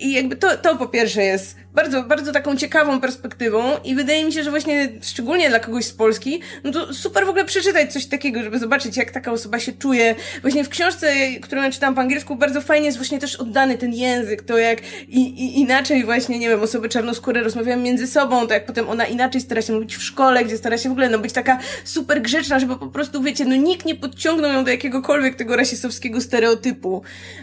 I 0.00 0.12
jakby 0.12 0.36
to, 0.36 0.56
to 0.56 0.76
po 0.76 0.86
pierwsze 0.86 1.22
jest 1.22 1.56
bardzo, 1.74 2.02
bardzo 2.02 2.32
taką 2.32 2.56
ciekawą 2.56 3.00
perspektywą 3.00 3.62
i 3.84 3.94
wydaje 3.94 4.24
mi 4.24 4.32
się, 4.32 4.42
że 4.42 4.50
właśnie 4.50 4.88
szczególnie 5.02 5.48
dla 5.48 5.60
kogoś 5.60 5.84
z 5.84 5.92
Polski, 5.92 6.40
no 6.64 6.72
to 6.72 6.94
super 6.94 7.26
w 7.26 7.28
ogóle 7.28 7.44
przeczytać 7.44 7.92
coś 7.92 8.06
takiego, 8.06 8.42
żeby 8.42 8.58
zobaczyć, 8.58 8.96
jak 8.96 9.10
taka 9.10 9.32
osoba 9.32 9.58
się 9.58 9.72
czuje. 9.72 10.14
Właśnie 10.42 10.64
w 10.64 10.68
książce, 10.68 11.12
którą 11.42 11.62
ja 11.62 11.70
czytałam 11.70 11.94
po 11.94 12.00
angielsku, 12.00 12.36
bardzo 12.36 12.60
fajnie 12.60 12.86
jest 12.86 12.98
właśnie 12.98 13.18
też 13.18 13.36
oddany 13.36 13.78
ten 13.78 13.94
język, 13.94 14.42
to 14.42 14.58
jak 14.58 14.78
i, 15.08 15.20
i 15.20 15.60
inaczej 15.60 16.04
właśnie, 16.04 16.38
nie 16.38 16.48
wiem, 16.48 16.62
osoby 16.62 16.88
czarnoskóre 16.88 17.42
rozmawiają 17.42 17.80
między 17.80 18.06
sobą, 18.06 18.46
to 18.46 18.54
jak 18.54 18.66
potem 18.66 18.88
ona 18.88 19.06
inaczej 19.06 19.40
stara 19.40 19.62
się 19.62 19.72
mówić 19.72 19.96
w 19.96 20.02
szkole, 20.02 20.44
gdzie 20.44 20.56
stara 20.56 20.78
się 20.78 20.88
w 20.88 20.92
ogóle 20.92 21.08
no, 21.08 21.18
być 21.18 21.32
taka 21.32 21.58
super 21.84 22.22
grzeczna, 22.22 22.58
żeby 22.58 22.76
po 22.76 22.86
prostu, 22.86 23.22
wiecie, 23.22 23.44
no 23.44 23.56
nikt 23.56 23.86
nie 23.86 23.94
podciągnął 23.94 24.52
ją 24.52 24.64
do 24.64 24.70
jakiegokolwiek 24.70 25.34
tego 25.34 25.56
rasistowskiego 25.56 26.20
stereotypu. 26.20 27.02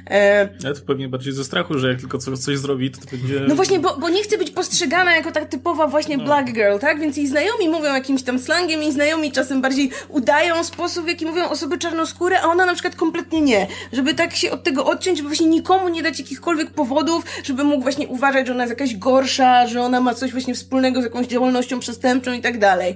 E... 0.10 0.48
To 0.48 0.82
pewnie 0.88 1.10
bardziej 1.10 1.34
ze 1.34 1.44
strachu, 1.44 1.80
że 1.80 1.90
jak 1.90 2.00
tylko 2.00 2.18
coś 2.18 2.45
zrobi, 2.58 2.92
to, 2.92 3.02
to 3.02 3.08
będzie... 3.12 3.40
No 3.48 3.56
właśnie, 3.56 3.80
bo, 3.80 3.98
bo 3.98 4.10
nie 4.10 4.24
chce 4.24 4.38
być 4.38 4.52
postrzegana 4.52 5.16
jako 5.16 5.32
tak 5.32 5.50
typowa 5.50 5.88
właśnie 5.88 6.18
no. 6.18 6.24
black 6.24 6.54
girl, 6.54 6.78
tak? 6.78 7.00
Więc 7.00 7.18
jej 7.18 7.28
znajomi 7.28 7.70
mówią 7.70 7.94
jakimś 7.94 8.24
tam 8.24 8.40
slangiem, 8.40 8.82
jej 8.82 8.92
znajomi 8.92 9.32
czasem 9.32 9.62
bardziej 9.62 9.92
udają 10.10 10.64
sposób, 10.64 11.06
w 11.06 11.08
jaki 11.08 11.26
mówią 11.26 11.50
osoby 11.50 11.78
czarnoskóre, 11.78 12.42
a 12.42 12.48
ona 12.48 12.66
na 12.66 12.74
przykład 12.74 12.96
kompletnie 12.96 13.42
nie. 13.42 13.68
Żeby 13.94 14.14
tak 14.14 14.36
się 14.36 14.52
od 14.52 14.64
tego 14.64 14.86
odciąć, 14.86 15.18
żeby 15.18 15.30
właśnie 15.30 15.48
nikomu 15.48 15.90
nie 15.90 16.04
dać 16.04 16.20
jakichkolwiek 16.20 16.70
powodów, 16.70 17.24
żeby 17.44 17.64
mógł 17.64 17.84
właśnie 17.84 18.08
uważać, 18.08 18.48
że 18.48 18.54
ona 18.54 18.64
jest 18.64 18.80
jakaś 18.80 18.96
gorsza, 18.96 19.68
że 19.68 19.82
ona 19.82 20.02
ma 20.02 20.14
coś 20.14 20.32
właśnie 20.32 20.56
wspólnego 20.56 21.02
z 21.02 21.04
jakąś 21.04 21.28
działalnością 21.28 21.80
przestępczą 21.80 22.34
i 22.34 22.42
tak 22.42 22.60
dalej. 22.60 22.96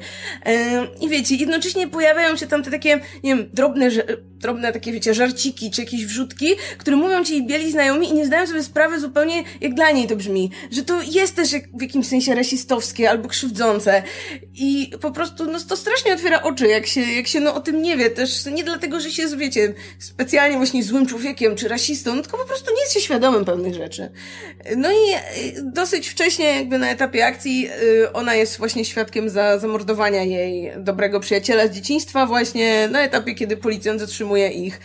I 1.02 1.10
wiecie, 1.10 1.36
jednocześnie 1.36 1.88
pojawiają 1.88 2.36
się 2.36 2.48
tam 2.48 2.64
te 2.64 2.72
takie, 2.72 3.00
nie 3.24 3.36
wiem, 3.36 3.50
drobne, 3.54 3.90
drobne 4.40 4.74
takie, 4.74 4.92
wiecie, 4.92 5.14
żarciki, 5.14 5.72
czy 5.72 5.82
jakieś 5.82 6.06
wrzutki, 6.06 6.48
które 6.78 6.96
mówią 6.96 7.24
ci 7.24 7.48
bieli 7.48 7.72
znajomi 7.72 8.10
i 8.10 8.14
nie 8.14 8.26
zdają 8.26 8.48
sobie 8.48 8.64
sprawy 8.64 9.00
zupełnie, 9.00 9.39
jak 9.62 9.74
dla 9.74 9.92
niej 9.92 10.08
to 10.08 10.16
brzmi. 10.16 10.52
Że 10.72 10.84
to 10.84 11.02
jest 11.02 11.36
też 11.36 11.50
w 11.74 11.82
jakimś 11.82 12.08
sensie 12.08 12.36
rasistowskie 12.36 13.10
albo 13.10 13.30
krzywdzące. 13.30 14.04
I 14.56 14.92
po 15.02 15.12
prostu, 15.12 15.52
no 15.52 15.60
to 15.60 15.78
strasznie 15.78 16.14
otwiera 16.14 16.42
oczy, 16.42 16.68
jak 16.68 16.88
się, 16.88 17.02
jak 17.02 17.28
się 17.28 17.40
no 17.40 17.56
o 17.56 17.60
tym 17.60 17.82
nie 17.82 17.98
wie. 17.98 18.10
Też 18.10 18.46
nie 18.46 18.64
dlatego, 18.64 19.00
że 19.00 19.12
się 19.12 19.22
jest, 19.22 19.38
wiecie, 19.38 19.74
specjalnie 20.00 20.58
właśnie 20.58 20.84
złym 20.84 21.06
człowiekiem 21.06 21.56
czy 21.56 21.68
rasistą, 21.68 22.22
tylko 22.22 22.38
po 22.38 22.46
prostu 22.46 22.74
nie 22.76 22.82
jest 22.82 22.94
się 22.94 23.02
świadomym 23.02 23.46
pewnych 23.46 23.76
rzeczy. 23.76 24.10
No 24.78 24.92
i 24.92 25.14
y, 25.48 25.64
dosyć 25.64 26.10
wcześnie, 26.10 26.46
jakby 26.46 26.78
na 26.78 26.90
etapie 26.90 27.26
akcji, 27.26 27.70
y, 27.84 28.14
ona 28.14 28.36
jest 28.36 28.58
właśnie 28.58 28.86
świadkiem 28.86 29.30
za 29.30 29.60
zamordowania 29.60 30.24
jej 30.24 30.72
dobrego 30.78 31.20
przyjaciela 31.20 31.68
z 31.68 31.72
dzieciństwa, 31.72 32.26
właśnie 32.26 32.88
na 32.88 33.02
etapie, 33.02 33.36
kiedy 33.36 33.58
policjant 33.58 34.00
zatrzymuje 34.00 34.50
ich 34.50 34.80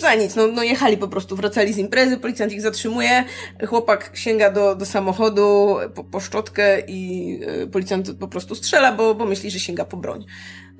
za 0.00 0.14
nic, 0.14 0.36
no, 0.36 0.46
no 0.46 0.62
jechali 0.62 0.96
po 0.96 1.08
prostu, 1.08 1.36
wracali 1.36 1.72
z 1.72 1.78
imprezy, 1.78 2.16
policjant 2.16 2.52
ich 2.52 2.62
zatrzymuje, 2.62 3.24
chłopak 3.66 4.10
sięga 4.14 4.50
do, 4.50 4.74
do 4.74 4.86
samochodu 4.86 5.76
po, 5.94 6.04
po 6.04 6.20
szczotkę 6.20 6.80
i 6.80 7.40
y, 7.62 7.66
policjant 7.66 8.12
po 8.18 8.28
prostu 8.28 8.54
strzela, 8.54 8.92
bo, 8.92 9.14
bo 9.14 9.26
myśli, 9.26 9.50
że 9.50 9.60
sięga 9.60 9.84
po 9.84 9.96
broń. 9.96 10.24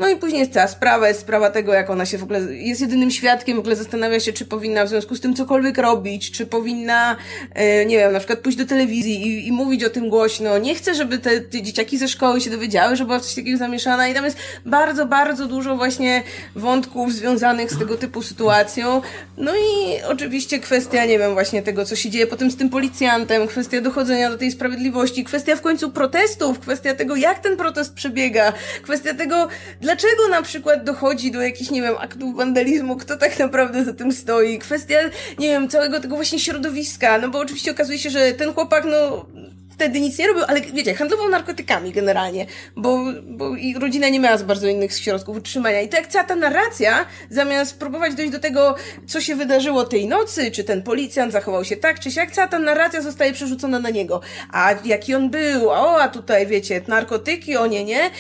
No 0.01 0.09
i 0.09 0.17
później 0.17 0.41
jest 0.41 0.53
cała 0.53 0.69
sprawa, 0.69 1.09
jest 1.09 1.21
sprawa 1.21 1.51
tego, 1.51 1.73
jak 1.73 1.91
ona 1.91 2.07
się 2.07 2.19
w 2.19 2.23
ogóle 2.23 2.41
jest 2.41 2.81
jedynym 2.81 3.11
świadkiem, 3.11 3.57
w 3.57 3.61
ogóle 3.61 3.77
zastanawia 3.77 4.21
się, 4.21 4.33
czy 4.33 4.45
powinna 4.45 4.85
w 4.85 4.89
związku 4.89 5.15
z 5.15 5.21
tym 5.21 5.35
cokolwiek 5.35 5.79
robić, 5.79 6.31
czy 6.31 6.47
powinna, 6.47 7.17
e, 7.55 7.87
nie 7.87 7.99
wiem, 7.99 8.13
na 8.13 8.19
przykład 8.19 8.39
pójść 8.39 8.59
do 8.59 8.67
telewizji 8.67 9.27
i, 9.27 9.49
i 9.49 9.53
mówić 9.53 9.85
o 9.85 9.91
tym 9.91 10.09
głośno. 10.09 10.59
Nie 10.59 10.75
chcę, 10.75 10.95
żeby 10.95 11.19
te, 11.19 11.41
te 11.41 11.63
dzieciaki 11.63 11.99
ze 11.99 12.09
szkoły 12.09 12.41
się 12.41 12.51
dowiedziały, 12.51 12.97
że 12.97 13.05
była 13.05 13.21
coś 13.21 13.35
takiego 13.35 13.59
zamieszana 13.59 14.09
i 14.09 14.15
tam 14.15 14.25
jest 14.25 14.37
bardzo, 14.67 15.07
bardzo 15.07 15.47
dużo 15.47 15.77
właśnie 15.77 16.23
wątków 16.57 17.13
związanych 17.13 17.73
z 17.73 17.79
tego 17.79 17.97
typu 17.97 18.23
sytuacją. 18.23 19.03
No 19.37 19.53
i 19.55 20.03
oczywiście 20.09 20.59
kwestia, 20.59 21.05
nie 21.05 21.19
wiem, 21.19 21.33
właśnie 21.33 21.63
tego, 21.63 21.85
co 21.85 21.97
się 21.97 22.11
dzieje 22.11 22.27
potem 22.27 22.51
z 22.51 22.57
tym 22.57 22.71
policjantem, 22.71 23.49
kwestia 23.49 23.81
dochodzenia 23.81 24.31
do 24.31 24.39
tej 24.39 24.51
sprawiedliwości, 24.51 25.25
kwestia 25.25 25.57
w 25.57 25.61
końcu 25.61 25.91
protestów, 25.91 26.61
kwestia 26.61 26.95
tego, 26.95 27.17
jak 27.17 27.39
ten 27.39 27.57
protest 27.57 27.95
przebiega, 27.95 28.53
kwestia 28.83 29.15
tego, 29.15 29.49
Dlaczego 29.91 30.29
na 30.29 30.43
przykład 30.43 30.85
dochodzi 30.85 31.31
do 31.31 31.41
jakichś, 31.41 31.71
nie 31.71 31.83
wiem, 31.83 31.95
aktów 31.99 32.37
wandalizmu, 32.37 32.97
kto 32.97 33.17
tak 33.17 33.39
naprawdę 33.39 33.85
za 33.85 33.93
tym 33.93 34.13
stoi? 34.13 34.59
Kwestia, 34.59 34.97
nie 35.39 35.49
wiem, 35.49 35.69
całego 35.69 36.01
tego 36.01 36.17
właśnie 36.17 36.39
środowiska, 36.39 37.19
no 37.19 37.29
bo 37.29 37.39
oczywiście 37.39 37.71
okazuje 37.71 37.99
się, 37.99 38.11
że 38.11 38.33
ten 38.33 38.55
chłopak, 38.55 38.85
no, 38.85 39.27
wtedy 39.71 40.01
nic 40.01 40.19
nie 40.19 40.27
robił, 40.27 40.43
ale 40.49 40.61
wiecie, 40.61 40.95
handlował 40.95 41.29
narkotykami 41.29 41.93
generalnie, 41.93 42.47
bo, 42.77 43.05
bo 43.27 43.57
i 43.57 43.75
rodzina 43.75 44.09
nie 44.09 44.21
miała 44.21 44.37
za 44.39 44.45
bardzo 44.45 44.69
innych 44.69 44.93
środków 44.93 45.37
utrzymania. 45.37 45.81
I 45.81 45.89
to 45.89 45.97
jak 45.97 46.07
cała 46.07 46.25
ta 46.25 46.37
narracja, 46.37 47.07
zamiast 47.31 47.79
próbować 47.79 48.15
dojść 48.15 48.33
do 48.33 48.39
tego, 48.39 48.75
co 49.07 49.21
się 49.21 49.37
wydarzyło 49.37 49.85
tej 49.85 50.07
nocy, 50.07 50.51
czy 50.51 50.65
ten 50.65 50.83
policjant 50.83 51.33
zachował 51.33 51.65
się 51.65 51.77
tak, 51.77 52.01
czy 52.01 52.11
siak, 52.11 52.31
cała 52.31 52.49
ta 52.49 52.59
narracja 52.59 53.03
zostaje 53.03 53.33
przerzucona 53.33 53.79
na 53.79 53.91
niego. 53.91 54.21
A 54.53 54.75
jaki 54.85 55.15
on 55.15 55.31
był, 55.31 55.71
o, 55.71 56.03
a 56.03 56.09
tutaj 56.09 56.47
wiecie, 56.47 56.81
narkotyki, 56.89 57.57
o 57.57 57.67
nie, 57.67 57.85
nie. 57.85 58.11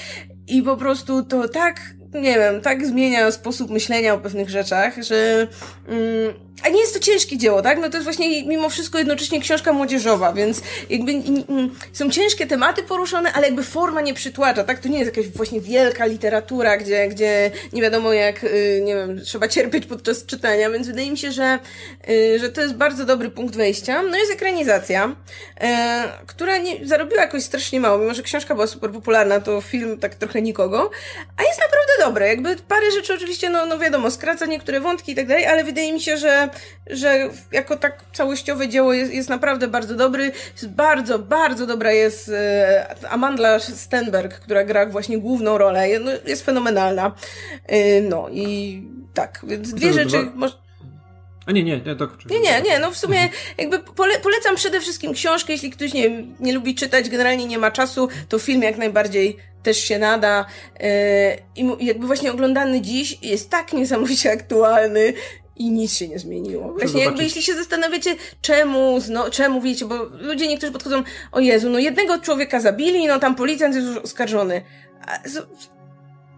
I 0.50 0.62
po 0.62 0.76
prostu 0.76 1.24
to 1.24 1.48
tak, 1.48 1.94
nie 2.14 2.34
wiem, 2.34 2.60
tak 2.60 2.86
zmienia 2.86 3.30
sposób 3.30 3.70
myślenia 3.70 4.14
o 4.14 4.18
pewnych 4.18 4.50
rzeczach, 4.50 5.02
że. 5.02 5.46
Mm, 5.88 6.34
a 6.62 6.68
nie 6.68 6.80
jest 6.80 6.94
to 6.94 7.00
ciężkie 7.00 7.38
dzieło, 7.38 7.62
tak? 7.62 7.78
No 7.80 7.88
to 7.90 7.96
jest 7.96 8.04
właśnie 8.04 8.44
mimo 8.44 8.68
wszystko 8.68 8.98
jednocześnie 8.98 9.40
książka 9.40 9.72
młodzieżowa, 9.72 10.32
więc 10.32 10.62
jakby 10.90 11.12
mm, 11.12 11.74
są 11.92 12.10
ciężkie 12.10 12.46
tematy 12.46 12.82
poruszone, 12.82 13.32
ale 13.32 13.46
jakby 13.46 13.62
forma 13.62 14.00
nie 14.00 14.14
przytłacza, 14.14 14.64
tak? 14.64 14.78
To 14.78 14.88
nie 14.88 14.98
jest 14.98 15.16
jakaś 15.16 15.32
właśnie 15.32 15.60
wielka 15.60 16.06
literatura, 16.06 16.76
gdzie, 16.76 17.08
gdzie 17.08 17.50
nie 17.72 17.82
wiadomo 17.82 18.12
jak, 18.12 18.44
y, 18.44 18.82
nie 18.84 18.94
wiem, 18.94 19.20
trzeba 19.20 19.48
cierpieć 19.48 19.86
podczas 19.86 20.26
czytania, 20.26 20.70
więc 20.70 20.86
wydaje 20.86 21.10
mi 21.10 21.18
się, 21.18 21.32
że, 21.32 21.58
y, 22.10 22.38
że 22.38 22.48
to 22.48 22.60
jest 22.60 22.74
bardzo 22.74 23.04
dobry 23.04 23.30
punkt 23.30 23.56
wejścia. 23.56 24.02
No 24.02 24.16
jest 24.16 24.32
ekranizacja, 24.32 25.16
e, 25.60 26.04
która 26.26 26.58
nie, 26.58 26.86
zarobiła 26.86 27.20
jakoś 27.20 27.42
strasznie 27.42 27.80
mało, 27.80 27.98
mimo 27.98 28.14
że 28.14 28.22
książka 28.22 28.54
była 28.54 28.66
super 28.66 28.90
popularna, 28.90 29.40
to 29.40 29.60
film 29.60 29.98
tak 29.98 30.14
trochę 30.14 30.42
nikogo, 30.42 30.90
a 31.36 31.42
jest 31.42 31.60
naprawdę 31.60 31.92
dobre. 32.04 32.28
Jakby 32.28 32.56
parę 32.56 32.90
rzeczy 32.90 33.14
oczywiście, 33.14 33.50
no, 33.50 33.66
no 33.66 33.78
wiadomo, 33.78 34.10
skraca 34.10 34.46
niektóre 34.46 34.80
wątki 34.80 35.12
i 35.12 35.14
tak 35.14 35.26
dalej, 35.26 35.46
ale 35.46 35.64
wydaje 35.64 35.92
mi 35.92 36.00
się, 36.00 36.16
że 36.16 36.48
że 36.90 37.28
jako 37.52 37.76
tak 37.76 38.04
całościowe 38.12 38.68
dzieło 38.68 38.92
jest, 38.92 39.12
jest 39.12 39.28
naprawdę 39.28 39.68
bardzo 39.68 39.94
dobry. 39.94 40.32
Bardzo, 40.62 41.18
bardzo 41.18 41.66
dobra 41.66 41.92
jest 41.92 42.28
e, 42.28 43.10
Amanda 43.10 43.58
Stenberg, 43.60 44.34
która 44.34 44.64
gra 44.64 44.86
właśnie 44.86 45.18
główną 45.18 45.58
rolę. 45.58 45.88
No, 46.00 46.10
jest 46.26 46.44
fenomenalna. 46.44 47.14
E, 47.66 48.00
no 48.00 48.28
i 48.32 48.82
tak, 49.14 49.40
więc 49.42 49.74
dwie 49.74 49.92
rzeczy... 49.92 50.30
Dwa... 50.36 50.69
A 51.50 51.52
nie, 51.52 51.62
nie, 51.62 51.80
nie, 51.86 51.96
to... 51.96 52.08
Nie, 52.30 52.40
nie, 52.40 52.62
nie, 52.62 52.78
no 52.78 52.90
w 52.90 52.96
sumie 52.96 53.28
jakby 53.58 53.78
pole, 53.78 54.18
polecam 54.18 54.56
przede 54.56 54.80
wszystkim 54.80 55.12
książkę, 55.12 55.52
jeśli 55.52 55.70
ktoś 55.70 55.92
nie, 55.92 56.24
nie 56.40 56.52
lubi 56.52 56.74
czytać, 56.74 57.08
generalnie 57.08 57.46
nie 57.46 57.58
ma 57.58 57.70
czasu, 57.70 58.08
to 58.28 58.38
film 58.38 58.62
jak 58.62 58.76
najbardziej 58.76 59.36
też 59.62 59.78
się 59.78 59.98
nada 59.98 60.46
yy, 60.80 60.86
i 61.56 61.86
jakby 61.86 62.06
właśnie 62.06 62.32
oglądany 62.32 62.80
dziś 62.80 63.18
jest 63.22 63.50
tak 63.50 63.72
niesamowicie 63.72 64.32
aktualny 64.32 65.12
i 65.56 65.70
nic 65.70 65.94
się 65.94 66.08
nie 66.08 66.18
zmieniło. 66.18 66.72
Właśnie 66.72 67.04
jakby 67.04 67.22
jeśli 67.22 67.42
się 67.42 67.54
zastanawiacie, 67.54 68.16
czemu, 68.42 68.98
no, 69.08 69.30
czemu 69.30 69.60
wiecie, 69.60 69.84
bo 69.84 70.04
ludzie 70.04 70.48
niektórzy 70.48 70.72
podchodzą, 70.72 71.02
o 71.32 71.40
Jezu, 71.40 71.70
no 71.70 71.78
jednego 71.78 72.18
człowieka 72.18 72.60
zabili, 72.60 73.06
no 73.06 73.18
tam 73.18 73.34
policjant 73.34 73.74
jest 73.74 73.86
już 73.86 73.96
oskarżony. 73.96 74.62
A, 75.06 75.28
z, 75.28 75.46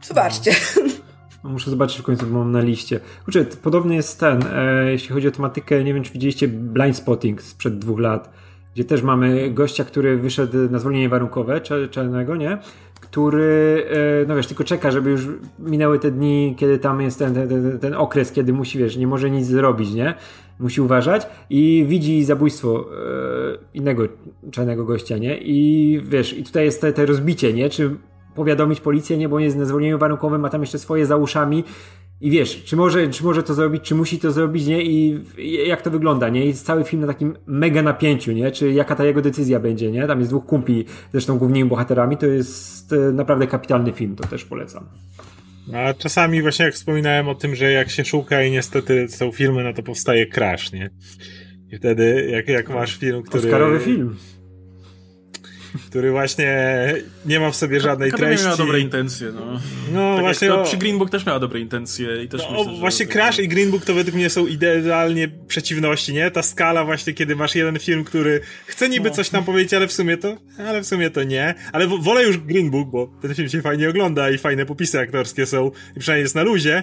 zobaczcie. 0.02 0.54
No. 0.76 1.11
No, 1.44 1.50
muszę 1.50 1.70
zobaczyć 1.70 1.98
w 1.98 2.02
końcu, 2.02 2.26
bo 2.26 2.38
mam 2.38 2.52
na 2.52 2.60
liście. 2.60 3.00
Kurczę, 3.24 3.44
podobny 3.44 3.94
jest 3.94 4.20
ten, 4.20 4.40
e, 4.52 4.90
jeśli 4.92 5.08
chodzi 5.14 5.28
o 5.28 5.30
tematykę, 5.30 5.84
nie 5.84 5.94
wiem 5.94 6.02
czy 6.02 6.12
widzieliście 6.12 6.48
Blind 6.48 6.96
Spotting 6.96 7.42
sprzed 7.42 7.78
dwóch 7.78 8.00
lat, 8.00 8.32
gdzie 8.74 8.84
też 8.84 9.02
mamy 9.02 9.50
gościa, 9.50 9.84
który 9.84 10.16
wyszedł 10.16 10.58
na 10.70 10.78
zwolnienie 10.78 11.08
warunkowe, 11.08 11.60
czarnego, 11.90 12.36
nie? 12.36 12.58
Który, 13.00 13.84
e, 14.22 14.26
no 14.28 14.36
wiesz, 14.36 14.46
tylko 14.46 14.64
czeka, 14.64 14.90
żeby 14.90 15.10
już 15.10 15.28
minęły 15.58 15.98
te 15.98 16.10
dni, 16.10 16.54
kiedy 16.58 16.78
tam 16.78 17.00
jest 17.00 17.18
ten, 17.18 17.34
ten, 17.34 17.78
ten 17.78 17.94
okres, 17.94 18.32
kiedy 18.32 18.52
musi, 18.52 18.78
wiesz, 18.78 18.96
nie 18.96 19.06
może 19.06 19.30
nic 19.30 19.46
zrobić, 19.46 19.92
nie? 19.92 20.14
Musi 20.58 20.80
uważać 20.80 21.26
i 21.50 21.84
widzi 21.88 22.24
zabójstwo 22.24 22.80
e, 22.80 23.58
innego 23.74 24.02
czarnego 24.50 24.84
gościa, 24.84 25.18
nie? 25.18 25.38
I 25.38 26.00
wiesz, 26.04 26.38
i 26.38 26.44
tutaj 26.44 26.64
jest 26.64 26.80
te, 26.80 26.92
te 26.92 27.06
rozbicie, 27.06 27.52
nie? 27.52 27.70
Czy 27.70 27.96
powiadomić 28.34 28.80
policję, 28.80 29.18
nie, 29.18 29.28
bo 29.28 29.36
on 29.36 29.42
jest 29.42 29.56
na 29.56 29.64
zwolnieniu 29.64 29.98
warunkowym, 29.98 30.40
ma 30.40 30.48
tam 30.48 30.60
jeszcze 30.60 30.78
swoje 30.78 31.06
za 31.06 31.16
uszami. 31.16 31.64
I 32.20 32.30
wiesz, 32.30 32.64
czy 32.64 32.76
może, 32.76 33.08
czy 33.08 33.24
może 33.24 33.42
to 33.42 33.54
zrobić, 33.54 33.82
czy 33.82 33.94
musi 33.94 34.18
to 34.18 34.32
zrobić, 34.32 34.66
nie, 34.66 34.82
i 34.82 35.20
jak 35.66 35.82
to 35.82 35.90
wygląda, 35.90 36.28
nie, 36.28 36.46
i 36.46 36.54
cały 36.54 36.84
film 36.84 37.00
na 37.00 37.08
takim 37.08 37.36
mega 37.46 37.82
napięciu, 37.82 38.32
nie, 38.32 38.50
czy 38.50 38.72
jaka 38.72 38.96
ta 38.96 39.04
jego 39.04 39.22
decyzja 39.22 39.60
będzie, 39.60 39.90
nie, 39.90 40.06
tam 40.06 40.18
jest 40.18 40.30
dwóch 40.30 40.46
kumpli, 40.46 40.84
zresztą 41.12 41.38
głównymi 41.38 41.68
bohaterami, 41.68 42.16
to 42.16 42.26
jest 42.26 42.94
naprawdę 43.12 43.46
kapitalny 43.46 43.92
film, 43.92 44.16
to 44.16 44.28
też 44.28 44.44
polecam. 44.44 44.88
A 45.74 45.94
czasami 45.94 46.42
właśnie 46.42 46.64
jak 46.64 46.74
wspominałem 46.74 47.28
o 47.28 47.34
tym, 47.34 47.54
że 47.54 47.72
jak 47.72 47.90
się 47.90 48.04
szuka 48.04 48.42
i 48.42 48.50
niestety 48.50 49.08
są 49.08 49.32
filmy, 49.32 49.64
no 49.64 49.72
to 49.72 49.82
powstaje 49.82 50.26
crash, 50.26 50.72
nie? 50.72 50.90
I 51.72 51.76
wtedy 51.76 52.28
jak, 52.30 52.48
jak 52.48 52.68
masz 52.68 52.96
film, 52.96 53.22
który... 53.22 53.44
Oscarowy 53.44 53.80
film 53.80 54.16
który 55.86 56.10
właśnie 56.10 56.54
nie 57.26 57.40
ma 57.40 57.50
w 57.50 57.56
sobie 57.56 57.80
żadnej 57.80 58.10
Ka 58.10 58.16
treści. 58.16 58.44
miała 58.44 58.56
dobre 58.56 58.80
intencje, 58.80 59.32
no. 59.32 59.60
No 59.92 60.14
tak 60.14 60.20
właśnie. 60.24 60.54
O... 60.54 60.64
Przy 60.64 60.76
Green 60.76 60.98
Book 60.98 61.10
też 61.10 61.26
miała 61.26 61.38
dobre 61.38 61.60
intencje 61.60 62.22
i 62.24 62.28
też 62.28 62.42
no, 62.50 62.64
myślę, 62.64 62.78
Właśnie 62.80 63.06
Crash 63.06 63.38
i 63.38 63.48
Green 63.48 63.70
Book 63.70 63.84
to 63.84 63.94
według 63.94 64.16
mnie 64.16 64.30
są 64.30 64.46
idealnie 64.46 65.28
przeciwności, 65.48 66.12
nie? 66.12 66.30
Ta 66.30 66.42
skala 66.42 66.84
właśnie, 66.84 67.12
kiedy 67.12 67.36
masz 67.36 67.54
jeden 67.54 67.78
film, 67.78 68.04
który 68.04 68.40
chce 68.66 68.88
niby 68.88 69.08
no. 69.08 69.14
coś 69.14 69.28
tam 69.28 69.44
powiedzieć, 69.44 69.74
ale 69.74 69.86
w 69.86 69.92
sumie 69.92 70.16
to, 70.16 70.36
ale 70.58 70.80
w 70.80 70.86
sumie 70.86 71.10
to 71.10 71.22
nie. 71.22 71.54
Ale 71.72 71.86
wolę 71.86 72.24
już 72.24 72.38
Green 72.38 72.70
Book, 72.70 72.90
bo 72.90 73.06
ten 73.22 73.34
film 73.34 73.48
się 73.48 73.62
fajnie 73.62 73.88
ogląda 73.88 74.30
i 74.30 74.38
fajne 74.38 74.66
popisy 74.66 75.00
aktorskie 75.00 75.46
są 75.46 75.70
i 75.96 76.00
przynajmniej 76.00 76.22
jest 76.22 76.34
na 76.34 76.42
luzie 76.42 76.82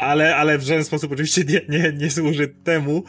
ale, 0.00 0.36
ale 0.36 0.58
w 0.58 0.62
żaden 0.62 0.84
sposób 0.84 1.12
oczywiście 1.12 1.44
nie, 1.44 1.60
nie, 1.68 1.92
nie 1.92 2.10
służy 2.10 2.48
temu. 2.64 3.04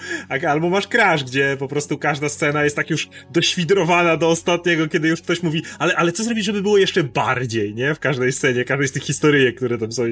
Albo 0.48 0.70
masz 0.70 0.88
crash, 0.88 1.24
gdzie 1.24 1.56
po 1.60 1.68
prostu 1.68 1.98
każda 1.98 2.30
scena 2.30 2.64
jest 2.64 2.76
tak 2.76 2.90
już 2.90 3.10
doświdrowana 3.34 4.18
do 4.18 4.30
ostatniego, 4.30 4.88
kiedy 4.88 5.08
już 5.08 5.22
ktoś 5.22 5.44
mówi, 5.44 5.64
ale, 5.80 5.96
ale 5.96 6.12
co 6.12 6.24
zrobić, 6.24 6.46
żeby 6.46 6.62
było 6.62 6.78
jeszcze 6.78 7.04
bardziej, 7.04 7.76
nie? 7.76 7.96
W 7.96 8.00
każdej 8.00 8.32
scenie, 8.32 8.64
każdej 8.64 8.88
z 8.88 8.92
tych 8.92 9.04
historyjek, 9.04 9.56
które 9.56 9.78
tam 9.78 9.92
są. 9.92 10.04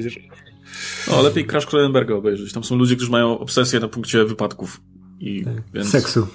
No, 1.08 1.22
lepiej 1.22 1.46
Crash 1.46 1.66
Cronenberga 1.66 2.14
obejrzeć. 2.14 2.52
Tam 2.52 2.64
są 2.64 2.76
ludzie, 2.76 2.96
którzy 2.96 3.10
mają 3.10 3.38
obsesję 3.38 3.80
na 3.80 3.88
punkcie 3.88 4.24
wypadków. 4.24 4.80
I, 5.20 5.44
tak. 5.44 5.54
więc... 5.74 5.90
Seksu. 5.90 6.28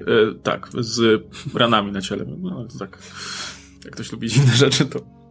E, 0.00 0.34
tak, 0.42 0.68
z 0.78 1.22
ranami 1.54 1.92
na 1.92 2.00
ciele. 2.00 2.24
No, 2.42 2.66
tak. 2.78 2.98
Jak 3.84 3.94
ktoś 3.94 4.12
lubi 4.12 4.28
dziwne 4.28 4.56
rzeczy, 4.56 4.86
to 4.86 5.23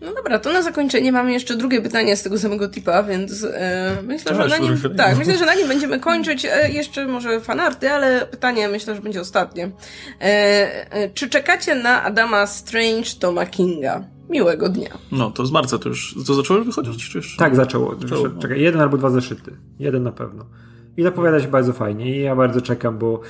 no 0.00 0.14
dobra, 0.14 0.38
to 0.38 0.52
na 0.52 0.62
zakończenie 0.62 1.12
mamy 1.12 1.32
jeszcze 1.32 1.56
drugie 1.56 1.82
pytanie 1.82 2.16
z 2.16 2.22
tego 2.22 2.38
samego 2.38 2.68
tipa, 2.68 3.02
więc 3.02 3.44
e, 3.44 3.96
myślę, 4.06 4.34
że 4.34 4.48
na 4.48 4.58
nim, 4.58 4.76
tak, 4.96 5.18
myślę, 5.18 5.38
że 5.38 5.46
na 5.46 5.54
nim 5.54 5.68
będziemy 5.68 6.00
kończyć. 6.00 6.44
E, 6.44 6.70
jeszcze 6.72 7.06
może 7.06 7.40
fanarty, 7.40 7.90
ale 7.90 8.26
pytanie 8.26 8.68
myślę, 8.68 8.94
że 8.94 9.02
będzie 9.02 9.20
ostatnie. 9.20 9.70
E, 10.20 10.92
e, 10.92 11.10
czy 11.10 11.28
czekacie 11.28 11.74
na 11.74 12.02
Adama 12.02 12.46
Strange 12.46 13.10
Toma 13.20 13.46
Kinga? 13.46 14.04
Miłego 14.28 14.68
dnia. 14.68 14.98
No, 15.12 15.30
to 15.30 15.46
z 15.46 15.52
marca 15.52 15.78
to 15.78 15.88
już, 15.88 16.14
to 16.26 16.34
zaczęło 16.34 16.64
wychodzić, 16.64 17.08
czy 17.08 17.18
jeszcze? 17.18 17.38
Tak, 17.38 17.56
zaczęło. 17.56 17.96
zaczęło. 18.00 18.28
Czekaj, 18.28 18.60
jeden 18.60 18.80
albo 18.80 18.96
dwa 18.96 19.10
zeszyty. 19.10 19.56
Jeden 19.78 20.02
na 20.02 20.12
pewno. 20.12 20.46
I 20.96 21.02
zapowiada 21.02 21.40
się 21.40 21.48
bardzo 21.48 21.72
fajnie 21.72 22.16
i 22.16 22.22
ja 22.22 22.36
bardzo 22.36 22.60
czekam, 22.60 22.98
bo 22.98 23.20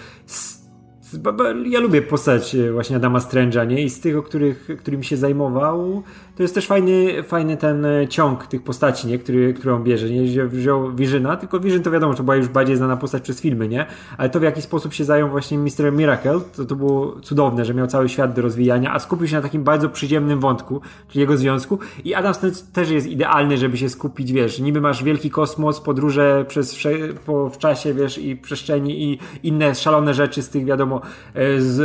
ja 1.66 1.81
lubię 1.81 2.03
postać 2.03 2.55
e, 2.55 2.73
właśnie 2.73 2.97
Adama 2.97 3.18
Strange'a, 3.18 3.66
nie? 3.66 3.83
I 3.83 3.91
z 3.91 4.01
tych, 4.01 4.16
o 4.16 4.23
których, 4.23 4.68
którym 4.79 5.03
się 5.03 5.16
zajmował, 5.16 6.03
to 6.41 6.45
jest 6.45 6.55
też 6.55 6.66
fajny, 6.66 7.22
fajny 7.22 7.57
ten 7.57 7.84
e, 7.84 8.09
ciąg 8.09 8.47
tych 8.47 8.62
postaci, 8.62 9.09
nie? 9.09 9.18
Który, 9.18 9.55
którą 9.55 9.82
bierze. 9.82 10.11
Nie 10.11 10.47
wziął, 10.47 10.93
Vizyna, 10.93 11.36
tylko 11.36 11.61
Vision 11.61 11.82
to 11.82 11.91
wiadomo, 11.91 12.14
to 12.14 12.22
była 12.22 12.36
już 12.36 12.49
bardziej 12.49 12.76
znana 12.76 12.97
postać 12.97 13.22
przez 13.22 13.41
filmy, 13.41 13.68
nie? 13.68 13.86
Ale 14.18 14.30
to 14.30 14.41
w 14.41 14.43
jaki 14.43 14.62
sposób 14.62 14.95
się 14.95 15.05
zajął 15.05 15.28
właśnie 15.28 15.59
Mr. 15.59 15.93
Miracle, 15.93 16.41
to, 16.57 16.64
to 16.64 16.76
było 16.76 17.20
cudowne, 17.20 17.64
że 17.64 17.74
miał 17.74 17.86
cały 17.86 18.09
świat 18.09 18.34
do 18.34 18.43
rozwijania, 18.43 18.93
a 18.93 18.99
skupił 18.99 19.28
się 19.28 19.36
na 19.36 19.43
takim 19.43 19.64
bardzo 19.64 19.88
przyziemnym 19.88 20.41
wątku, 20.41 20.80
czyli 21.09 21.20
jego 21.20 21.36
związku. 21.36 21.78
I 22.05 22.14
Adam 22.14 22.34
też 22.72 22.91
jest 22.91 23.07
idealny, 23.07 23.59
żeby 23.59 23.76
się 23.76 23.88
skupić, 23.88 24.32
wiesz, 24.32 24.61
niby 24.61 24.80
masz 24.80 25.05
wielki 25.05 25.30
kosmos, 25.30 25.80
podróże 25.80 26.45
przez 26.49 26.78
po, 27.26 27.51
w 27.51 27.59
czasie, 27.59 27.95
wiesz, 27.95 28.18
i 28.18 28.36
przestrzeni 28.36 29.03
i 29.03 29.18
inne 29.43 29.74
szalone 29.74 30.14
rzeczy 30.14 30.43
z 30.43 30.49
tych, 30.49 30.64
wiadomo, 30.64 31.01
e, 31.34 31.61
z 31.61 31.80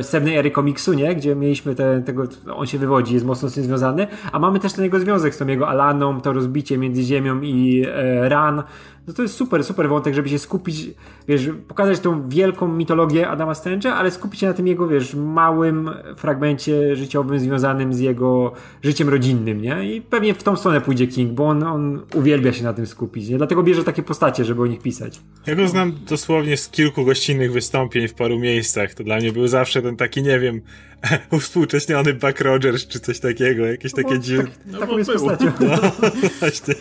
e, 0.00 0.02
Sewnej 0.04 0.36
ery 0.36 0.50
komiksu, 0.50 0.92
nie? 0.92 1.14
Gdzie 1.14 1.36
mieliśmy 1.36 1.74
te, 1.74 2.02
tego, 2.02 2.22
on 2.54 2.66
się 2.66 2.78
wywodzi, 2.78 3.14
jest 3.14 3.26
mocno 3.26 3.48
z 3.48 3.54
tym 3.54 3.64
związany 3.64 3.99
a 4.32 4.38
mamy 4.38 4.60
też 4.60 4.72
ten 4.72 4.84
jego 4.84 5.00
związek 5.00 5.34
z 5.34 5.38
tą 5.38 5.46
jego 5.46 5.68
Alaną, 5.68 6.20
to 6.20 6.32
rozbicie 6.32 6.78
między 6.78 7.02
Ziemią 7.02 7.40
i 7.40 7.84
e, 7.88 8.28
Ran. 8.28 8.62
No 9.06 9.14
to 9.14 9.22
jest 9.22 9.34
super, 9.34 9.64
super 9.64 9.88
wątek, 9.88 10.14
żeby 10.14 10.28
się 10.28 10.38
skupić, 10.38 10.90
wiesz, 11.28 11.50
pokazać 11.68 12.00
tą 12.00 12.28
wielką 12.28 12.68
mitologię 12.68 13.28
Adama 13.28 13.52
Strange'a, 13.52 13.88
ale 13.88 14.10
skupić 14.10 14.40
się 14.40 14.46
na 14.46 14.52
tym 14.52 14.66
jego, 14.66 14.88
wiesz, 14.88 15.14
małym 15.14 15.90
fragmencie 16.16 16.96
życiowym 16.96 17.38
związanym 17.38 17.94
z 17.94 18.00
jego 18.00 18.52
życiem 18.82 19.08
rodzinnym, 19.08 19.62
nie? 19.62 19.94
I 19.94 20.00
pewnie 20.00 20.34
w 20.34 20.42
tą 20.42 20.56
stronę 20.56 20.80
pójdzie 20.80 21.06
King, 21.06 21.32
bo 21.32 21.48
on, 21.48 21.62
on 21.62 22.00
uwielbia 22.14 22.52
się 22.52 22.64
na 22.64 22.72
tym 22.72 22.86
skupić, 22.86 23.28
nie? 23.28 23.38
Dlatego 23.38 23.62
bierze 23.62 23.84
takie 23.84 24.02
postacie, 24.02 24.44
żeby 24.44 24.62
o 24.62 24.66
nich 24.66 24.82
pisać. 24.82 25.20
Ja 25.46 25.54
go 25.54 25.68
znam 25.68 25.92
dosłownie 26.08 26.56
z 26.56 26.68
kilku 26.68 27.04
gościnnych 27.04 27.52
wystąpień 27.52 28.08
w 28.08 28.14
paru 28.14 28.38
miejscach. 28.38 28.94
To 28.94 29.04
dla 29.04 29.16
mnie 29.16 29.32
był 29.32 29.48
zawsze 29.48 29.82
ten 29.82 29.96
taki, 29.96 30.22
nie 30.22 30.40
wiem, 30.40 30.60
uwspółcześniony 31.30 32.14
Buck 32.14 32.40
Rogers 32.40 32.86
czy 32.86 33.00
coś 33.00 33.20
takiego, 33.20 33.66
jakieś 33.66 33.92
takie 33.92 34.14
no, 34.14 34.18
dziwne... 34.18 34.44
Tak, 34.44 34.52
no, 34.66 34.78
taką 34.78 34.98
jest 34.98 35.10
postacią. 35.10 35.52
No, 35.60 36.10
właśnie, 36.40 36.74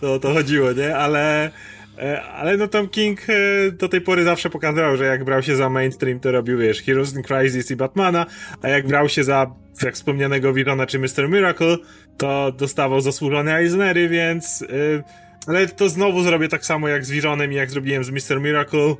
to 0.00 0.14
o 0.14 0.18
to 0.18 0.34
chodziło, 0.34 0.72
nie? 0.72 0.96
Ale... 0.96 1.50
E, 1.98 2.22
ale 2.22 2.56
no 2.56 2.68
Tom 2.68 2.88
King 2.88 3.20
e, 3.28 3.72
do 3.72 3.88
tej 3.88 4.00
pory 4.00 4.24
zawsze 4.24 4.50
pokazywał, 4.50 4.96
że 4.96 5.04
jak 5.04 5.24
brał 5.24 5.42
się 5.42 5.56
za 5.56 5.70
mainstream, 5.70 6.20
to 6.20 6.32
robił, 6.32 6.58
wiesz, 6.58 6.82
Heroes 6.82 7.14
in 7.14 7.22
Crisis 7.22 7.70
i 7.70 7.76
Batmana, 7.76 8.26
a 8.62 8.68
jak 8.68 8.86
brał 8.86 9.08
się 9.08 9.24
za, 9.24 9.50
jak 9.82 9.94
wspomnianego 9.94 10.52
Virona 10.52 10.86
czy 10.86 10.98
Mr. 10.98 11.28
Miracle, 11.28 11.76
to 12.16 12.52
dostawał 12.52 13.00
zasłużone 13.00 13.56
Eisnery, 13.56 14.08
więc... 14.08 14.60
Yy, 14.60 15.02
ale 15.46 15.66
to 15.66 15.88
znowu 15.88 16.22
zrobię 16.22 16.48
tak 16.48 16.66
samo 16.66 16.88
jak 16.88 17.04
z 17.04 17.10
Vironem 17.10 17.52
i 17.52 17.54
jak 17.54 17.70
zrobiłem 17.70 18.04
z 18.04 18.10
Mr. 18.10 18.40
Miracle. 18.40 18.94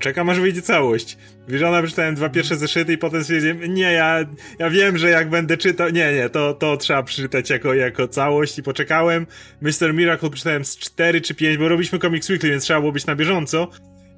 Czekam 0.00 0.30
aż 0.30 0.40
wyjdzie 0.40 0.62
całość. 0.62 1.18
Wierzona 1.48 1.82
przeczytałem 1.82 2.14
dwa 2.14 2.28
pierwsze 2.28 2.56
zeszyty 2.56 2.92
i 2.92 2.98
potem 2.98 3.22
stwierdziłem, 3.22 3.74
nie, 3.74 3.92
ja, 3.92 4.24
ja 4.58 4.70
wiem, 4.70 4.98
że 4.98 5.10
jak 5.10 5.30
będę 5.30 5.56
czytał, 5.56 5.88
nie, 5.88 6.12
nie, 6.12 6.28
to, 6.28 6.54
to 6.54 6.76
trzeba 6.76 7.02
przeczytać 7.02 7.50
jako, 7.50 7.74
jako 7.74 8.08
całość 8.08 8.58
i 8.58 8.62
poczekałem. 8.62 9.26
Mr. 9.60 9.94
Miracle 9.94 10.30
przeczytałem 10.30 10.64
z 10.64 10.76
cztery 10.76 11.20
czy 11.20 11.34
pięć, 11.34 11.58
bo 11.58 11.68
robiliśmy 11.68 11.98
Comics 11.98 12.30
Weekly, 12.30 12.50
więc 12.50 12.64
trzeba 12.64 12.80
było 12.80 12.92
być 12.92 13.06
na 13.06 13.16
bieżąco. 13.16 13.68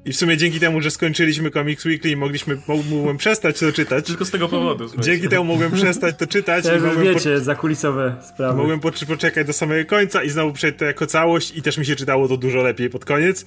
I 0.05 0.12
w 0.12 0.16
sumie 0.16 0.36
dzięki 0.36 0.61
temu, 0.61 0.80
że 0.80 0.90
skończyliśmy 0.90 1.51
Comics 1.51 1.84
Weekly 1.84 2.11
i 2.11 2.16
mogliśmy, 2.16 2.59
mogłem 2.90 3.16
przestać 3.16 3.59
to 3.59 3.72
czytać. 3.72 4.07
Tylko 4.07 4.24
z 4.24 4.30
tego 4.30 4.48
powodu. 4.48 4.90
Dzięki 4.98 5.28
temu 5.28 5.44
mogłem 5.44 5.72
przestać 5.72 6.16
to 6.16 6.26
czytać. 6.26 6.64
Ja 6.64 6.76
i 6.76 6.80
mogłem 6.80 7.05
wiecie, 7.05 7.34
po... 7.34 7.40
zakulisowe 7.40 8.16
sprawy. 8.28 8.59
Mogłem 8.59 8.80
poczekać 8.80 9.46
do 9.46 9.53
samego 9.53 9.88
końca 9.88 10.22
i 10.22 10.30
znowu 10.30 10.53
przejść 10.53 10.78
to 10.78 10.84
jako 10.84 11.07
całość 11.07 11.57
i 11.57 11.62
też 11.62 11.78
mi 11.78 11.86
się 11.86 11.96
czytało 11.96 12.28
to 12.28 12.36
dużo 12.36 12.62
lepiej 12.62 12.90
pod 12.90 13.05
koniec. 13.05 13.44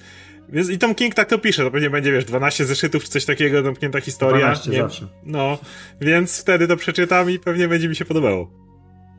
Więc 0.48 0.70
i 0.70 0.78
Tom 0.78 0.94
King 0.94 1.14
tak 1.14 1.28
to 1.28 1.38
pisze, 1.38 1.64
to 1.64 1.70
pewnie 1.70 1.90
będzie, 1.90 2.12
wiesz, 2.12 2.24
12 2.24 2.64
zeszytów 2.64 3.04
czy 3.04 3.10
coś 3.10 3.24
takiego, 3.24 3.62
zamknięta 3.62 4.00
historia. 4.00 4.46
12 4.46 4.70
nie? 4.70 4.78
zawsze. 4.78 5.06
No, 5.24 5.58
więc 6.00 6.40
wtedy 6.40 6.68
to 6.68 6.76
przeczytam 6.76 7.30
i 7.30 7.38
pewnie 7.38 7.68
będzie 7.68 7.88
mi 7.88 7.96
się 7.96 8.04
podobało. 8.04 8.63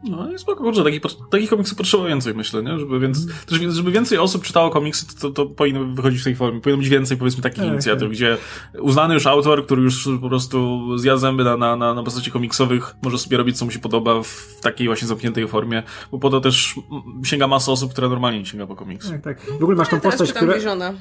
No 0.04 0.32
i 0.32 0.40
spoko, 0.40 0.64
kurczę, 0.64 0.84
takich, 0.84 1.02
takich 1.32 1.50
komiksów 1.50 1.78
potrzeba 1.78 2.06
więcej, 2.06 2.34
myślę, 2.34 2.64
nie? 2.64 2.80
Żeby, 2.80 3.00
więc, 3.00 3.46
też, 3.46 3.60
żeby 3.60 3.92
więcej 3.92 4.18
osób 4.18 4.44
czytało 4.44 4.70
komiksy, 4.70 5.08
to, 5.08 5.14
to, 5.22 5.30
to 5.32 5.46
powinno 5.46 5.86
wychodzić 5.86 6.22
w 6.22 6.24
tej 6.24 6.36
formie. 6.36 6.62
Powinno 6.62 6.80
być 6.80 6.90
więcej, 6.90 7.18
powiedzmy, 7.18 7.44
takich 7.44 7.60
Tak, 7.60 7.68
inicjatyw, 7.68 8.02
tak. 8.04 8.12
gdzie 8.12 8.38
uznany 8.80 9.14
już 9.14 9.28
autor, 9.28 9.66
który 9.66 9.82
już 9.82 10.10
po 10.22 10.30
prostu 10.30 10.88
zjadł 10.98 11.20
zęby 11.20 11.44
na, 11.44 11.58
na, 11.58 11.76
na, 11.76 11.94
na 11.94 12.04
postaci 12.04 12.32
komiksowych, 12.32 12.96
może 13.04 13.18
sobie 13.18 13.38
robić, 13.38 13.58
co 13.58 13.66
mu 13.66 13.72
się 13.72 13.80
podoba 13.80 14.24
w 14.24 14.60
takiej 14.62 14.88
właśnie 14.88 15.08
zamkniętej 15.08 15.48
formie, 15.48 15.84
bo 16.12 16.20
po 16.20 16.30
to 16.30 16.42
też 16.42 16.76
sięga 17.24 17.48
masa 17.48 17.72
osób, 17.72 17.92
która 17.92 18.10
normalnie 18.10 18.40
nie 18.40 18.46
sięga 18.46 18.68
po 18.68 18.76
komiksy. 18.76 19.10
Tak, 19.12 19.22
tak. 19.22 19.42
W 19.60 19.64
ogóle 19.64 19.78
masz 19.78 19.90
tą 19.90 19.96
Ja 19.96 20.02
teraz 20.02 20.18
postać, 20.18 20.38
która... 20.38 20.56
Visiona. 20.56 20.94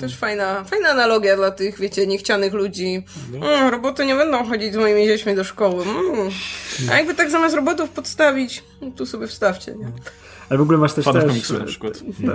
Też 0.00 0.16
fajna, 0.16 0.64
fajna 0.64 0.88
analogia 0.88 1.36
dla 1.36 1.50
tych, 1.50 1.78
wiecie, 1.78 2.06
niechcianych 2.06 2.52
ludzi. 2.52 3.04
Mm, 3.34 3.70
roboty 3.70 4.06
nie 4.06 4.14
będą 4.14 4.44
chodzić 4.44 4.72
z 4.72 4.76
moimi 4.76 5.06
dziećmi 5.06 5.34
do 5.34 5.44
szkoły. 5.44 5.84
Mm. 5.84 6.30
A 6.90 6.96
jakby 6.96 7.14
tak 7.14 7.30
zamiast 7.30 7.54
robotów 7.54 7.90
podstawić, 7.90 8.64
no 8.80 8.90
tu 8.90 9.06
sobie 9.06 9.26
wstawcie, 9.26 9.74
nie? 9.74 9.86
Ale 10.48 10.58
w 10.58 10.62
ogóle 10.62 10.78
masz 10.78 10.92
też... 10.92 11.04
Fanów 11.04 11.22
też 11.22 11.30
komiksu 11.30 11.58
na 11.58 11.64
przykład. 11.64 12.02
No. 12.20 12.32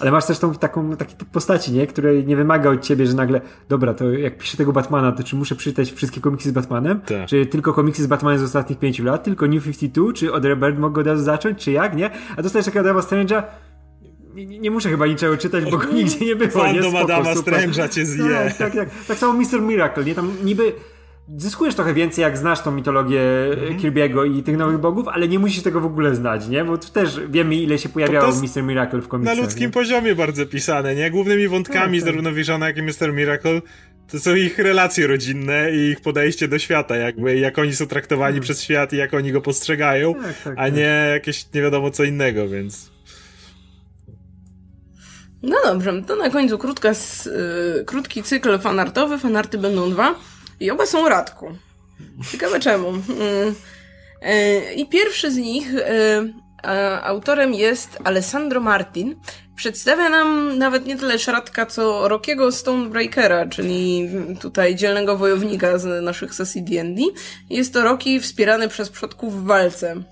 Ale 0.00 0.10
masz 0.10 0.26
też 0.26 0.38
tą 0.38 0.54
taką 0.54 0.96
taki 0.96 1.16
typ 1.16 1.28
postaci, 1.28 1.72
nie? 1.72 1.86
Której 1.86 2.26
nie 2.26 2.36
wymaga 2.36 2.70
od 2.70 2.80
ciebie, 2.80 3.06
że 3.06 3.14
nagle, 3.14 3.40
dobra, 3.68 3.94
to 3.94 4.10
jak 4.10 4.38
piszę 4.38 4.56
tego 4.56 4.72
Batmana, 4.72 5.12
to 5.12 5.22
czy 5.22 5.36
muszę 5.36 5.54
przeczytać 5.54 5.92
wszystkie 5.92 6.20
komiksy 6.20 6.48
z 6.48 6.52
Batmanem? 6.52 7.00
Tak. 7.00 7.28
Czy 7.28 7.46
tylko 7.46 7.72
komiksy 7.72 8.02
z 8.02 8.06
Batmanem 8.06 8.38
z 8.38 8.42
ostatnich 8.42 8.78
pięciu 8.78 9.04
lat? 9.04 9.24
Tylko 9.24 9.46
New 9.46 9.64
52? 9.64 10.12
Czy 10.12 10.32
od 10.32 10.44
Rebirth 10.44 10.78
mogę 10.78 11.00
od 11.00 11.06
razu 11.06 11.24
zacząć? 11.24 11.58
Czy 11.58 11.72
jak, 11.72 11.96
nie? 11.96 12.10
A 12.36 12.42
dostajesz 12.42 12.66
takiego 12.66 12.80
Adama 12.80 13.00
Strange'a, 13.00 13.42
nie, 14.34 14.46
nie- 14.46 14.58
nie 14.58 14.70
muszę 14.70 14.88
chyba 14.90 15.06
niczego 15.06 15.36
czytać, 15.36 15.64
bo 15.64 15.78
go 15.78 15.92
nigdzie 15.92 16.24
nie 16.24 16.36
było, 16.36 16.66
nie? 16.66 16.72
Fandom 16.72 16.90
Spoko, 16.90 17.04
Adama. 17.14 17.34
Strange'a 17.34 17.88
cię 17.88 18.06
zje. 18.06 18.24
Tak, 18.30 18.56
tak, 18.56 18.74
tak. 18.74 18.88
Tak 19.08 19.18
samo 19.18 19.32
Mr. 19.40 19.62
Miracle, 19.62 20.04
nie? 20.04 20.14
Tam 20.14 20.32
niby 20.44 20.72
zyskujesz 21.38 21.74
trochę 21.74 21.94
więcej, 21.94 22.22
jak 22.22 22.38
znasz 22.38 22.60
tą 22.62 22.70
mitologię 22.72 23.20
Mhm. 23.52 23.78
Kirby'ego 23.78 24.38
i 24.38 24.42
tych 24.42 24.56
nowych 24.56 24.78
bogów, 24.78 25.08
ale 25.08 25.28
nie 25.28 25.38
musisz 25.38 25.62
tego 25.62 25.80
w 25.80 25.84
ogóle 25.86 26.14
znać, 26.14 26.48
nie? 26.48 26.64
Bo 26.64 26.78
też 26.78 27.20
wiemy, 27.30 27.56
ile 27.56 27.78
się 27.78 27.88
pojawiało 27.88 28.32
Mr. 28.56 28.62
Miracle 28.62 29.00
w 29.00 29.04
Na 29.04 29.08
komiksach. 29.08 29.38
ludzkim 29.38 29.64
nie? 29.66 29.70
poziomie 29.72 30.14
bardzo 30.14 30.46
pisane, 30.46 30.94
nie? 30.94 31.10
Głównymi 31.10 31.48
wątkami 31.48 31.98
Tak, 31.98 32.04
tak. 32.06 32.12
zarówno 32.12 32.32
Visiona, 32.32 32.66
jak 32.66 32.76
i 32.76 32.82
Mr. 32.82 33.12
Miracle 33.12 33.60
to 34.10 34.18
są 34.18 34.34
ich 34.34 34.58
relacje 34.58 35.06
rodzinne 35.06 35.72
i 35.72 35.76
ich 35.90 36.00
podejście 36.00 36.48
do 36.48 36.58
świata, 36.58 36.96
jakby 36.96 37.38
jak 37.38 37.58
oni 37.58 37.74
są 37.76 37.86
traktowani 37.86 38.40
przez 38.40 38.62
świat 38.62 38.92
i 38.92 38.96
jak 38.96 39.14
oni 39.14 39.32
go 39.32 39.40
postrzegają, 39.40 40.14
Tak, 40.14 40.42
tak, 40.44 40.52
a 40.58 40.64
tak. 40.64 40.74
nie 40.74 41.08
jakieś 41.12 41.46
nie 41.54 41.62
wiadomo 41.62 41.90
co 41.90 42.04
innego, 42.04 42.48
więc... 42.48 42.89
No 45.42 45.56
dobrze, 45.64 46.02
to 46.06 46.16
na 46.16 46.30
końcu 46.30 46.58
krótka, 46.58 46.88
s- 46.88 47.26
y, 47.26 47.84
krótki 47.86 48.22
cykl 48.22 48.58
fanartowy. 48.58 49.18
Fanarty 49.18 49.58
będą 49.58 49.90
dwa 49.90 50.14
i 50.60 50.70
oba 50.70 50.86
są 50.86 51.08
Radku. 51.08 51.46
Ciekawe 52.32 52.60
czemu. 52.60 52.88
Y, 54.22 54.28
y, 54.30 54.74
I 54.74 54.86
pierwszy 54.88 55.30
z 55.30 55.36
nich 55.36 55.74
y, 55.74 55.82
autorem 57.02 57.54
jest 57.54 57.98
Alessandro 58.04 58.60
Martin. 58.60 59.16
Przedstawia 59.56 60.08
nam 60.08 60.58
nawet 60.58 60.86
nie 60.86 60.96
tyle 60.96 61.18
Szradka, 61.18 61.66
co 61.66 62.08
Rockiego 62.08 62.52
Stonebreakera, 62.52 63.46
czyli 63.46 64.08
tutaj 64.40 64.74
dzielnego 64.76 65.16
wojownika 65.16 65.78
z 65.78 66.04
naszych 66.04 66.34
sesji 66.34 66.62
D&D. 66.62 67.02
Jest 67.50 67.72
to 67.74 67.82
Rocky 67.84 68.20
wspierany 68.20 68.68
przez 68.68 68.88
przodków 68.90 69.42
w 69.42 69.46
walce. 69.46 70.02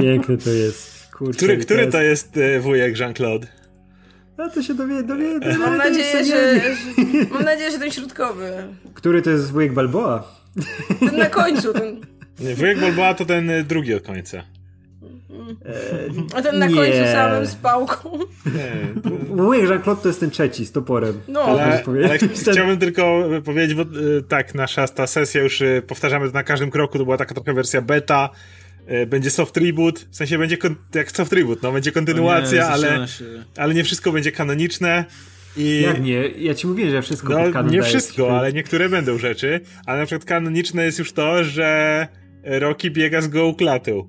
Piękne 0.00 0.36
to 0.38 0.50
jest. 0.50 0.92
Kurczę, 1.18 1.36
Który, 1.36 1.56
który 1.58 1.80
jest- 1.80 1.92
to 1.92 2.02
jest 2.02 2.36
e, 2.36 2.60
wujek 2.60 2.96
Jean-Claude? 2.98 3.46
A 4.44 4.48
to 4.50 4.62
się 4.62 4.74
dowie, 4.74 5.02
dowie, 5.02 5.40
dowie 5.40 5.58
Mam 5.58 5.76
nadzieję, 5.78 6.24
że, 6.24 6.60
że, 6.60 6.60
mam 7.30 7.44
nadzieję, 7.44 7.70
że 7.70 7.78
ten 7.78 7.90
środkowy. 7.90 8.52
Który 8.94 9.22
to 9.22 9.30
jest 9.30 9.50
wujek 9.52 9.72
Balboa? 9.72 10.42
Ten 11.00 11.16
na 11.18 11.26
końcu, 11.26 11.72
ten, 11.72 12.00
Nie, 12.40 12.54
wujek 12.54 12.80
Balboa 12.80 13.14
to 13.14 13.24
ten 13.24 13.50
e, 13.50 13.62
drugi 13.62 13.94
od 13.94 14.02
końca. 14.02 14.42
a 16.34 16.42
ten 16.42 16.58
na 16.58 16.66
Nie. 16.66 16.74
końcu 16.74 16.98
samym 17.12 17.46
z 17.46 17.54
pałką. 17.54 18.18
Nie, 18.46 19.02
Wujek 19.36 19.70
Jean-Claude 19.70 20.02
to 20.02 20.08
jest 20.08 20.20
ten 20.20 20.30
trzeci 20.30 20.66
z 20.66 20.72
toporem. 20.72 21.20
No, 21.28 21.40
Ale, 21.42 21.66
Możesz 21.66 21.82
powiedzieć. 21.82 22.22
ale 22.22 22.52
chciałbym 22.52 22.78
tylko 22.78 23.24
powiedzieć, 23.44 23.74
bo 23.74 23.82
e, 23.82 23.86
tak, 24.28 24.54
nasza 24.54 24.88
ta 24.88 25.06
sesja 25.06 25.42
już 25.42 25.62
powtarzamy 25.86 26.26
to 26.28 26.34
na 26.34 26.42
każdym 26.44 26.70
kroku, 26.70 26.98
to 26.98 27.04
była 27.04 27.16
taka 27.16 27.34
trochę 27.34 27.54
wersja 27.54 27.82
beta, 27.82 28.30
będzie 29.06 29.30
soft 29.30 29.56
reboot, 29.56 30.06
w 30.10 30.16
sensie 30.16 30.38
będzie 30.38 30.56
jak 30.94 31.10
soft 31.10 31.32
reboot, 31.32 31.62
no 31.62 31.72
będzie 31.72 31.92
kontynuacja, 31.92 32.58
nie, 32.58 32.66
ale, 32.66 33.08
się. 33.08 33.24
ale 33.56 33.74
nie 33.74 33.84
wszystko 33.84 34.12
będzie 34.12 34.32
kanoniczne 34.32 35.04
i... 35.56 35.80
Jak 35.80 36.02
nie? 36.02 36.28
Ja 36.28 36.54
ci 36.54 36.66
mówiłem, 36.66 36.90
że 36.90 37.02
wszystko 37.02 37.28
No, 37.32 37.52
kanon 37.52 37.72
nie 37.72 37.82
wszystko, 37.82 38.38
ale 38.38 38.52
niektóre 38.52 38.88
będą 38.88 39.18
rzeczy, 39.18 39.60
ale 39.86 39.98
na 40.00 40.06
przykład 40.06 40.24
kanoniczne 40.24 40.84
jest 40.84 40.98
już 40.98 41.12
to, 41.12 41.44
że 41.44 42.08
Rocky 42.44 42.90
biega 42.90 43.20
z 43.20 43.28
gołą 43.28 43.54
klatą. 43.54 44.08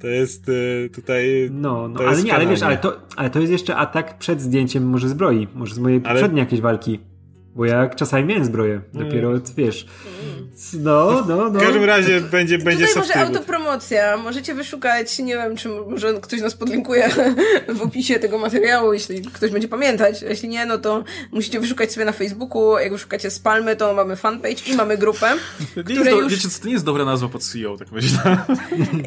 To 0.00 0.06
jest 0.06 0.48
e, 0.48 0.88
tutaj... 0.88 1.48
No, 1.52 1.88
no 1.88 2.00
ale 2.00 2.22
nie, 2.22 2.34
ale 2.34 2.46
wiesz, 2.46 2.62
ale 2.62 2.76
to, 2.76 3.00
ale 3.16 3.30
to 3.30 3.40
jest 3.40 3.52
jeszcze 3.52 3.76
atak 3.76 4.18
przed 4.18 4.40
zdjęciem 4.40 4.86
może 4.86 5.08
zbroi. 5.08 5.48
Może 5.54 5.74
z 5.74 5.78
mojej 5.78 6.00
Ale- 6.04 6.14
poprzedniej 6.14 6.40
jakiejś 6.40 6.60
walki. 6.60 7.00
Bo 7.56 7.64
ja 7.64 7.88
czasami 7.88 8.24
miałem 8.24 8.44
zbroję. 8.44 8.80
Mm. 8.94 9.06
Dopiero, 9.08 9.30
wiesz... 9.56 9.86
No, 10.72 11.24
no, 11.28 11.36
no. 11.36 11.50
W 11.50 11.62
każdym 11.62 11.84
razie 11.84 12.20
będzie, 12.20 12.58
będzie 12.58 12.86
Tutaj 12.86 13.02
może 13.02 13.14
autopromocja. 13.14 14.16
Możecie 14.16 14.54
wyszukać, 14.54 15.18
nie 15.18 15.34
wiem, 15.34 15.56
czy 15.56 15.68
może 15.68 16.14
ktoś 16.14 16.40
nas 16.40 16.54
podlinkuje 16.54 17.10
w 17.78 17.82
opisie 17.82 18.18
tego 18.18 18.38
materiału, 18.38 18.92
jeśli 18.92 19.22
ktoś 19.22 19.50
będzie 19.50 19.68
pamiętać. 19.68 20.22
Jeśli 20.22 20.48
nie, 20.48 20.66
no 20.66 20.78
to 20.78 21.04
musicie 21.32 21.60
wyszukać 21.60 21.92
sobie 21.92 22.06
na 22.06 22.12
Facebooku. 22.12 22.78
Jak 22.78 22.92
wyszukacie 22.92 23.30
Spalmy, 23.30 23.76
to 23.76 23.94
mamy 23.94 24.16
fanpage 24.16 24.62
i 24.66 24.74
mamy 24.74 24.98
grupę. 24.98 25.26
Nie 25.60 25.66
jest 25.76 26.00
które 26.00 26.10
do, 26.10 26.20
już- 26.20 26.32
Wiecie, 26.32 26.48
co, 26.48 26.60
to 26.60 26.66
nie 26.66 26.72
jest 26.72 26.84
dobra 26.84 27.04
nazwa 27.04 27.28
pod 27.28 27.42
CEO, 27.42 27.76
tak 27.76 27.92
myślę. 27.92 28.36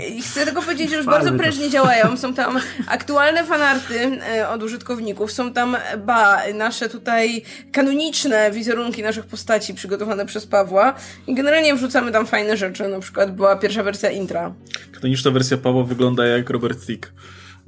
I 0.09 0.21
chcę 0.21 0.45
tylko 0.45 0.61
powiedzieć, 0.61 0.89
że 0.89 0.95
już 0.95 1.05
Spalmy 1.05 1.19
bardzo 1.23 1.37
to. 1.37 1.43
prężnie 1.43 1.69
działają. 1.69 2.17
Są 2.17 2.33
tam 2.33 2.59
aktualne 2.87 3.43
fanarty 3.43 4.19
e, 4.29 4.49
od 4.49 4.63
użytkowników. 4.63 5.31
Są 5.31 5.53
tam, 5.53 5.77
ba, 5.97 6.41
nasze 6.53 6.89
tutaj 6.89 7.41
kanoniczne 7.71 8.34
wizerunki 8.51 9.03
naszych 9.03 9.25
postaci 9.25 9.73
przygotowane 9.73 10.25
przez 10.25 10.45
Pawła. 10.47 10.93
I 11.27 11.35
generalnie 11.35 11.75
wrzucamy 11.75 12.11
tam 12.11 12.25
fajne 12.27 12.57
rzeczy. 12.57 12.87
Na 12.87 12.99
przykład 12.99 13.35
była 13.35 13.55
pierwsza 13.55 13.83
wersja 13.83 14.09
intra. 14.11 14.53
Kanoniczna 14.91 15.31
wersja 15.31 15.57
Pawła 15.57 15.83
wygląda 15.83 16.25
jak 16.27 16.49
Robert 16.49 16.85
Thicke. 16.85 17.11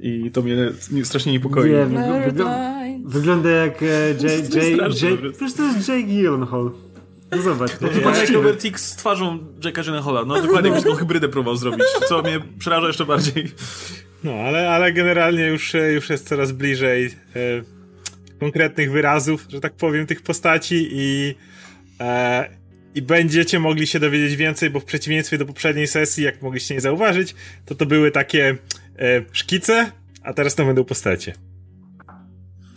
I 0.00 0.30
to 0.30 0.42
mnie, 0.42 0.56
strasznie 1.04 1.32
niepokoi. 1.32 1.70
Nie, 1.70 1.76
wygl- 1.76 2.32
wygl- 2.32 3.00
wygląda 3.06 3.50
jak 3.50 3.82
e, 3.82 3.86
J, 4.10 4.20
To 4.20 4.26
jest 4.26 4.54
J. 5.02 5.18
Przecież 5.36 5.54
to 5.54 5.62
jest 5.62 5.88
Jake 5.88 6.02
Gyllenhaal. 6.02 6.70
No 7.30 7.42
zobacz. 7.42 7.70
To 7.72 7.88
To. 7.88 8.32
Robert 8.32 8.62
Thicke 8.62 8.78
z 8.78 8.96
twarzą 8.96 9.38
Jacka 9.64 9.82
Gyllenhaala. 9.82 10.24
No 10.24 10.42
dokładnie 10.42 10.70
jakbyś 10.70 10.90
tą 10.90 10.96
hybrydę 10.96 11.28
próbował 11.28 11.56
zrobić, 11.56 11.82
co 12.08 12.22
mnie 12.22 12.40
przeraża 12.58 12.86
jeszcze 12.86 13.04
bardziej. 13.04 13.52
No, 14.24 14.32
ale, 14.32 14.70
ale 14.70 14.92
generalnie 14.92 15.46
już, 15.46 15.74
e, 15.74 15.92
już 15.92 16.10
jest 16.10 16.28
coraz 16.28 16.52
bliżej 16.52 17.06
e, 17.06 17.10
konkretnych 18.38 18.92
wyrazów, 18.92 19.46
że 19.48 19.60
tak 19.60 19.72
powiem, 19.72 20.06
tych 20.06 20.22
postaci 20.22 20.88
i, 20.92 21.34
e, 22.00 22.48
i 22.94 23.02
będziecie 23.02 23.58
mogli 23.58 23.86
się 23.86 24.00
dowiedzieć 24.00 24.36
więcej, 24.36 24.70
bo 24.70 24.80
w 24.80 24.84
przeciwieństwie 24.84 25.38
do 25.38 25.46
poprzedniej 25.46 25.86
sesji, 25.86 26.24
jak 26.24 26.42
mogliście 26.42 26.74
nie 26.74 26.80
zauważyć, 26.80 27.34
to 27.66 27.74
to 27.74 27.86
były 27.86 28.10
takie 28.10 28.56
e, 28.98 29.22
szkice, 29.32 29.92
a 30.22 30.32
teraz 30.32 30.54
to 30.54 30.64
będą 30.64 30.84
postacie. 30.84 31.47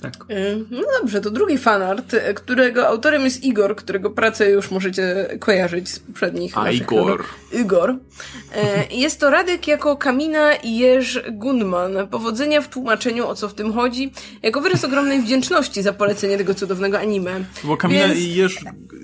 Tak. 0.01 0.13
Y, 0.31 0.65
No 0.71 0.81
dobrze, 1.01 1.21
to 1.21 1.31
drugi 1.31 1.57
fanart, 1.57 2.15
którego 2.35 2.87
autorem 2.87 3.23
jest 3.23 3.43
Igor, 3.43 3.75
którego 3.75 4.09
pracę 4.09 4.49
już 4.49 4.71
możecie 4.71 5.27
kojarzyć 5.39 5.89
z 5.89 5.99
poprzednich 5.99 6.57
A, 6.57 6.71
Igor. 6.71 7.23
Igor. 7.53 7.89
Y, 7.91 8.95
Jest 8.95 9.19
to 9.19 9.29
Radek 9.29 9.67
jako 9.67 9.97
Kamina 9.97 10.53
i 10.55 10.77
Jerz 10.77 11.19
Gunman. 11.31 12.07
Powodzenia 12.07 12.61
w 12.61 12.67
tłumaczeniu, 12.67 13.27
o 13.27 13.35
co 13.35 13.49
w 13.49 13.53
tym 13.53 13.73
chodzi, 13.73 14.11
jako 14.43 14.61
wyraz 14.61 14.83
ogromnej 14.85 15.21
wdzięczności 15.21 15.81
za 15.81 15.93
polecenie 15.93 16.37
tego 16.37 16.53
cudownego 16.53 16.99
anime. 16.99 17.31
Bo 17.63 17.77
Kamila 17.77 18.07
Więc- 18.07 18.19
i 18.19 18.35
Jerz... 18.35 18.57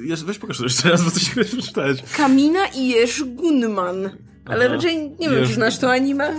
Jerz... 0.03 0.23
Weź 0.23 0.37
pokaż 0.37 0.57
to 0.57 0.63
jeszcze 0.63 0.89
raz, 0.89 1.03
bo 1.03 1.11
coś 1.11 1.29
chcesz 1.29 1.47
przeczytać. 1.47 1.97
Kamina 2.17 2.59
i 2.75 2.87
Jerz 2.87 3.23
Gunman. 3.23 4.09
Ale 4.45 4.65
Aha. 4.65 4.75
raczej 4.75 4.97
nie 5.09 5.29
wiem, 5.29 5.33
Jerz- 5.43 5.47
czy 5.47 5.53
znasz 5.53 5.77
to 5.77 5.91
anime? 5.91 6.33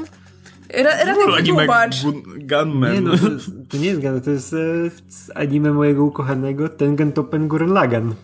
Ra 0.75 0.91
Radek, 1.05 1.17
Anime 1.39 1.57
tłumacz. 1.65 2.03
Gun- 2.05 2.23
Gunman. 2.47 2.95
Nie 2.95 3.01
no, 3.01 3.11
to, 3.19 3.27
to 3.69 3.77
nie 3.77 3.87
jest 3.87 4.01
gada, 4.01 4.21
to 4.21 4.31
jest 4.31 4.53
e, 4.55 5.37
anime 5.37 5.73
mojego 5.73 6.05
ukochanego 6.05 6.69
Tengen 6.69 7.13
Toppen 7.13 7.49
Gurren. 7.49 8.15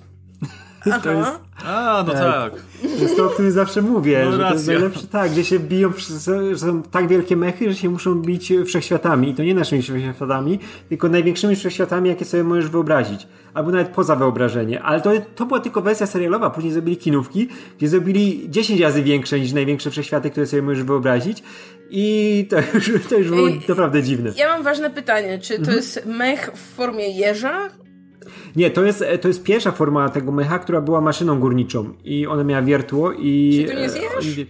To 1.02 1.12
jest, 1.12 1.30
A, 1.66 2.04
no 2.06 2.12
Tak. 2.12 2.22
tak. 2.22 2.52
to 2.96 3.02
jest 3.02 3.16
to, 3.16 3.24
o 3.26 3.28
którym 3.28 3.52
zawsze 3.52 3.82
mówię, 3.82 4.22
No 4.24 4.32
że 4.32 4.38
to 4.38 4.44
jest 4.44 4.54
racja. 4.56 4.72
najlepsze, 4.72 5.06
tak, 5.06 5.30
gdzie 5.30 5.44
się 5.44 5.58
biją, 5.58 5.92
że 6.52 6.58
są 6.58 6.82
tak 6.82 7.08
wielkie 7.08 7.36
mechy, 7.36 7.70
że 7.72 7.76
się 7.76 7.90
muszą 7.90 8.14
bić 8.14 8.52
wszechświatami 8.66 9.28
i 9.30 9.34
to 9.34 9.42
nie 9.42 9.54
naszymi 9.54 9.82
wszechświatami, 9.82 10.58
tylko 10.88 11.08
największymi 11.08 11.56
wszechświatami, 11.56 12.08
jakie 12.08 12.24
sobie 12.24 12.44
możesz 12.44 12.68
wyobrazić. 12.70 13.26
Albo 13.54 13.70
nawet 13.70 13.88
poza 13.88 14.16
wyobrażenie. 14.16 14.82
Ale 14.82 15.00
to, 15.00 15.10
to 15.34 15.46
była 15.46 15.60
tylko 15.60 15.82
wersja 15.82 16.06
serialowa, 16.06 16.50
później 16.50 16.72
zrobili 16.72 16.96
kinówki, 16.96 17.48
gdzie 17.78 17.88
zrobili 17.88 18.50
10 18.50 18.80
razy 18.80 19.02
większe 19.02 19.40
niż 19.40 19.52
największe 19.52 19.90
wszechświaty, 19.90 20.30
które 20.30 20.46
sobie 20.46 20.62
możesz 20.62 20.84
wyobrazić 20.84 21.42
i 21.96 22.46
to 22.50 22.56
już, 22.74 22.90
to 23.08 23.18
już 23.18 23.28
było 23.30 23.48
Ej, 23.48 23.60
naprawdę 23.68 24.02
dziwne. 24.02 24.32
Ja 24.36 24.48
mam 24.48 24.62
ważne 24.62 24.90
pytanie, 24.90 25.38
czy 25.38 25.58
to 25.58 25.70
jest 25.70 26.06
mech 26.06 26.50
w 26.54 26.74
formie 26.74 27.08
jeża? 27.08 27.68
Nie, 28.56 28.70
to 28.70 28.84
jest, 28.84 29.04
to 29.20 29.28
jest 29.28 29.42
pierwsza 29.42 29.72
forma 29.72 30.08
tego 30.08 30.32
mecha, 30.32 30.58
która 30.58 30.80
była 30.80 31.00
maszyną 31.00 31.40
górniczą 31.40 31.94
i 32.04 32.26
ona 32.26 32.44
miała 32.44 32.62
wiertło 32.62 33.12
i... 33.12 33.60
Czy 33.62 33.68
to 33.72 33.74
nie 33.78 33.82
jest 33.82 33.96
jeż? 34.02 34.46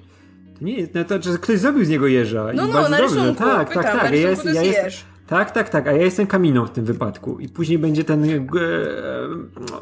To 0.58 0.64
nie 0.64 0.72
jest, 0.78 0.94
no 0.94 1.04
to, 1.04 1.22
że 1.22 1.38
ktoś 1.38 1.58
zrobił 1.58 1.84
z 1.84 1.88
niego 1.88 2.06
jeża. 2.06 2.44
No, 2.44 2.52
i 2.52 2.66
no, 2.66 2.72
bardzo 2.72 2.88
na 2.88 2.98
dobrze. 2.98 3.16
rysunku, 3.16 3.44
Tak, 3.44 3.68
pytam, 3.68 3.82
tak, 3.84 3.94
na 3.94 4.00
tak. 4.00 4.12
Ja 4.14 4.30
rysunku 4.30 4.30
jest, 4.30 4.42
to 4.42 4.48
ja 4.48 4.62
jest 4.62 4.76
jest, 4.76 4.84
jeż. 4.84 5.04
tak, 5.26 5.50
tak, 5.50 5.68
tak, 5.68 5.86
a 5.86 5.92
ja 5.92 6.02
jestem 6.02 6.26
kaminą 6.26 6.66
w 6.66 6.70
tym 6.70 6.84
wypadku. 6.84 7.38
I 7.38 7.48
później 7.48 7.78
będzie 7.78 8.04
ten 8.04 8.24
e, 8.24 8.46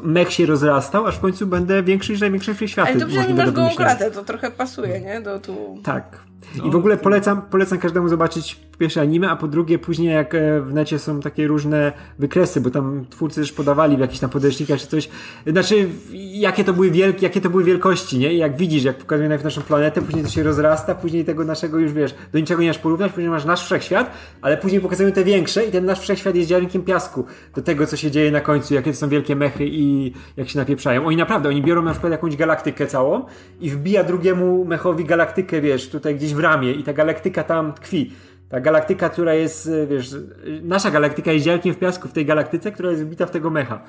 mech 0.01 0.33
się 0.33 0.45
rozrastał, 0.45 1.05
aż 1.05 1.15
w 1.17 1.19
końcu 1.19 1.47
będę 1.47 1.83
większy 1.83 2.11
niż 2.11 2.21
największe 2.21 2.53
wszechświaty. 2.53 2.91
Ale 2.91 2.99
to 2.99 3.07
przynajmniej 3.07 3.37
możliwe 3.37 3.61
masz 3.61 3.75
gołą 3.75 3.77
kratę, 3.77 4.11
to 4.11 4.23
trochę 4.23 4.51
pasuje, 4.51 5.01
nie? 5.01 5.21
Do 5.21 5.39
tu... 5.39 5.77
Tak. 5.83 6.32
No. 6.57 6.65
I 6.65 6.71
w 6.71 6.75
ogóle 6.75 6.97
polecam, 6.97 7.41
polecam 7.41 7.77
każdemu 7.79 8.09
zobaczyć 8.09 8.55
po 8.71 8.77
pierwsze 8.77 9.01
anime, 9.01 9.29
a 9.29 9.35
po 9.35 9.47
drugie 9.47 9.79
później 9.79 10.13
jak 10.13 10.35
e, 10.35 10.61
w 10.61 10.73
necie 10.73 10.99
są 10.99 11.19
takie 11.19 11.47
różne 11.47 11.93
wykresy, 12.19 12.61
bo 12.61 12.69
tam 12.69 13.05
twórcy 13.09 13.41
też 13.41 13.51
podawali 13.51 13.97
w 13.97 13.99
jakichś 13.99 14.19
tam 14.19 14.29
podręcznikach 14.29 14.79
czy 14.79 14.87
coś, 14.87 15.09
znaczy 15.47 15.89
jakie 16.13 16.63
to 16.63 16.73
były 16.73 16.91
wielkie, 16.91 17.23
jakie 17.25 17.41
to 17.41 17.49
były 17.49 17.63
wielkości, 17.63 18.17
nie? 18.19 18.33
I 18.33 18.37
jak 18.37 18.57
widzisz, 18.57 18.83
jak 18.83 18.97
pokazują 18.97 19.29
najpierw 19.29 19.45
naszą 19.45 19.61
planetę, 19.61 20.01
później 20.01 20.23
to 20.23 20.29
się 20.29 20.43
rozrasta, 20.43 20.95
później 20.95 21.25
tego 21.25 21.43
naszego 21.43 21.79
już 21.79 21.93
wiesz, 21.93 22.15
do 22.33 22.39
niczego 22.39 22.61
nie 22.61 22.67
masz 22.67 22.79
porównać, 22.79 23.11
później 23.11 23.29
masz 23.29 23.45
nasz 23.45 23.65
wszechświat, 23.65 24.11
ale 24.41 24.57
później 24.57 24.81
pokazują 24.81 25.11
te 25.11 25.23
większe 25.23 25.65
i 25.65 25.71
ten 25.71 25.85
nasz 25.85 25.99
wszechświat 25.99 26.35
jest 26.35 26.49
ziarnkiem 26.49 26.81
piasku 26.81 27.25
do 27.55 27.61
tego, 27.61 27.87
co 27.87 27.97
się 27.97 28.11
dzieje 28.11 28.31
na 28.31 28.41
końcu, 28.41 28.73
jakie 28.73 28.91
to 28.91 28.97
są 28.97 29.09
wielkie 29.09 29.35
mechy 29.35 29.65
i 29.67 30.13
jak 30.37 30.49
się 30.49 30.59
napieprzają. 30.59 31.05
Oni 31.05 31.17
naprawdę, 31.17 31.49
oni 31.49 31.61
biorą 31.61 31.81
na 31.81 31.91
przykład 31.91 32.11
jakąś 32.11 32.35
galaktykę 32.35 32.87
całą 32.87 33.25
i 33.61 33.69
wbija 33.69 34.03
drugiemu 34.03 34.65
mechowi 34.65 35.05
galaktykę, 35.05 35.61
wiesz, 35.61 35.89
tutaj 35.89 36.15
gdzieś 36.15 36.32
w 36.33 36.39
ramię 36.39 36.71
i 36.71 36.83
ta 36.83 36.93
galaktyka 36.93 37.43
tam 37.43 37.73
tkwi. 37.73 38.11
Ta 38.49 38.59
galaktyka, 38.59 39.09
która 39.09 39.33
jest, 39.33 39.67
e, 39.67 39.87
wiesz, 39.87 40.13
e, 40.13 40.17
nasza 40.61 40.91
galaktyka 40.91 41.31
jest 41.31 41.45
ziarnkiem 41.45 41.73
w 41.73 41.77
piasku 41.77 42.07
w 42.07 42.13
tej 42.13 42.25
galaktyce, 42.25 42.71
która 42.71 42.91
jest 42.91 43.03
wbita 43.03 43.25
w 43.25 43.31
tego 43.31 43.49
mecha. 43.49 43.81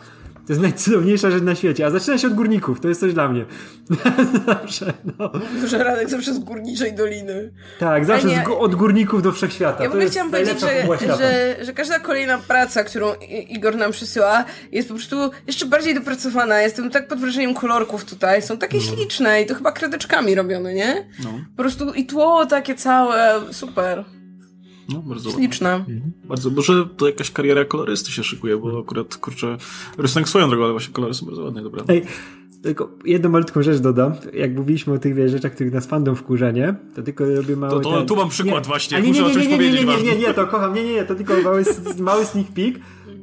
To 0.46 0.52
jest 0.52 0.62
najcudowniejsza 0.62 1.30
rzecz 1.30 1.42
na 1.42 1.54
świecie. 1.54 1.86
A 1.86 1.90
zaczyna 1.90 2.18
się 2.18 2.26
od 2.26 2.34
górników, 2.34 2.80
to 2.80 2.88
jest 2.88 3.00
coś 3.00 3.14
dla 3.14 3.28
mnie. 3.28 3.44
Zawsze, 4.46 4.92
no. 5.18 5.30
Że 5.66 5.84
Radek 5.84 6.08
zawsze 6.10 6.34
z 6.34 6.38
górniczej 6.38 6.92
doliny. 6.94 7.52
Tak, 7.78 8.04
zawsze 8.04 8.28
nie- 8.28 8.44
z, 8.46 8.48
od 8.58 8.74
górników 8.74 9.22
do 9.22 9.32
wszechświata. 9.32 9.84
Ja 9.84 9.90
to 9.90 9.96
chciałam 10.10 10.30
powiedzieć, 10.30 10.60
że, 10.60 11.16
że, 11.16 11.56
że 11.64 11.72
każda 11.72 11.98
kolejna 11.98 12.38
praca, 12.38 12.84
którą 12.84 13.14
Igor 13.48 13.76
nam 13.76 13.92
przysyła, 13.92 14.44
jest 14.72 14.88
po 14.88 14.94
prostu 14.94 15.30
jeszcze 15.46 15.66
bardziej 15.66 15.94
dopracowana. 15.94 16.60
Jestem 16.60 16.90
tak 16.90 17.08
pod 17.08 17.18
wrażeniem 17.18 17.54
kolorków 17.54 18.04
tutaj. 18.04 18.42
Są 18.42 18.58
takie 18.58 18.80
śliczne 18.80 19.42
i 19.42 19.46
to 19.46 19.54
chyba 19.54 19.72
kredeczkami 19.72 20.34
robione, 20.34 20.74
nie? 20.74 21.08
No, 21.24 21.30
Po 21.56 21.62
prostu 21.62 21.92
i 21.94 22.06
tło 22.06 22.46
takie 22.46 22.74
całe, 22.74 23.40
super. 23.52 24.04
No 24.88 25.02
bardzo. 25.02 25.30
Śliczne. 25.30 25.84
Bardzo, 26.24 26.50
może 26.50 26.86
to 26.96 27.06
jakaś 27.06 27.30
kariera 27.30 27.64
kolorysty 27.64 28.12
się 28.12 28.24
szykuje, 28.24 28.56
bo 28.56 28.78
akurat, 28.80 29.16
kurczę, 29.16 29.56
rysunek 29.98 30.28
swoją 30.28 30.48
drogą, 30.48 30.64
ale 30.64 30.72
właśnie 30.72 30.94
kolory 30.94 31.14
są 31.14 31.26
bardzo 31.26 31.42
ładne, 31.44 31.62
dobra. 31.62 31.84
Ej, 31.88 32.02
tylko 32.62 32.88
jedną 33.04 33.30
malutką 33.30 33.62
rzecz 33.62 33.78
dodam. 33.78 34.12
Jak 34.32 34.54
mówiliśmy 34.56 34.92
o 34.92 34.98
tych 34.98 35.28
rzeczach, 35.28 35.52
których 35.54 35.72
nas 35.72 35.86
fandom 35.86 36.16
wkurza, 36.16 36.50
nie? 36.50 36.74
To 36.94 37.02
tylko 37.02 37.24
robię 37.24 37.56
mały... 37.56 37.72
To- 37.72 37.80
to 37.80 37.98
ten- 37.98 38.06
tu 38.06 38.16
mam 38.16 38.28
przykład 38.28 38.66
właśnie, 38.66 38.96
A 38.96 39.00
nie, 39.00 39.08
muszę 39.08 39.20
nie, 39.20 39.26
o 39.26 39.28
nie, 39.28 39.34
czymś 39.34 39.46
nie, 39.46 39.50
nie, 39.50 39.56
nie, 39.56 39.58
powiedzieć 39.58 39.80
nie, 39.80 39.86
nie, 39.86 39.92
ważnym. 39.92 40.18
nie, 40.20 40.34
to 40.34 40.46
kocham, 40.46 40.74
nie, 40.74 40.84
nie, 40.84 40.92
nie, 40.92 41.04
to 41.04 41.14
tylko 41.14 41.34
mały, 41.42 41.64
mały 42.00 42.24
sneak 42.24 42.46
peek, 42.46 42.74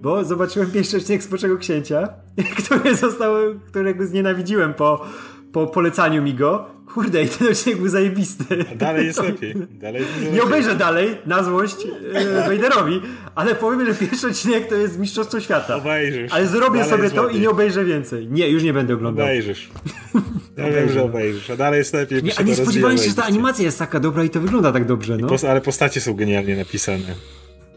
bo 0.02 0.26
zobaczyłem 0.26 0.72
pierwszy 0.72 0.98
odcinek 0.98 1.24
Spoczego 1.24 1.58
Księcia, 1.58 2.10
który 2.64 2.96
został, 2.96 3.34
którego 3.68 4.08
znienawidziłem 4.08 4.74
po, 4.74 5.06
po 5.54 5.68
polecaniu 5.68 6.22
mi 6.24 6.34
go. 6.34 6.66
Kurde, 6.94 7.24
i 7.24 7.28
ten 7.30 7.48
odcinek 7.48 7.80
był 7.80 7.88
zajebisty. 7.88 8.66
A 8.72 8.76
dalej 8.76 9.06
jest 9.06 9.24
lepiej. 9.30 9.56
Dalej 9.72 10.02
jest 10.02 10.34
Nie 10.34 10.44
obejrzę 10.44 10.76
dalej, 10.76 11.18
na 11.26 11.44
złość 11.44 11.76
e, 12.14 12.50
Vaderowi, 12.50 13.02
ale 13.36 13.56
powiem, 13.56 13.86
że 13.86 13.94
pierwszy 13.96 14.28
odcinek 14.28 14.68
to 14.70 14.76
jest 14.76 15.00
Mistrzostwo 15.00 15.40
Świata. 15.40 15.76
Obejrzysz. 15.76 16.32
Ale 16.34 16.48
zrobię 16.48 16.80
Dalej 16.80 16.90
sobie 16.90 17.10
to 17.10 17.30
i 17.30 17.40
nie 17.40 17.50
obejrzę 17.50 17.86
więcej. 17.86 18.28
Nie, 18.28 18.50
już 18.50 18.64
nie 18.64 18.74
będę 18.74 18.94
oglądał. 18.94 19.26
Obejrzysz. 19.26 19.70
Ja 20.58 20.70
wiem, 20.72 20.90
że 20.90 21.04
obejrzysz. 21.04 21.50
A 21.50 21.56
dalej 21.58 21.78
jest 21.78 21.94
lepiej. 21.94 22.24
Nie, 22.24 22.32
nie 22.46 22.56
spodziewałem 22.56 22.98
się, 22.98 23.10
że 23.10 23.16
ta 23.16 23.24
animacja 23.24 23.66
jest 23.66 23.80
taka 23.80 24.00
dobra 24.00 24.24
i 24.24 24.30
to 24.30 24.40
wygląda 24.40 24.72
tak 24.72 24.86
dobrze, 24.86 25.18
no. 25.18 25.28
Pos- 25.28 25.48
ale 25.48 25.62
postacie 25.62 26.02
są 26.02 26.14
genialnie 26.14 26.56
napisane. 26.56 27.16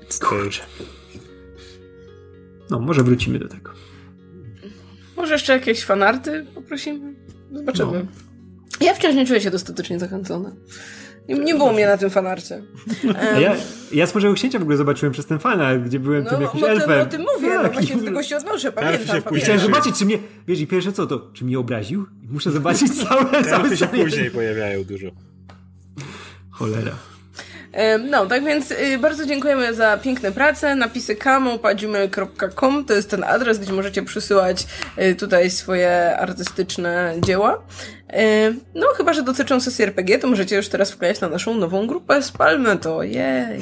Jest- 0.07 0.25
No, 2.71 2.81
może 2.81 3.03
wrócimy 3.03 3.39
do 3.39 3.49
tego. 3.49 3.71
Może 5.17 5.33
jeszcze 5.33 5.53
jakieś 5.53 5.85
fanarty 5.85 6.47
poprosimy? 6.55 7.15
Zobaczymy. 7.55 7.93
No. 7.93 8.87
Ja 8.87 8.95
wciąż 8.95 9.15
nie 9.15 9.27
czuję 9.27 9.41
się 9.41 9.51
dostatecznie 9.51 9.99
zachęcona. 9.99 10.53
Nie, 11.29 11.35
nie 11.35 11.55
było 11.55 11.73
mnie 11.73 11.87
na 11.87 11.97
tym 11.99 12.11
fanarcie. 12.11 12.63
A 13.35 13.41
ja, 13.41 13.57
ja 13.93 14.07
Spoczego 14.07 14.35
Księcia 14.35 14.59
w 14.59 14.63
ogóle 14.63 14.77
zobaczyłem 14.77 15.13
przez 15.13 15.27
ten 15.27 15.39
fanart, 15.39 15.83
gdzie 15.83 16.01
byłem 16.01 16.25
No, 16.25 16.31
tym 16.31 16.39
no, 16.39 16.45
jakimś 16.47 16.63
no, 16.63 16.69
elfem. 16.69 16.91
no, 16.99 17.03
o 17.03 17.07
tym 17.07 17.21
mówię, 17.35 17.55
no 17.55 17.63
Tak, 17.63 17.73
właśnie 17.73 17.95
i- 17.95 17.99
do 17.99 18.05
tego 18.05 18.23
się 18.23 18.37
odnoszę, 18.37 18.59
się 18.59 18.73
pamiętam, 18.73 18.99
później- 19.01 19.23
pamiętam. 19.23 19.35
Chciałem 19.45 19.61
zobaczyć, 19.61 19.99
czy 19.99 20.05
mnie, 20.07 20.19
wiesz, 20.49 20.61
i 20.61 20.67
pierwsze 20.67 20.93
co 20.93 21.07
to, 21.07 21.31
czy 21.33 21.45
mnie 21.45 21.59
obraził? 21.59 22.07
Muszę 22.31 22.51
zobaczyć 22.51 22.93
całe, 23.09 23.45
całe 23.45 23.77
się 23.77 23.87
później 23.87 24.31
pojawiają 24.31 24.85
dużo. 24.85 25.07
Cholera. 26.51 26.93
No, 28.11 28.27
tak 28.27 28.45
więc 28.45 28.71
y, 28.71 28.99
bardzo 28.99 29.27
dziękujemy 29.27 29.75
za 29.75 29.97
piękne 29.99 30.33
prace. 30.33 30.75
Napisy 30.75 31.17
kamo.gmail.com 31.17 32.85
to 32.85 32.95
jest 32.95 33.11
ten 33.11 33.25
adres, 33.25 33.59
gdzie 33.59 33.73
możecie 33.73 34.03
przysyłać 34.03 34.67
y, 34.99 35.15
tutaj 35.15 35.51
swoje 35.51 36.19
artystyczne 36.19 37.15
dzieła. 37.27 37.63
No, 38.75 38.87
chyba, 38.97 39.13
że 39.13 39.23
dotyczą 39.23 39.61
sesji 39.61 39.85
RPG, 39.85 40.19
to 40.19 40.29
możecie 40.29 40.57
już 40.57 40.69
teraz 40.69 40.91
wklejać 40.91 41.21
na 41.21 41.29
naszą 41.29 41.55
nową 41.55 41.87
grupę 41.87 42.23
Spalmy 42.23 42.77
to, 42.77 43.03
jej. 43.03 43.61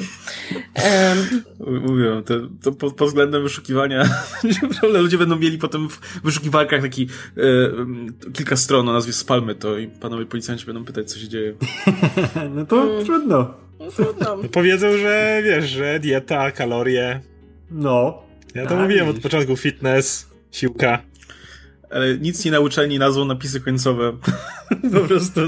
Em, 0.73 1.43
Mówię, 1.81 2.21
to, 2.25 2.33
to 2.63 2.71
pod, 2.71 2.95
pod 2.95 3.07
względem 3.07 3.43
wyszukiwania, 3.43 4.03
ludzie 5.01 5.17
będą 5.17 5.35
mieli 5.35 5.57
potem 5.57 5.89
w 5.89 5.99
wyszukiwarkach 6.23 6.81
taki 6.81 7.07
e, 7.37 8.31
kilka 8.33 8.55
stron 8.55 8.89
o 8.89 8.93
nazwie 8.93 9.13
Spalmy 9.13 9.55
to 9.55 9.77
i 9.77 9.87
panowie 9.87 10.25
policjanci 10.25 10.65
będą 10.65 10.85
pytać, 10.85 11.11
co 11.11 11.19
się 11.19 11.27
dzieje. 11.27 11.53
No 12.55 12.65
to 12.65 12.83
Mm. 12.83 13.05
trudno. 13.05 13.53
No 13.83 13.91
trudno. 13.91 14.35
No 14.35 14.49
powiedzą, 14.49 14.97
że 14.97 15.41
wiesz, 15.43 15.69
że 15.69 15.99
dieta, 15.99 16.51
kalorie. 16.51 17.19
No. 17.71 18.23
Ja 18.55 18.65
to 18.65 18.77
A, 18.77 18.81
mówiłem 18.81 19.07
od 19.07 19.19
początku. 19.19 19.57
Fitness, 19.57 20.27
siłka. 20.51 21.01
Ale 21.93 22.17
nic 22.17 22.45
nie 22.45 22.51
nauczeni 22.51 22.99
nazwą 22.99 23.25
napisy 23.25 23.59
końcowe. 23.61 24.13
po 24.93 24.99
prostu 24.99 25.41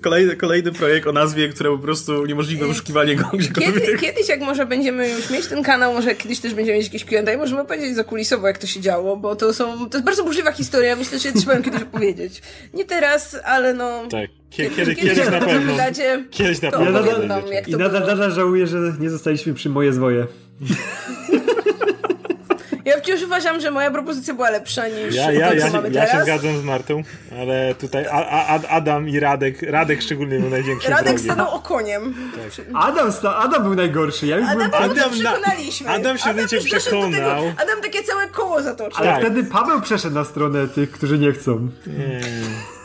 kolejny, 0.00 0.36
kolejny 0.36 0.72
projekt 0.72 1.06
o 1.06 1.12
nazwie, 1.12 1.48
które 1.48 1.70
po 1.70 1.78
prostu 1.78 2.20
uniemożliwia 2.22 2.66
wyszukiwanie 2.66 3.16
go 3.16 3.24
Kiedy, 3.30 3.38
gdziekolwiek. 3.38 4.00
kiedyś, 4.00 4.28
jak 4.28 4.40
może 4.40 4.66
będziemy 4.66 5.10
już 5.10 5.30
mieć 5.30 5.46
ten 5.46 5.62
kanał, 5.62 5.92
może 5.94 6.14
kiedyś 6.14 6.40
też 6.40 6.54
będziemy 6.54 6.78
mieć 6.78 6.86
jakieś 6.86 7.04
Q&A, 7.04 7.36
możemy 7.36 7.64
powiedzieć 7.64 7.94
zakulisowo, 7.96 8.46
jak 8.46 8.58
to 8.58 8.66
się 8.66 8.80
działo, 8.80 9.16
bo 9.16 9.36
to 9.36 9.52
są, 9.54 9.88
to 9.90 9.96
jest 9.98 10.04
bardzo 10.04 10.24
burzliwa 10.24 10.52
historia, 10.52 10.96
myślę, 10.96 11.18
że 11.18 11.32
trzeba 11.32 11.54
ją 11.54 11.62
kiedyś 11.62 11.82
opowiedzieć. 11.82 12.42
Nie 12.74 12.84
teraz, 12.84 13.36
ale 13.44 13.74
no... 13.74 14.02
Tak. 14.10 14.30
Kie- 14.50 14.56
Kiedy, 14.56 14.70
Kiedy, 14.76 14.94
kiedyś, 14.94 15.14
kiedyś 15.14 15.30
na 15.32 15.40
pewno. 15.46 15.72
wydacie, 15.72 16.24
Kiedyś 16.30 16.62
na 16.62 16.70
pewno. 16.70 17.02
wam, 17.28 17.46
jak 17.52 17.68
I 17.68 17.72
to 17.72 17.78
nadal, 17.78 18.06
nadal 18.06 18.32
żałuję, 18.32 18.66
że 18.66 18.78
nie 19.00 19.10
zostaliśmy 19.10 19.54
przy 19.54 19.68
moje 19.68 19.92
zwoje. 19.92 20.26
Ja 22.90 22.98
wciąż 23.00 23.22
uważam, 23.22 23.60
że 23.60 23.70
moja 23.70 23.90
propozycja 23.90 24.34
była 24.34 24.50
lepsza 24.50 24.88
niż 24.88 25.14
Ja, 25.14 25.24
to, 25.26 25.32
ja, 25.32 25.48
co 25.48 25.54
ja, 25.54 25.70
mamy 25.72 25.88
się, 25.88 25.94
ja 25.94 26.04
się 26.06 26.10
teraz. 26.10 26.24
zgadzam 26.24 26.58
z 26.58 26.64
Martą, 26.64 27.02
ale 27.40 27.74
tutaj 27.74 28.06
a, 28.06 28.26
a, 28.26 28.46
Ad- 28.46 28.66
Adam 28.68 29.08
i 29.08 29.20
Radek, 29.20 29.62
Radek 29.62 30.02
szczególnie 30.02 30.38
był 30.40 30.50
największym 30.50 30.90
Radek 30.90 31.04
wrogiem. 31.06 31.24
stanął 31.24 31.54
okoniem. 31.54 32.14
Adam, 32.74 33.12
sta, 33.12 33.36
Adam 33.36 33.62
był 33.62 33.74
najgorszy. 33.74 34.26
Ja 34.26 34.36
już 34.36 34.48
byłem 34.50 34.60
Adam, 34.74 34.82
Adam 34.90 34.90
Adam 34.98 35.18
na- 35.22 35.30
przekonaliśmy. 35.32 35.88
Adam 35.90 36.18
się 36.18 36.30
już 36.30 36.36
doszedł 36.50 36.68
do 36.70 36.76
przekonał. 36.80 37.10
tego. 37.10 37.52
Adam 37.62 37.82
takie 37.82 38.02
całe 38.02 38.26
koło 38.28 38.62
zatoczył. 38.62 38.98
Ale 38.98 39.06
Tak. 39.10 39.20
wtedy 39.20 39.44
Paweł 39.44 39.80
przeszedł 39.80 40.14
na 40.14 40.24
stronę 40.24 40.68
tych, 40.68 40.90
którzy 40.90 41.18
nie 41.18 41.32
chcą. 41.32 41.68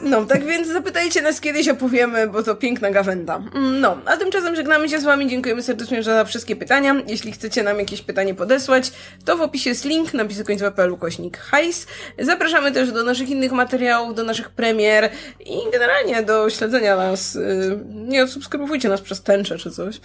No, 0.02 0.26
tak 0.26 0.46
więc 0.46 0.68
zapytajcie 0.68 1.22
nas 1.22 1.42
kiedyś, 1.42 1.68
opowiemy, 1.70 2.28
bo 2.28 2.44
to 2.44 2.56
piękna 2.56 2.92
gawenda. 2.92 3.36
Mm, 3.56 3.80
No, 3.80 3.98
a 4.06 4.18
tymczasem 4.18 4.56
żegnamy 4.56 4.90
się 4.90 5.00
z 5.00 5.04
wami, 5.04 5.30
dziękujemy 5.30 5.64
serdecznie 5.64 6.04
za 6.04 6.26
wszystkie 6.26 6.56
pytania. 6.56 6.96
Jeśli 7.08 7.32
chcecie 7.32 7.64
nam 7.64 7.80
jakieś 7.80 8.02
pytanie 8.02 8.36
podesłać, 8.36 8.92
to 9.26 9.38
w 9.38 9.42
opisie 9.42 9.70
jest 9.70 9.86
link, 9.86 10.14
napisy 10.14 10.44
końcowe.pl 10.44 10.98
kośnik 10.98 11.38
hajs. 11.38 11.88
Zapraszamy 12.20 12.72
też 12.72 12.92
do 12.92 13.04
naszych 13.04 13.30
innych 13.30 13.52
materiałów, 13.52 14.16
do 14.16 14.24
naszych 14.24 14.50
premier 14.50 15.10
i 15.46 15.58
generalnie 15.72 16.24
do 16.24 16.50
śledzenia 16.50 16.96
nas. 16.96 17.36
Yy, 17.36 17.80
Nie 17.94 18.24
odsubskrybujcie 18.24 18.90
nas 18.90 19.02
przez 19.02 19.22
tęczę 19.24 19.58
czy 19.58 19.72
coś. 19.72 20.00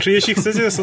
Czy 0.00 0.10
jeśli 0.10 0.34
chcecie 0.34 0.62
nas 0.62 0.80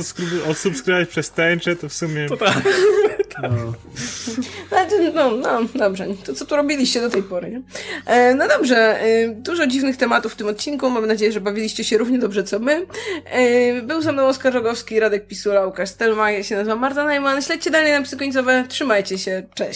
odsubskrybować 0.50 1.10
przez 1.10 1.32
tęczę, 1.32 1.76
to 1.76 1.90
w 1.90 1.94
sumie... 1.94 2.28
No. 2.30 2.38
Ale 2.46 3.17
to, 4.90 4.96
no, 5.14 5.32
no, 5.32 5.60
dobrze. 5.76 6.08
To 6.26 6.34
co 6.34 6.46
tu 6.46 6.56
robiliście 6.56 7.02
do 7.02 7.10
tej 7.10 7.24
pory, 7.24 7.52
nie? 7.52 7.62
E, 8.06 8.36
no 8.36 8.48
dobrze, 8.48 9.02
e, 9.02 9.30
dużo 9.30 9.68
dziwnych 9.68 9.98
tematów 9.98 10.34
w 10.34 10.36
tym 10.36 10.48
odcinku. 10.48 10.90
Mam 10.90 11.08
nadzieję, 11.08 11.32
że 11.32 11.42
bawiliście 11.42 11.84
się 11.84 11.98
równie 11.98 12.20
dobrze 12.20 12.44
co 12.44 12.60
my. 12.60 12.86
E, 13.26 13.82
był 13.82 14.02
ze 14.02 14.12
mną 14.12 14.28
Oskar 14.28 14.54
Rogowski, 14.54 15.00
Radek 15.00 15.28
Pisula, 15.28 15.66
Łukasz 15.66 15.90
Stelma. 15.90 16.32
Ja 16.32 16.44
się 16.44 16.56
nazywam 16.56 16.80
Marta 16.80 17.04
Najman. 17.04 17.42
Śledźcie 17.42 17.72
dalej 17.72 17.92
napisy 17.92 18.18
końcowe. 18.18 18.66
Trzymajcie 18.70 19.18
się. 19.18 19.44
Cześć. 19.56 19.76